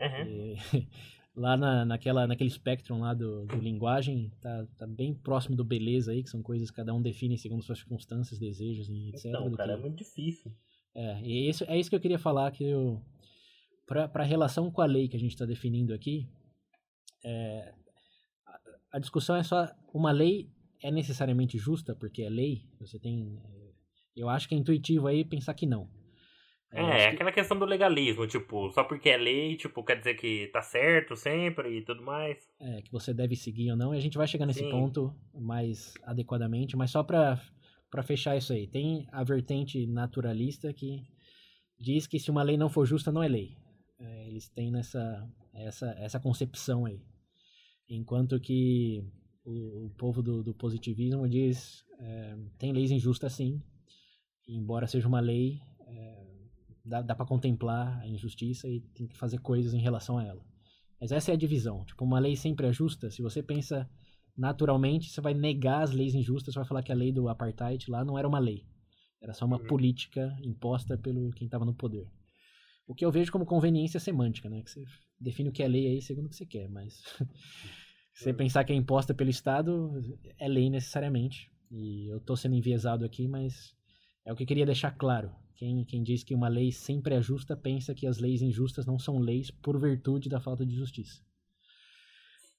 Uhum. 0.00 0.26
E, 0.26 0.56
lá 1.38 1.56
na, 1.56 1.84
naquela, 1.84 2.26
naquele 2.26 2.50
espectro 2.50 2.98
lá 2.98 3.14
do, 3.14 3.46
do 3.46 3.56
linguagem, 3.56 4.30
tá, 4.40 4.66
tá 4.76 4.86
bem 4.86 5.14
próximo 5.14 5.56
do 5.56 5.64
beleza 5.64 6.10
aí, 6.12 6.22
que 6.22 6.28
são 6.30 6.42
coisas 6.42 6.70
que 6.70 6.76
cada 6.76 6.92
um 6.92 7.00
define 7.00 7.38
segundo 7.38 7.62
suas 7.62 7.78
circunstâncias, 7.78 8.38
desejos 8.38 8.88
e 8.88 9.10
etc. 9.10 9.26
Então, 9.26 9.50
cara, 9.52 9.72
que- 9.74 9.78
é 9.78 9.80
muito 9.82 9.96
difícil. 9.98 10.52
É, 10.94 11.20
e 11.22 11.48
isso, 11.48 11.64
é 11.68 11.78
isso 11.78 11.88
que 11.88 11.94
eu 11.96 12.00
queria 12.00 12.18
falar, 12.18 12.50
que 12.50 12.64
eu, 12.64 13.00
pra, 13.86 14.08
pra 14.08 14.24
relação 14.24 14.70
com 14.70 14.80
a 14.82 14.86
lei 14.86 15.08
que 15.08 15.16
a 15.16 15.20
gente 15.20 15.30
está 15.32 15.46
definindo 15.46 15.94
aqui, 15.94 16.26
é, 17.24 17.72
a, 18.46 18.60
a 18.94 18.98
discussão 18.98 19.36
é 19.36 19.42
só, 19.42 19.68
uma 19.94 20.10
lei 20.10 20.50
é 20.82 20.90
necessariamente 20.90 21.56
justa 21.58 21.94
porque 21.94 22.22
é 22.22 22.28
lei? 22.28 22.62
Você 22.80 22.98
tem, 22.98 23.40
é, 23.44 23.70
eu 24.16 24.28
acho 24.28 24.48
que 24.48 24.54
é 24.54 24.58
intuitivo 24.58 25.06
aí 25.06 25.24
pensar 25.24 25.54
que 25.54 25.66
não. 25.66 25.88
É, 26.70 26.80
acho 26.82 27.08
que- 27.08 27.14
aquela 27.14 27.32
questão 27.32 27.58
do 27.58 27.64
legalismo, 27.64 28.26
tipo, 28.26 28.70
só 28.72 28.84
porque 28.84 29.08
é 29.08 29.16
lei, 29.16 29.56
tipo, 29.56 29.82
quer 29.82 29.96
dizer 29.98 30.14
que 30.14 30.48
tá 30.48 30.60
certo 30.60 31.16
sempre 31.16 31.78
e 31.78 31.82
tudo 31.82 32.02
mais. 32.02 32.36
é, 32.60 32.82
que 32.82 32.90
você 32.92 33.14
deve 33.14 33.34
seguir 33.36 33.70
ou 33.70 33.76
não, 33.76 33.94
e 33.94 33.98
a 33.98 34.00
gente 34.00 34.18
vai 34.18 34.26
chegar 34.26 34.44
nesse 34.44 34.60
Sim. 34.60 34.70
ponto 34.70 35.14
mais 35.34 35.94
adequadamente, 36.04 36.76
mas 36.76 36.90
só 36.90 37.02
para 37.02 37.40
para 37.90 38.02
fechar 38.02 38.36
isso 38.36 38.52
aí, 38.52 38.66
tem 38.66 39.08
a 39.10 39.24
vertente 39.24 39.86
naturalista 39.86 40.74
que 40.74 41.00
diz 41.80 42.06
que 42.06 42.18
se 42.18 42.30
uma 42.30 42.42
lei 42.42 42.58
não 42.58 42.68
for 42.68 42.84
justa, 42.84 43.10
não 43.10 43.22
é 43.22 43.28
lei. 43.28 43.56
É, 43.98 44.28
eles 44.28 44.46
têm 44.50 44.70
nessa 44.70 45.26
essa, 45.54 45.90
essa 45.98 46.20
concepção 46.20 46.84
aí. 46.84 47.00
Enquanto 47.88 48.38
que 48.38 49.02
o, 49.42 49.86
o 49.86 49.90
povo 49.96 50.22
do, 50.22 50.42
do 50.42 50.52
positivismo 50.52 51.26
diz 51.26 51.82
é, 51.98 52.36
tem 52.58 52.72
leis 52.72 52.90
injustas 52.90 53.32
sim, 53.32 53.62
embora 54.46 54.86
seja 54.86 55.08
uma 55.08 55.20
lei, 55.20 55.58
é, 55.86 56.17
dá, 56.88 57.02
dá 57.02 57.14
para 57.14 57.26
contemplar 57.26 58.00
a 58.00 58.06
injustiça 58.08 58.68
e 58.68 58.80
tem 58.80 59.06
que 59.06 59.16
fazer 59.16 59.38
coisas 59.38 59.74
em 59.74 59.80
relação 59.80 60.18
a 60.18 60.24
ela. 60.24 60.44
Mas 61.00 61.12
essa 61.12 61.30
é 61.30 61.34
a 61.34 61.38
divisão. 61.38 61.84
Tipo, 61.84 62.04
uma 62.04 62.18
lei 62.18 62.34
sempre 62.34 62.66
é 62.66 62.72
justa. 62.72 63.10
Se 63.10 63.22
você 63.22 63.42
pensa 63.42 63.88
naturalmente, 64.36 65.10
você 65.10 65.20
vai 65.20 65.34
negar 65.34 65.82
as 65.82 65.92
leis 65.92 66.14
injustas, 66.14 66.54
você 66.54 66.60
vai 66.60 66.68
falar 66.68 66.82
que 66.82 66.92
a 66.92 66.94
lei 66.94 67.12
do 67.12 67.28
apartheid 67.28 67.90
lá 67.90 68.04
não 68.04 68.18
era 68.18 68.26
uma 68.26 68.38
lei. 68.38 68.64
Era 69.20 69.32
só 69.34 69.44
uma 69.44 69.58
Uhum. 69.60 69.66
política 69.66 70.36
imposta 70.42 70.96
pelo 70.96 71.30
quem 71.32 71.46
estava 71.46 71.64
no 71.64 71.74
poder. 71.74 72.08
O 72.86 72.94
que 72.94 73.04
eu 73.04 73.10
vejo 73.12 73.30
como 73.30 73.44
conveniência 73.44 74.00
semântica, 74.00 74.48
né? 74.48 74.62
Que 74.62 74.70
você 74.70 74.84
define 75.20 75.48
o 75.48 75.52
que 75.52 75.62
é 75.62 75.68
lei 75.68 75.86
aí 75.88 76.00
segundo 76.00 76.26
o 76.26 76.28
que 76.28 76.36
você 76.36 76.46
quer, 76.46 76.68
mas 76.68 76.94
se 78.14 78.24
você 78.24 78.32
pensar 78.32 78.64
que 78.64 78.72
é 78.72 78.76
imposta 78.76 79.12
pelo 79.12 79.30
Estado, 79.30 79.92
é 80.38 80.48
lei 80.48 80.70
necessariamente. 80.70 81.50
E 81.70 82.06
eu 82.08 82.18
tô 82.20 82.34
sendo 82.34 82.54
enviesado 82.54 83.04
aqui, 83.04 83.28
mas 83.28 83.76
é 84.28 84.32
o 84.32 84.36
que 84.36 84.42
eu 84.42 84.46
queria 84.46 84.66
deixar 84.66 84.90
claro. 84.90 85.34
Quem, 85.56 85.82
quem 85.86 86.02
diz 86.02 86.22
que 86.22 86.34
uma 86.34 86.48
lei 86.48 86.70
sempre 86.70 87.14
é 87.14 87.22
justa 87.22 87.56
pensa 87.56 87.94
que 87.94 88.06
as 88.06 88.18
leis 88.18 88.42
injustas 88.42 88.84
não 88.84 88.98
são 88.98 89.18
leis 89.18 89.50
por 89.50 89.80
virtude 89.80 90.28
da 90.28 90.38
falta 90.38 90.66
de 90.66 90.74
justiça. 90.76 91.22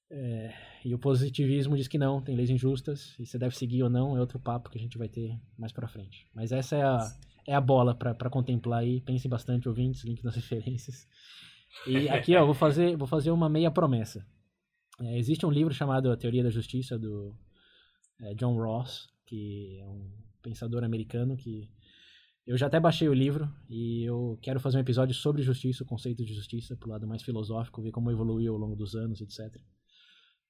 É, 0.09 0.51
e 0.83 0.95
o 0.95 0.97
positivismo 0.97 1.77
diz 1.77 1.87
que 1.87 1.99
não, 1.99 2.23
tem 2.23 2.35
leis 2.35 2.49
injustas, 2.49 3.15
e 3.19 3.25
você 3.27 3.37
deve 3.37 3.55
seguir 3.55 3.83
ou 3.83 3.89
não, 3.89 4.17
é 4.17 4.19
outro 4.19 4.39
papo 4.39 4.71
que 4.71 4.79
a 4.79 4.81
gente 4.81 4.97
vai 4.97 5.07
ter 5.07 5.39
mais 5.55 5.71
pra 5.71 5.87
frente. 5.87 6.27
Mas 6.33 6.51
essa 6.51 6.75
é 6.75 6.81
a, 6.81 7.15
é 7.45 7.53
a 7.53 7.61
bola 7.61 7.93
pra 7.93 8.31
contemplar 8.31 8.79
aí. 8.79 8.99
Pensem 9.01 9.29
bastante, 9.29 9.69
ouvintes, 9.69 10.03
link 10.03 10.23
nas 10.23 10.33
referências. 10.35 11.07
E 11.85 12.09
aqui, 12.09 12.35
ó, 12.35 12.43
vou 12.43 12.55
fazer, 12.55 12.97
vou 12.97 13.07
fazer 13.07 13.29
uma 13.29 13.47
meia 13.47 13.69
promessa. 13.69 14.25
É, 14.99 15.19
existe 15.19 15.45
um 15.45 15.51
livro 15.51 15.71
chamado 15.71 16.11
A 16.11 16.17
Teoria 16.17 16.41
da 16.41 16.49
Justiça, 16.49 16.97
do 16.97 17.37
é, 18.21 18.33
John 18.33 18.55
Ross, 18.55 19.07
que 19.27 19.79
é 19.79 19.85
um 19.85 20.28
pensador 20.49 20.83
americano 20.83 21.37
que 21.37 21.69
eu 22.45 22.57
já 22.57 22.65
até 22.65 22.79
baixei 22.79 23.07
o 23.07 23.13
livro 23.13 23.47
e 23.69 24.03
eu 24.03 24.37
quero 24.41 24.59
fazer 24.59 24.77
um 24.77 24.81
episódio 24.81 25.13
sobre 25.13 25.43
justiça, 25.43 25.83
o 25.83 25.85
conceito 25.85 26.25
de 26.25 26.33
justiça, 26.33 26.75
pro 26.75 26.89
lado 26.89 27.07
mais 27.07 27.21
filosófico, 27.21 27.81
ver 27.81 27.91
como 27.91 28.09
evoluiu 28.09 28.53
ao 28.53 28.59
longo 28.59 28.75
dos 28.75 28.95
anos, 28.95 29.21
etc. 29.21 29.55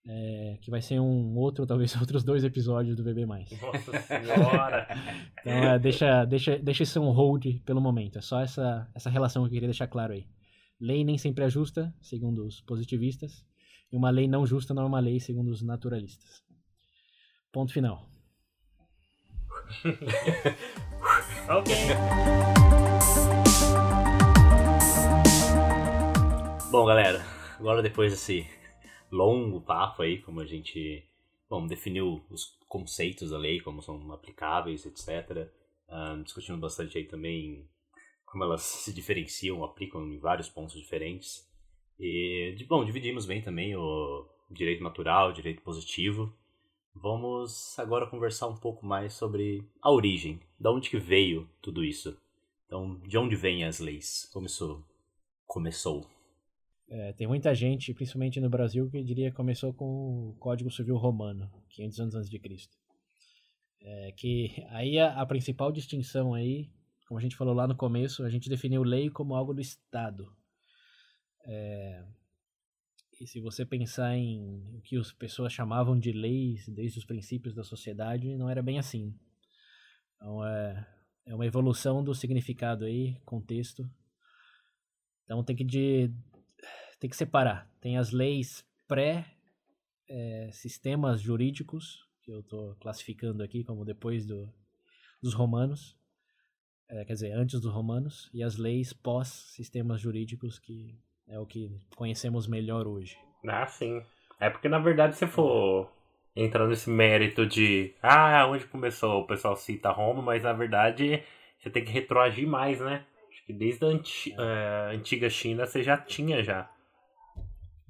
É, 0.07 0.57
que 0.61 0.71
vai 0.71 0.81
ser 0.81 0.99
um 1.01 1.35
outro, 1.35 1.65
talvez 1.67 1.93
outros 1.99 2.23
dois 2.23 2.45
episódios 2.45 2.95
do 2.95 3.03
VB+. 3.03 3.26
Nossa 3.26 3.99
senhora! 4.01 4.88
Então, 5.41 5.53
é, 5.53 5.80
deixa, 5.80 6.26
deixa, 6.26 6.59
deixa 6.59 6.84
isso 6.84 6.99
um 6.99 7.11
hold 7.11 7.45
pelo 7.65 7.80
momento. 7.80 8.17
É 8.17 8.21
só 8.21 8.41
essa, 8.41 8.89
essa 8.93 9.09
relação 9.09 9.43
que 9.43 9.47
eu 9.47 9.53
queria 9.53 9.69
deixar 9.69 9.88
claro 9.88 10.11
aí. 10.11 10.27
Lei 10.80 11.03
nem 11.05 11.17
sempre 11.17 11.45
é 11.45 11.49
justa, 11.49 11.93
segundo 12.01 12.45
os 12.45 12.59
positivistas, 12.59 13.45
e 13.89 13.95
uma 13.95 14.09
lei 14.09 14.27
não 14.27 14.45
justa 14.45 14.73
não 14.73 14.84
é 14.84 14.85
uma 14.85 14.99
lei, 14.99 15.17
segundo 15.19 15.49
os 15.49 15.61
naturalistas. 15.61 16.43
Ponto 17.53 17.71
final. 17.71 18.09
ok. 21.50 21.74
Bom, 26.72 26.86
galera, 26.86 27.24
agora 27.60 27.82
depois 27.82 28.12
desse 28.12 28.48
longo 29.12 29.62
papo 29.62 30.02
aí, 30.02 30.22
como 30.22 30.41
a 30.41 30.46
gente, 30.46 31.04
bom, 31.50 31.66
definiu 31.68 32.24
os 32.30 32.58
conceitos 32.68 33.32
da 33.32 33.38
lei, 33.38 33.60
como 33.60 33.82
são 33.82 34.12
aplicáveis, 34.12 34.86
etc. 34.86 35.50
ahn, 35.90 36.24
discutindo 36.24 36.60
bastante 36.60 36.98
aí 36.98 37.06
também 37.06 37.68
como 38.26 38.44
elas 38.44 38.62
se 38.62 38.94
diferenciam, 38.94 39.64
aplicam 39.64 40.08
em 40.08 40.20
vários 40.20 40.48
pontos 40.48 40.76
diferentes. 40.76 41.48
E, 42.00 42.56
bom, 42.68 42.86
dividimos 42.86 43.26
bem 43.26 43.41
também 43.41 43.76
o 43.76 44.28
direito 44.50 44.84
natural, 44.84 45.34
direito 45.34 45.62
positivo. 45.62 46.32
Vamos 46.94 47.78
agora 47.80 48.10
conversar 48.10 48.48
um 48.48 48.57
pouco 48.57 48.86
mais 48.86 49.14
sobre 49.14 49.64
a 49.82 49.91
origem, 49.91 50.40
da 50.60 50.72
onde 50.72 50.90
que 50.90 50.98
veio 50.98 51.49
tudo 51.61 51.84
isso. 51.84 52.18
Então, 52.66 52.99
de 52.99 53.18
onde 53.18 53.36
vêm 53.36 53.64
as 53.64 53.80
leis? 53.80 54.30
Como 54.32 54.45
isso 54.45 54.86
começou? 55.48 56.07
É, 56.90 57.14
tem 57.14 57.28
muita 57.28 57.53
gente, 57.53 57.94
principalmente 57.94 58.40
no 58.40 58.49
Brasil, 58.49 58.90
que 58.90 59.03
diria 59.03 59.30
que 59.30 59.38
começou 59.38 59.74
com 59.74 60.30
o 60.30 60.36
Código 60.40 60.72
Civil 60.72 60.98
Romano, 60.98 61.49
500 61.70 61.99
anos 61.99 62.16
antes 62.16 62.30
de 62.30 62.40
Cristo. 62.40 62.78
É, 63.82 64.11
que 64.11 64.66
aí 64.70 64.99
a, 64.99 65.22
a 65.22 65.26
principal 65.26 65.72
distinção 65.72 66.34
aí, 66.34 66.70
como 67.07 67.20
a 67.20 67.22
gente 67.22 67.36
falou 67.36 67.53
lá 67.53 67.68
no 67.68 67.76
começo, 67.76 68.24
a 68.24 68.30
gente 68.30 68.49
definiu 68.49 68.84
lei 68.84 69.10
como 69.10 69.36
algo 69.36 69.53
do 69.53 69.61
Estado. 69.61 70.32
É, 71.45 72.03
e 73.20 73.28
se 73.28 73.41
você 73.41 73.66
pensar 73.66 74.16
em 74.16 74.64
o 74.74 74.82
que 74.82 74.96
as 74.96 75.12
pessoas 75.12 75.52
chamavam 75.52 76.00
de 76.00 76.12
leis 76.14 76.68
desde 76.70 77.00
os 77.00 77.06
princípios 77.06 77.54
da 77.54 77.64
sociedade, 77.64 78.38
não 78.38 78.50
era 78.50 78.64
bem 78.64 78.80
assim. 78.80 79.14
Então, 80.16 80.46
é, 80.46 80.88
é 81.26 81.36
uma 81.36 81.46
evolução 81.46 82.02
do 82.02 82.16
significado 82.16 82.86
aí, 82.86 83.20
contexto. 83.26 83.90
Então 85.26 85.44
tem 85.44 85.56
que 85.56 85.66
de, 85.66 86.10
tem 87.00 87.10
que 87.10 87.16
separar. 87.16 87.70
Tem 87.82 87.98
as 87.98 88.12
leis 88.12 88.66
pré 88.88 89.26
é, 90.08 90.50
sistemas 90.54 91.22
jurídicos 91.22 92.08
que 92.22 92.32
eu 92.32 92.40
estou 92.40 92.76
classificando 92.76 93.44
aqui 93.44 93.64
como 93.64 93.84
depois 93.84 94.26
do, 94.26 94.52
dos 95.22 95.34
romanos, 95.34 95.98
é, 96.88 97.04
quer 97.04 97.14
dizer 97.14 97.34
antes 97.34 97.60
dos 97.60 97.72
romanos, 97.72 98.30
e 98.34 98.41
as 98.41 98.56
leis 98.56 98.94
pós 98.94 99.28
sistemas 99.28 100.00
jurídicos 100.02 100.58
que 100.58 100.98
é 101.30 101.39
o 101.39 101.45
que 101.45 101.72
conhecemos 101.95 102.47
melhor 102.47 102.88
hoje. 102.88 103.18
Ah, 103.47 103.65
sim. 103.68 104.01
É 104.39 104.49
porque 104.49 104.68
na 104.68 104.80
verdade 104.80 105.15
se 105.15 105.27
for 105.27 105.89
entrar 106.35 106.68
nesse 106.68 106.89
mérito 106.89 107.45
de 107.45 107.93
ah, 108.01 108.47
onde 108.49 108.65
começou, 108.65 109.22
o 109.22 109.27
pessoal 109.27 109.56
cita 109.56 109.91
Roma, 109.91 110.22
mas 110.22 110.43
na 110.43 110.53
verdade 110.53 111.23
você 111.60 111.69
tem 111.69 111.84
que 111.84 111.91
retroagir 111.91 112.47
mais, 112.47 112.80
né? 112.80 113.06
Acho 113.30 113.45
que 113.45 113.53
desde 113.53 113.85
a 113.85 113.89
anti, 113.89 114.31
uh, 114.31 114.95
antiga 114.95 115.30
China 115.30 115.65
você 115.65 115.84
já 115.84 115.97
tinha 115.97 116.43
já. 116.43 116.69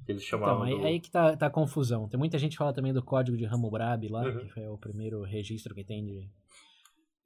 Eles 0.08 0.24
chamavam 0.24 0.66
então, 0.66 0.78
aí, 0.78 0.80
do... 0.80 0.86
aí 0.86 1.00
que 1.00 1.10
tá, 1.10 1.36
tá, 1.36 1.46
a 1.46 1.50
confusão. 1.50 2.08
Tem 2.08 2.18
muita 2.18 2.36
gente 2.36 2.52
que 2.52 2.58
fala 2.58 2.72
também 2.72 2.92
do 2.92 3.02
código 3.02 3.36
de 3.36 3.46
Hammurabi 3.46 4.08
lá, 4.08 4.22
uhum. 4.22 4.38
que 4.38 4.48
foi 4.48 4.66
o 4.66 4.76
primeiro 4.76 5.22
registro 5.22 5.74
que 5.74 5.84
tem 5.84 6.04
de, 6.04 6.28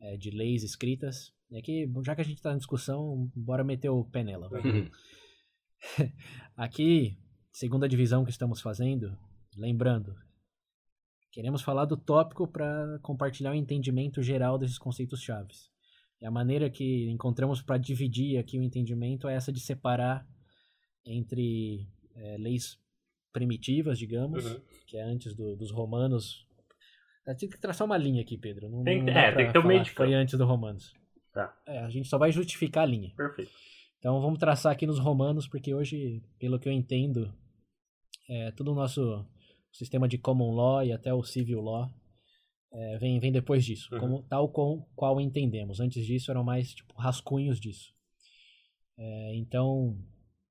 é, 0.01 0.17
de 0.19 0.31
leis 0.31 0.63
escritas. 0.63 1.33
E 1.51 1.57
aqui, 1.57 1.91
já 2.05 2.15
que 2.15 2.21
a 2.21 2.25
gente 2.25 2.43
tá 2.43 2.53
em 2.53 2.59
discussão, 2.59 3.31
bora 3.35 3.65
meter 3.65 3.89
o 3.89 4.05
pé 4.05 4.23
nela. 4.23 4.51
Uhum. 4.53 4.91
aqui, 6.57 7.19
segunda 7.51 7.89
divisão 7.89 8.25
que 8.25 8.31
estamos 8.31 8.61
fazendo, 8.61 9.17
lembrando, 9.57 10.15
Queremos 11.35 11.63
falar 11.63 11.85
do 11.85 11.97
tópico 11.97 12.47
para 12.47 12.97
compartilhar 13.03 13.51
o 13.51 13.55
um 13.55 13.57
entendimento 13.57 14.23
geral 14.23 14.57
desses 14.57 14.79
conceitos 14.79 15.21
chaves. 15.21 15.69
E 16.21 16.25
a 16.25 16.31
maneira 16.31 16.71
que 16.71 17.11
encontramos 17.11 17.61
para 17.61 17.77
dividir 17.77 18.39
aqui 18.39 18.57
o 18.57 18.63
entendimento 18.63 19.27
é 19.27 19.35
essa 19.35 19.53
de 19.53 19.59
separar 19.59 20.25
entre 21.05 21.89
é, 22.15 22.37
leis 22.39 22.79
primitivas, 23.33 23.99
digamos, 23.99 24.47
uhum. 24.47 24.61
que 24.87 24.97
é 24.97 25.03
antes 25.03 25.35
do, 25.35 25.57
dos 25.57 25.73
romanos. 25.73 26.47
Tem 27.37 27.49
que 27.49 27.59
traçar 27.59 27.85
uma 27.85 27.99
linha 27.99 28.23
aqui, 28.23 28.39
Pedro. 28.39 28.69
Não, 28.69 28.85
tem, 28.85 29.03
não 29.03 29.13
é, 29.13 29.35
tem 29.35 29.49
que 29.49 29.53
ter 29.53 29.59
um 29.59 29.67
meio 29.67 29.83
de 29.83 29.91
Foi 29.91 30.15
antes 30.15 30.39
dos 30.39 30.47
romanos. 30.47 30.95
Tá. 31.33 31.53
É, 31.67 31.81
a 31.81 31.91
gente 31.91 32.07
só 32.07 32.17
vai 32.17 32.31
justificar 32.31 32.85
a 32.85 32.87
linha. 32.87 33.13
Perfeito. 33.17 33.51
Então 34.05 34.21
vamos 34.21 34.39
traçar 34.39 34.71
aqui 34.71 34.87
nos 34.87 34.99
romanos, 34.99 35.49
porque 35.49 35.73
hoje, 35.73 36.23
pelo 36.39 36.59
que 36.59 36.69
eu 36.69 36.73
entendo, 36.75 37.35
é, 38.29 38.51
todo 38.51 38.71
o 38.71 38.75
nosso 38.75 39.27
sistema 39.73 40.07
de 40.07 40.19
common 40.19 40.55
law 40.55 40.85
e 40.85 40.93
até 40.93 41.15
o 41.15 41.23
civil 41.23 41.63
law 41.63 41.91
é, 42.71 42.99
vem, 42.99 43.19
vem 43.19 43.33
depois 43.33 43.65
disso, 43.65 43.89
uhum. 43.95 44.01
como, 44.01 44.23
tal 44.25 44.51
com 44.51 44.87
qual 44.95 45.19
entendemos. 45.23 45.81
Antes 45.81 46.05
disso 46.05 46.31
eram 46.31 46.45
mais 46.45 46.75
tipo, 46.75 46.93
rascunhos 46.99 47.59
disso. 47.59 47.95
É, 48.99 49.37
então, 49.37 49.99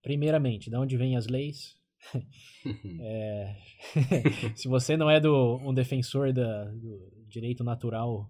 primeiramente, 0.02 0.72
de 0.72 0.76
onde 0.76 0.98
vêm 0.98 1.16
as 1.16 1.28
leis? 1.28 1.78
é, 3.02 3.56
se 4.58 4.68
você 4.68 4.98
não 4.98 5.12
é 5.12 5.20
do, 5.20 5.58
um 5.58 5.76
defensor 5.76 6.34
da, 6.34 6.64
do 6.72 7.28
direito 7.28 7.64
natural 7.64 8.28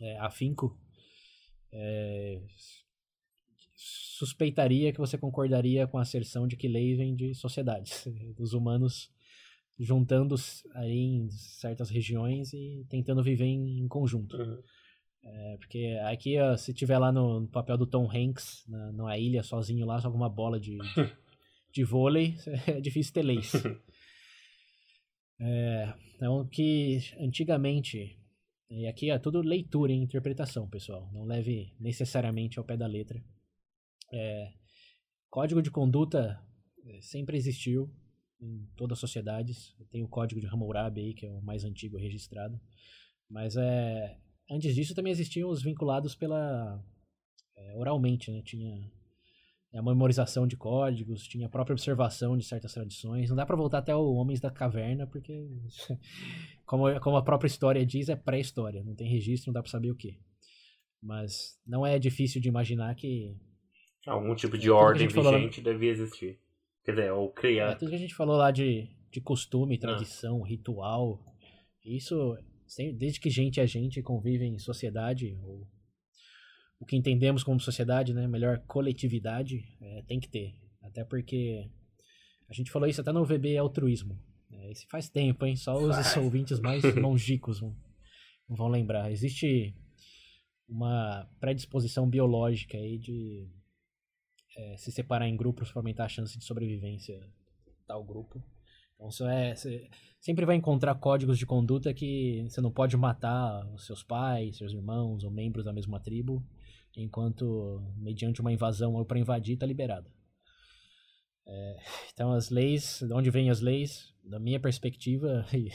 é, 0.00 0.16
afinco, 0.16 0.80
é, 1.70 2.40
suspeitaria 4.20 4.92
que 4.92 4.98
você 4.98 5.16
concordaria 5.16 5.86
com 5.86 5.96
a 5.96 6.02
asserção 6.02 6.46
de 6.46 6.54
que 6.54 6.68
leis 6.68 6.98
vêm 6.98 7.16
de 7.16 7.34
sociedades, 7.34 8.06
dos 8.36 8.52
humanos 8.52 9.10
juntando 9.78 10.34
aí 10.74 10.98
em 10.98 11.30
certas 11.30 11.88
regiões 11.88 12.52
e 12.52 12.84
tentando 12.90 13.22
viver 13.22 13.46
em, 13.46 13.80
em 13.80 13.88
conjunto. 13.88 14.36
Uhum. 14.36 14.62
É, 15.24 15.56
porque 15.56 15.98
aqui, 16.04 16.38
ó, 16.38 16.54
se 16.54 16.74
tiver 16.74 16.98
lá 16.98 17.10
no, 17.10 17.40
no, 17.40 17.48
papel 17.48 17.78
do 17.78 17.86
Tom 17.86 18.10
Hanks, 18.10 18.62
na, 18.68 18.92
numa 18.92 19.16
ilha, 19.16 19.42
sozinho 19.42 19.86
lá, 19.86 19.98
só 19.98 20.10
com 20.10 20.18
uma 20.18 20.28
bola 20.28 20.60
de, 20.60 20.76
de, 20.76 21.12
de 21.72 21.84
vôlei, 21.84 22.36
é 22.68 22.78
difícil 22.78 23.14
ter 23.14 23.22
leis. 23.22 23.52
É, 25.40 25.94
então, 26.14 26.46
que 26.46 26.98
antigamente, 27.18 28.18
e 28.68 28.86
aqui 28.86 29.10
é 29.10 29.18
tudo 29.18 29.40
leitura 29.40 29.92
e 29.92 29.96
interpretação, 29.96 30.68
pessoal, 30.68 31.08
não 31.10 31.24
leve 31.24 31.72
necessariamente 31.80 32.58
ao 32.58 32.64
pé 32.66 32.76
da 32.76 32.86
letra. 32.86 33.22
É, 34.12 34.52
código 35.28 35.62
de 35.62 35.70
conduta 35.70 36.40
é, 36.84 37.00
sempre 37.00 37.36
existiu, 37.36 37.90
em 38.40 38.66
todas 38.76 38.96
as 38.96 39.00
sociedades. 39.00 39.74
Tem 39.90 40.02
o 40.02 40.08
código 40.08 40.40
de 40.40 40.46
Hammurabi 40.46 41.00
aí, 41.00 41.14
que 41.14 41.26
é 41.26 41.30
o 41.30 41.42
mais 41.42 41.64
antigo 41.64 41.96
registrado. 41.96 42.58
Mas 43.28 43.56
é, 43.56 44.18
antes 44.50 44.74
disso 44.74 44.94
também 44.94 45.12
existiam 45.12 45.50
os 45.50 45.62
vinculados 45.62 46.14
pela 46.14 46.82
é, 47.56 47.76
oralmente, 47.76 48.30
né? 48.30 48.42
Tinha 48.42 48.90
a 49.72 49.82
memorização 49.82 50.48
de 50.48 50.56
códigos, 50.56 51.28
tinha 51.28 51.46
a 51.46 51.50
própria 51.50 51.74
observação 51.74 52.36
de 52.36 52.44
certas 52.44 52.72
tradições. 52.72 53.28
Não 53.28 53.36
dá 53.36 53.46
para 53.46 53.54
voltar 53.54 53.78
até 53.78 53.94
o 53.94 54.14
Homens 54.14 54.40
da 54.40 54.50
Caverna, 54.50 55.06
porque, 55.06 55.48
como, 56.66 56.98
como 57.00 57.16
a 57.16 57.22
própria 57.22 57.46
história 57.46 57.86
diz, 57.86 58.08
é 58.08 58.16
pré-história. 58.16 58.82
Não 58.82 58.96
tem 58.96 59.08
registro, 59.08 59.48
não 59.48 59.54
dá 59.54 59.62
para 59.62 59.70
saber 59.70 59.90
o 59.90 59.96
que. 59.96 60.18
Mas 61.00 61.58
não 61.64 61.86
é 61.86 61.98
difícil 61.98 62.40
de 62.40 62.48
imaginar 62.48 62.94
que. 62.96 63.36
Algum 64.06 64.34
tipo 64.34 64.56
de 64.56 64.68
é, 64.68 64.72
ordem 64.72 65.06
vigente 65.06 65.60
falou... 65.60 65.72
devia 65.72 65.90
existir. 65.90 66.38
Quer 66.84 66.92
dizer, 66.92 67.12
ou 67.12 67.30
criar. 67.30 67.72
É, 67.72 67.74
tudo 67.74 67.90
que 67.90 67.96
a 67.96 67.98
gente 68.00 68.14
falou 68.14 68.36
lá 68.36 68.50
de, 68.50 68.88
de 69.10 69.20
costume, 69.20 69.76
ah. 69.76 69.80
tradição, 69.80 70.42
ah. 70.42 70.48
ritual. 70.48 71.20
Isso, 71.84 72.36
desde 72.96 73.20
que 73.20 73.30
gente 73.30 73.60
é 73.60 73.66
gente 73.66 74.02
convive 74.02 74.44
em 74.44 74.58
sociedade, 74.58 75.38
ou 75.44 75.66
o 76.78 76.86
que 76.86 76.96
entendemos 76.96 77.44
como 77.44 77.60
sociedade, 77.60 78.14
né? 78.14 78.26
Melhor 78.26 78.58
coletividade, 78.66 79.62
é, 79.80 80.02
tem 80.06 80.18
que 80.18 80.28
ter. 80.28 80.54
Até 80.82 81.04
porque 81.04 81.68
a 82.48 82.54
gente 82.54 82.70
falou 82.70 82.88
isso 82.88 83.00
até 83.00 83.12
no 83.12 83.24
VB 83.24 83.56
altruísmo. 83.58 84.18
É, 84.50 84.72
isso 84.72 84.86
faz 84.88 85.08
tempo, 85.08 85.44
hein? 85.44 85.54
Só 85.56 85.76
os 85.76 85.94
faz. 85.94 86.16
ouvintes 86.16 86.58
mais 86.58 86.82
longicos 86.96 87.60
vão, 87.60 87.76
vão 88.48 88.68
lembrar. 88.68 89.12
Existe 89.12 89.74
uma 90.66 91.28
predisposição 91.38 92.08
biológica 92.08 92.78
aí 92.78 92.98
de 92.98 93.48
é, 94.60 94.76
se 94.76 94.92
separar 94.92 95.26
em 95.26 95.36
grupos 95.36 95.70
para 95.70 95.80
aumentar 95.80 96.04
a 96.04 96.08
chance 96.08 96.38
de 96.38 96.44
sobrevivência 96.44 97.20
tal 97.86 98.04
grupo. 98.04 98.42
Então 98.94 99.08
isso 99.08 99.26
é, 99.26 99.54
você 99.54 99.88
sempre 100.20 100.44
vai 100.44 100.56
encontrar 100.56 100.94
códigos 100.96 101.38
de 101.38 101.46
conduta 101.46 101.94
que 101.94 102.44
você 102.48 102.60
não 102.60 102.70
pode 102.70 102.96
matar 102.96 103.66
os 103.74 103.86
seus 103.86 104.02
pais, 104.02 104.58
seus 104.58 104.72
irmãos 104.72 105.24
ou 105.24 105.30
membros 105.30 105.64
da 105.64 105.72
mesma 105.72 105.98
tribo, 105.98 106.44
enquanto 106.96 107.82
mediante 107.96 108.40
uma 108.40 108.52
invasão 108.52 108.94
ou 108.94 109.04
para 109.04 109.18
invadir 109.18 109.54
está 109.54 109.64
liberado. 109.64 110.10
É, 111.46 111.76
então 112.12 112.32
as 112.32 112.50
leis, 112.50 113.00
de 113.00 113.12
onde 113.14 113.30
vêm 113.30 113.50
as 113.50 113.60
leis, 113.60 114.14
da 114.22 114.38
minha 114.38 114.60
perspectiva 114.60 115.46
e 115.56 115.70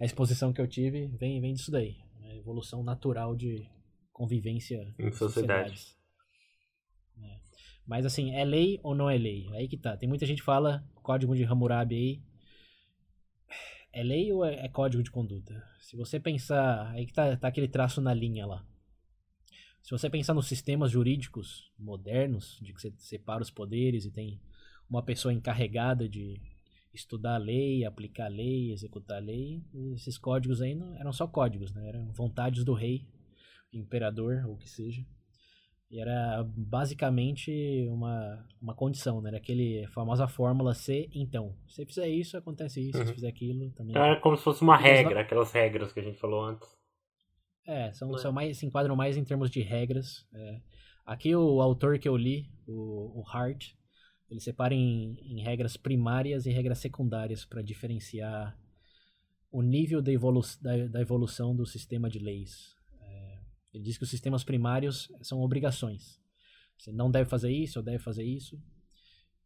a 0.00 0.04
exposição 0.04 0.52
que 0.52 0.60
eu 0.60 0.66
tive, 0.66 1.08
vem, 1.18 1.40
vem 1.40 1.52
disso 1.52 1.70
daí. 1.70 1.96
A 2.22 2.34
evolução 2.34 2.82
natural 2.82 3.36
de 3.36 3.68
convivência 4.12 4.94
em 4.98 5.12
sociedades. 5.12 6.01
Mas 7.86 8.06
assim, 8.06 8.34
é 8.34 8.44
lei 8.44 8.78
ou 8.82 8.94
não 8.94 9.10
é 9.10 9.18
lei? 9.18 9.48
Aí 9.54 9.68
que 9.68 9.76
tá. 9.76 9.96
Tem 9.96 10.08
muita 10.08 10.26
gente 10.26 10.38
que 10.38 10.44
fala 10.44 10.84
código 11.02 11.34
de 11.34 11.44
Hammurabi 11.44 11.94
aí. 11.94 12.22
É 13.92 14.02
lei 14.02 14.32
ou 14.32 14.44
é, 14.44 14.64
é 14.64 14.68
código 14.68 15.02
de 15.02 15.10
conduta? 15.10 15.62
Se 15.80 15.96
você 15.96 16.18
pensar. 16.18 16.90
Aí 16.92 17.06
que 17.06 17.12
tá, 17.12 17.36
tá 17.36 17.48
aquele 17.48 17.68
traço 17.68 18.00
na 18.00 18.14
linha 18.14 18.46
lá. 18.46 18.64
Se 19.82 19.90
você 19.90 20.08
pensar 20.08 20.32
nos 20.32 20.46
sistemas 20.46 20.92
jurídicos 20.92 21.72
modernos, 21.76 22.58
de 22.62 22.72
que 22.72 22.80
você 22.80 22.92
separa 22.98 23.42
os 23.42 23.50
poderes 23.50 24.04
e 24.04 24.12
tem 24.12 24.40
uma 24.88 25.02
pessoa 25.02 25.34
encarregada 25.34 26.08
de 26.08 26.40
estudar 26.94 27.34
a 27.34 27.38
lei, 27.38 27.84
aplicar 27.84 28.26
a 28.26 28.28
lei, 28.28 28.70
executar 28.70 29.16
a 29.16 29.20
lei, 29.20 29.64
esses 29.94 30.16
códigos 30.16 30.60
aí 30.60 30.74
não 30.74 30.94
eram 30.94 31.12
só 31.12 31.26
códigos, 31.26 31.72
né? 31.72 31.88
Eram 31.88 32.12
vontades 32.12 32.64
do 32.64 32.74
rei, 32.74 33.08
imperador 33.72 34.44
ou 34.46 34.54
o 34.54 34.58
que 34.58 34.68
seja. 34.68 35.04
E 35.92 36.00
era 36.00 36.42
basicamente 36.56 37.86
uma, 37.90 38.42
uma 38.62 38.74
condição, 38.74 39.20
né? 39.20 39.28
Era 39.28 39.36
aquele 39.36 39.86
famosa 39.88 40.26
fórmula 40.26 40.72
C, 40.72 41.10
então. 41.14 41.54
Se 41.68 41.84
fizer 41.84 42.08
isso, 42.08 42.34
acontece 42.34 42.80
isso. 42.80 42.98
Uhum. 42.98 43.06
Se 43.06 43.12
fizer 43.12 43.28
aquilo, 43.28 43.70
também. 43.72 43.94
É 43.94 44.16
como 44.16 44.34
se 44.34 44.42
fosse 44.42 44.62
uma 44.62 44.74
regra, 44.74 45.20
aquelas 45.20 45.52
regras 45.52 45.92
que 45.92 46.00
a 46.00 46.02
gente 46.02 46.18
falou 46.18 46.42
antes. 46.46 46.66
É, 47.66 47.92
são, 47.92 48.14
é. 48.16 48.18
são 48.18 48.32
mais, 48.32 48.56
se 48.56 48.64
enquadram 48.64 48.96
mais 48.96 49.18
em 49.18 49.24
termos 49.24 49.50
de 49.50 49.60
regras. 49.60 50.26
É. 50.34 50.60
Aqui 51.04 51.36
o 51.36 51.60
autor 51.60 51.98
que 51.98 52.08
eu 52.08 52.16
li, 52.16 52.50
o, 52.66 53.20
o 53.20 53.24
Hart, 53.30 53.74
ele 54.30 54.40
separa 54.40 54.72
em, 54.72 55.18
em 55.20 55.42
regras 55.42 55.76
primárias 55.76 56.46
e 56.46 56.50
regras 56.50 56.78
secundárias 56.78 57.44
para 57.44 57.60
diferenciar 57.60 58.56
o 59.50 59.60
nível 59.60 60.00
da, 60.00 60.10
evolu 60.10 60.40
da, 60.62 60.86
da 60.86 61.02
evolução 61.02 61.54
do 61.54 61.66
sistema 61.66 62.08
de 62.08 62.18
leis. 62.18 62.74
Ele 63.72 63.84
diz 63.84 63.96
que 63.96 64.04
os 64.04 64.10
sistemas 64.10 64.44
primários 64.44 65.10
são 65.22 65.40
obrigações. 65.40 66.20
Você 66.78 66.92
não 66.92 67.10
deve 67.10 67.28
fazer 67.28 67.50
isso, 67.50 67.78
ou 67.78 67.84
deve 67.84 67.98
fazer 67.98 68.24
isso. 68.24 68.60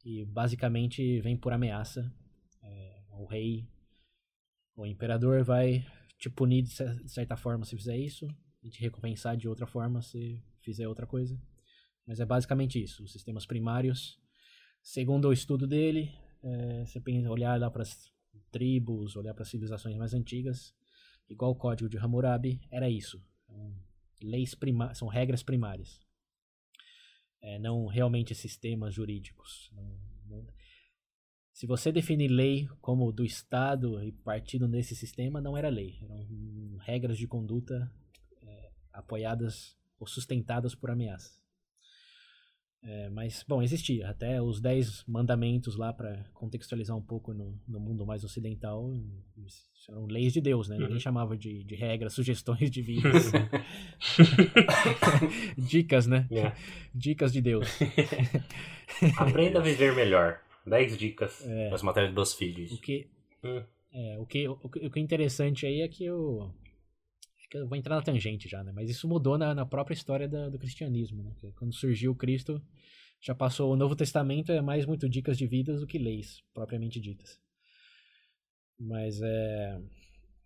E 0.04 0.24
basicamente 0.24 1.20
vem 1.20 1.36
por 1.36 1.52
ameaça. 1.52 2.12
É, 2.62 3.02
o 3.10 3.26
rei, 3.26 3.68
o 4.74 4.86
imperador 4.86 5.44
vai 5.44 5.86
te 6.18 6.30
punir 6.30 6.62
de 6.62 7.08
certa 7.08 7.36
forma 7.36 7.64
se 7.64 7.76
fizer 7.76 7.96
isso, 7.96 8.26
e 8.62 8.70
te 8.70 8.80
recompensar 8.80 9.36
de 9.36 9.48
outra 9.48 9.66
forma 9.66 10.02
se 10.02 10.42
fizer 10.60 10.88
outra 10.88 11.06
coisa. 11.06 11.40
Mas 12.06 12.20
é 12.20 12.24
basicamente 12.24 12.82
isso, 12.82 13.04
os 13.04 13.12
sistemas 13.12 13.46
primários. 13.46 14.18
Segundo 14.82 15.28
o 15.28 15.32
estudo 15.32 15.66
dele, 15.66 16.12
é, 16.42 16.84
você 16.84 17.00
pensa 17.00 17.30
olhar 17.30 17.58
lá 17.60 17.70
para 17.70 17.82
as 17.82 18.10
tribos, 18.50 19.16
olhar 19.16 19.34
para 19.34 19.42
as 19.42 19.48
civilizações 19.48 19.96
mais 19.96 20.14
antigas, 20.14 20.74
igual 21.28 21.50
o 21.50 21.56
código 21.56 21.88
de 21.88 21.98
Hammurabi, 21.98 22.60
era 22.70 22.88
isso. 22.88 23.22
Então, 23.44 23.74
leis 24.20 24.54
prima 24.54 24.94
são 24.94 25.08
regras 25.08 25.42
primárias. 25.42 26.00
É, 27.40 27.58
não 27.58 27.86
realmente 27.86 28.34
sistemas 28.34 28.94
jurídicos. 28.94 29.70
Não, 29.74 30.00
não... 30.26 30.46
Se 31.52 31.66
você 31.66 31.90
definir 31.90 32.28
lei 32.28 32.68
como 32.80 33.12
do 33.12 33.24
Estado 33.24 34.02
e 34.02 34.12
partido 34.12 34.68
nesse 34.68 34.94
sistema, 34.94 35.40
não 35.40 35.56
era 35.56 35.68
lei. 35.68 35.98
Eram 36.02 36.76
regras 36.78 37.16
de 37.16 37.26
conduta 37.26 37.90
é, 38.42 38.72
apoiadas 38.92 39.78
ou 39.98 40.06
sustentadas 40.06 40.74
por 40.74 40.90
ameaças. 40.90 41.45
É, 42.82 43.08
mas, 43.10 43.44
bom, 43.46 43.62
existia. 43.62 44.08
Até 44.08 44.40
os 44.40 44.60
Dez 44.60 45.04
Mandamentos 45.08 45.76
lá, 45.76 45.92
para 45.92 46.24
contextualizar 46.32 46.96
um 46.96 47.02
pouco 47.02 47.32
no, 47.32 47.58
no, 47.66 47.80
mundo 47.80 48.06
mais 48.06 48.22
ocidental, 48.22 48.92
eram 49.88 50.06
leis 50.06 50.32
de 50.32 50.40
Deus, 50.40 50.68
né? 50.68 50.76
Ninguém 50.76 50.94
uhum. 50.94 51.00
chamava 51.00 51.36
de, 51.36 51.64
de 51.64 51.74
regras, 51.74 52.12
sugestões 52.12 52.70
divinas. 52.70 53.32
Dicas, 55.58 56.06
né? 56.06 56.28
Yeah. 56.30 56.56
É. 56.56 56.88
Dicas 56.94 57.32
de 57.32 57.40
Deus. 57.40 57.68
Aprenda 59.18 59.58
a 59.58 59.62
viver 59.62 59.94
melhor. 59.94 60.40
Dez 60.64 60.96
dicas. 60.96 61.44
É, 61.46 61.70
As 61.72 61.82
matérias 61.82 62.14
dos 62.14 62.34
filhos. 62.34 62.72
O 62.72 62.80
que, 62.80 63.08
hum. 63.42 63.62
é, 63.92 64.18
o, 64.18 64.26
que, 64.26 64.48
o, 64.48 64.58
o 64.62 64.68
que 64.68 64.98
é 64.98 65.02
interessante 65.02 65.66
aí 65.66 65.80
é 65.80 65.88
que 65.88 66.04
eu 66.04 66.52
que 66.64 66.65
eu 67.52 67.68
vou 67.68 67.76
entrar 67.76 67.96
na 67.96 68.02
tangente 68.02 68.48
já, 68.48 68.62
né? 68.62 68.72
Mas 68.74 68.90
isso 68.90 69.08
mudou 69.08 69.36
na, 69.38 69.54
na 69.54 69.66
própria 69.66 69.94
história 69.94 70.28
da, 70.28 70.48
do 70.48 70.58
cristianismo, 70.58 71.22
né? 71.22 71.32
Quando 71.56 71.74
surgiu 71.74 72.14
Cristo, 72.14 72.62
já 73.20 73.34
passou 73.34 73.72
o 73.72 73.76
Novo 73.76 73.96
Testamento 73.96 74.52
é 74.52 74.60
mais 74.60 74.86
muito 74.86 75.08
dicas 75.08 75.38
de 75.38 75.46
vidas 75.46 75.80
do 75.80 75.86
que 75.86 75.98
leis 75.98 76.42
propriamente 76.52 77.00
ditas. 77.00 77.40
Mas 78.78 79.20
é 79.22 79.80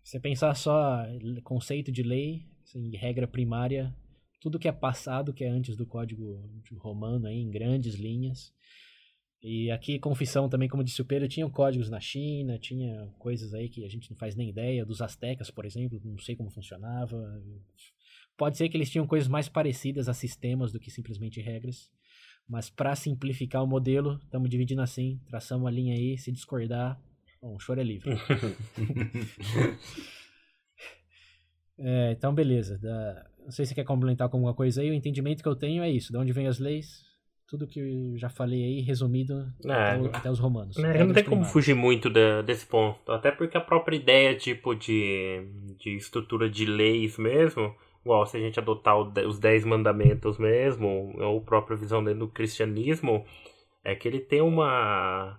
você 0.03 0.19
pensar 0.19 0.55
só 0.55 1.05
conceito 1.43 1.91
de 1.91 2.01
lei, 2.01 2.47
assim, 2.63 2.95
regra 2.95 3.27
primária, 3.27 3.95
tudo 4.39 4.57
que 4.57 4.67
é 4.67 4.71
passado, 4.71 5.33
que 5.33 5.43
é 5.43 5.47
antes 5.47 5.75
do 5.75 5.85
Código 5.85 6.49
Romano 6.77 7.27
aí, 7.27 7.37
em 7.37 7.51
grandes 7.51 7.95
linhas, 7.95 8.51
e 9.43 9.71
aqui, 9.71 9.97
confissão 9.97 10.47
também, 10.47 10.69
como 10.69 10.83
disse 10.83 11.01
o 11.01 11.05
Pedro, 11.05 11.27
tinham 11.27 11.49
códigos 11.49 11.89
na 11.89 11.99
China, 11.99 12.59
tinha 12.59 13.07
coisas 13.17 13.55
aí 13.55 13.69
que 13.69 13.83
a 13.83 13.89
gente 13.89 14.11
não 14.11 14.17
faz 14.17 14.35
nem 14.35 14.49
ideia, 14.49 14.85
dos 14.85 15.01
astecas, 15.01 15.49
por 15.49 15.65
exemplo, 15.65 15.99
não 16.03 16.19
sei 16.19 16.35
como 16.35 16.51
funcionava. 16.51 17.41
Pode 18.37 18.57
ser 18.57 18.69
que 18.69 18.77
eles 18.77 18.91
tinham 18.91 19.07
coisas 19.07 19.27
mais 19.27 19.49
parecidas 19.49 20.07
a 20.07 20.13
sistemas 20.13 20.71
do 20.71 20.79
que 20.79 20.91
simplesmente 20.91 21.41
regras, 21.41 21.89
mas 22.47 22.69
para 22.69 22.95
simplificar 22.95 23.63
o 23.63 23.67
modelo, 23.67 24.19
estamos 24.23 24.47
dividindo 24.47 24.83
assim, 24.83 25.19
traçamos 25.27 25.67
a 25.67 25.71
linha 25.71 25.95
aí, 25.95 26.19
se 26.19 26.31
discordar, 26.31 27.01
bom, 27.41 27.55
o 27.55 27.59
choro 27.59 27.81
é 27.81 27.83
livre. 27.83 28.11
é, 31.79 32.11
então, 32.11 32.31
beleza. 32.33 32.77
Da... 32.77 33.27
Não 33.39 33.51
sei 33.51 33.65
se 33.65 33.69
você 33.69 33.75
quer 33.75 33.85
complementar 33.85 34.29
com 34.29 34.37
alguma 34.37 34.53
coisa 34.53 34.81
aí, 34.81 34.91
o 34.91 34.93
entendimento 34.93 35.41
que 35.41 35.49
eu 35.49 35.55
tenho 35.55 35.81
é 35.81 35.89
isso, 35.89 36.11
de 36.11 36.17
onde 36.19 36.31
vem 36.31 36.45
as 36.45 36.59
leis, 36.59 37.09
tudo 37.51 37.67
que 37.67 37.81
eu 37.81 38.17
já 38.17 38.29
falei 38.29 38.63
aí, 38.63 38.79
resumido 38.79 39.45
é, 39.65 39.73
até, 39.73 40.17
até, 40.17 40.31
os 40.31 40.39
romanos. 40.39 40.77
É, 40.77 41.03
não 41.03 41.13
tem 41.13 41.25
como 41.25 41.43
fugir 41.43 41.75
muito 41.75 42.09
da, 42.09 42.41
desse 42.41 42.65
ponto. 42.65 43.11
Até 43.11 43.29
porque 43.29 43.57
a 43.57 43.61
própria 43.61 43.97
ideia, 43.97 44.33
tipo, 44.37 44.73
de, 44.73 45.45
de 45.77 45.97
estrutura 45.97 46.49
de 46.49 46.65
leis 46.65 47.17
mesmo, 47.17 47.75
igual 48.05 48.25
se 48.25 48.37
a 48.37 48.39
gente 48.39 48.57
adotar 48.57 48.97
o, 48.97 49.11
os 49.27 49.37
Dez 49.37 49.65
Mandamentos 49.65 50.37
mesmo, 50.37 51.13
ou 51.19 51.39
a 51.39 51.41
própria 51.41 51.75
visão 51.75 52.01
dentro 52.01 52.21
do 52.21 52.29
cristianismo, 52.29 53.25
é 53.83 53.95
que 53.95 54.07
ele 54.07 54.21
tem 54.21 54.39
uma... 54.39 55.37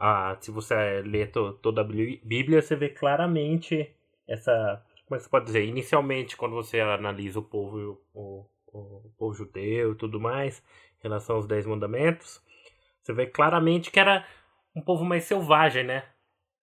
A, 0.00 0.38
se 0.40 0.50
você 0.50 1.02
lê 1.02 1.26
to, 1.26 1.52
toda 1.60 1.82
a 1.82 1.84
Bíblia, 1.84 2.62
você 2.62 2.74
vê 2.74 2.88
claramente 2.88 3.94
essa... 4.26 4.82
Como 5.06 5.16
é 5.16 5.18
que 5.18 5.24
você 5.24 5.30
pode 5.30 5.44
dizer? 5.44 5.66
Inicialmente, 5.66 6.38
quando 6.38 6.54
você 6.54 6.80
analisa 6.80 7.38
o 7.38 7.42
povo, 7.42 8.00
o, 8.14 8.46
o 8.72 9.12
povo 9.18 9.34
judeu 9.34 9.92
e 9.92 9.94
tudo 9.94 10.18
mais 10.18 10.62
relação 11.04 11.36
aos 11.36 11.46
Dez 11.46 11.66
Mandamentos, 11.66 12.42
você 13.02 13.12
vê 13.12 13.26
claramente 13.26 13.90
que 13.90 14.00
era 14.00 14.26
um 14.74 14.80
povo 14.80 15.04
mais 15.04 15.24
selvagem, 15.24 15.84
né? 15.84 16.08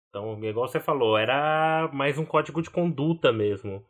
Então, 0.09 0.43
igual 0.43 0.67
você 0.67 0.79
falou, 0.79 1.17
era 1.17 1.89
mais 1.93 2.17
um 2.17 2.25
código 2.25 2.61
de 2.61 2.69
conduta 2.69 3.31
mesmo. 3.31 3.85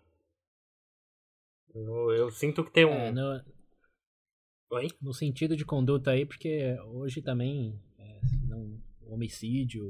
Eu, 1.73 2.11
eu 2.11 2.31
sinto 2.31 2.63
que 2.63 2.71
tem 2.71 2.85
um. 2.85 2.91
É, 2.91 3.11
no, 3.11 3.41
Oi? 4.71 4.87
no 5.01 5.13
sentido 5.13 5.55
de 5.55 5.65
conduta 5.65 6.11
aí, 6.11 6.25
porque 6.25 6.77
hoje 6.85 7.21
também 7.21 7.79
é, 7.97 8.19
não, 8.47 8.81
homicídio, 9.07 9.85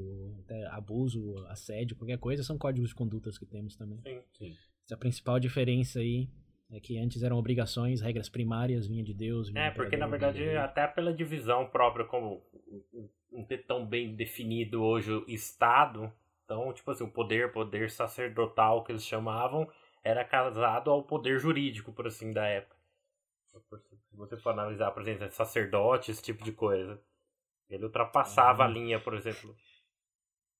abuso, 0.72 1.38
assédio, 1.48 1.96
qualquer 1.96 2.20
coisa, 2.20 2.44
são 2.44 2.58
códigos 2.58 2.90
de 2.90 2.96
condutas 2.96 3.38
que 3.38 3.46
temos 3.46 3.76
também. 3.76 4.00
Sim, 4.02 4.22
sim. 4.38 4.58
Essa 4.84 4.94
é 4.94 4.96
a 4.96 5.00
principal 5.00 5.40
diferença 5.40 6.00
aí 6.00 6.30
é 6.72 6.80
que 6.80 6.98
antes 6.98 7.24
eram 7.24 7.38
obrigações, 7.38 8.02
regras 8.02 8.30
primárias, 8.30 8.88
vinha 8.88 9.04
de 9.04 9.14
Deus. 9.14 9.50
Vinha 9.50 9.66
é, 9.66 9.72
porque 9.72 9.96
na 9.98 10.08
verdade, 10.08 10.50
até 10.58 10.88
pela 10.88 11.14
divisão 11.14 11.68
própria, 11.68 12.06
como 12.06 12.44
não 13.32 13.44
ter 13.44 13.66
tão 13.66 13.86
bem 13.86 14.16
definido 14.16 14.84
hoje 14.84 15.12
o 15.12 15.26
Estado, 15.28 16.12
então, 16.44 16.72
tipo 16.74 16.92
assim, 16.92 17.04
o 17.04 17.12
poder, 17.12 17.52
poder 17.52 17.90
sacerdotal 17.90 18.84
que 18.84 18.92
eles 18.92 19.04
chamavam, 19.04 19.70
era 20.04 20.24
casado 20.24 20.92
ao 20.92 21.04
poder 21.04 21.40
jurídico, 21.40 21.92
por 21.92 22.06
assim, 22.06 22.32
da 22.32 22.46
época. 22.46 22.76
Se 24.10 24.16
você 24.16 24.38
for 24.38 24.52
analisar, 24.52 24.92
por 24.92 25.02
exemplo, 25.02 25.30
sacerdote, 25.32 26.12
esse 26.12 26.22
tipo 26.22 26.44
de 26.44 26.52
coisa. 26.52 27.02
Ele 27.70 27.86
ultrapassava 27.86 28.64
a 28.64 28.68
linha, 28.68 29.00
por 29.00 29.16
exemplo. 29.16 29.56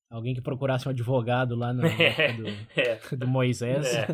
Alguém 0.10 0.36
que 0.36 0.42
procurasse 0.42 0.88
um 0.88 0.92
advogado 0.92 1.56
lá 1.56 1.74
no, 1.74 1.84
é, 1.88 2.34
do, 2.34 2.48
é. 2.80 3.16
do, 3.18 3.28
Moisés. 3.28 3.88
É, 3.96 4.08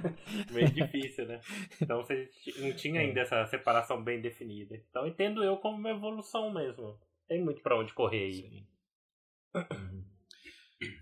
meio 0.51 0.71
difícil, 0.71 1.27
né? 1.27 1.39
Então 1.81 1.97
você 1.97 2.29
não 2.59 2.73
tinha 2.73 3.01
ainda 3.01 3.21
essa 3.21 3.45
separação 3.47 4.01
bem 4.03 4.21
definida. 4.21 4.75
Então 4.89 5.05
entendo 5.05 5.43
eu 5.43 5.57
como 5.57 5.77
uma 5.77 5.91
evolução 5.91 6.51
mesmo. 6.53 6.97
Tem 7.27 7.43
muito 7.43 7.61
para 7.61 7.77
onde 7.77 7.93
correr 7.93 8.25
aí. 8.25 8.65
Uhum. 9.55 10.03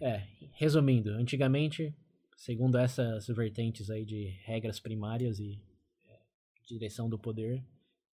É, 0.01 0.27
resumindo, 0.53 1.11
antigamente, 1.11 1.95
segundo 2.35 2.77
essas 2.77 3.27
vertentes 3.27 3.89
aí 3.89 4.03
de 4.03 4.29
regras 4.43 4.79
primárias 4.79 5.39
e 5.39 5.61
é, 6.05 6.19
direção 6.67 7.09
do 7.09 7.17
poder, 7.17 7.63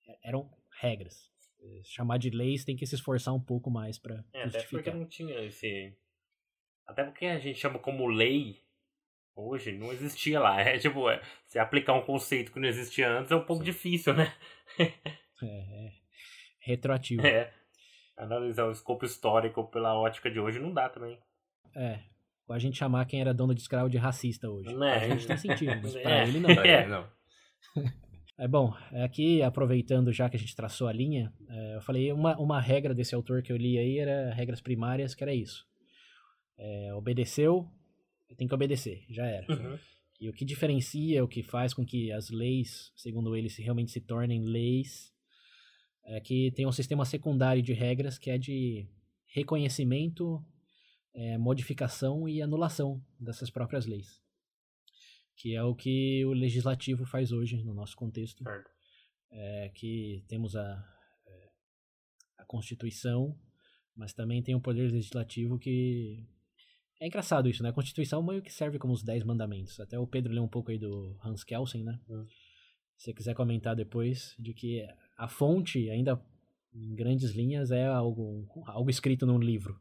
é, 0.07 0.29
eram 0.29 0.51
regras. 0.81 1.35
Chamar 1.83 2.19
de 2.19 2.31
leis 2.31 2.65
tem 2.65 2.77
que 2.77 2.87
se 2.87 2.95
esforçar 2.95 3.35
um 3.35 3.43
pouco 3.43 3.71
mais 3.71 3.99
para 3.99 4.25
é, 4.33 4.45
justificar. 4.45 4.81
Até 4.81 4.91
porque 4.91 4.91
não 4.93 5.07
tinha 5.07 5.41
esse 5.45 5.97
até 6.87 7.05
porque 7.05 7.27
a 7.27 7.39
gente 7.39 7.59
chama 7.59 7.79
como 7.79 8.07
lei 8.07 8.61
hoje, 9.35 9.73
não 9.73 9.93
existia 9.93 10.41
lá. 10.41 10.61
É 10.63 10.79
tipo, 10.79 11.11
é, 11.11 11.21
se 11.47 11.59
aplicar 11.59 11.93
um 11.95 12.03
conceito 12.03 12.53
que 12.53 12.61
não 12.61 12.69
existia 12.69 13.11
antes 13.11 13.31
é 13.31 13.37
um 13.37 13.45
pouco 13.45 13.65
Sim. 13.65 13.71
difícil, 13.71 14.15
né? 14.15 14.33
é, 14.81 15.47
é 15.47 15.93
retroativo. 16.61 17.27
É. 17.27 17.53
Analisar 18.17 18.67
o 18.67 18.73
escopo 18.73 19.05
histórico 19.05 19.65
pela 19.71 19.95
ótica 19.95 20.31
de 20.31 20.41
hoje 20.41 20.59
não 20.59 20.73
dá 20.73 20.89
também. 20.89 21.19
É. 21.75 22.01
Ou 22.49 22.55
a 22.55 22.59
gente 22.59 22.79
chamar 22.79 23.05
quem 23.05 23.21
era 23.21 23.35
dono 23.35 23.55
de 23.55 23.61
escravo 23.61 23.91
de 23.91 23.99
racista 23.99 24.49
hoje. 24.49 24.71
É. 24.71 24.95
A 24.95 25.09
gente 25.09 25.27
tem 25.27 25.37
sentido, 25.37 25.79
mas 25.83 25.93
pra 26.01 26.21
é. 26.21 26.23
ele 26.23 26.41
não. 26.41 26.51
É, 26.51 26.87
não. 26.87 27.07
É 28.39 28.47
bom, 28.47 28.71
aqui 29.03 29.41
aproveitando 29.41 30.13
já 30.13 30.29
que 30.29 30.37
a 30.37 30.39
gente 30.39 30.55
traçou 30.55 30.89
a 30.89 30.93
linha, 30.93 31.33
é, 31.49 31.77
eu 31.77 31.81
falei 31.81 32.13
uma, 32.13 32.39
uma 32.39 32.61
regra 32.61 32.95
desse 32.95 33.15
autor 33.15 33.43
que 33.43 33.51
eu 33.51 33.57
li 33.57 33.79
aí 33.79 33.99
era 33.99 34.31
regras 34.35 34.61
primárias, 34.61 35.15
que 35.15 35.25
era 35.25 35.33
isso 35.33 35.67
é, 36.59 36.95
obedeceu, 36.95 37.69
tem 38.37 38.49
que 38.49 38.55
obedecer, 38.55 39.05
já 39.09 39.27
era. 39.27 39.47
Uhum. 39.53 39.79
E 40.21 40.29
o 40.29 40.33
que 40.33 40.45
diferencia, 40.45 41.23
o 41.23 41.29
que 41.29 41.43
faz 41.43 41.75
com 41.75 41.85
que 41.85 42.11
as 42.11 42.31
leis, 42.31 42.91
segundo 42.97 43.37
ele, 43.37 43.51
se 43.51 43.63
realmente 43.63 43.91
se 43.91 44.01
tornem 44.01 44.43
leis, 44.43 45.13
é 46.05 46.21
que 46.21 46.51
tem 46.53 46.67
um 46.67 46.73
sistema 46.73 47.05
secundário 47.05 47.63
de 47.63 47.73
regras 47.73 48.19
que 48.19 48.31
é 48.31 48.39
de 48.39 48.89
reconhecimento, 49.27 50.43
é, 51.13 51.37
modificação 51.37 52.29
e 52.29 52.41
anulação 52.41 53.05
dessas 53.21 53.51
próprias 53.51 53.87
leis. 53.87 54.23
Que 55.37 55.55
é 55.55 55.63
o 55.63 55.75
que 55.75 56.25
o 56.25 56.33
legislativo 56.33 57.05
faz 57.05 57.33
hoje 57.33 57.63
no 57.63 57.75
nosso 57.75 57.95
contexto. 57.97 58.43
É, 59.31 59.71
que 59.75 60.25
temos 60.29 60.57
a, 60.57 60.83
é, 61.27 61.51
a 62.39 62.45
Constituição, 62.47 63.39
mas 63.95 64.15
também 64.15 64.43
tem 64.43 64.55
o 64.55 64.61
poder 64.61 64.91
legislativo 64.91 65.59
que 65.59 66.27
é 67.01 67.07
engraçado 67.07 67.49
isso, 67.49 67.63
né? 67.63 67.69
A 67.69 67.75
Constituição 67.75 68.23
meio 68.23 68.43
que 68.43 68.53
serve 68.53 68.79
como 68.79 68.95
os 68.95 69.03
Dez 69.03 69.23
Mandamentos. 69.23 69.79
Até 69.79 69.99
o 69.99 70.07
Pedro 70.07 70.33
leu 70.33 70.43
um 70.43 70.49
pouco 70.49 70.71
aí 70.71 70.79
do 70.79 71.19
Hans 71.23 71.45
Kelsen, 71.45 71.85
né? 71.85 71.99
Hum. 72.09 72.27
Se 72.97 73.05
você 73.05 73.13
quiser 73.13 73.35
comentar 73.35 73.77
depois, 73.77 74.35
de 74.39 74.55
que 74.55 74.87
a 75.19 75.29
fonte, 75.29 75.91
ainda 75.91 76.19
em 76.75 76.95
grandes 76.95 77.33
linhas, 77.33 77.71
é 77.71 77.87
algo, 77.87 78.47
algo 78.67 78.89
escrito 78.89 79.27
num 79.27 79.39
livro. 79.39 79.79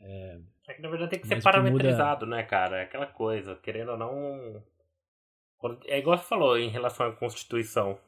É, 0.00 0.40
é 0.68 0.74
que 0.74 0.82
na 0.82 0.88
verdade 0.88 1.10
tem 1.10 1.20
que 1.20 1.28
ser 1.28 1.42
parametrizado, 1.42 2.26
muda... 2.26 2.36
né, 2.36 2.42
cara? 2.42 2.78
É 2.78 2.82
aquela 2.82 3.06
coisa, 3.06 3.54
querendo 3.56 3.92
ou 3.92 3.98
não. 3.98 4.64
É 5.86 5.98
igual 5.98 6.16
você 6.18 6.24
falou 6.24 6.58
em 6.58 6.70
relação 6.70 7.06
à 7.06 7.12
Constituição. 7.12 7.98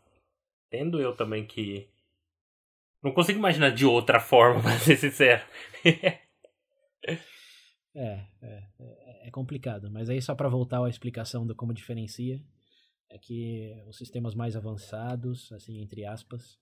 Tendo 0.70 1.00
eu 1.00 1.14
também 1.14 1.46
que. 1.46 1.88
Não 3.02 3.12
consigo 3.12 3.38
imaginar 3.38 3.70
de 3.70 3.84
outra 3.84 4.18
forma, 4.18 4.62
pra 4.62 4.78
ser 4.78 4.96
sincero. 4.96 5.44
É, 7.94 8.24
é, 8.40 9.28
é 9.28 9.30
complicado, 9.30 9.90
mas 9.90 10.08
aí 10.08 10.20
só 10.20 10.34
para 10.34 10.48
voltar 10.48 10.82
à 10.82 10.88
explicação 10.88 11.46
do 11.46 11.54
como 11.54 11.74
diferencia, 11.74 12.42
é 13.10 13.18
que 13.18 13.76
os 13.86 13.98
sistemas 13.98 14.34
mais 14.34 14.56
avançados, 14.56 15.52
assim, 15.52 15.80
entre 15.82 16.06
aspas, 16.06 16.58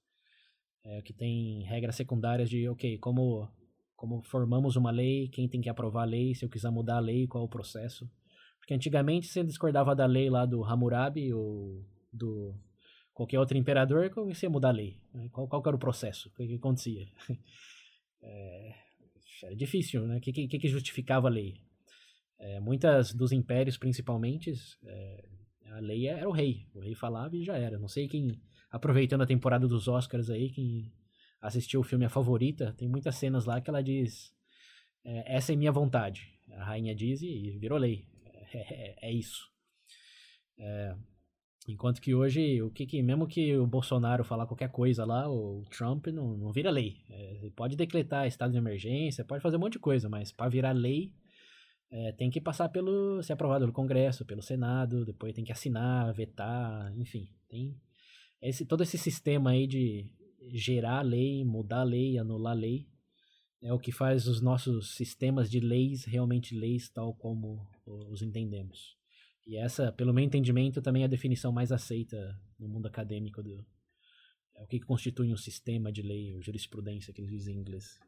é, 0.85 1.01
que 1.03 1.13
tem 1.13 1.63
regras 1.63 1.95
secundárias 1.95 2.51
de, 2.51 2.69
ok, 2.69 2.99
como, 2.99 3.49
como 3.95 4.23
formamos 4.23 4.75
uma 4.75 4.91
lei, 4.91 5.29
quem 5.29 5.49
tem 5.49 5.61
que 5.61 5.69
aprovar 5.69 6.03
a 6.03 6.07
lei, 6.07 6.35
se 6.35 6.45
eu 6.45 6.49
quiser 6.49 6.71
mudar 6.71 6.97
a 6.97 7.01
lei, 7.01 7.29
qual 7.29 7.45
é 7.45 7.47
o 7.47 7.51
processo. 7.51 8.11
Porque 8.59 8.75
antigamente 8.75 9.29
você 9.29 9.45
discordava 9.45 9.95
da 9.95 10.07
lei 10.07 10.29
lá 10.29 10.45
do 10.45 10.65
Hammurabi 10.65 11.33
ou 11.33 11.85
do 12.13 12.55
qualquer 13.15 13.39
outro 13.39 13.57
imperador, 13.57 14.11
como 14.11 14.35
você 14.35 14.47
ia 14.47 14.51
mudar 14.51 14.71
a 14.71 14.73
lei? 14.73 15.01
Qual, 15.31 15.47
qual 15.47 15.63
era 15.67 15.77
o 15.77 15.79
processo? 15.79 16.29
O 16.29 16.33
que, 16.33 16.47
que 16.47 16.55
acontecia? 16.55 17.07
É, 18.23 18.75
era 19.47 19.57
difícil, 19.57 20.07
né? 20.07 20.19
O 20.19 20.21
que, 20.21 20.33
que, 20.33 20.59
que 20.59 20.69
justificava 20.69 21.29
a 21.29 21.31
lei? 21.31 21.61
É, 22.39 22.59
muitas 22.61 23.13
dos 23.13 23.33
impérios, 23.33 23.77
principalmente, 23.77 24.53
é, 24.85 25.29
a 25.73 25.79
lei 25.81 26.07
era 26.07 26.29
o 26.29 26.33
rei. 26.33 26.67
O 26.75 26.81
rei 26.81 26.95
falava 26.95 27.37
e 27.37 27.45
já 27.45 27.57
era. 27.57 27.79
Não 27.79 27.89
sei 27.89 28.09
quem, 28.09 28.41
aproveitando 28.71 29.23
a 29.23 29.27
temporada 29.27 29.69
dos 29.69 29.89
Oscars 29.89 30.31
aí, 30.31 30.51
quem 30.51 30.93
assistiu 31.41 31.81
o 31.81 31.85
filme 31.85 32.05
A 32.05 32.11
Favorita, 32.11 32.75
tem 32.77 32.89
muitas 32.89 33.17
cenas 33.17 33.45
lá 33.45 33.61
que 33.61 33.71
ela 33.71 33.83
diz: 33.83 34.33
é, 35.05 35.37
Essa 35.37 35.53
é 35.53 35.57
minha 35.57 35.73
vontade. 35.73 36.33
A 36.53 36.65
rainha 36.65 36.95
diz 36.95 37.23
e 37.23 37.59
virou 37.59 37.79
lei. 37.79 38.09
É, 38.53 38.59
é, 38.59 39.11
é 39.11 39.13
isso. 39.13 39.49
Enquanto 41.69 42.01
que 42.01 42.15
hoje, 42.15 42.63
o 42.63 42.71
que, 42.71 42.87
que 42.87 43.03
mesmo 43.03 43.27
que 43.27 43.57
o 43.57 43.67
Bolsonaro 43.67 44.25
falar 44.25 44.47
qualquer 44.47 44.71
coisa 44.71 45.05
lá, 45.05 45.31
o 45.31 45.63
Trump 45.71 46.07
não, 46.07 46.37
não 46.37 46.53
vira 46.53 46.71
lei. 46.71 47.05
É, 47.09 47.51
pode 47.55 47.77
decretar 47.77 48.27
estado 48.27 48.53
de 48.53 48.59
emergência, 48.59 49.25
pode 49.25 49.43
fazer 49.43 49.57
um 49.57 49.61
monte 49.61 49.75
de 49.75 49.79
coisa, 49.79 50.09
mas 50.09 50.33
para 50.33 50.49
virar 50.49 50.73
lei 50.73 51.13
é, 51.91 52.13
tem 52.13 52.31
que 52.31 52.41
passar 52.41 52.69
pelo. 52.69 53.23
ser 53.23 53.35
aprovado 53.35 53.65
pelo 53.65 53.73
Congresso, 53.73 54.25
pelo 54.25 54.43
Senado, 54.43 55.05
depois 55.05 55.35
tem 55.35 55.45
que 55.45 55.53
assinar, 55.53 56.13
vetar, 56.15 56.93
enfim. 56.97 57.29
Tem 57.49 57.77
esse, 58.41 58.65
todo 58.65 58.83
esse 58.83 58.97
sistema 58.97 59.51
aí 59.51 59.67
de 59.67 60.07
gerar 60.53 61.03
lei, 61.03 61.45
mudar 61.45 61.83
lei, 61.83 62.17
anular 62.17 62.57
lei. 62.57 62.89
É 63.63 63.73
o 63.73 63.79
que 63.79 63.93
faz 63.93 64.27
os 64.27 64.41
nossos 64.41 64.95
sistemas 64.95 65.51
de 65.51 65.61
leis 65.61 66.05
realmente 66.05 66.55
leis 66.55 66.89
tal 66.89 67.13
como 67.15 67.69
os 67.85 68.23
entendemos. 68.23 69.00
E 69.51 69.57
essa, 69.57 69.91
pelo 69.91 70.15
meu 70.15 70.23
entendimento, 70.23 70.81
também 70.81 71.03
é 71.03 71.07
a 71.07 71.09
definição 71.09 71.51
mais 71.51 71.73
aceita 71.73 72.17
no 72.57 72.69
mundo 72.69 72.87
acadêmico 72.87 73.43
do 73.43 73.67
é 74.55 74.63
o 74.63 74.67
que 74.69 74.79
constitui 74.79 75.33
um 75.33 75.37
sistema 75.37 75.91
de 75.91 76.03
lei, 76.03 76.33
ou 76.33 76.41
jurisprudência 76.41 77.13
que 77.13 77.21
eles 77.21 77.33
dizem 77.33 77.57
em 77.57 77.59
inglês. 77.59 77.99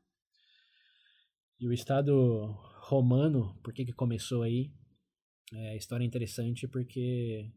E 1.58 1.66
o 1.66 1.72
Estado 1.72 2.14
romano, 2.82 3.58
por 3.60 3.74
que, 3.74 3.84
que 3.84 3.92
começou 3.92 4.42
aí? 4.42 4.70
É, 5.52 5.70
a 5.70 5.74
história 5.74 6.04
é 6.04 6.06
interessante 6.06 6.68
porque 6.68 7.50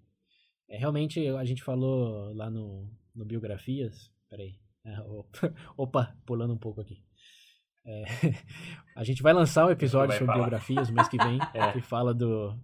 é, 0.67 0.77
realmente 0.79 1.27
a 1.27 1.45
gente 1.45 1.61
falou 1.61 2.33
lá 2.33 2.49
no, 2.49 2.91
no 3.13 3.23
Biografias. 3.23 4.11
Peraí. 4.27 4.59
É, 4.87 4.99
opa, 5.75 6.15
pulando 6.27 6.53
um 6.53 6.59
pouco 6.59 6.79
aqui. 6.79 7.03
É, 7.83 8.03
a 8.95 9.03
gente 9.03 9.23
vai 9.23 9.33
lançar 9.33 9.65
um 9.65 9.71
episódio 9.71 10.13
sobre 10.13 10.27
falar. 10.27 10.37
biografias 10.37 10.89
no 10.89 10.95
mês 10.95 11.07
que 11.07 11.17
vem, 11.17 11.39
é. 11.55 11.71
que 11.71 11.81
fala 11.81 12.13
do, 12.13 12.55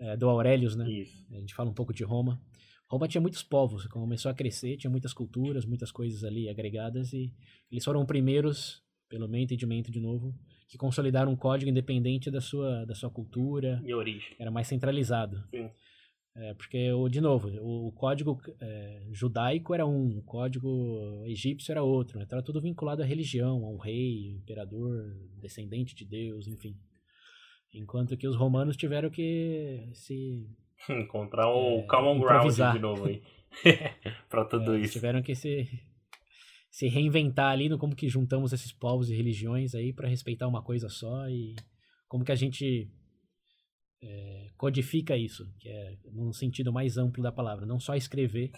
é, 0.00 0.16
do 0.16 0.28
Aurelius, 0.28 0.74
né? 0.74 0.90
Isso. 0.90 1.24
A 1.30 1.38
gente 1.38 1.54
fala 1.54 1.70
um 1.70 1.74
pouco 1.74 1.92
de 1.92 2.02
Roma. 2.02 2.40
Roma 2.88 3.06
tinha 3.06 3.20
muitos 3.20 3.42
povos, 3.42 3.86
começou 3.86 4.30
a 4.30 4.34
crescer, 4.34 4.76
tinha 4.76 4.90
muitas 4.90 5.12
culturas, 5.12 5.64
muitas 5.64 5.92
coisas 5.92 6.24
ali 6.24 6.48
agregadas, 6.48 7.12
e 7.12 7.32
eles 7.70 7.84
foram 7.84 8.04
primeiros 8.04 8.82
pelo 9.08 9.28
meu 9.28 9.40
entendimento 9.40 9.90
de 9.90 10.00
novo, 10.00 10.34
que 10.68 10.78
consolidaram 10.78 11.32
um 11.32 11.36
código 11.36 11.70
independente 11.70 12.30
da 12.30 12.40
sua, 12.40 12.84
da 12.84 12.94
sua 12.94 13.10
cultura. 13.10 13.82
E 13.84 13.92
origem. 13.92 14.34
Era 14.38 14.50
mais 14.50 14.68
centralizado. 14.68 15.44
Sim. 15.50 15.68
É, 16.36 16.54
porque, 16.54 16.90
de 17.10 17.20
novo, 17.20 17.48
o 17.60 17.90
código 17.92 18.40
é, 18.60 19.02
judaico 19.10 19.74
era 19.74 19.84
um, 19.84 20.18
o 20.18 20.22
código 20.22 21.24
egípcio 21.26 21.72
era 21.72 21.82
outro. 21.82 22.18
Né? 22.18 22.24
Então 22.24 22.38
era 22.38 22.44
tudo 22.44 22.60
vinculado 22.60 23.02
à 23.02 23.04
religião, 23.04 23.64
ao 23.64 23.76
rei, 23.76 24.36
imperador, 24.36 25.12
descendente 25.40 25.94
de 25.94 26.04
Deus, 26.04 26.46
enfim. 26.46 26.76
Enquanto 27.72 28.16
que 28.16 28.26
os 28.26 28.36
romanos 28.36 28.76
tiveram 28.76 29.10
que 29.10 29.88
se. 29.92 30.48
Encontrar 30.88 31.48
um 31.54 31.80
é, 31.80 31.82
common 31.82 32.18
ground 32.18 32.52
de 32.52 32.78
novo 32.78 33.06
aí. 33.06 33.22
pra 34.28 34.44
tudo 34.44 34.74
é, 34.74 34.80
isso. 34.80 34.94
Tiveram 34.94 35.22
que 35.22 35.34
se 35.34 35.68
se 36.70 36.86
reinventar 36.86 37.50
ali 37.50 37.68
no 37.68 37.76
como 37.76 37.96
que 37.96 38.08
juntamos 38.08 38.52
esses 38.52 38.72
povos 38.72 39.10
e 39.10 39.16
religiões 39.16 39.74
aí 39.74 39.92
para 39.92 40.08
respeitar 40.08 40.46
uma 40.46 40.62
coisa 40.62 40.88
só 40.88 41.28
e 41.28 41.56
como 42.06 42.24
que 42.24 42.30
a 42.30 42.36
gente 42.36 42.88
é, 44.02 44.50
codifica 44.56 45.16
isso, 45.16 45.52
que 45.58 45.68
é 45.68 45.98
num 46.12 46.32
sentido 46.32 46.72
mais 46.72 46.96
amplo 46.96 47.22
da 47.22 47.32
palavra, 47.32 47.66
não 47.66 47.80
só 47.80 47.94
escrever, 47.96 48.52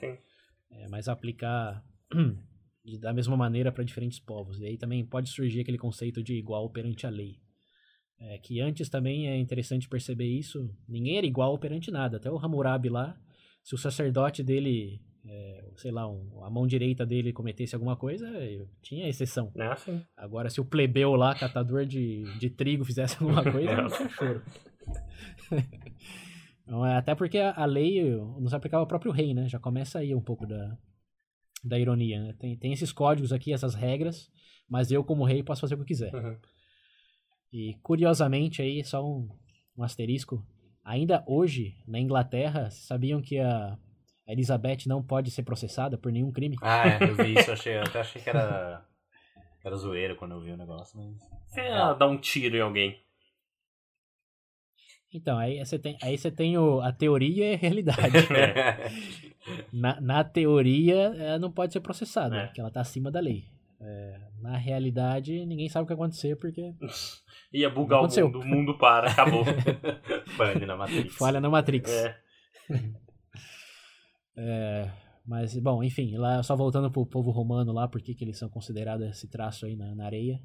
é, 0.70 0.88
mas 0.88 1.08
aplicar 1.08 1.82
da 3.00 3.12
mesma 3.12 3.36
maneira 3.36 3.72
para 3.72 3.84
diferentes 3.84 4.20
povos. 4.20 4.60
E 4.60 4.66
aí 4.66 4.76
também 4.76 5.04
pode 5.04 5.30
surgir 5.30 5.60
aquele 5.60 5.78
conceito 5.78 6.22
de 6.22 6.34
igual 6.34 6.68
perante 6.70 7.06
a 7.06 7.10
lei. 7.10 7.40
É, 8.24 8.38
que 8.38 8.60
antes 8.60 8.88
também 8.88 9.28
é 9.28 9.36
interessante 9.36 9.88
perceber 9.88 10.26
isso, 10.26 10.70
ninguém 10.88 11.16
era 11.16 11.26
igual 11.26 11.58
perante 11.58 11.90
nada, 11.90 12.18
até 12.18 12.30
o 12.30 12.38
Hammurabi 12.38 12.88
lá, 12.88 13.18
se 13.64 13.74
o 13.74 13.78
sacerdote 13.78 14.44
dele 14.44 15.00
é, 15.24 15.64
sei 15.76 15.90
lá, 15.90 16.08
um, 16.08 16.44
a 16.44 16.50
mão 16.50 16.66
direita 16.66 17.06
dele 17.06 17.32
cometesse 17.32 17.74
alguma 17.74 17.96
coisa, 17.96 18.28
tinha 18.80 19.08
exceção. 19.08 19.52
Assim. 19.70 20.04
Agora, 20.16 20.50
se 20.50 20.60
o 20.60 20.64
plebeu 20.64 21.14
lá, 21.14 21.34
catador 21.34 21.86
de, 21.86 22.24
de 22.38 22.50
trigo, 22.50 22.84
fizesse 22.84 23.16
alguma 23.20 23.42
coisa, 23.50 23.70
é 23.70 23.76
não 23.76 23.88
tinha 23.88 24.08
choro. 24.08 24.42
então, 26.62 26.84
é, 26.84 26.96
até 26.96 27.14
porque 27.14 27.38
a, 27.38 27.52
a, 27.52 27.64
lei 27.64 28.04
não 28.04 28.48
se 28.48 28.56
aplicava 28.56 28.82
ao 28.82 28.88
próprio 28.88 29.12
rei, 29.12 29.32
né? 29.32 29.48
Já 29.48 29.58
começa 29.58 30.00
aí 30.00 30.14
um 30.14 30.20
pouco 30.20 30.46
da, 30.46 30.76
da 31.62 31.78
ironia. 31.78 32.20
Né? 32.20 32.34
Tem, 32.38 32.56
tem 32.56 32.72
esses 32.72 32.92
códigos 32.92 33.32
aqui, 33.32 33.52
essas 33.52 33.74
regras, 33.74 34.30
mas 34.68 34.90
eu, 34.90 35.04
como 35.04 35.24
rei, 35.24 35.42
posso 35.42 35.60
fazer 35.60 35.74
o 35.74 35.78
que 35.78 35.82
eu 35.82 35.86
quiser. 35.86 36.14
Uhum. 36.14 36.36
E, 37.52 37.74
curiosamente, 37.82 38.62
aí, 38.62 38.82
só 38.82 39.04
um, 39.04 39.28
um 39.76 39.82
asterisco, 39.82 40.44
ainda 40.82 41.22
hoje, 41.26 41.76
na 41.86 42.00
Inglaterra, 42.00 42.70
sabiam 42.70 43.20
que 43.20 43.38
a 43.38 43.76
Elizabeth 44.26 44.86
não 44.86 45.02
pode 45.02 45.30
ser 45.30 45.42
processada 45.42 45.98
por 45.98 46.10
nenhum 46.10 46.32
crime. 46.32 46.56
Ah, 46.62 46.88
é, 46.88 47.02
eu 47.02 47.14
vi 47.14 47.34
isso, 47.34 47.52
achei, 47.52 47.76
até 47.76 48.00
achei 48.00 48.22
que 48.22 48.30
era, 48.30 48.84
era 49.64 49.76
zoeiro 49.76 50.16
quando 50.16 50.32
eu 50.32 50.40
vi 50.40 50.52
o 50.52 50.56
negócio, 50.56 50.98
mas... 50.98 51.20
Se 51.46 51.60
ela 51.60 51.92
dá 51.92 52.08
um 52.08 52.16
tiro 52.16 52.56
em 52.56 52.60
alguém. 52.60 52.98
Então, 55.12 55.36
aí 55.36 55.58
você 55.58 55.78
tem, 55.78 55.98
aí 56.00 56.16
você 56.16 56.30
tem 56.30 56.56
o, 56.56 56.80
a 56.80 56.90
teoria 56.90 57.50
e 57.50 57.54
a 57.54 57.58
realidade. 57.58 58.00
na, 59.70 60.00
na 60.00 60.24
teoria, 60.24 61.14
ela 61.18 61.38
não 61.38 61.52
pode 61.52 61.74
ser 61.74 61.80
processada, 61.80 62.34
é. 62.34 62.46
porque 62.46 62.60
ela 62.62 62.70
tá 62.70 62.80
acima 62.80 63.10
da 63.10 63.20
lei. 63.20 63.44
É, 63.78 64.20
na 64.40 64.56
realidade, 64.56 65.44
ninguém 65.44 65.68
sabe 65.68 65.84
o 65.84 65.86
que 65.86 65.94
vai 65.94 66.02
acontecer, 66.06 66.36
porque... 66.36 66.72
Ia 67.52 67.68
bugar 67.68 68.00
o 68.00 68.08
mundo, 68.08 68.40
o 68.40 68.46
mundo 68.46 68.78
para, 68.78 69.10
acabou. 69.10 69.44
Falha 70.36 70.66
na 70.66 70.76
Matrix. 70.76 71.14
Falha 71.14 71.40
na 71.40 71.50
Matrix. 71.50 71.90
É. 71.90 72.18
É, 74.34 74.90
mas, 75.26 75.54
bom, 75.58 75.82
enfim, 75.84 76.16
lá 76.16 76.42
só 76.42 76.56
voltando 76.56 76.90
pro 76.90 77.04
povo 77.04 77.30
romano 77.30 77.70
lá, 77.70 77.86
por 77.86 78.00
que 78.00 78.16
eles 78.22 78.38
são 78.38 78.48
considerados 78.48 79.06
esse 79.06 79.28
traço 79.28 79.66
aí 79.66 79.76
na, 79.76 79.94
na, 79.94 80.06
areia? 80.06 80.40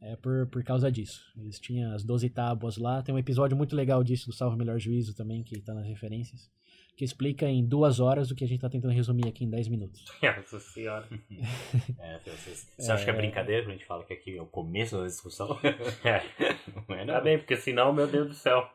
É 0.00 0.16
por, 0.16 0.46
por 0.48 0.64
causa 0.64 0.90
disso. 0.90 1.22
Eles 1.36 1.60
tinham 1.60 1.92
as 1.92 2.02
12 2.02 2.30
tábuas 2.30 2.78
lá. 2.78 3.02
Tem 3.02 3.14
um 3.14 3.18
episódio 3.18 3.54
muito 3.54 3.76
legal 3.76 4.02
disso 4.02 4.26
do 4.26 4.32
Salvo 4.32 4.56
Melhor 4.56 4.78
Juízo 4.78 5.14
também, 5.14 5.44
que 5.44 5.60
tá 5.60 5.74
nas 5.74 5.86
referências. 5.86 6.50
Que 6.96 7.04
explica 7.04 7.46
em 7.46 7.64
duas 7.64 8.00
horas 8.00 8.30
o 8.30 8.34
que 8.34 8.44
a 8.44 8.46
gente 8.46 8.60
tá 8.60 8.68
tentando 8.68 8.92
resumir 8.92 9.26
aqui 9.28 9.44
em 9.44 9.50
10 9.50 9.68
minutos. 9.68 10.04
Nossa 10.22 10.60
senhora. 10.60 11.08
é, 11.98 12.18
você, 12.18 12.54
você 12.76 12.92
acha 12.92 13.04
que 13.04 13.10
é 13.10 13.14
brincadeira 13.14 13.62
quando 13.62 13.70
a 13.70 13.76
gente 13.76 13.86
fala 13.86 14.04
que 14.04 14.12
aqui 14.12 14.36
é 14.36 14.42
o 14.42 14.46
começo 14.46 14.98
da 14.98 15.06
discussão? 15.06 15.58
é. 16.04 16.22
Não 16.88 16.96
é, 16.96 17.04
não. 17.04 17.14
Tá 17.14 17.20
bem, 17.20 17.38
porque 17.38 17.56
senão, 17.56 17.92
meu 17.92 18.06
Deus 18.06 18.28
do 18.28 18.34
céu. 18.34 18.68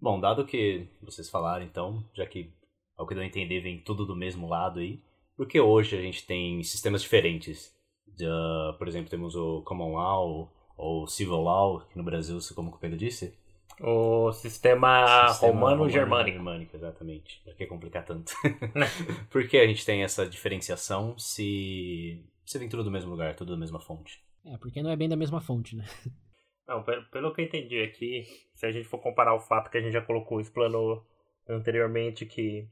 Bom, 0.00 0.20
dado 0.20 0.46
que 0.46 0.86
vocês 1.02 1.28
falaram, 1.28 1.64
então, 1.64 2.04
já 2.14 2.26
que 2.26 2.52
ao 2.96 3.06
que 3.06 3.14
deu 3.14 3.22
a 3.22 3.26
entender, 3.26 3.60
vem 3.60 3.78
tudo 3.78 4.06
do 4.06 4.16
mesmo 4.16 4.48
lado 4.48 4.80
aí. 4.80 5.02
Porque 5.36 5.60
hoje 5.60 5.96
a 5.96 6.00
gente 6.00 6.26
tem 6.26 6.62
sistemas 6.62 7.02
diferentes. 7.02 7.74
Uh, 8.08 8.76
por 8.78 8.88
exemplo, 8.88 9.10
temos 9.10 9.34
o 9.34 9.62
Common 9.62 9.94
Law 9.94 10.50
ou 10.76 11.06
Civil 11.06 11.42
Law, 11.42 11.80
que 11.80 11.98
no 11.98 12.04
Brasil, 12.04 12.38
como 12.54 12.70
o 12.70 12.78
Pedro 12.78 12.96
disse. 12.96 13.36
O 13.80 14.32
sistema, 14.32 15.28
sistema 15.28 15.52
romano-germânico. 15.52 16.38
Romano 16.38 16.66
exatamente. 16.72 17.40
Por 17.44 17.54
que 17.54 17.66
complicar 17.66 18.04
tanto? 18.04 18.32
Por 19.30 19.46
que 19.46 19.58
a 19.58 19.66
gente 19.66 19.84
tem 19.84 20.02
essa 20.02 20.26
diferenciação 20.26 21.18
se, 21.18 22.24
se 22.44 22.58
vem 22.58 22.68
tudo 22.68 22.84
do 22.84 22.90
mesmo 22.90 23.10
lugar, 23.10 23.34
tudo 23.34 23.52
da 23.52 23.58
mesma 23.58 23.78
fonte? 23.80 24.24
É, 24.44 24.56
porque 24.56 24.82
não 24.82 24.90
é 24.90 24.96
bem 24.96 25.08
da 25.08 25.16
mesma 25.16 25.40
fonte, 25.40 25.76
né? 25.76 25.84
Não, 26.66 26.82
pelo, 26.82 27.04
pelo 27.10 27.32
que 27.32 27.40
eu 27.42 27.44
entendi 27.44 27.80
aqui, 27.80 28.24
se 28.52 28.66
a 28.66 28.72
gente 28.72 28.88
for 28.88 28.98
comparar 28.98 29.32
o 29.34 29.38
fato 29.38 29.70
que 29.70 29.78
a 29.78 29.80
gente 29.80 29.92
já 29.92 30.02
colocou, 30.02 30.40
explanou 30.40 31.06
anteriormente 31.48 32.26
que 32.26 32.68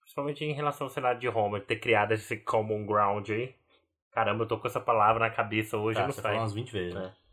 principalmente 0.00 0.44
em 0.44 0.52
relação 0.52 0.88
ao 0.88 0.90
cenário 0.92 1.20
de 1.20 1.28
Roma, 1.28 1.60
ter 1.60 1.76
criado 1.76 2.10
esse 2.10 2.36
common 2.38 2.84
ground 2.84 3.30
aí. 3.30 3.54
Caramba, 4.10 4.42
eu 4.42 4.48
tô 4.48 4.58
com 4.58 4.66
essa 4.66 4.80
palavra 4.80 5.20
na 5.20 5.30
cabeça 5.30 5.76
hoje, 5.76 6.00
Tá, 6.00 6.06
não 6.06 6.12
você 6.12 6.20
sai. 6.20 6.32
falou 6.32 6.42
umas 6.42 6.52
20 6.52 6.72
vezes, 6.72 6.92
né? 6.94 7.14
É, 7.14 7.29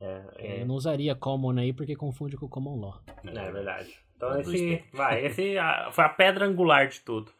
é, 0.00 0.62
Eu 0.62 0.66
não 0.66 0.74
usaria 0.74 1.14
common 1.14 1.58
aí 1.58 1.72
porque 1.72 1.96
confunde 1.96 2.36
com 2.36 2.48
common 2.48 2.80
law. 2.80 3.00
é 3.24 3.52
verdade. 3.52 3.98
Então 4.16 4.34
É, 4.34 4.40
esse, 4.40 4.84
vai, 4.92 5.24
esse 5.24 5.58
ah, 5.58 5.90
foi 5.92 6.04
a 6.04 6.08
pedra 6.08 6.46
angular 6.46 6.88
de 6.88 7.00
tudo. 7.00 7.30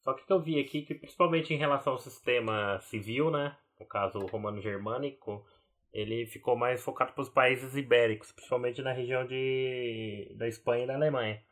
Só 0.00 0.12
que 0.14 0.22
o 0.22 0.26
que 0.26 0.32
eu 0.32 0.40
vi 0.40 0.60
aqui, 0.60 0.82
que 0.82 0.94
principalmente 0.94 1.52
em 1.52 1.58
relação 1.58 1.94
ao 1.94 1.98
sistema 1.98 2.78
civil, 2.82 3.30
né, 3.30 3.56
no 3.80 3.86
caso 3.86 4.20
romano-germânico, 4.26 5.44
ele 5.92 6.26
ficou 6.26 6.56
mais 6.56 6.82
focado 6.82 7.12
para 7.12 7.22
os 7.22 7.28
países 7.28 7.74
ibéricos, 7.74 8.30
principalmente 8.30 8.82
na 8.82 8.92
região 8.92 9.26
de, 9.26 10.32
da 10.36 10.46
Espanha 10.46 10.84
e 10.84 10.86
da 10.86 10.94
Alemanha. 10.94 11.42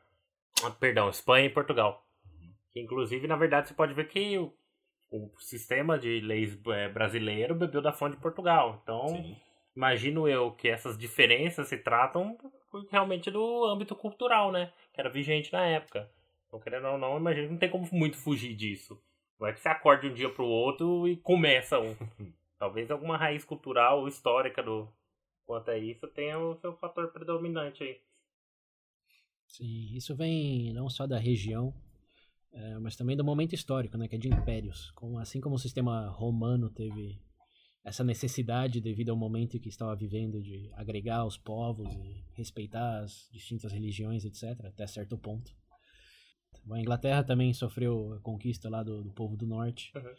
Ah, 0.62 0.70
perdão, 0.70 1.08
Espanha 1.08 1.46
e 1.46 1.50
Portugal. 1.50 2.06
Que, 2.70 2.80
inclusive, 2.80 3.26
na 3.26 3.36
verdade, 3.36 3.68
você 3.68 3.74
pode 3.74 3.94
ver 3.94 4.08
que 4.08 4.38
o, 4.38 4.52
o 5.10 5.30
sistema 5.38 5.98
de 5.98 6.20
leis 6.20 6.58
eh, 6.66 6.88
brasileiro 6.88 7.54
bebeu 7.54 7.80
da 7.80 7.92
fonte 7.92 8.16
de 8.16 8.22
Portugal. 8.22 8.80
Então, 8.82 9.08
Sim. 9.08 9.36
Imagino 9.76 10.28
eu 10.28 10.52
que 10.52 10.68
essas 10.68 10.96
diferenças 10.96 11.68
se 11.68 11.76
tratam 11.76 12.38
realmente 12.90 13.30
do 13.30 13.64
âmbito 13.64 13.94
cultural, 13.94 14.50
né? 14.50 14.72
Que 14.92 15.00
era 15.00 15.10
vigente 15.10 15.52
na 15.52 15.64
época. 15.64 16.10
Então, 16.46 16.60
querendo 16.60 16.86
ou 16.86 16.98
não, 16.98 17.16
imagino 17.16 17.46
que 17.46 17.52
não 17.52 17.58
tem 17.58 17.70
como 17.70 17.88
muito 17.92 18.16
fugir 18.16 18.54
disso. 18.54 19.00
Não 19.38 19.48
é 19.48 19.52
que 19.52 19.60
você 19.60 19.68
acorde 19.68 20.08
um 20.08 20.14
dia 20.14 20.30
pro 20.30 20.44
outro 20.44 21.08
e 21.08 21.16
começa 21.16 21.78
um. 21.78 21.94
Talvez 22.58 22.90
alguma 22.90 23.16
raiz 23.16 23.44
cultural 23.44 24.00
ou 24.00 24.08
histórica 24.08 24.62
do 24.62 24.88
quanto 25.44 25.70
a 25.70 25.78
isso 25.78 26.06
tenha 26.08 26.38
o 26.38 26.56
seu 26.56 26.72
fator 26.76 27.12
predominante 27.12 27.82
aí. 27.82 28.00
Sim, 29.46 29.94
isso 29.94 30.14
vem 30.16 30.72
não 30.72 30.88
só 30.88 31.06
da 31.06 31.18
região, 31.18 31.74
eh, 32.52 32.78
mas 32.80 32.96
também 32.96 33.16
do 33.16 33.24
momento 33.24 33.54
histórico, 33.54 33.98
né, 33.98 34.08
que 34.08 34.16
é 34.16 34.18
de 34.18 34.28
impérios. 34.28 34.90
Como, 34.92 35.18
assim 35.18 35.40
como 35.40 35.56
o 35.56 35.58
sistema 35.58 36.08
romano 36.08 36.70
teve 36.70 37.20
essa 37.84 38.02
necessidade 38.02 38.80
devido 38.80 39.10
ao 39.10 39.16
momento 39.16 39.60
que 39.60 39.68
estava 39.68 39.94
vivendo 39.94 40.42
de 40.42 40.70
agregar 40.72 41.26
os 41.26 41.36
povos 41.36 41.86
e 41.94 42.24
respeitar 42.32 43.00
as 43.00 43.28
distintas 43.30 43.72
religiões, 43.72 44.24
etc., 44.24 44.58
até 44.64 44.86
certo 44.86 45.18
ponto. 45.18 45.52
A 46.70 46.80
Inglaterra 46.80 47.22
também 47.22 47.52
sofreu 47.52 48.14
a 48.14 48.20
conquista 48.20 48.70
lá 48.70 48.82
do, 48.82 49.02
do 49.02 49.12
povo 49.12 49.36
do 49.36 49.46
norte. 49.46 49.92
Uhum. 49.94 50.14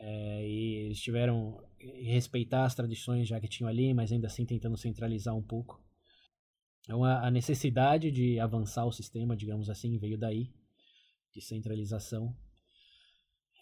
Eh, 0.00 0.48
e 0.48 0.74
eles 0.86 1.00
tiveram 1.00 1.62
que 1.78 1.86
respeitar 2.02 2.64
as 2.64 2.74
tradições 2.74 3.28
já 3.28 3.38
que 3.38 3.46
tinham 3.46 3.68
ali, 3.68 3.94
mas 3.94 4.10
ainda 4.10 4.26
assim 4.26 4.44
tentando 4.44 4.76
centralizar 4.76 5.36
um 5.36 5.42
pouco. 5.42 5.80
Então 6.82 7.04
a, 7.04 7.26
a 7.26 7.30
necessidade 7.30 8.10
de 8.10 8.40
avançar 8.40 8.84
o 8.84 8.90
sistema, 8.90 9.36
digamos 9.36 9.70
assim, 9.70 9.96
veio 9.96 10.18
daí, 10.18 10.52
de 11.32 11.40
centralização. 11.40 12.34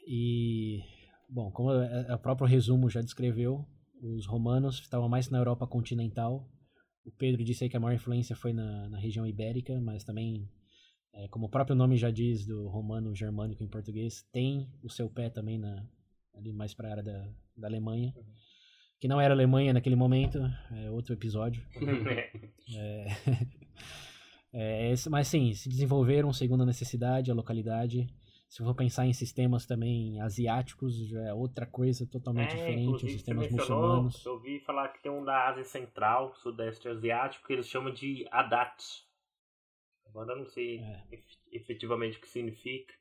E, 0.07 0.81
bom, 1.29 1.51
como 1.51 1.71
a- 1.71 2.15
o 2.15 2.19
próprio 2.19 2.47
resumo 2.47 2.89
já 2.89 3.01
descreveu, 3.01 3.65
os 4.01 4.27
romanos 4.27 4.79
estavam 4.81 5.09
mais 5.09 5.29
na 5.31 5.39
Europa 5.39 5.67
continental. 5.67 6.49
O 7.05 7.11
Pedro 7.11 7.43
disse 7.45 7.65
aí 7.65 7.71
que 7.71 7.77
a 7.77 7.81
maior 7.81 7.95
influência 7.95 8.37
foi 8.37 8.53
na, 8.53 8.89
na 8.89 8.99
região 8.99 9.27
ibérica, 9.27 9.81
mas 9.81 10.05
também, 10.05 10.49
é, 11.15 11.27
como 11.29 11.47
o 11.47 11.49
próprio 11.51 11.75
nome 11.77 11.97
já 11.97 12.11
diz, 12.11 12.47
do 12.47 12.69
romano 12.69 13.15
germânico 13.15 13.63
em 13.65 13.69
português, 13.69 14.23
tem 14.33 14.69
o 14.83 14.89
seu 14.91 15.09
pé 15.11 15.31
também 15.31 15.59
na, 15.59 15.85
ali 16.35 16.53
mais 16.53 16.75
para 16.75 16.89
a 16.89 16.91
área 16.93 17.03
da, 17.03 17.29
da 17.57 17.67
Alemanha. 17.67 18.15
Que 19.01 19.07
não 19.09 19.21
era 19.21 19.33
Alemanha 19.33 19.73
naquele 19.73 19.95
momento, 19.97 20.39
é 20.73 20.91
outro 20.91 21.13
episódio. 21.15 21.63
É, 22.77 23.07
é, 24.93 24.95
mas 25.11 25.27
sim, 25.29 25.55
se 25.55 25.69
desenvolveram 25.71 26.33
segundo 26.35 26.63
a 26.63 26.67
necessidade, 26.67 27.31
a 27.31 27.35
localidade. 27.35 28.07
Se 28.49 28.65
for 28.65 28.75
pensar 28.75 29.07
em 29.07 29.13
sistemas 29.13 29.67
também 29.67 30.21
asiáticos, 30.21 30.97
já 31.09 31.21
é 31.29 31.35
outra 31.35 31.67
coisa 31.67 32.07
totalmente 32.07 32.57
diferente, 32.57 33.05
os 33.05 33.13
sistemas 33.13 33.49
muçulmanos. 33.51 34.25
Eu 34.25 34.33
ouvi 34.33 34.59
falar 34.61 34.89
que 34.89 35.03
tem 35.03 35.13
um 35.13 35.23
da 35.25 35.49
Ásia 35.49 35.65
Central, 35.65 36.35
Sudeste 36.37 36.89
Asiático, 36.89 37.47
que 37.47 37.53
eles 37.53 37.69
chamam 37.69 37.93
de 37.93 38.27
Adat. 38.31 38.83
Agora 40.07 40.33
eu 40.33 40.39
não 40.39 40.47
sei 40.47 40.79
É. 40.79 41.03
ef- 41.13 41.39
efetivamente 41.53 42.17
o 42.17 42.21
que 42.21 42.29
significa, 42.29 42.95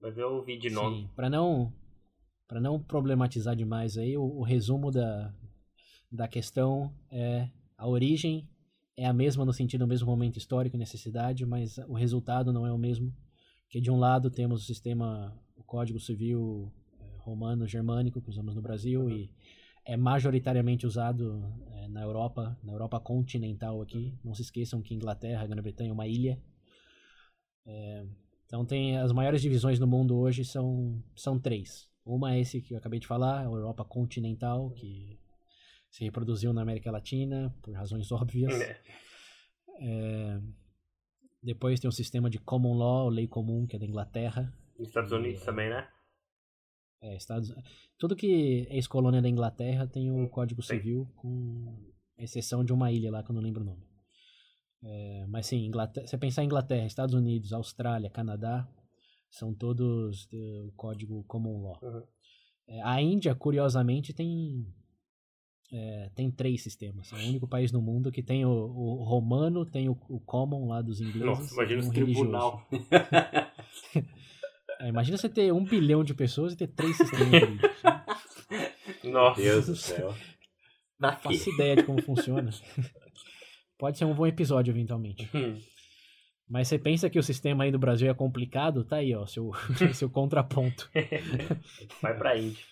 mas 0.00 0.16
eu 0.16 0.34
ouvi 0.34 0.56
de 0.56 0.70
nome. 0.70 1.02
Sim, 1.02 1.10
para 1.16 1.28
não 1.28 1.72
para 2.46 2.60
não 2.60 2.80
problematizar 2.80 3.56
demais 3.56 3.98
aí, 3.98 4.16
o, 4.16 4.22
o 4.22 4.42
resumo 4.44 4.92
da, 4.92 5.34
da 6.12 6.28
questão 6.28 6.94
é 7.10 7.50
a 7.76 7.88
origem 7.88 8.48
é 8.96 9.04
a 9.04 9.12
mesma 9.12 9.44
no 9.44 9.52
sentido 9.52 9.80
do 9.80 9.88
mesmo 9.88 10.06
momento 10.08 10.38
histórico 10.38 10.76
e 10.76 10.78
necessidade, 10.78 11.44
mas 11.44 11.76
o 11.78 11.92
resultado 11.94 12.52
não 12.52 12.66
é 12.66 12.72
o 12.72 12.78
mesmo. 12.78 13.12
Que 13.68 13.80
de 13.80 13.90
um 13.90 13.96
lado 13.96 14.30
temos 14.30 14.62
o 14.62 14.64
sistema, 14.64 15.36
o 15.56 15.62
Código 15.62 15.98
Civil 15.98 16.72
eh, 17.00 17.04
romano 17.18 17.66
germânico 17.66 18.20
que 18.20 18.30
usamos 18.30 18.54
no 18.54 18.62
Brasil 18.62 19.10
e 19.10 19.30
é 19.84 19.96
majoritariamente 19.96 20.86
usado 20.86 21.42
eh, 21.72 21.88
na 21.88 22.02
Europa, 22.02 22.58
na 22.62 22.72
Europa 22.72 23.00
continental 23.00 23.82
aqui. 23.82 24.18
Não 24.24 24.34
se 24.34 24.42
esqueçam 24.42 24.82
que 24.82 24.94
Inglaterra, 24.94 25.42
a 25.42 25.46
Grã-Bretanha 25.46 25.90
é 25.90 25.92
uma 25.92 26.06
ilha. 26.06 26.40
É, 27.64 28.06
então 28.46 28.64
tem 28.64 28.96
as 28.96 29.12
maiores 29.12 29.42
divisões 29.42 29.78
no 29.78 29.86
mundo 29.86 30.16
hoje 30.16 30.44
são, 30.44 31.02
são 31.14 31.38
três. 31.38 31.88
Uma 32.04 32.34
é 32.34 32.40
esse 32.40 32.60
que 32.60 32.74
eu 32.74 32.78
acabei 32.78 33.00
de 33.00 33.06
falar, 33.06 33.40
a 33.40 33.44
Europa 33.44 33.84
continental, 33.84 34.70
que 34.70 35.18
se 35.90 36.04
reproduziu 36.04 36.52
na 36.52 36.62
América 36.62 36.90
Latina 36.90 37.54
por 37.60 37.74
razões 37.74 38.12
óbvias. 38.12 38.52
É. 39.80 40.40
Depois 41.46 41.78
tem 41.78 41.88
o 41.88 41.92
sistema 41.92 42.28
de 42.28 42.40
common 42.40 42.74
law, 42.76 43.08
lei 43.08 43.28
comum, 43.28 43.68
que 43.68 43.76
é 43.76 43.78
da 43.78 43.86
Inglaterra. 43.86 44.52
Nos 44.76 44.88
Estados 44.88 45.12
Unidos 45.12 45.44
também, 45.44 45.70
né? 45.70 45.88
É, 47.00 47.16
Estados... 47.16 47.54
Tudo 47.96 48.16
que 48.16 48.66
é 48.68 48.74
ex-colônia 48.74 49.22
da 49.22 49.28
Inglaterra 49.28 49.86
tem 49.86 50.10
o 50.10 50.24
Hum, 50.24 50.28
Código 50.28 50.60
tem. 50.60 50.76
Civil, 50.76 51.06
com 51.14 51.92
exceção 52.18 52.64
de 52.64 52.72
uma 52.72 52.90
ilha 52.90 53.12
lá 53.12 53.22
que 53.22 53.30
eu 53.30 53.34
não 53.34 53.40
lembro 53.40 53.62
o 53.62 53.64
nome. 53.64 53.86
É, 54.82 55.24
mas 55.28 55.46
sim, 55.46 55.64
Inglaterra... 55.64 56.04
você 56.08 56.18
pensar 56.18 56.42
em 56.42 56.46
Inglaterra, 56.46 56.84
Estados 56.84 57.14
Unidos, 57.14 57.52
Austrália, 57.52 58.10
Canadá, 58.10 58.68
são 59.30 59.54
todos 59.54 60.26
do 60.26 60.72
Código 60.76 61.22
Common 61.28 61.62
Law. 61.62 61.78
Uhum. 61.80 62.02
É, 62.66 62.82
a 62.82 63.00
Índia, 63.00 63.36
curiosamente, 63.36 64.12
tem 64.12 64.66
é, 65.72 66.10
tem 66.14 66.30
três 66.30 66.62
sistemas. 66.62 67.12
É 67.12 67.16
o 67.16 67.28
único 67.28 67.48
país 67.48 67.72
no 67.72 67.82
mundo 67.82 68.12
que 68.12 68.22
tem 68.22 68.44
o, 68.44 68.50
o 68.50 69.04
romano, 69.04 69.64
tem 69.64 69.88
o, 69.88 69.98
o 70.08 70.20
common 70.20 70.68
lá 70.68 70.80
dos 70.80 71.00
ingleses. 71.00 71.24
Nossa, 71.24 71.54
imagina 71.54 71.82
um 71.82 71.88
religioso. 71.90 72.20
tribunal. 72.20 72.68
É, 74.78 74.88
imagina 74.88 75.16
você 75.16 75.26
ter 75.26 75.50
um 75.52 75.64
bilhão 75.64 76.04
de 76.04 76.12
pessoas 76.12 76.52
e 76.52 76.56
ter 76.56 76.66
três 76.66 76.96
sistemas 76.98 77.28
jurídicos. 77.30 77.82
Nossa. 79.04 79.40
Deus 79.40 79.66
do 79.68 79.74
céu. 79.74 80.14
Não 81.00 81.16
faço 81.16 81.50
ideia 81.50 81.76
de 81.76 81.82
como 81.82 82.02
funciona. 82.02 82.50
Pode 83.78 83.96
ser 83.98 84.04
um 84.04 84.14
bom 84.14 84.26
episódio 84.26 84.72
eventualmente. 84.72 85.28
Hum. 85.34 85.58
Mas 86.48 86.68
você 86.68 86.78
pensa 86.78 87.10
que 87.10 87.18
o 87.18 87.22
sistema 87.22 87.64
aí 87.64 87.72
do 87.72 87.78
Brasil 87.78 88.10
é 88.10 88.14
complicado? 88.14 88.84
Tá 88.84 88.96
aí, 88.96 89.14
ó, 89.14 89.26
seu, 89.26 89.50
seu 89.94 90.08
contraponto. 90.08 90.90
Vai 92.00 92.16
pra 92.16 92.36
Índia. 92.38 92.62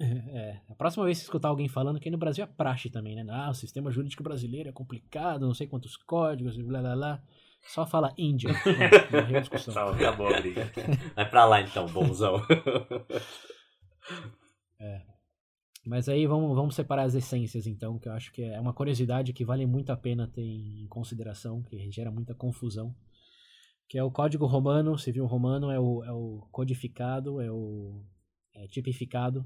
É, 0.00 0.60
a 0.68 0.74
próxima 0.74 1.04
vez 1.04 1.18
que 1.18 1.22
você 1.22 1.28
escutar 1.28 1.48
alguém 1.48 1.68
falando 1.68 2.00
que 2.00 2.08
aí 2.08 2.12
no 2.12 2.18
Brasil 2.18 2.42
é 2.42 2.46
praxe 2.46 2.90
também, 2.90 3.14
né? 3.14 3.24
Ah, 3.30 3.50
o 3.50 3.54
sistema 3.54 3.90
jurídico 3.90 4.22
brasileiro 4.22 4.68
é 4.68 4.72
complicado, 4.72 5.46
não 5.46 5.54
sei 5.54 5.66
quantos 5.66 5.96
códigos, 5.96 6.56
blá 6.56 6.80
blá 6.80 6.96
blá. 6.96 7.22
Só 7.62 7.86
fala 7.86 8.12
Índia. 8.18 8.50
Pronto, 8.62 9.12
Morreu 9.12 9.38
a 9.38 9.40
discussão. 9.40 9.72
Tá, 9.72 9.90
acabou 9.90 10.28
a 10.28 10.40
briga. 10.40 10.70
Vai 11.14 11.30
pra 11.30 11.46
lá 11.46 11.62
então, 11.62 11.86
bonzão. 11.86 12.42
Mas 15.86 16.08
aí 16.08 16.26
vamos, 16.26 16.56
vamos 16.56 16.74
separar 16.74 17.02
as 17.02 17.14
essências, 17.14 17.66
então, 17.66 17.98
que 17.98 18.08
eu 18.08 18.12
acho 18.12 18.32
que 18.32 18.42
é 18.42 18.58
uma 18.58 18.72
curiosidade 18.72 19.34
que 19.34 19.44
vale 19.44 19.66
muito 19.66 19.90
a 19.90 19.96
pena 19.96 20.26
ter 20.26 20.42
em 20.42 20.86
consideração, 20.88 21.62
que 21.62 21.90
gera 21.90 22.10
muita 22.10 22.34
confusão. 22.34 22.94
Que 23.86 23.98
é 23.98 24.02
o 24.02 24.10
código 24.10 24.46
romano, 24.46 24.98
civil 24.98 25.26
romano, 25.26 25.70
é 25.70 25.78
o, 25.78 26.02
é 26.02 26.10
o 26.10 26.48
codificado, 26.50 27.38
é 27.38 27.52
o 27.52 28.02
é 28.54 28.66
tipificado. 28.66 29.44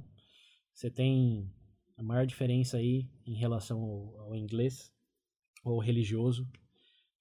Você 0.78 0.88
tem 0.88 1.52
a 1.96 2.02
maior 2.04 2.24
diferença 2.24 2.76
aí 2.76 3.10
em 3.26 3.34
relação 3.34 3.82
ao, 3.82 4.20
ao 4.20 4.36
inglês, 4.36 4.92
ou 5.64 5.80
religioso. 5.80 6.48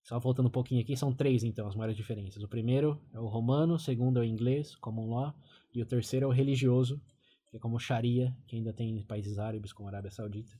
Só 0.03 0.19
voltando 0.19 0.45
um 0.45 0.51
pouquinho 0.51 0.79
aqui, 0.79 0.95
são 0.95 1.11
três 1.11 1.43
então 1.43 1.67
as 1.67 1.75
maiores 1.75 1.97
diferenças. 1.97 2.43
O 2.43 2.47
primeiro 2.47 3.01
é 3.11 3.19
o 3.19 3.25
romano, 3.25 3.73
o 3.73 3.79
segundo 3.79 4.19
é 4.19 4.21
o 4.21 4.23
inglês, 4.23 4.75
common 4.75 5.09
law, 5.09 5.33
e 5.73 5.81
o 5.81 5.87
terceiro 5.87 6.25
é 6.25 6.27
o 6.27 6.31
religioso, 6.31 7.01
que 7.49 7.57
é 7.57 7.59
como 7.59 7.79
Sharia, 7.79 8.37
que 8.45 8.55
ainda 8.55 8.71
tem 8.71 8.95
em 8.95 9.03
países 9.03 9.39
árabes, 9.39 9.73
como 9.73 9.89
a 9.89 9.91
Arábia 9.91 10.11
Saudita. 10.11 10.55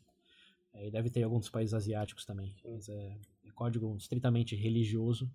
É, 0.73 0.87
e 0.87 0.89
deve 0.89 1.11
ter 1.11 1.21
alguns 1.21 1.51
países 1.51 1.75
asiáticos 1.75 2.25
também. 2.25 2.55
Mas 2.65 2.89
é, 2.89 3.15
é 3.45 3.51
código 3.53 3.95
estritamente 3.95 4.55
religioso. 4.55 5.31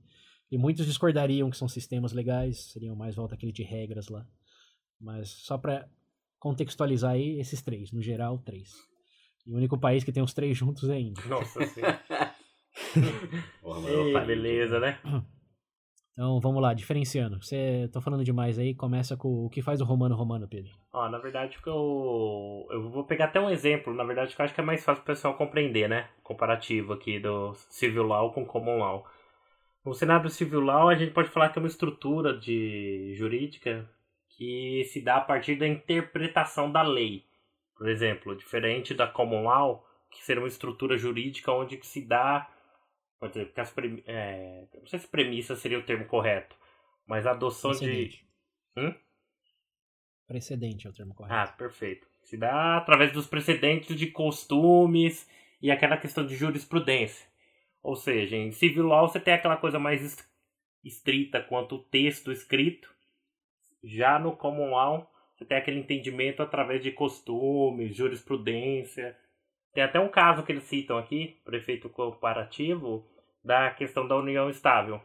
E 0.50 0.58
muitos 0.58 0.84
discordariam 0.84 1.48
que 1.48 1.56
são 1.56 1.68
sistemas 1.68 2.12
legais, 2.12 2.58
seriam 2.72 2.96
mais 2.96 3.14
volta 3.14 3.36
aquele 3.36 3.52
de 3.52 3.62
regras 3.62 4.08
lá. 4.08 4.26
Mas 5.00 5.28
só 5.28 5.56
para 5.56 5.88
contextualizar 6.42 7.12
aí, 7.12 7.38
esses 7.38 7.62
três, 7.62 7.92
no 7.92 8.02
geral, 8.02 8.36
três. 8.36 8.72
E 9.46 9.52
o 9.52 9.56
único 9.56 9.78
país 9.78 10.02
que 10.02 10.10
tem 10.10 10.20
os 10.20 10.34
três 10.34 10.58
juntos 10.58 10.90
é 10.90 10.94
a 10.94 10.98
Índia. 10.98 11.24
Nossa 11.26 11.64
senhora. 11.66 12.02
Porra, 13.62 13.80
mano, 13.80 13.94
eu 13.94 14.18
Ei, 14.18 14.26
beleza, 14.26 14.80
né? 14.80 14.98
Então 16.14 16.38
vamos 16.40 16.60
lá, 16.60 16.74
diferenciando. 16.74 17.42
Você 17.42 17.88
tô 17.90 17.98
falando 18.02 18.22
demais 18.22 18.58
aí, 18.58 18.74
começa 18.74 19.16
com 19.16 19.46
o 19.46 19.48
que 19.48 19.62
faz 19.62 19.80
o 19.80 19.84
romano 19.86 20.14
romano, 20.14 20.46
Pedro. 20.46 20.70
Ó, 20.92 21.08
na 21.08 21.16
verdade, 21.16 21.56
eu, 21.64 22.66
eu 22.70 22.90
vou 22.90 23.04
pegar 23.04 23.24
até 23.24 23.40
um 23.40 23.48
exemplo, 23.48 23.94
na 23.94 24.04
verdade, 24.04 24.36
que 24.36 24.40
eu 24.42 24.44
acho 24.44 24.52
que 24.52 24.60
é 24.60 24.64
mais 24.64 24.84
fácil 24.84 25.02
o 25.02 25.06
pessoal 25.06 25.38
compreender, 25.38 25.88
né? 25.88 26.10
Comparativo 26.22 26.92
aqui 26.92 27.18
do 27.18 27.54
Civil 27.70 28.02
Law 28.02 28.30
com 28.30 28.44
Common 28.44 28.76
Law. 28.76 29.06
No 29.82 29.94
cenário 29.94 30.28
Civil 30.28 30.60
Law, 30.60 30.90
a 30.90 30.94
gente 30.94 31.14
pode 31.14 31.30
falar 31.30 31.48
que 31.48 31.58
é 31.58 31.62
uma 31.62 31.66
estrutura 31.66 32.38
de 32.38 33.14
jurídica 33.16 33.88
que 34.36 34.84
se 34.92 35.00
dá 35.00 35.16
a 35.16 35.20
partir 35.20 35.56
da 35.56 35.66
interpretação 35.66 36.70
da 36.70 36.82
lei. 36.82 37.24
Por 37.76 37.88
exemplo, 37.88 38.36
diferente 38.36 38.94
da 38.94 39.06
Common 39.06 39.44
Law, 39.44 39.86
que 40.10 40.22
seria 40.22 40.42
uma 40.42 40.48
estrutura 40.48 40.96
jurídica 40.96 41.52
onde 41.52 41.78
se 41.84 42.02
dá 42.02 42.48
Pode 43.22 43.34
dizer, 43.34 43.52
as 43.54 43.70
premi 43.70 44.02
é, 44.04 44.66
não 44.74 44.86
sei 44.88 44.98
se 44.98 45.06
premissa 45.06 45.54
seria 45.54 45.78
o 45.78 45.84
termo 45.84 46.06
correto, 46.06 46.56
mas 47.06 47.24
a 47.24 47.30
adoção 47.30 47.70
Precedente. 47.70 48.26
de. 48.74 48.80
Hum? 48.82 48.94
Precedente 50.26 50.88
é 50.88 50.90
o 50.90 50.92
termo 50.92 51.14
correto. 51.14 51.32
Ah, 51.32 51.46
perfeito. 51.46 52.04
Se 52.24 52.36
dá 52.36 52.78
através 52.78 53.12
dos 53.12 53.28
precedentes 53.28 53.94
de 53.94 54.08
costumes 54.08 55.30
e 55.62 55.70
aquela 55.70 55.96
questão 55.96 56.26
de 56.26 56.34
jurisprudência. 56.34 57.24
Ou 57.80 57.94
seja, 57.94 58.34
em 58.34 58.50
civil 58.50 58.88
law 58.88 59.08
você 59.08 59.20
tem 59.20 59.34
aquela 59.34 59.56
coisa 59.56 59.78
mais 59.78 60.18
estrita 60.82 61.40
quanto 61.40 61.76
o 61.76 61.84
texto 61.84 62.32
escrito. 62.32 62.92
Já 63.82 64.18
no 64.18 64.36
common 64.36 64.70
law 64.70 65.12
você 65.34 65.44
tem 65.44 65.56
aquele 65.56 65.80
entendimento 65.80 66.42
através 66.42 66.82
de 66.82 66.92
costumes, 66.92 67.96
jurisprudência. 67.96 69.16
Tem 69.72 69.82
até 69.82 69.98
um 69.98 70.08
caso 70.08 70.42
que 70.42 70.52
eles 70.52 70.64
citam 70.64 70.98
aqui, 70.98 71.40
prefeito 71.44 71.88
comparativo, 71.88 73.04
da 73.44 73.70
questão 73.70 74.06
da 74.06 74.16
união 74.16 74.48
estável. 74.48 75.00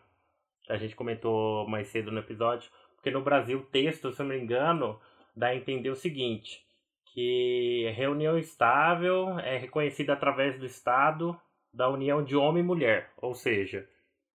A 0.70 0.78
gente 0.78 0.96
comentou 0.96 1.68
mais 1.68 1.88
cedo 1.88 2.12
no 2.12 2.20
episódio. 2.20 2.70
Porque 2.96 3.10
no 3.12 3.22
Brasil 3.22 3.60
o 3.60 3.66
texto, 3.66 4.12
se 4.12 4.22
eu 4.22 4.26
não 4.26 4.36
me 4.36 4.42
engano, 4.42 5.00
dá 5.36 5.48
a 5.48 5.56
entender 5.56 5.90
o 5.90 5.96
seguinte: 5.96 6.66
que 7.14 7.92
reunião 7.96 8.38
estável 8.38 9.40
é 9.40 9.58
reconhecida 9.58 10.14
através 10.14 10.60
do 10.60 10.66
Estado 10.66 11.40
da 11.74 11.90
união 11.90 12.24
de 12.24 12.36
homem 12.36 12.64
e 12.64 12.66
mulher. 12.66 13.12
Ou 13.18 13.34
seja, 13.34 13.88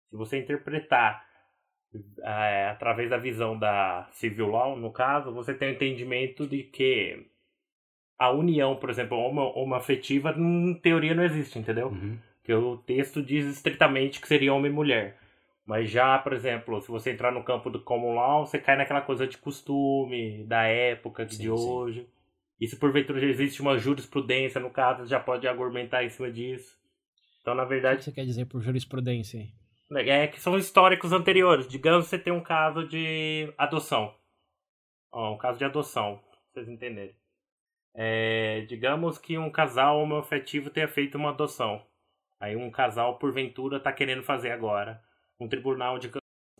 se 0.09 0.15
você 0.15 0.37
interpretar 0.37 1.25
é, 2.21 2.67
através 2.69 3.09
da 3.09 3.17
visão 3.17 3.57
da 3.57 4.07
civil 4.11 4.47
law, 4.47 4.77
no 4.77 4.91
caso, 4.91 5.33
você 5.33 5.53
tem 5.53 5.69
o 5.69 5.73
entendimento 5.73 6.45
de 6.45 6.63
que 6.63 7.25
a 8.17 8.31
união, 8.31 8.75
por 8.75 8.89
exemplo, 8.89 9.17
homo, 9.17 9.75
afetiva, 9.75 10.35
em 10.37 10.73
teoria 10.75 11.15
não 11.15 11.23
existe, 11.23 11.57
entendeu? 11.57 11.87
Uhum. 11.87 12.17
Porque 12.37 12.53
o 12.53 12.77
texto 12.77 13.23
diz 13.23 13.45
estritamente 13.45 14.19
que 14.19 14.27
seria 14.27 14.53
homem 14.53 14.71
e 14.71 14.73
mulher. 14.73 15.17
Mas 15.65 15.89
já, 15.89 16.17
por 16.17 16.33
exemplo, 16.33 16.81
se 16.81 16.89
você 16.89 17.11
entrar 17.11 17.31
no 17.31 17.43
campo 17.43 17.69
do 17.69 17.81
common 17.81 18.15
law, 18.15 18.45
você 18.45 18.57
cai 18.57 18.75
naquela 18.75 19.01
coisa 19.01 19.27
de 19.27 19.37
costume, 19.37 20.43
da 20.45 20.63
época, 20.63 21.29
sim, 21.29 21.37
de 21.37 21.43
sim. 21.43 21.49
hoje. 21.49 22.07
E 22.59 22.67
se 22.67 22.75
porventura 22.75 23.19
já 23.19 23.27
existe 23.27 23.61
uma 23.61 23.77
jurisprudência, 23.77 24.59
no 24.59 24.69
caso, 24.69 25.05
já 25.05 25.19
pode 25.19 25.47
argumentar 25.47 26.03
em 26.03 26.09
cima 26.09 26.29
disso. 26.29 26.77
Então, 27.41 27.55
na 27.55 27.63
verdade. 27.63 27.95
O 27.95 27.97
que 27.99 28.05
você 28.05 28.11
quer 28.11 28.25
dizer 28.25 28.45
por 28.45 28.61
jurisprudência? 28.61 29.47
É 29.91 30.27
que 30.27 30.39
são 30.39 30.57
históricos 30.57 31.11
anteriores. 31.11 31.67
Digamos 31.67 32.05
que 32.05 32.09
você 32.11 32.19
tem 32.19 32.31
um 32.31 32.43
caso 32.43 32.87
de 32.87 33.51
adoção. 33.57 34.15
Ó, 35.11 35.33
um 35.33 35.37
caso 35.37 35.57
de 35.57 35.65
adoção, 35.65 36.17
pra 36.17 36.63
vocês 36.63 36.69
entenderem. 36.69 37.15
É, 37.95 38.61
digamos 38.61 39.17
que 39.17 39.37
um 39.37 39.51
casal 39.51 39.99
homoafetivo 39.99 40.69
tenha 40.69 40.87
feito 40.87 41.17
uma 41.17 41.29
adoção. 41.29 41.83
Aí 42.39 42.55
um 42.55 42.69
casal, 42.69 43.17
porventura, 43.17 43.77
está 43.77 43.91
querendo 43.91 44.23
fazer 44.23 44.51
agora. 44.51 45.03
Um 45.39 45.47
tribunal 45.47 45.97
de 45.97 46.09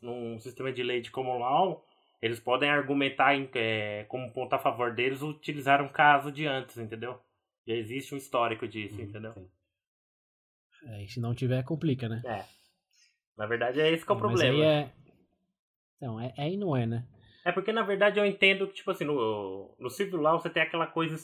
num 0.02 0.40
sistema 0.40 0.72
de 0.72 0.82
lei 0.82 1.02
de 1.02 1.12
common 1.12 1.40
law, 1.40 1.86
eles 2.22 2.40
podem 2.40 2.70
argumentar 2.70 3.36
em, 3.36 3.50
é, 3.54 4.06
como 4.06 4.32
ponto 4.32 4.54
a 4.54 4.60
favor 4.60 4.94
deles 4.94 5.22
utilizar 5.22 5.82
um 5.82 5.90
caso 5.90 6.32
de 6.32 6.46
antes, 6.46 6.78
entendeu? 6.78 7.20
Já 7.68 7.76
existe 7.76 8.16
um 8.16 8.18
histórico 8.18 8.68
disso, 8.68 8.96
uhum, 8.96 9.04
entendeu? 9.04 9.50
É, 10.86 11.04
e 11.04 11.08
se 11.08 11.20
não 11.20 11.36
tiver, 11.36 11.64
complica, 11.64 12.08
né? 12.08 12.22
É. 12.26 12.59
Na 13.40 13.46
verdade, 13.46 13.80
é 13.80 13.90
esse 13.90 14.06
que 14.06 14.12
é 14.12 14.16
o 14.16 14.18
problema. 14.18 14.66
É... 14.66 14.92
Então, 15.96 16.20
é, 16.20 16.34
é 16.38 16.52
e 16.52 16.58
não 16.58 16.76
é, 16.76 16.86
né? 16.86 17.08
É 17.46 17.54
porque, 17.54 17.72
na 17.72 17.84
verdade, 17.84 18.20
eu 18.20 18.26
entendo 18.26 18.68
que, 18.68 18.74
tipo 18.74 18.92
assim, 18.92 19.06
no, 19.06 19.74
no 19.80 19.90
civil 19.90 20.20
law 20.20 20.38
você 20.38 20.50
tem 20.50 20.62
aquela 20.62 20.86
coisa 20.86 21.16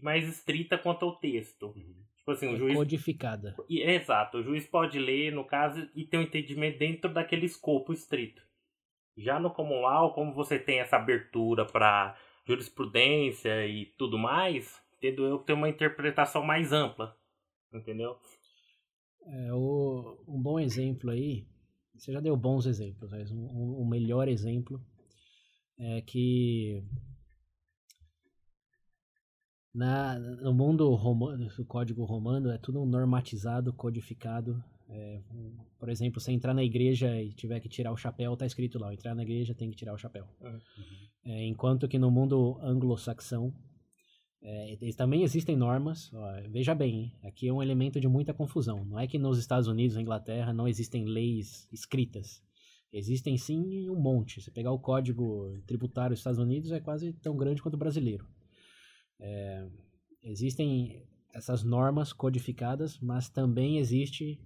mais 0.00 0.28
estrita 0.28 0.78
quanto 0.78 1.04
ao 1.04 1.16
texto. 1.16 1.66
Uhum. 1.76 2.04
Tipo 2.18 2.30
assim, 2.30 2.52
o 2.52 2.54
é 2.54 2.56
juiz. 2.56 2.74
Codificada. 2.76 3.56
E, 3.68 3.82
exato, 3.82 4.38
o 4.38 4.42
juiz 4.44 4.64
pode 4.64 4.96
ler, 4.96 5.32
no 5.32 5.44
caso, 5.44 5.90
e 5.92 6.04
ter 6.04 6.18
um 6.18 6.22
entendimento 6.22 6.78
dentro 6.78 7.12
daquele 7.12 7.46
escopo 7.46 7.92
estrito. 7.92 8.40
Já 9.16 9.40
no 9.40 9.50
common 9.50 9.80
law, 9.80 10.14
como 10.14 10.32
você 10.32 10.56
tem 10.56 10.78
essa 10.78 10.96
abertura 10.96 11.64
para 11.64 12.16
jurisprudência 12.46 13.66
e 13.66 13.86
tudo 13.98 14.16
mais, 14.16 14.80
entendo 14.96 15.26
eu 15.26 15.40
que 15.40 15.46
tem 15.46 15.56
uma 15.56 15.68
interpretação 15.68 16.44
mais 16.44 16.72
ampla. 16.72 17.16
Entendeu? 17.72 18.20
É, 19.26 19.52
o, 19.52 20.18
um 20.28 20.40
bom 20.40 20.58
exemplo 20.60 21.10
aí, 21.10 21.46
você 21.94 22.12
já 22.12 22.20
deu 22.20 22.36
bons 22.36 22.66
exemplos, 22.66 23.10
mas 23.10 23.30
um, 23.30 23.80
um 23.80 23.86
melhor 23.86 24.28
exemplo 24.28 24.84
é 25.78 26.00
que 26.02 26.82
na, 29.74 30.18
no 30.18 30.54
mundo 30.54 30.92
romano, 30.94 31.48
do 31.48 31.64
código 31.64 32.04
romano 32.04 32.50
é 32.50 32.58
tudo 32.58 32.84
normatizado, 32.84 33.72
codificado. 33.72 34.62
É, 34.88 35.20
por 35.78 35.88
exemplo, 35.88 36.20
se 36.20 36.30
entrar 36.30 36.54
na 36.54 36.62
igreja 36.62 37.20
e 37.20 37.32
tiver 37.32 37.58
que 37.58 37.68
tirar 37.68 37.90
o 37.90 37.96
chapéu, 37.96 38.36
tá 38.36 38.46
escrito 38.46 38.78
lá, 38.78 38.92
entrar 38.92 39.14
na 39.14 39.22
igreja 39.22 39.54
tem 39.54 39.70
que 39.70 39.76
tirar 39.76 39.94
o 39.94 39.98
chapéu. 39.98 40.26
Uhum. 40.40 40.60
É, 41.24 41.46
enquanto 41.46 41.88
que 41.88 41.98
no 41.98 42.10
mundo 42.10 42.58
anglo-saxão 42.62 43.52
é, 44.46 44.76
também 44.94 45.22
existem 45.22 45.56
normas. 45.56 46.12
Ó, 46.12 46.26
veja 46.50 46.74
bem, 46.74 47.14
aqui 47.22 47.48
é 47.48 47.52
um 47.52 47.62
elemento 47.62 47.98
de 47.98 48.06
muita 48.06 48.34
confusão. 48.34 48.84
Não 48.84 48.98
é 49.00 49.06
que 49.06 49.18
nos 49.18 49.38
Estados 49.38 49.66
Unidos, 49.66 49.96
na 49.96 50.02
Inglaterra, 50.02 50.52
não 50.52 50.68
existem 50.68 51.06
leis 51.06 51.66
escritas. 51.72 52.42
Existem 52.92 53.38
sim 53.38 53.88
um 53.88 53.98
monte. 53.98 54.42
Se 54.42 54.50
pegar 54.50 54.70
o 54.70 54.78
código 54.78 55.58
tributário 55.66 56.10
dos 56.10 56.20
Estados 56.20 56.38
Unidos, 56.38 56.70
é 56.72 56.78
quase 56.78 57.14
tão 57.14 57.36
grande 57.38 57.62
quanto 57.62 57.74
o 57.74 57.78
brasileiro. 57.78 58.28
É, 59.18 59.66
existem 60.22 61.02
essas 61.32 61.64
normas 61.64 62.12
codificadas, 62.12 63.00
mas 63.00 63.30
também 63.30 63.78
existe, 63.78 64.38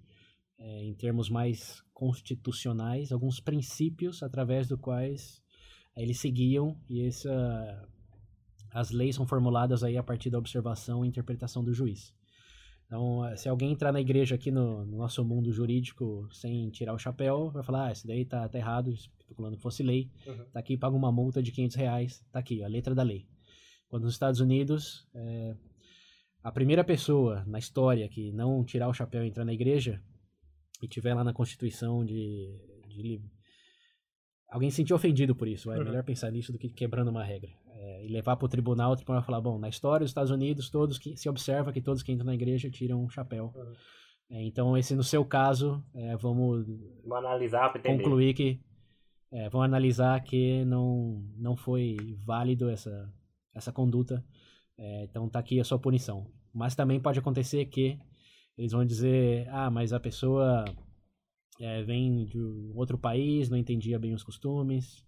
é, 0.57 0.83
em 0.85 0.95
termos 0.95 1.29
mais 1.29 1.83
constitucionais, 1.93 3.11
alguns 3.11 3.41
princípios 3.41 4.23
através 4.23 4.69
dos 4.69 4.79
quais 4.79 5.43
eles 5.95 6.19
seguiam 6.19 6.79
e 6.89 7.05
essa, 7.05 7.87
as 8.71 8.91
leis 8.91 9.15
são 9.15 9.25
formuladas 9.25 9.83
aí 9.83 9.97
a 9.97 10.03
partir 10.03 10.29
da 10.29 10.37
observação 10.37 11.03
e 11.03 11.07
interpretação 11.07 11.63
do 11.63 11.73
juiz. 11.73 12.13
Então, 12.85 13.21
se 13.37 13.47
alguém 13.47 13.71
entrar 13.71 13.91
na 13.91 14.01
igreja 14.01 14.33
aqui 14.33 14.49
no, 14.49 14.83
no, 14.85 14.97
nosso 14.97 15.23
mundo 15.23 15.51
jurídico 15.51 16.27
sem 16.31 16.69
tirar 16.71 16.93
o 16.93 16.97
chapéu, 16.97 17.51
vai 17.51 17.61
falar, 17.61 17.87
ah, 17.87 17.91
isso 17.91 18.07
daí 18.07 18.25
tá, 18.25 18.49
tá 18.49 18.57
errado, 18.57 18.91
especulando 18.91 19.55
que 19.55 19.61
fosse 19.61 19.83
lei, 19.83 20.09
uhum. 20.25 20.45
tá 20.51 20.59
aqui, 20.59 20.75
paga 20.75 20.95
uma 20.95 21.11
multa 21.11 21.41
de 21.41 21.51
500 21.51 21.75
reais, 21.75 22.25
tá 22.31 22.39
aqui, 22.39 22.63
a 22.63 22.67
letra 22.67 22.95
da 22.95 23.03
lei. 23.03 23.27
Quando 23.87 24.03
nos 24.03 24.13
Estados 24.13 24.39
Unidos, 24.39 25.07
é, 25.13 25.55
a 26.43 26.51
primeira 26.51 26.83
pessoa 26.83 27.43
na 27.45 27.59
história 27.59 28.09
que 28.09 28.31
não 28.31 28.63
tirar 28.63 28.87
o 28.87 28.93
chapéu 28.93 29.23
e 29.23 29.27
entrar 29.27 29.45
na 29.45 29.53
igreja, 29.53 30.01
e 30.81 30.87
tiver 30.87 31.13
lá 31.13 31.23
na 31.23 31.33
Constituição 31.33 32.03
de, 32.05 32.57
de 32.87 33.21
alguém 34.49 34.69
se 34.69 34.77
sentiu 34.77 34.95
ofendido 34.95 35.35
por 35.35 35.47
isso. 35.47 35.71
É 35.71 35.77
uhum. 35.77 35.83
melhor 35.83 36.03
pensar 36.03 36.31
nisso 36.31 36.51
do 36.51 36.57
que 36.57 36.69
quebrando 36.69 37.09
uma 37.09 37.23
regra 37.23 37.51
é, 37.79 38.05
e 38.05 38.07
levar 38.09 38.35
para 38.35 38.45
o 38.45 38.49
tribunal, 38.49 38.91
o 38.91 38.95
tribunal 38.95 39.21
vai 39.21 39.25
falar, 39.25 39.41
bom, 39.41 39.57
na 39.57 39.69
história 39.69 40.03
dos 40.03 40.11
Estados 40.11 40.31
Unidos, 40.31 40.69
todos 40.69 40.97
que 40.97 41.15
se 41.15 41.29
observa 41.29 41.71
que 41.71 41.81
todos 41.81 42.03
que 42.03 42.11
entram 42.11 42.25
na 42.25 42.35
igreja 42.35 42.69
tiram 42.69 43.03
um 43.03 43.09
chapéu. 43.09 43.53
Uhum. 43.55 43.73
É, 44.31 44.43
então, 44.43 44.77
esse 44.77 44.95
no 44.95 45.03
seu 45.03 45.23
caso, 45.25 45.83
é, 45.93 46.15
vamos, 46.17 46.67
vamos 47.03 47.25
analisar 47.25 47.73
concluir 47.81 48.33
que 48.33 48.59
é, 49.31 49.49
vamos 49.49 49.65
analisar 49.65 50.21
que 50.21 50.65
não 50.65 51.23
não 51.37 51.55
foi 51.55 51.97
válido 52.25 52.69
essa 52.69 53.11
essa 53.53 53.71
conduta. 53.71 54.23
É, 54.77 55.03
então, 55.03 55.27
tá 55.29 55.39
aqui 55.39 55.59
a 55.59 55.63
sua 55.63 55.79
punição. 55.79 56.27
Mas 56.53 56.75
também 56.75 56.99
pode 56.99 57.19
acontecer 57.19 57.65
que 57.65 57.99
eles 58.57 58.71
vão 58.71 58.85
dizer, 58.85 59.47
ah, 59.49 59.69
mas 59.69 59.93
a 59.93 59.99
pessoa 59.99 60.65
é, 61.59 61.83
vem 61.83 62.25
de 62.25 62.39
outro 62.73 62.97
país, 62.97 63.49
não 63.49 63.57
entendia 63.57 63.99
bem 63.99 64.13
os 64.13 64.23
costumes, 64.23 65.05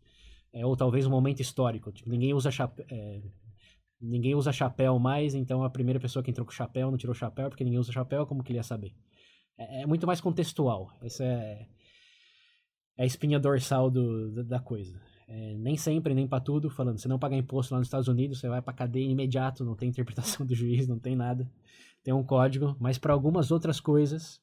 é, 0.53 0.65
ou 0.65 0.75
talvez 0.75 1.05
um 1.05 1.09
momento 1.09 1.39
histórico. 1.39 1.91
Tipo, 1.91 2.09
ninguém 2.09 2.33
usa 2.33 2.51
chapéu. 2.51 2.85
É, 2.89 3.21
ninguém 3.99 4.35
usa 4.35 4.51
chapéu 4.51 4.97
mais, 4.99 5.33
então 5.33 5.63
a 5.63 5.69
primeira 5.69 5.99
pessoa 5.99 6.21
que 6.21 6.31
entrou 6.31 6.45
com 6.45 6.51
chapéu 6.51 6.89
não 6.89 6.97
tirou 6.97 7.13
chapéu 7.15 7.49
porque 7.49 7.63
ninguém 7.63 7.79
usa 7.79 7.91
chapéu, 7.91 8.25
como 8.25 8.43
que 8.43 8.51
ele 8.51 8.59
ia 8.59 8.63
saber? 8.63 8.93
É, 9.57 9.83
é 9.83 9.85
muito 9.85 10.05
mais 10.05 10.19
contextual. 10.19 10.91
Essa 11.01 11.23
é, 11.23 11.67
é 12.97 13.03
a 13.03 13.05
espinha 13.05 13.39
dorsal 13.39 13.89
do, 13.89 14.43
da 14.43 14.59
coisa. 14.59 14.99
É, 15.27 15.53
nem 15.53 15.77
sempre, 15.77 16.13
nem 16.13 16.27
para 16.27 16.43
tudo, 16.43 16.69
falando, 16.69 16.97
se 16.97 17.07
não 17.07 17.17
pagar 17.17 17.37
imposto 17.37 17.73
lá 17.73 17.79
nos 17.79 17.87
Estados 17.87 18.09
Unidos, 18.09 18.39
você 18.39 18.49
vai 18.49 18.61
para 18.61 18.73
cadeia 18.73 19.09
imediato, 19.09 19.63
não 19.63 19.75
tem 19.75 19.87
interpretação 19.87 20.45
do 20.45 20.53
juiz, 20.53 20.87
não 20.87 20.99
tem 20.99 21.15
nada. 21.15 21.49
Tem 22.03 22.13
um 22.13 22.23
código, 22.23 22.75
mas 22.79 22.97
para 22.97 23.13
algumas 23.13 23.51
outras 23.51 23.79
coisas, 23.79 24.41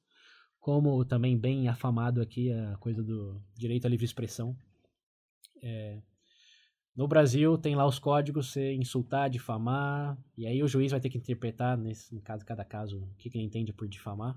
como 0.60 1.04
também 1.04 1.38
bem 1.38 1.68
afamado 1.68 2.20
aqui 2.20 2.52
a 2.52 2.76
coisa 2.76 3.02
do 3.02 3.40
direito 3.54 3.86
à 3.86 3.88
livre 3.88 4.04
expressão. 4.04 4.56
É, 5.62 6.00
no 6.98 7.06
Brasil 7.06 7.56
tem 7.56 7.76
lá 7.76 7.86
os 7.86 7.98
códigos, 7.98 8.50
você 8.50 8.74
insultar, 8.74 9.30
difamar, 9.30 10.18
e 10.36 10.46
aí 10.46 10.62
o 10.64 10.66
juiz 10.66 10.90
vai 10.90 11.00
ter 11.00 11.08
que 11.08 11.16
interpretar, 11.16 11.78
nesse 11.78 12.20
caso, 12.22 12.44
cada 12.44 12.64
caso, 12.64 12.98
o 12.98 13.14
que, 13.16 13.30
que 13.30 13.38
ele 13.38 13.44
entende 13.44 13.72
por 13.72 13.86
difamar. 13.86 14.36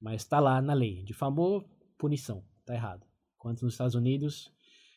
Mas 0.00 0.22
está 0.22 0.40
lá 0.40 0.62
na 0.62 0.72
lei. 0.72 1.02
Difamou, 1.02 1.68
punição. 1.98 2.42
Tá 2.64 2.74
errado. 2.74 3.06
Enquanto 3.36 3.62
nos 3.62 3.74
Estados 3.74 3.94
Unidos 3.94 4.50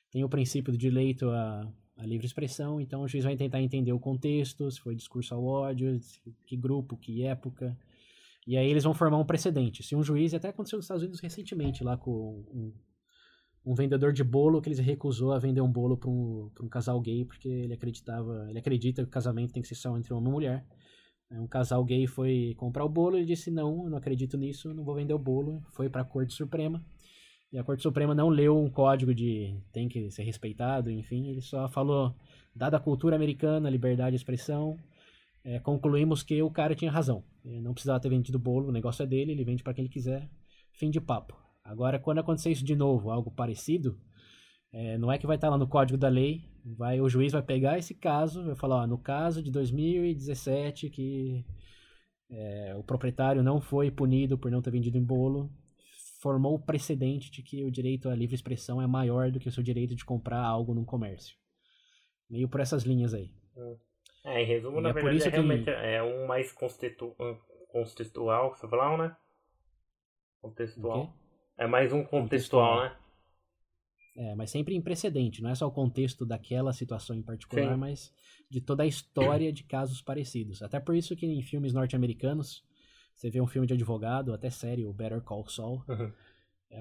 tem 0.09 0.23
o 0.23 0.29
princípio 0.29 0.71
do 0.71 0.77
direito 0.77 1.29
à, 1.29 1.69
à 1.97 2.05
livre 2.05 2.25
expressão, 2.25 2.79
então 2.79 3.01
o 3.01 3.07
juiz 3.07 3.25
vai 3.25 3.35
tentar 3.35 3.61
entender 3.61 3.91
o 3.91 3.99
contexto, 3.99 4.71
se 4.71 4.79
foi 4.79 4.95
discurso 4.95 5.35
ao 5.35 5.43
ódio, 5.43 5.99
que 6.45 6.55
grupo, 6.55 6.95
que 6.95 7.23
época. 7.23 7.77
E 8.47 8.55
aí 8.55 8.69
eles 8.69 8.85
vão 8.85 8.93
formar 8.93 9.17
um 9.17 9.25
precedente. 9.25 9.83
Se 9.83 9.95
um 9.95 10.01
juiz, 10.01 10.33
até 10.33 10.47
aconteceu 10.47 10.77
nos 10.77 10.85
Estados 10.85 11.03
Unidos 11.03 11.19
recentemente, 11.19 11.83
lá 11.83 11.97
com 11.97 12.45
um, 12.49 12.73
um 13.65 13.75
vendedor 13.75 14.13
de 14.13 14.23
bolo 14.23 14.61
que 14.61 14.69
ele 14.69 14.81
recusou 14.81 15.33
a 15.33 15.39
vender 15.39 15.59
um 15.59 15.71
bolo 15.71 15.97
para 15.97 16.09
um, 16.09 16.49
um 16.61 16.69
casal 16.69 17.01
gay 17.01 17.25
porque 17.25 17.49
ele 17.49 17.73
acreditava, 17.73 18.47
ele 18.49 18.57
acredita 18.57 19.03
que 19.03 19.09
o 19.09 19.11
casamento 19.11 19.51
tem 19.51 19.61
que 19.61 19.67
ser 19.67 19.75
só 19.75 19.97
entre 19.97 20.13
homem 20.13 20.29
e 20.29 20.31
mulher. 20.31 20.65
Um 21.29 21.45
casal 21.45 21.83
gay 21.83 22.07
foi 22.07 22.55
comprar 22.57 22.85
o 22.85 22.89
bolo 22.89 23.19
e 23.19 23.25
disse 23.25 23.51
não, 23.51 23.83
eu 23.83 23.89
não 23.89 23.97
acredito 23.97 24.37
nisso, 24.37 24.73
não 24.73 24.85
vou 24.85 24.95
vender 24.95 25.13
o 25.13 25.19
bolo. 25.19 25.61
Foi 25.71 25.89
para 25.89 26.01
a 26.01 26.05
Corte 26.05 26.33
Suprema 26.33 26.81
e 27.51 27.57
a 27.57 27.63
Corte 27.63 27.81
Suprema 27.81 28.13
não 28.13 28.29
leu 28.29 28.57
um 28.57 28.69
código 28.69 29.13
de 29.13 29.55
tem 29.71 29.87
que 29.87 30.11
ser 30.11 30.23
respeitado, 30.23 30.91
enfim, 30.91 31.27
ele 31.27 31.41
só 31.41 31.67
falou, 31.69 32.13
dada 32.53 32.77
a 32.77 32.79
cultura 32.79 33.15
americana, 33.15 33.69
liberdade 33.69 34.11
de 34.11 34.17
expressão, 34.17 34.77
é, 35.47 35.59
concluímos 35.59 36.23
que 36.23 36.41
o 36.43 36.51
cara 36.51 36.75
tinha 36.75 36.91
razão. 36.91 37.23
Ele 37.45 37.61
não 37.61 37.73
precisava 37.73 38.01
ter 38.01 38.09
vendido 38.09 38.37
o 38.37 38.41
bolo, 38.41 38.67
o 38.67 38.71
negócio 38.71 39.01
é 39.01 39.05
dele, 39.05 39.31
ele 39.31 39.45
vende 39.45 39.63
para 39.63 39.73
quem 39.73 39.85
ele 39.85 39.93
quiser. 39.93 40.29
Fim 40.73 40.89
de 40.91 40.99
papo. 40.99 41.37
Agora, 41.63 41.97
quando 41.97 42.17
acontecer 42.17 42.51
isso 42.51 42.65
de 42.65 42.75
novo, 42.75 43.09
algo 43.09 43.31
parecido, 43.31 43.97
é, 44.73 44.97
não 44.97 45.09
é 45.09 45.17
que 45.17 45.25
vai 45.25 45.37
estar 45.37 45.49
lá 45.49 45.57
no 45.57 45.65
código 45.65 45.97
da 45.97 46.09
lei, 46.09 46.43
vai 46.65 46.99
o 46.99 47.07
juiz 47.07 47.31
vai 47.31 47.41
pegar 47.41 47.77
esse 47.79 47.95
caso, 47.95 48.43
vai 48.43 48.55
falar, 48.55 48.83
ó, 48.83 48.87
no 48.87 48.97
caso 48.97 49.41
de 49.41 49.49
2017 49.49 50.89
que 50.89 51.45
é, 52.29 52.75
o 52.75 52.83
proprietário 52.83 53.41
não 53.41 53.61
foi 53.61 53.89
punido 53.89 54.37
por 54.37 54.51
não 54.51 54.61
ter 54.61 54.71
vendido 54.71 54.97
em 54.97 55.03
bolo, 55.03 55.49
formou 56.19 56.55
o 56.55 56.59
precedente 56.59 57.31
de 57.31 57.41
que 57.41 57.63
o 57.63 57.71
direito 57.71 58.09
à 58.09 58.15
livre 58.15 58.35
expressão 58.35 58.81
é 58.81 58.87
maior 58.87 59.31
do 59.31 59.39
que 59.39 59.47
o 59.47 59.51
seu 59.51 59.63
direito 59.63 59.95
de 59.95 60.03
comprar 60.03 60.43
algo 60.43 60.73
num 60.73 60.83
comércio. 60.83 61.37
Meio 62.29 62.49
por 62.49 62.59
essas 62.59 62.83
linhas 62.83 63.13
aí. 63.13 63.31
É, 63.55 63.86
em 64.27 64.45
resumo, 64.45 64.79
e 64.79 64.81
na 64.81 64.89
é 64.89 64.93
verdade, 64.93 65.23
é 65.23 65.29
realmente 65.29 65.65
que... 65.65 65.71
é 65.71 66.03
um 66.03 66.27
mais 66.27 66.51
contextual, 66.51 68.53
você 68.53 68.67
falou, 68.67 68.97
né? 68.97 69.15
Contextual. 70.41 71.13
É 71.57 71.65
mais 71.65 71.91
um 71.91 72.03
contextual, 72.03 72.23
contextual, 72.23 72.83
né? 72.83 72.95
É, 74.17 74.33
mas 74.33 74.49
sempre 74.49 74.75
em 74.75 74.81
precedente, 74.81 75.43
não 75.43 75.51
é 75.51 75.55
só 75.55 75.67
o 75.67 75.71
contexto 75.71 76.25
daquela 76.25 76.73
situação 76.73 77.15
em 77.15 77.21
particular, 77.21 77.73
Sim. 77.73 77.79
mas 77.79 78.11
de 78.49 78.59
toda 78.59 78.81
a 78.81 78.87
história 78.87 79.53
de 79.53 79.63
casos 79.63 80.01
parecidos. 80.01 80.63
Até 80.63 80.79
por 80.79 80.95
isso 80.95 81.15
que 81.15 81.27
em 81.27 81.41
filmes 81.43 81.71
norte-americanos, 81.71 82.63
você 83.13 83.29
vê 83.29 83.39
um 83.39 83.45
filme 83.45 83.67
de 83.67 83.75
advogado, 83.75 84.33
até 84.33 84.49
série, 84.49 84.85
o 84.85 84.93
Better 84.93 85.21
Call 85.21 85.47
Saul, 85.47 85.83
uhum. 85.87 86.11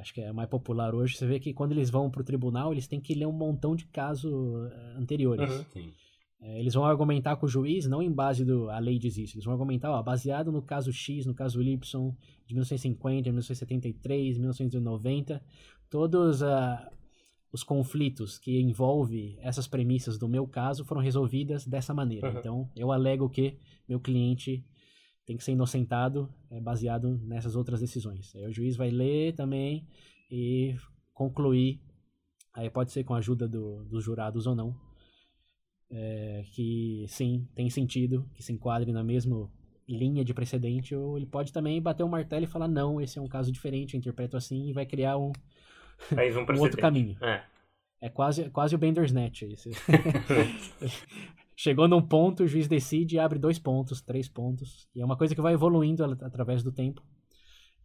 acho 0.01 0.15
que 0.15 0.23
é 0.23 0.33
mais 0.33 0.49
popular 0.49 0.95
hoje, 0.95 1.17
você 1.17 1.27
vê 1.27 1.39
que 1.39 1.53
quando 1.53 1.73
eles 1.73 1.91
vão 1.91 2.11
pro 2.11 2.25
tribunal, 2.25 2.73
eles 2.73 2.87
têm 2.87 3.01
que 3.01 3.15
ler 3.15 3.27
um 3.27 3.33
montão 3.33 3.77
de 3.77 3.85
casos 3.87 4.73
eh, 4.73 4.95
anteriores. 4.97 5.51
Uhum. 5.51 5.93
É, 6.41 6.61
eles 6.61 6.75
vão 6.75 6.85
argumentar 6.85 7.37
com 7.37 7.47
o 7.47 7.49
juiz, 7.49 7.87
não 7.87 8.03
em 8.03 8.13
base 8.13 8.45
do 8.45 8.69
a 8.69 8.79
lei 8.79 8.99
diz 8.99 9.17
isso, 9.17 9.37
eles 9.37 9.45
vão 9.45 9.55
argumentar, 9.55 9.91
ó, 9.91 10.03
baseado 10.03 10.53
no 10.53 10.61
caso 10.61 10.93
X, 10.93 11.25
no 11.25 11.35
caso 11.35 11.63
Y, 11.63 12.15
de 12.47 12.55
1950, 12.55 13.31
1973, 13.31 14.37
1990, 14.37 15.43
todos 15.89 16.43
uh, 16.43 16.47
os 17.51 17.63
conflitos 17.63 18.39
que 18.39 18.61
envolvem 18.61 19.39
essas 19.41 19.67
premissas 19.67 20.19
do 20.19 20.29
meu 20.29 20.47
caso 20.47 20.85
foram 20.85 21.01
resolvidas 21.01 21.67
dessa 21.67 21.95
maneira. 21.95 22.31
Uhum. 22.31 22.39
Então, 22.39 22.71
eu 22.77 22.93
alego 22.93 23.31
que 23.31 23.59
meu 23.89 23.99
cliente 23.99 24.63
tem 25.25 25.37
que 25.37 25.43
ser 25.43 25.53
inocentado 25.53 26.33
é, 26.51 26.61
baseado 26.61 27.19
nessas 27.25 27.57
outras 27.57 27.81
decisões. 27.81 28.35
Aí 28.37 28.47
o 28.47 28.53
juiz 28.53 28.77
vai 28.77 28.91
ler 28.91 29.35
também 29.35 29.87
e 30.31 30.77
concluir, 31.15 31.81
aí 32.53 32.69
pode 32.69 32.93
ser 32.93 33.05
com 33.05 33.15
a 33.15 33.19
ajuda 33.19 33.49
do, 33.49 33.85
dos 33.85 34.05
jurados 34.05 34.47
ou 34.47 34.55
não, 34.55 34.77
é, 35.91 36.45
que 36.53 37.05
sim, 37.09 37.47
tem 37.55 37.71
sentido, 37.71 38.29
que 38.35 38.43
se 38.43 38.53
enquadre 38.53 38.93
na 38.93 39.05
mesma 39.05 39.51
linha 39.89 40.25
de 40.25 40.35
precedente, 40.35 40.95
ou 40.95 41.17
ele 41.17 41.27
pode 41.27 41.53
também 41.53 41.81
bater 41.81 42.03
o 42.03 42.07
um 42.07 42.11
martelo 42.11 42.45
e 42.45 42.49
falar, 42.49 42.69
não, 42.69 43.01
esse 43.01 43.19
é 43.19 43.23
um 43.23 43.29
caso 43.29 43.53
diferente, 43.53 43.95
eu 43.95 43.99
interpreto 43.99 44.37
assim, 44.37 44.69
e 44.69 44.73
vai 44.73 44.85
criar 44.85 45.17
um, 45.17 45.33
um, 46.13 46.53
um 46.57 46.61
outro 46.61 46.81
caminho. 46.81 47.17
É. 47.23 47.45
É 48.01 48.09
quase, 48.11 48.51
quase 48.51 48.75
o 48.75 48.79
Bender's 48.79 49.13
Net. 49.13 49.45
Esse. 49.47 49.71
Chegou 51.57 51.89
num 51.89 52.03
ponto, 52.03 52.43
o 52.43 52.47
juiz 52.47 52.69
decide 52.69 53.17
e 53.17 53.19
abre 53.19 53.39
dois 53.39 53.59
pontos, 53.59 54.03
três 54.03 54.29
pontos. 54.29 54.87
E 54.95 55.01
é 55.01 55.05
uma 55.05 55.17
coisa 55.17 55.35
que 55.35 55.41
vai 55.41 55.55
evoluindo 55.55 56.05
através 56.05 56.63
do 56.63 56.71
tempo. 56.71 57.03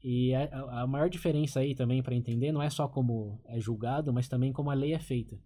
E 0.03 0.33
a, 0.35 0.81
a 0.81 0.87
maior 0.87 1.09
diferença 1.09 1.61
aí 1.61 1.73
também 1.73 2.03
para 2.03 2.15
entender 2.15 2.51
não 2.51 2.61
é 2.61 2.69
só 2.69 2.87
como 2.87 3.39
é 3.45 3.59
julgado, 3.59 4.11
mas 4.11 4.27
também 4.27 4.51
como 4.51 4.69
a 4.69 4.73
lei 4.73 4.93
é 4.93 4.99
feita. 4.99 5.39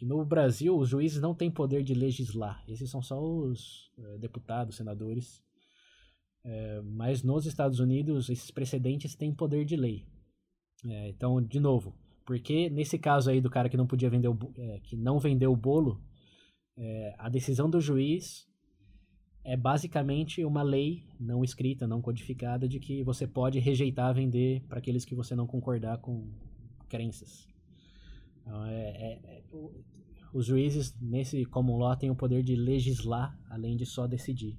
Que 0.00 0.06
no 0.06 0.24
Brasil 0.24 0.74
os 0.78 0.88
juízes 0.88 1.20
não 1.20 1.34
têm 1.34 1.50
poder 1.50 1.82
de 1.82 1.92
legislar. 1.92 2.64
Esses 2.66 2.88
são 2.88 3.02
só 3.02 3.22
os 3.22 3.92
é, 3.98 4.16
deputados, 4.16 4.76
senadores. 4.76 5.44
É, 6.42 6.80
mas 6.80 7.22
nos 7.22 7.44
Estados 7.44 7.80
Unidos 7.80 8.30
esses 8.30 8.50
precedentes 8.50 9.14
têm 9.14 9.30
poder 9.34 9.66
de 9.66 9.76
lei. 9.76 10.06
É, 10.86 11.10
então, 11.10 11.38
de 11.42 11.60
novo, 11.60 11.94
porque 12.24 12.70
nesse 12.70 12.98
caso 12.98 13.28
aí 13.28 13.42
do 13.42 13.50
cara 13.50 13.68
que 13.68 13.76
não 13.76 13.86
podia 13.86 14.08
vender 14.08 14.28
o, 14.28 14.38
que 14.84 14.96
não 14.96 15.18
vendeu 15.18 15.52
o 15.52 15.56
bolo, 15.56 16.00
a 17.18 17.28
decisão 17.28 17.68
do 17.68 17.78
juiz 17.78 18.48
é 19.44 19.54
basicamente 19.54 20.42
uma 20.46 20.62
lei 20.62 21.04
não 21.20 21.44
escrita, 21.44 21.86
não 21.86 22.00
codificada, 22.00 22.66
de 22.66 22.80
que 22.80 23.02
você 23.02 23.26
pode 23.26 23.58
rejeitar 23.58 24.14
vender 24.14 24.62
para 24.66 24.78
aqueles 24.78 25.04
que 25.04 25.14
você 25.14 25.34
não 25.34 25.46
concordar 25.46 25.98
com 25.98 26.26
crenças. 26.88 27.50
Então, 28.50 28.66
é, 28.66 28.72
é, 28.72 29.20
é 29.24 29.42
os 30.32 30.46
juízes 30.46 30.96
nesse 31.00 31.44
common 31.44 31.78
law 31.78 31.96
têm 31.96 32.10
o 32.10 32.16
poder 32.16 32.42
de 32.42 32.56
legislar, 32.56 33.38
além 33.48 33.76
de 33.76 33.86
só 33.86 34.06
decidir. 34.06 34.58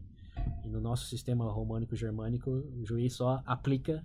E 0.66 0.70
no 0.70 0.80
nosso 0.80 1.06
sistema 1.08 1.50
românico 1.52 1.96
germânico, 1.96 2.50
o 2.50 2.86
juiz 2.86 3.14
só 3.14 3.42
aplica 3.46 4.04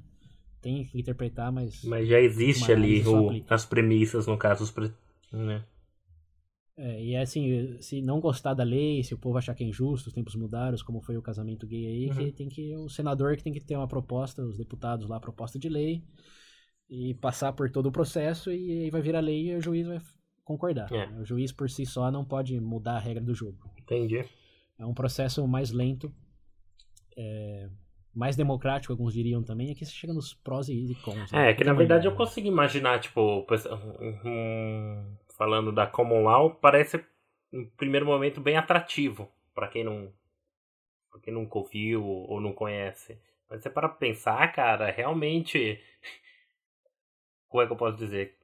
tem 0.60 0.84
que 0.84 0.98
interpretar, 0.98 1.52
mas. 1.52 1.84
Mas 1.84 2.08
já 2.08 2.20
existe 2.20 2.72
ali 2.72 3.06
o, 3.06 3.44
as 3.48 3.64
premissas, 3.64 4.26
no 4.26 4.36
caso, 4.36 4.64
os 4.64 4.70
pre... 4.70 4.92
né? 5.32 5.64
É, 6.76 7.02
e 7.02 7.14
é 7.14 7.22
assim, 7.22 7.80
se 7.80 8.02
não 8.02 8.20
gostar 8.20 8.52
da 8.52 8.64
lei, 8.64 9.02
se 9.02 9.14
o 9.14 9.18
povo 9.18 9.38
achar 9.38 9.54
que 9.54 9.64
é 9.64 9.66
injusto, 9.66 10.08
os 10.08 10.14
tempos 10.14 10.34
mudaram, 10.34 10.76
como 10.84 11.00
foi 11.00 11.16
o 11.16 11.22
casamento 11.22 11.66
gay 11.66 11.86
aí, 11.86 12.08
uhum. 12.08 12.14
que 12.14 12.32
tem 12.32 12.48
que. 12.48 12.74
O 12.76 12.88
senador 12.88 13.36
que 13.36 13.44
tem 13.44 13.52
que 13.52 13.60
ter 13.60 13.76
uma 13.76 13.88
proposta, 13.88 14.42
os 14.42 14.58
deputados 14.58 15.08
lá, 15.08 15.20
proposta 15.20 15.58
de 15.58 15.68
lei, 15.68 16.02
e 16.88 17.14
passar 17.14 17.52
por 17.52 17.70
todo 17.70 17.86
o 17.86 17.92
processo, 17.92 18.50
e 18.52 18.84
aí 18.84 18.90
vai 18.90 19.00
virar 19.00 19.20
lei 19.20 19.50
e 19.50 19.56
o 19.56 19.60
juiz 19.60 19.86
vai 19.86 20.00
concordar. 20.44 20.90
É. 20.92 21.08
O 21.18 21.24
juiz 21.24 21.52
por 21.52 21.68
si 21.68 21.84
só 21.84 22.10
não 22.10 22.24
pode 22.24 22.60
mudar 22.60 22.96
a 22.96 23.00
regra 23.00 23.22
do 23.22 23.34
jogo. 23.34 23.58
Entendi. 23.78 24.24
É 24.78 24.86
um 24.86 24.94
processo 24.94 25.46
mais 25.46 25.72
lento. 25.72 26.12
É, 27.16 27.68
mais 28.14 28.34
democrático, 28.34 28.92
alguns 28.92 29.12
diriam 29.12 29.42
também, 29.42 29.70
é 29.70 29.74
que 29.74 29.84
você 29.84 29.92
chega 29.92 30.12
nos 30.12 30.32
prós 30.32 30.68
e 30.68 30.94
cons. 31.04 31.30
Né? 31.30 31.50
É, 31.50 31.54
que 31.54 31.64
na 31.64 31.74
verdade 31.74 32.06
eu 32.06 32.14
consigo 32.14 32.48
imaginar, 32.48 32.98
tipo, 32.98 33.46
falando 35.36 35.70
da 35.70 35.86
Common 35.86 36.22
Law, 36.22 36.54
parece, 36.54 37.04
em 37.52 37.66
primeiro 37.76 38.06
momento, 38.06 38.40
bem 38.40 38.56
atrativo 38.56 39.28
para 39.54 39.68
quem 39.68 39.84
não 39.84 40.10
pra 41.10 41.20
quem 41.20 41.32
nunca 41.32 41.58
ouviu 41.58 42.04
ou 42.04 42.40
não 42.40 42.52
conhece. 42.52 43.18
Mas 43.48 43.62
você 43.62 43.70
para 43.70 43.88
pensar, 43.88 44.52
cara, 44.52 44.90
realmente. 44.90 45.80
Como 47.56 47.64
é 47.64 47.66
que 47.66 47.72
eu 47.72 47.76
posso 47.76 47.96
dizer? 47.96 48.36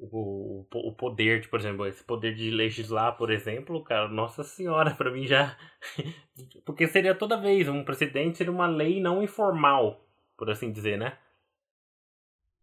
o, 0.00 0.66
o 0.72 0.92
poder, 0.94 1.40
de, 1.40 1.48
por 1.48 1.60
exemplo, 1.60 1.86
esse 1.86 2.02
poder 2.02 2.34
de 2.34 2.50
legislar, 2.50 3.16
por 3.16 3.30
exemplo, 3.30 3.82
cara, 3.84 4.08
nossa 4.08 4.42
senhora, 4.42 4.94
para 4.94 5.10
mim 5.10 5.26
já. 5.26 5.56
Porque 6.64 6.86
seria 6.86 7.14
toda 7.14 7.40
vez 7.40 7.68
um 7.68 7.84
precedente, 7.84 8.38
seria 8.38 8.52
uma 8.52 8.66
lei 8.66 9.00
não 9.00 9.22
informal, 9.22 10.06
por 10.36 10.50
assim 10.50 10.72
dizer, 10.72 10.98
né? 10.98 11.18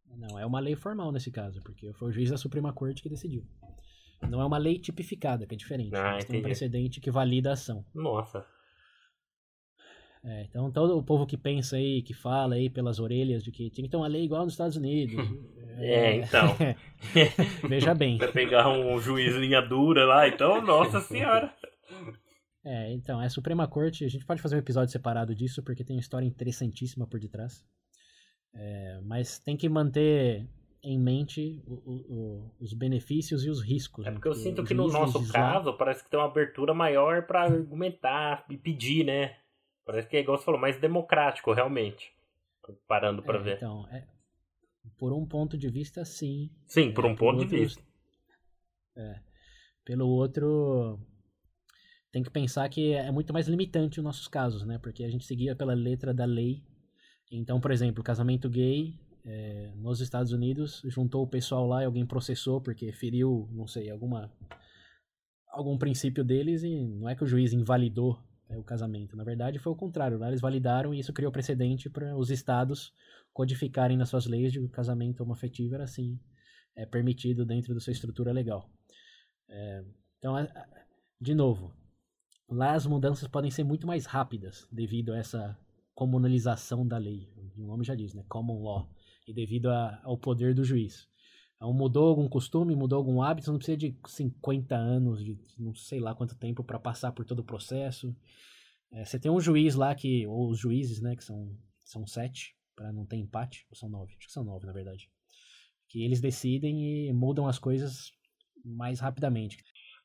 Não, 0.05 0.39
é 0.39 0.45
uma 0.45 0.59
lei 0.59 0.75
formal 0.75 1.11
nesse 1.11 1.29
caso, 1.29 1.61
porque 1.61 1.93
foi 1.93 2.09
o 2.09 2.11
juiz 2.11 2.31
da 2.31 2.37
Suprema 2.37 2.73
Corte 2.73 3.03
que 3.03 3.09
decidiu. 3.09 3.45
Não 4.27 4.41
é 4.41 4.45
uma 4.45 4.57
lei 4.57 4.79
tipificada, 4.79 5.45
que 5.45 5.53
é 5.53 5.57
diferente. 5.57 5.95
Ah, 5.95 6.17
tem 6.17 6.39
um 6.39 6.43
precedente 6.43 6.99
que 6.99 7.11
valida 7.11 7.51
a 7.51 7.53
ação. 7.53 7.85
Nossa. 7.93 8.43
É, 10.23 10.43
então 10.43 10.71
todo 10.71 10.97
o 10.97 11.03
povo 11.03 11.25
que 11.25 11.37
pensa 11.37 11.77
aí, 11.77 12.01
que 12.01 12.13
fala 12.13 12.55
aí 12.55 12.69
pelas 12.69 12.99
orelhas 12.99 13.43
de 13.43 13.51
que 13.51 13.69
tinha 13.69 13.85
que 13.85 13.91
ter 13.91 13.97
uma 13.97 14.07
lei 14.07 14.23
igual 14.23 14.43
nos 14.43 14.53
Estados 14.53 14.75
Unidos. 14.75 15.15
é, 15.77 16.15
então. 16.17 16.55
Veja 17.67 17.93
bem. 17.93 18.17
Vai 18.17 18.31
pegar 18.31 18.67
um 18.69 18.99
juiz 18.99 19.35
linha 19.35 19.61
dura 19.61 20.05
lá, 20.05 20.27
então, 20.27 20.61
nossa 20.61 20.99
senhora. 21.01 21.53
É, 22.65 22.91
então, 22.91 23.21
é 23.21 23.25
a 23.25 23.29
Suprema 23.29 23.65
Corte, 23.67 24.03
a 24.03 24.09
gente 24.09 24.25
pode 24.25 24.41
fazer 24.41 24.55
um 24.55 24.59
episódio 24.59 24.91
separado 24.91 25.33
disso, 25.33 25.63
porque 25.63 25.85
tem 25.85 25.95
uma 25.95 26.01
história 26.01 26.25
interessantíssima 26.25 27.07
por 27.07 27.19
detrás. 27.19 27.63
É, 28.53 28.99
mas 29.03 29.39
tem 29.39 29.55
que 29.55 29.69
manter 29.69 30.45
em 30.83 30.99
mente 30.99 31.61
o, 31.65 31.73
o, 31.73 32.51
os 32.59 32.73
benefícios 32.73 33.45
e 33.45 33.49
os 33.49 33.61
riscos. 33.61 34.05
É 34.05 34.09
né? 34.09 34.15
porque 34.15 34.27
eu 34.27 34.33
sinto 34.33 34.63
que 34.63 34.73
no 34.73 34.87
nosso 34.87 35.19
legislar- 35.19 35.53
caso 35.53 35.73
parece 35.73 36.03
que 36.03 36.09
tem 36.09 36.19
uma 36.19 36.25
abertura 36.27 36.73
maior 36.73 37.25
pra 37.25 37.43
argumentar 37.43 38.45
e 38.49 38.57
pedir, 38.57 39.05
né? 39.05 39.35
Parece 39.87 40.07
que 40.09 40.17
é 40.17 40.19
igual 40.19 40.37
você 40.37 40.43
falou, 40.45 40.59
mais 40.59 40.77
democrático, 40.79 41.51
realmente. 41.53 42.13
Parando 42.87 43.23
pra 43.23 43.39
É, 43.39 43.41
ver. 43.41 43.55
Então, 43.55 43.87
é, 43.89 44.05
por 44.97 45.13
um 45.13 45.25
ponto 45.25 45.57
de 45.57 45.69
vista, 45.69 46.03
sim. 46.03 46.51
Sim, 46.67 46.93
por 46.93 47.05
É, 47.05 47.07
um 47.07 47.15
por 47.15 47.19
ponto 47.19 47.37
de 47.45 47.55
outros- 47.55 47.75
vista. 47.75 47.83
Pelo 49.85 50.07
outro, 50.09 50.99
tem 52.11 52.21
que 52.21 52.29
pensar 52.29 52.67
que 52.67 52.91
é 52.91 53.09
muito 53.11 53.31
mais 53.31 53.47
limitante 53.47 53.99
os 53.99 54.03
nossos 54.03 54.27
casos, 54.27 54.65
né? 54.65 54.77
Porque 54.77 55.05
a 55.05 55.09
gente 55.09 55.23
seguia 55.25 55.55
pela 55.55 55.73
letra 55.73 56.13
da 56.13 56.25
lei. 56.25 56.61
Então, 57.31 57.61
por 57.61 57.71
exemplo, 57.71 58.03
casamento 58.03 58.49
gay 58.49 58.99
é, 59.23 59.71
nos 59.75 60.01
Estados 60.01 60.33
Unidos 60.33 60.81
juntou 60.85 61.23
o 61.23 61.27
pessoal 61.27 61.65
lá 61.65 61.83
e 61.83 61.85
alguém 61.85 62.05
processou 62.05 62.59
porque 62.59 62.91
feriu, 62.91 63.47
não 63.53 63.67
sei, 63.67 63.89
alguma 63.89 64.29
algum 65.49 65.77
princípio 65.77 66.23
deles 66.25 66.63
e 66.63 66.85
não 66.85 67.07
é 67.09 67.15
que 67.15 67.23
o 67.23 67.27
juiz 67.27 67.51
invalidou 67.53 68.19
é, 68.49 68.57
o 68.57 68.63
casamento. 68.63 69.15
Na 69.15 69.23
verdade, 69.23 69.59
foi 69.59 69.71
o 69.71 69.75
contrário. 69.75 70.17
Lá 70.17 70.27
eles 70.27 70.41
validaram 70.41 70.93
e 70.93 70.99
isso 70.99 71.13
criou 71.13 71.31
precedente 71.31 71.89
para 71.89 72.15
os 72.15 72.29
estados 72.29 72.93
codificarem 73.33 73.97
nas 73.97 74.09
suas 74.09 74.25
leis 74.25 74.51
de 74.51 74.59
que 74.59 74.65
o 74.65 74.69
casamento 74.69 75.21
homoafetivo 75.21 75.75
era 75.75 75.83
assim, 75.83 76.19
é 76.75 76.85
permitido 76.85 77.45
dentro 77.45 77.73
da 77.73 77.79
sua 77.79 77.93
estrutura 77.93 78.31
legal. 78.31 78.69
É, 79.49 79.83
então, 80.17 80.35
de 81.21 81.35
novo, 81.35 81.73
lá 82.49 82.73
as 82.73 82.85
mudanças 82.85 83.27
podem 83.27 83.51
ser 83.51 83.63
muito 83.63 83.85
mais 83.85 84.05
rápidas 84.05 84.67
devido 84.71 85.13
a 85.13 85.17
essa 85.17 85.57
comunalização 85.93 86.87
da 86.87 86.97
lei. 86.97 87.31
O 87.57 87.65
nome 87.65 87.83
já 87.83 87.95
diz, 87.95 88.13
né? 88.13 88.23
Common 88.27 88.61
law. 88.63 88.89
E 89.27 89.33
devido 89.33 89.69
a- 89.69 89.99
ao 90.03 90.17
poder 90.17 90.53
do 90.53 90.63
juiz. 90.63 91.07
Então, 91.57 91.73
mudou 91.73 92.07
algum 92.09 92.29
costume, 92.29 92.75
mudou 92.75 92.97
algum 92.97 93.21
hábito, 93.21 93.51
não 93.51 93.57
precisa 93.57 93.77
de 93.77 93.95
50 94.05 94.75
anos, 94.75 95.23
de 95.23 95.37
não 95.57 95.73
sei 95.73 95.99
lá 95.99 96.13
quanto 96.15 96.35
tempo 96.35 96.63
para 96.63 96.79
passar 96.79 97.11
por 97.11 97.25
todo 97.25 97.39
o 97.39 97.43
processo. 97.43 98.15
É, 98.91 99.03
você 99.03 99.19
tem 99.19 99.29
um 99.31 99.39
juiz 99.41 99.75
lá 99.75 99.93
que, 99.93 100.25
ou 100.27 100.49
os 100.49 100.59
juízes, 100.59 101.01
né, 101.01 101.15
que 101.15 101.23
são, 101.23 101.51
são 101.83 102.05
sete, 102.05 102.55
para 102.75 102.93
não 102.93 103.05
ter 103.05 103.17
empate, 103.17 103.65
ou 103.71 103.75
são 103.75 103.89
nove, 103.89 104.13
acho 104.17 104.27
que 104.27 104.33
são 104.33 104.43
nove 104.43 104.67
na 104.67 104.71
verdade. 104.71 105.09
Que 105.89 106.05
eles 106.05 106.21
decidem 106.21 107.07
e 107.07 107.13
mudam 107.13 107.47
as 107.47 107.57
coisas 107.57 108.11
mais 108.63 108.99
rapidamente. 108.99 109.57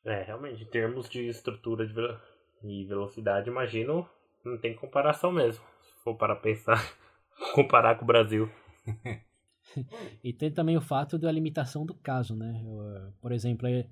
É, 0.04 0.22
realmente, 0.22 0.62
em 0.62 0.66
termos 0.66 1.08
de 1.08 1.28
estrutura 1.28 1.86
de 1.86 1.92
velo- 1.92 2.18
e 2.64 2.84
velocidade, 2.86 3.50
imagino, 3.50 4.08
não 4.44 4.56
tem 4.56 4.74
comparação 4.74 5.30
mesmo. 5.30 5.64
Se 5.82 6.02
for 6.02 6.16
para 6.16 6.34
pensar, 6.34 6.80
comparar 7.54 7.96
com 7.96 8.04
o 8.04 8.06
Brasil. 8.06 8.50
E 10.22 10.32
tem 10.32 10.50
também 10.50 10.76
o 10.76 10.80
fato 10.80 11.18
da 11.18 11.30
limitação 11.30 11.84
do 11.86 11.94
caso, 11.94 12.36
né? 12.36 12.62
Eu, 12.64 12.82
eh, 12.82 13.12
por 13.20 13.32
exemplo, 13.32 13.66
aí- 13.66 13.86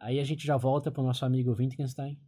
aí 0.00 0.20
a 0.20 0.24
gente 0.24 0.46
já 0.46 0.56
volta 0.56 0.90
para 0.90 1.02
o 1.02 1.06
nosso 1.06 1.24
amigo 1.24 1.52
Wittgenstein. 1.52 2.18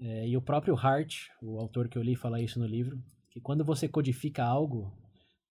eh, 0.00 0.28
e 0.28 0.36
o 0.36 0.42
próprio 0.42 0.74
Hart, 0.76 1.28
o 1.40 1.58
autor 1.58 1.88
que 1.88 1.96
eu 1.96 2.02
li, 2.02 2.16
fala 2.16 2.40
isso 2.40 2.58
no 2.58 2.66
livro, 2.66 3.00
que 3.30 3.40
quando 3.40 3.64
você 3.64 3.88
codifica 3.88 4.44
algo, 4.44 4.92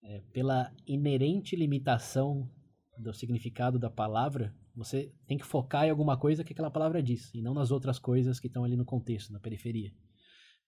eh, 0.04 0.22
pela 0.34 0.72
inerente 0.86 1.56
limitação 1.56 2.50
do 2.98 3.14
significado 3.14 3.80
da 3.80 3.90
palavra, 3.90 4.54
você 4.76 5.12
tem 5.28 5.38
que 5.38 5.46
focar 5.46 5.86
em 5.86 5.90
alguma 5.90 6.18
coisa 6.18 6.44
que 6.44 6.54
aquela 6.54 6.72
palavra 6.72 7.02
diz, 7.02 7.34
e 7.34 7.42
não 7.42 7.54
nas 7.54 7.72
outras 7.72 7.98
coisas 8.00 8.40
que 8.40 8.48
estão 8.48 8.64
ali 8.64 8.76
no 8.76 8.86
contexto, 8.86 9.32
na 9.34 9.40
periferia. 9.40 9.92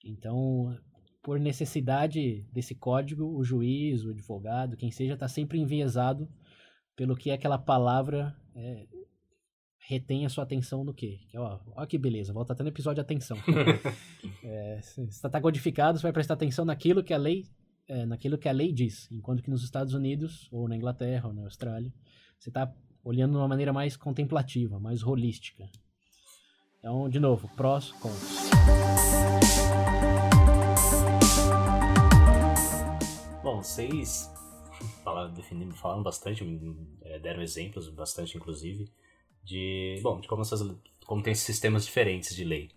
Então, 0.04 0.78
por 1.24 1.40
necessidade 1.40 2.46
desse 2.52 2.76
código, 2.76 3.26
o 3.26 3.44
juiz, 3.44 4.04
o 4.04 4.12
advogado, 4.12 4.78
quem 4.78 4.92
seja, 4.92 5.14
está 5.14 5.28
sempre 5.28 5.58
enviesado 5.58 6.30
pelo 6.96 7.16
que 7.16 7.32
aquela 7.32 7.58
palavra 7.58 8.36
é, 8.54 8.86
retém 9.80 10.26
a 10.26 10.30
sua 10.30 10.44
atenção 10.44 10.84
no 10.84 10.94
quê? 10.94 11.22
Que, 11.30 11.38
ó, 11.38 11.60
ó 11.76 11.86
que 11.86 11.98
beleza, 11.98 12.34
volta 12.34 12.54
até 12.54 12.62
no 12.62 12.70
episódio 12.70 13.02
atenção. 13.02 13.38
é, 14.44 14.80
se 14.82 15.02
está 15.04 15.42
codificado, 15.42 15.98
você 15.98 16.04
vai 16.04 16.14
prestar 16.14 16.34
atenção 16.36 16.66
naquilo 16.66 17.04
que 17.04 17.14
a 17.14 17.18
lei 17.18 17.46
é, 17.88 18.06
naquilo 18.06 18.38
que 18.38 18.48
a 18.48 18.52
lei 18.52 18.72
diz, 18.72 19.10
enquanto 19.12 19.44
que 19.44 19.50
nos 19.50 19.64
Estados 19.64 19.94
Unidos, 19.94 20.48
ou 20.52 20.68
na 20.68 20.76
Inglaterra, 20.76 21.28
ou 21.28 21.34
na 21.34 21.44
Austrália, 21.44 21.94
você 22.40 22.50
está 22.50 22.74
olhando 23.04 23.32
de 23.32 23.38
uma 23.38 23.48
maneira 23.48 23.74
mais 23.74 23.98
contemplativa, 23.98 24.80
mais 24.80 25.04
holística. 25.04 25.70
Então, 26.80 27.10
de 27.10 27.20
novo, 27.20 27.50
prós, 27.56 27.92
contras. 27.92 28.43
Vocês 33.64 34.32
falaram, 35.04 35.34
definindo, 35.34 35.74
falaram 35.76 36.04
bastante, 36.04 36.44
eh, 37.02 37.20
deram 37.20 37.42
exemplos, 37.42 37.90
bastante 37.90 38.38
inclusive, 38.38 38.92
de, 39.44 40.00
bom, 40.02 40.20
de 40.20 40.28
como, 40.28 40.42
essas, 40.42 40.62
como 41.06 41.24
tem 41.24 41.34
esses 41.34 41.46
sistemas 41.46 41.86
diferentes 41.86 42.36
de 42.36 42.44
lei. 42.44 42.72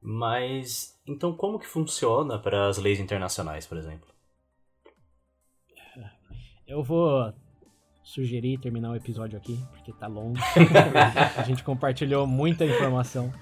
Mas, 0.00 0.98
então 1.06 1.36
como 1.36 1.58
que 1.58 1.66
funciona 1.66 2.38
para 2.38 2.68
as 2.68 2.78
leis 2.78 2.98
internacionais, 2.98 3.66
por 3.66 3.78
exemplo? 3.78 4.12
Eu 6.66 6.82
vou 6.82 7.32
sugerir 8.02 8.58
terminar 8.58 8.90
o 8.90 8.96
episódio 8.96 9.36
aqui, 9.38 9.58
porque 9.72 9.92
tá 9.92 10.06
longo. 10.06 10.38
a 11.36 11.42
gente 11.42 11.62
compartilhou 11.62 12.26
muita 12.26 12.64
informação. 12.64 13.32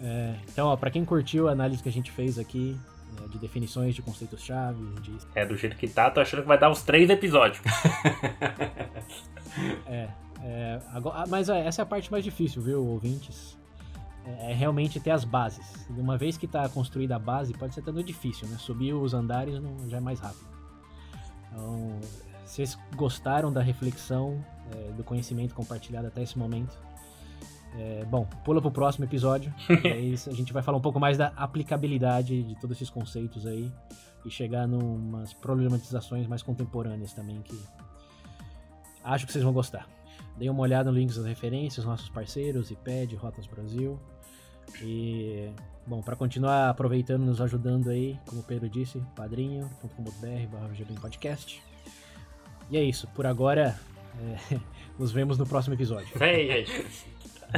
É, 0.00 0.36
então, 0.48 0.68
ó, 0.68 0.76
pra 0.76 0.90
quem 0.90 1.04
curtiu 1.04 1.48
a 1.48 1.52
análise 1.52 1.82
que 1.82 1.88
a 1.88 1.92
gente 1.92 2.10
fez 2.10 2.38
aqui, 2.38 2.78
é, 3.24 3.28
de 3.28 3.38
definições 3.38 3.94
de 3.94 4.02
conceitos-chave, 4.02 4.82
de 5.00 5.16
É, 5.34 5.44
do 5.46 5.56
jeito 5.56 5.76
que 5.76 5.88
tá, 5.88 6.10
tô 6.10 6.20
achando 6.20 6.42
que 6.42 6.48
vai 6.48 6.58
dar 6.58 6.70
uns 6.70 6.82
três 6.82 7.08
episódios. 7.10 7.60
É, 9.86 10.08
é, 10.42 10.80
agora- 10.92 11.22
ah, 11.22 11.24
mas 11.28 11.48
é, 11.48 11.66
essa 11.66 11.80
é 11.80 11.84
a 11.84 11.86
parte 11.86 12.10
mais 12.10 12.22
difícil, 12.22 12.60
viu, 12.60 12.84
ouvintes? 12.84 13.56
É, 14.26 14.50
é 14.50 14.54
realmente 14.54 15.00
ter 15.00 15.10
as 15.10 15.24
bases. 15.24 15.86
Uma 15.88 16.18
vez 16.18 16.36
que 16.36 16.44
está 16.46 16.68
construída 16.68 17.16
a 17.16 17.18
base, 17.18 17.54
pode 17.54 17.74
ser 17.74 17.82
no 17.86 18.02
difícil, 18.04 18.46
né? 18.48 18.56
Subir 18.58 18.92
os 18.92 19.14
andares 19.14 19.58
não, 19.60 19.88
já 19.88 19.96
é 19.96 20.00
mais 20.00 20.20
rápido. 20.20 20.46
Então, 21.50 21.98
se 22.44 22.56
vocês 22.56 22.78
gostaram 22.94 23.52
da 23.52 23.62
reflexão, 23.62 24.44
é, 24.72 24.92
do 24.92 25.02
conhecimento 25.02 25.54
compartilhado 25.54 26.06
até 26.08 26.22
esse 26.22 26.38
momento, 26.38 26.76
é, 27.78 28.04
bom, 28.04 28.26
pula 28.44 28.60
pro 28.60 28.70
próximo 28.70 29.04
episódio. 29.04 29.52
e 29.84 29.88
aí 29.88 30.14
a 30.14 30.32
gente 30.32 30.52
vai 30.52 30.62
falar 30.62 30.78
um 30.78 30.80
pouco 30.80 30.98
mais 30.98 31.18
da 31.18 31.28
aplicabilidade 31.36 32.42
de 32.42 32.54
todos 32.60 32.76
esses 32.76 32.90
conceitos 32.90 33.46
aí 33.46 33.70
e 34.24 34.30
chegar 34.30 34.66
numas 34.66 35.32
problematizações 35.34 36.26
mais 36.26 36.42
contemporâneas 36.42 37.12
também 37.12 37.40
que 37.42 37.58
acho 39.04 39.26
que 39.26 39.32
vocês 39.32 39.44
vão 39.44 39.52
gostar. 39.52 39.86
Deem 40.36 40.50
uma 40.50 40.62
olhada 40.62 40.90
no 40.90 40.98
links 40.98 41.16
das 41.16 41.26
referências, 41.26 41.86
nossos 41.86 42.08
parceiros, 42.08 42.70
IPED, 42.70 43.14
Rotas 43.16 43.46
Brasil. 43.46 43.98
E, 44.82 45.48
bom, 45.86 46.02
para 46.02 46.16
continuar 46.16 46.68
aproveitando, 46.68 47.24
nos 47.24 47.40
ajudando 47.40 47.88
aí, 47.88 48.18
como 48.26 48.40
o 48.40 48.44
Pedro 48.44 48.68
disse, 48.68 49.02
padrinho.com.br 49.14 50.46
barra 50.50 50.68
podcast. 51.00 51.62
E 52.68 52.76
é 52.76 52.82
isso, 52.82 53.06
por 53.14 53.26
agora, 53.26 53.78
é, 54.50 54.58
nos 54.98 55.12
vemos 55.12 55.38
no 55.38 55.46
próximo 55.46 55.74
episódio. 55.74 56.18
Vem, 56.18 56.64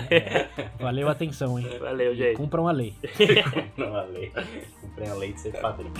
Valeu 0.78 1.08
a 1.08 1.12
atenção, 1.12 1.58
hein? 1.58 1.66
Valeu, 1.80 2.14
gente. 2.14 2.36
Cumpram 2.36 2.68
a 2.68 2.72
lei. 2.72 2.94
Não, 3.76 3.96
a 3.96 4.02
lei. 4.02 4.32
Comprei 4.80 5.08
a 5.08 5.14
lei 5.14 5.32
de 5.32 5.40
ser 5.40 5.52
padrinho. 5.60 5.92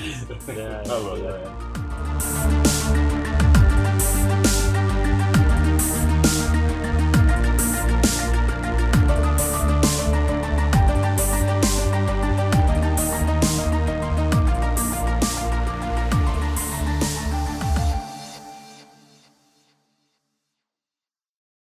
É, 0.48 0.88
Falou, 0.88 1.16
galera. 1.16 2.37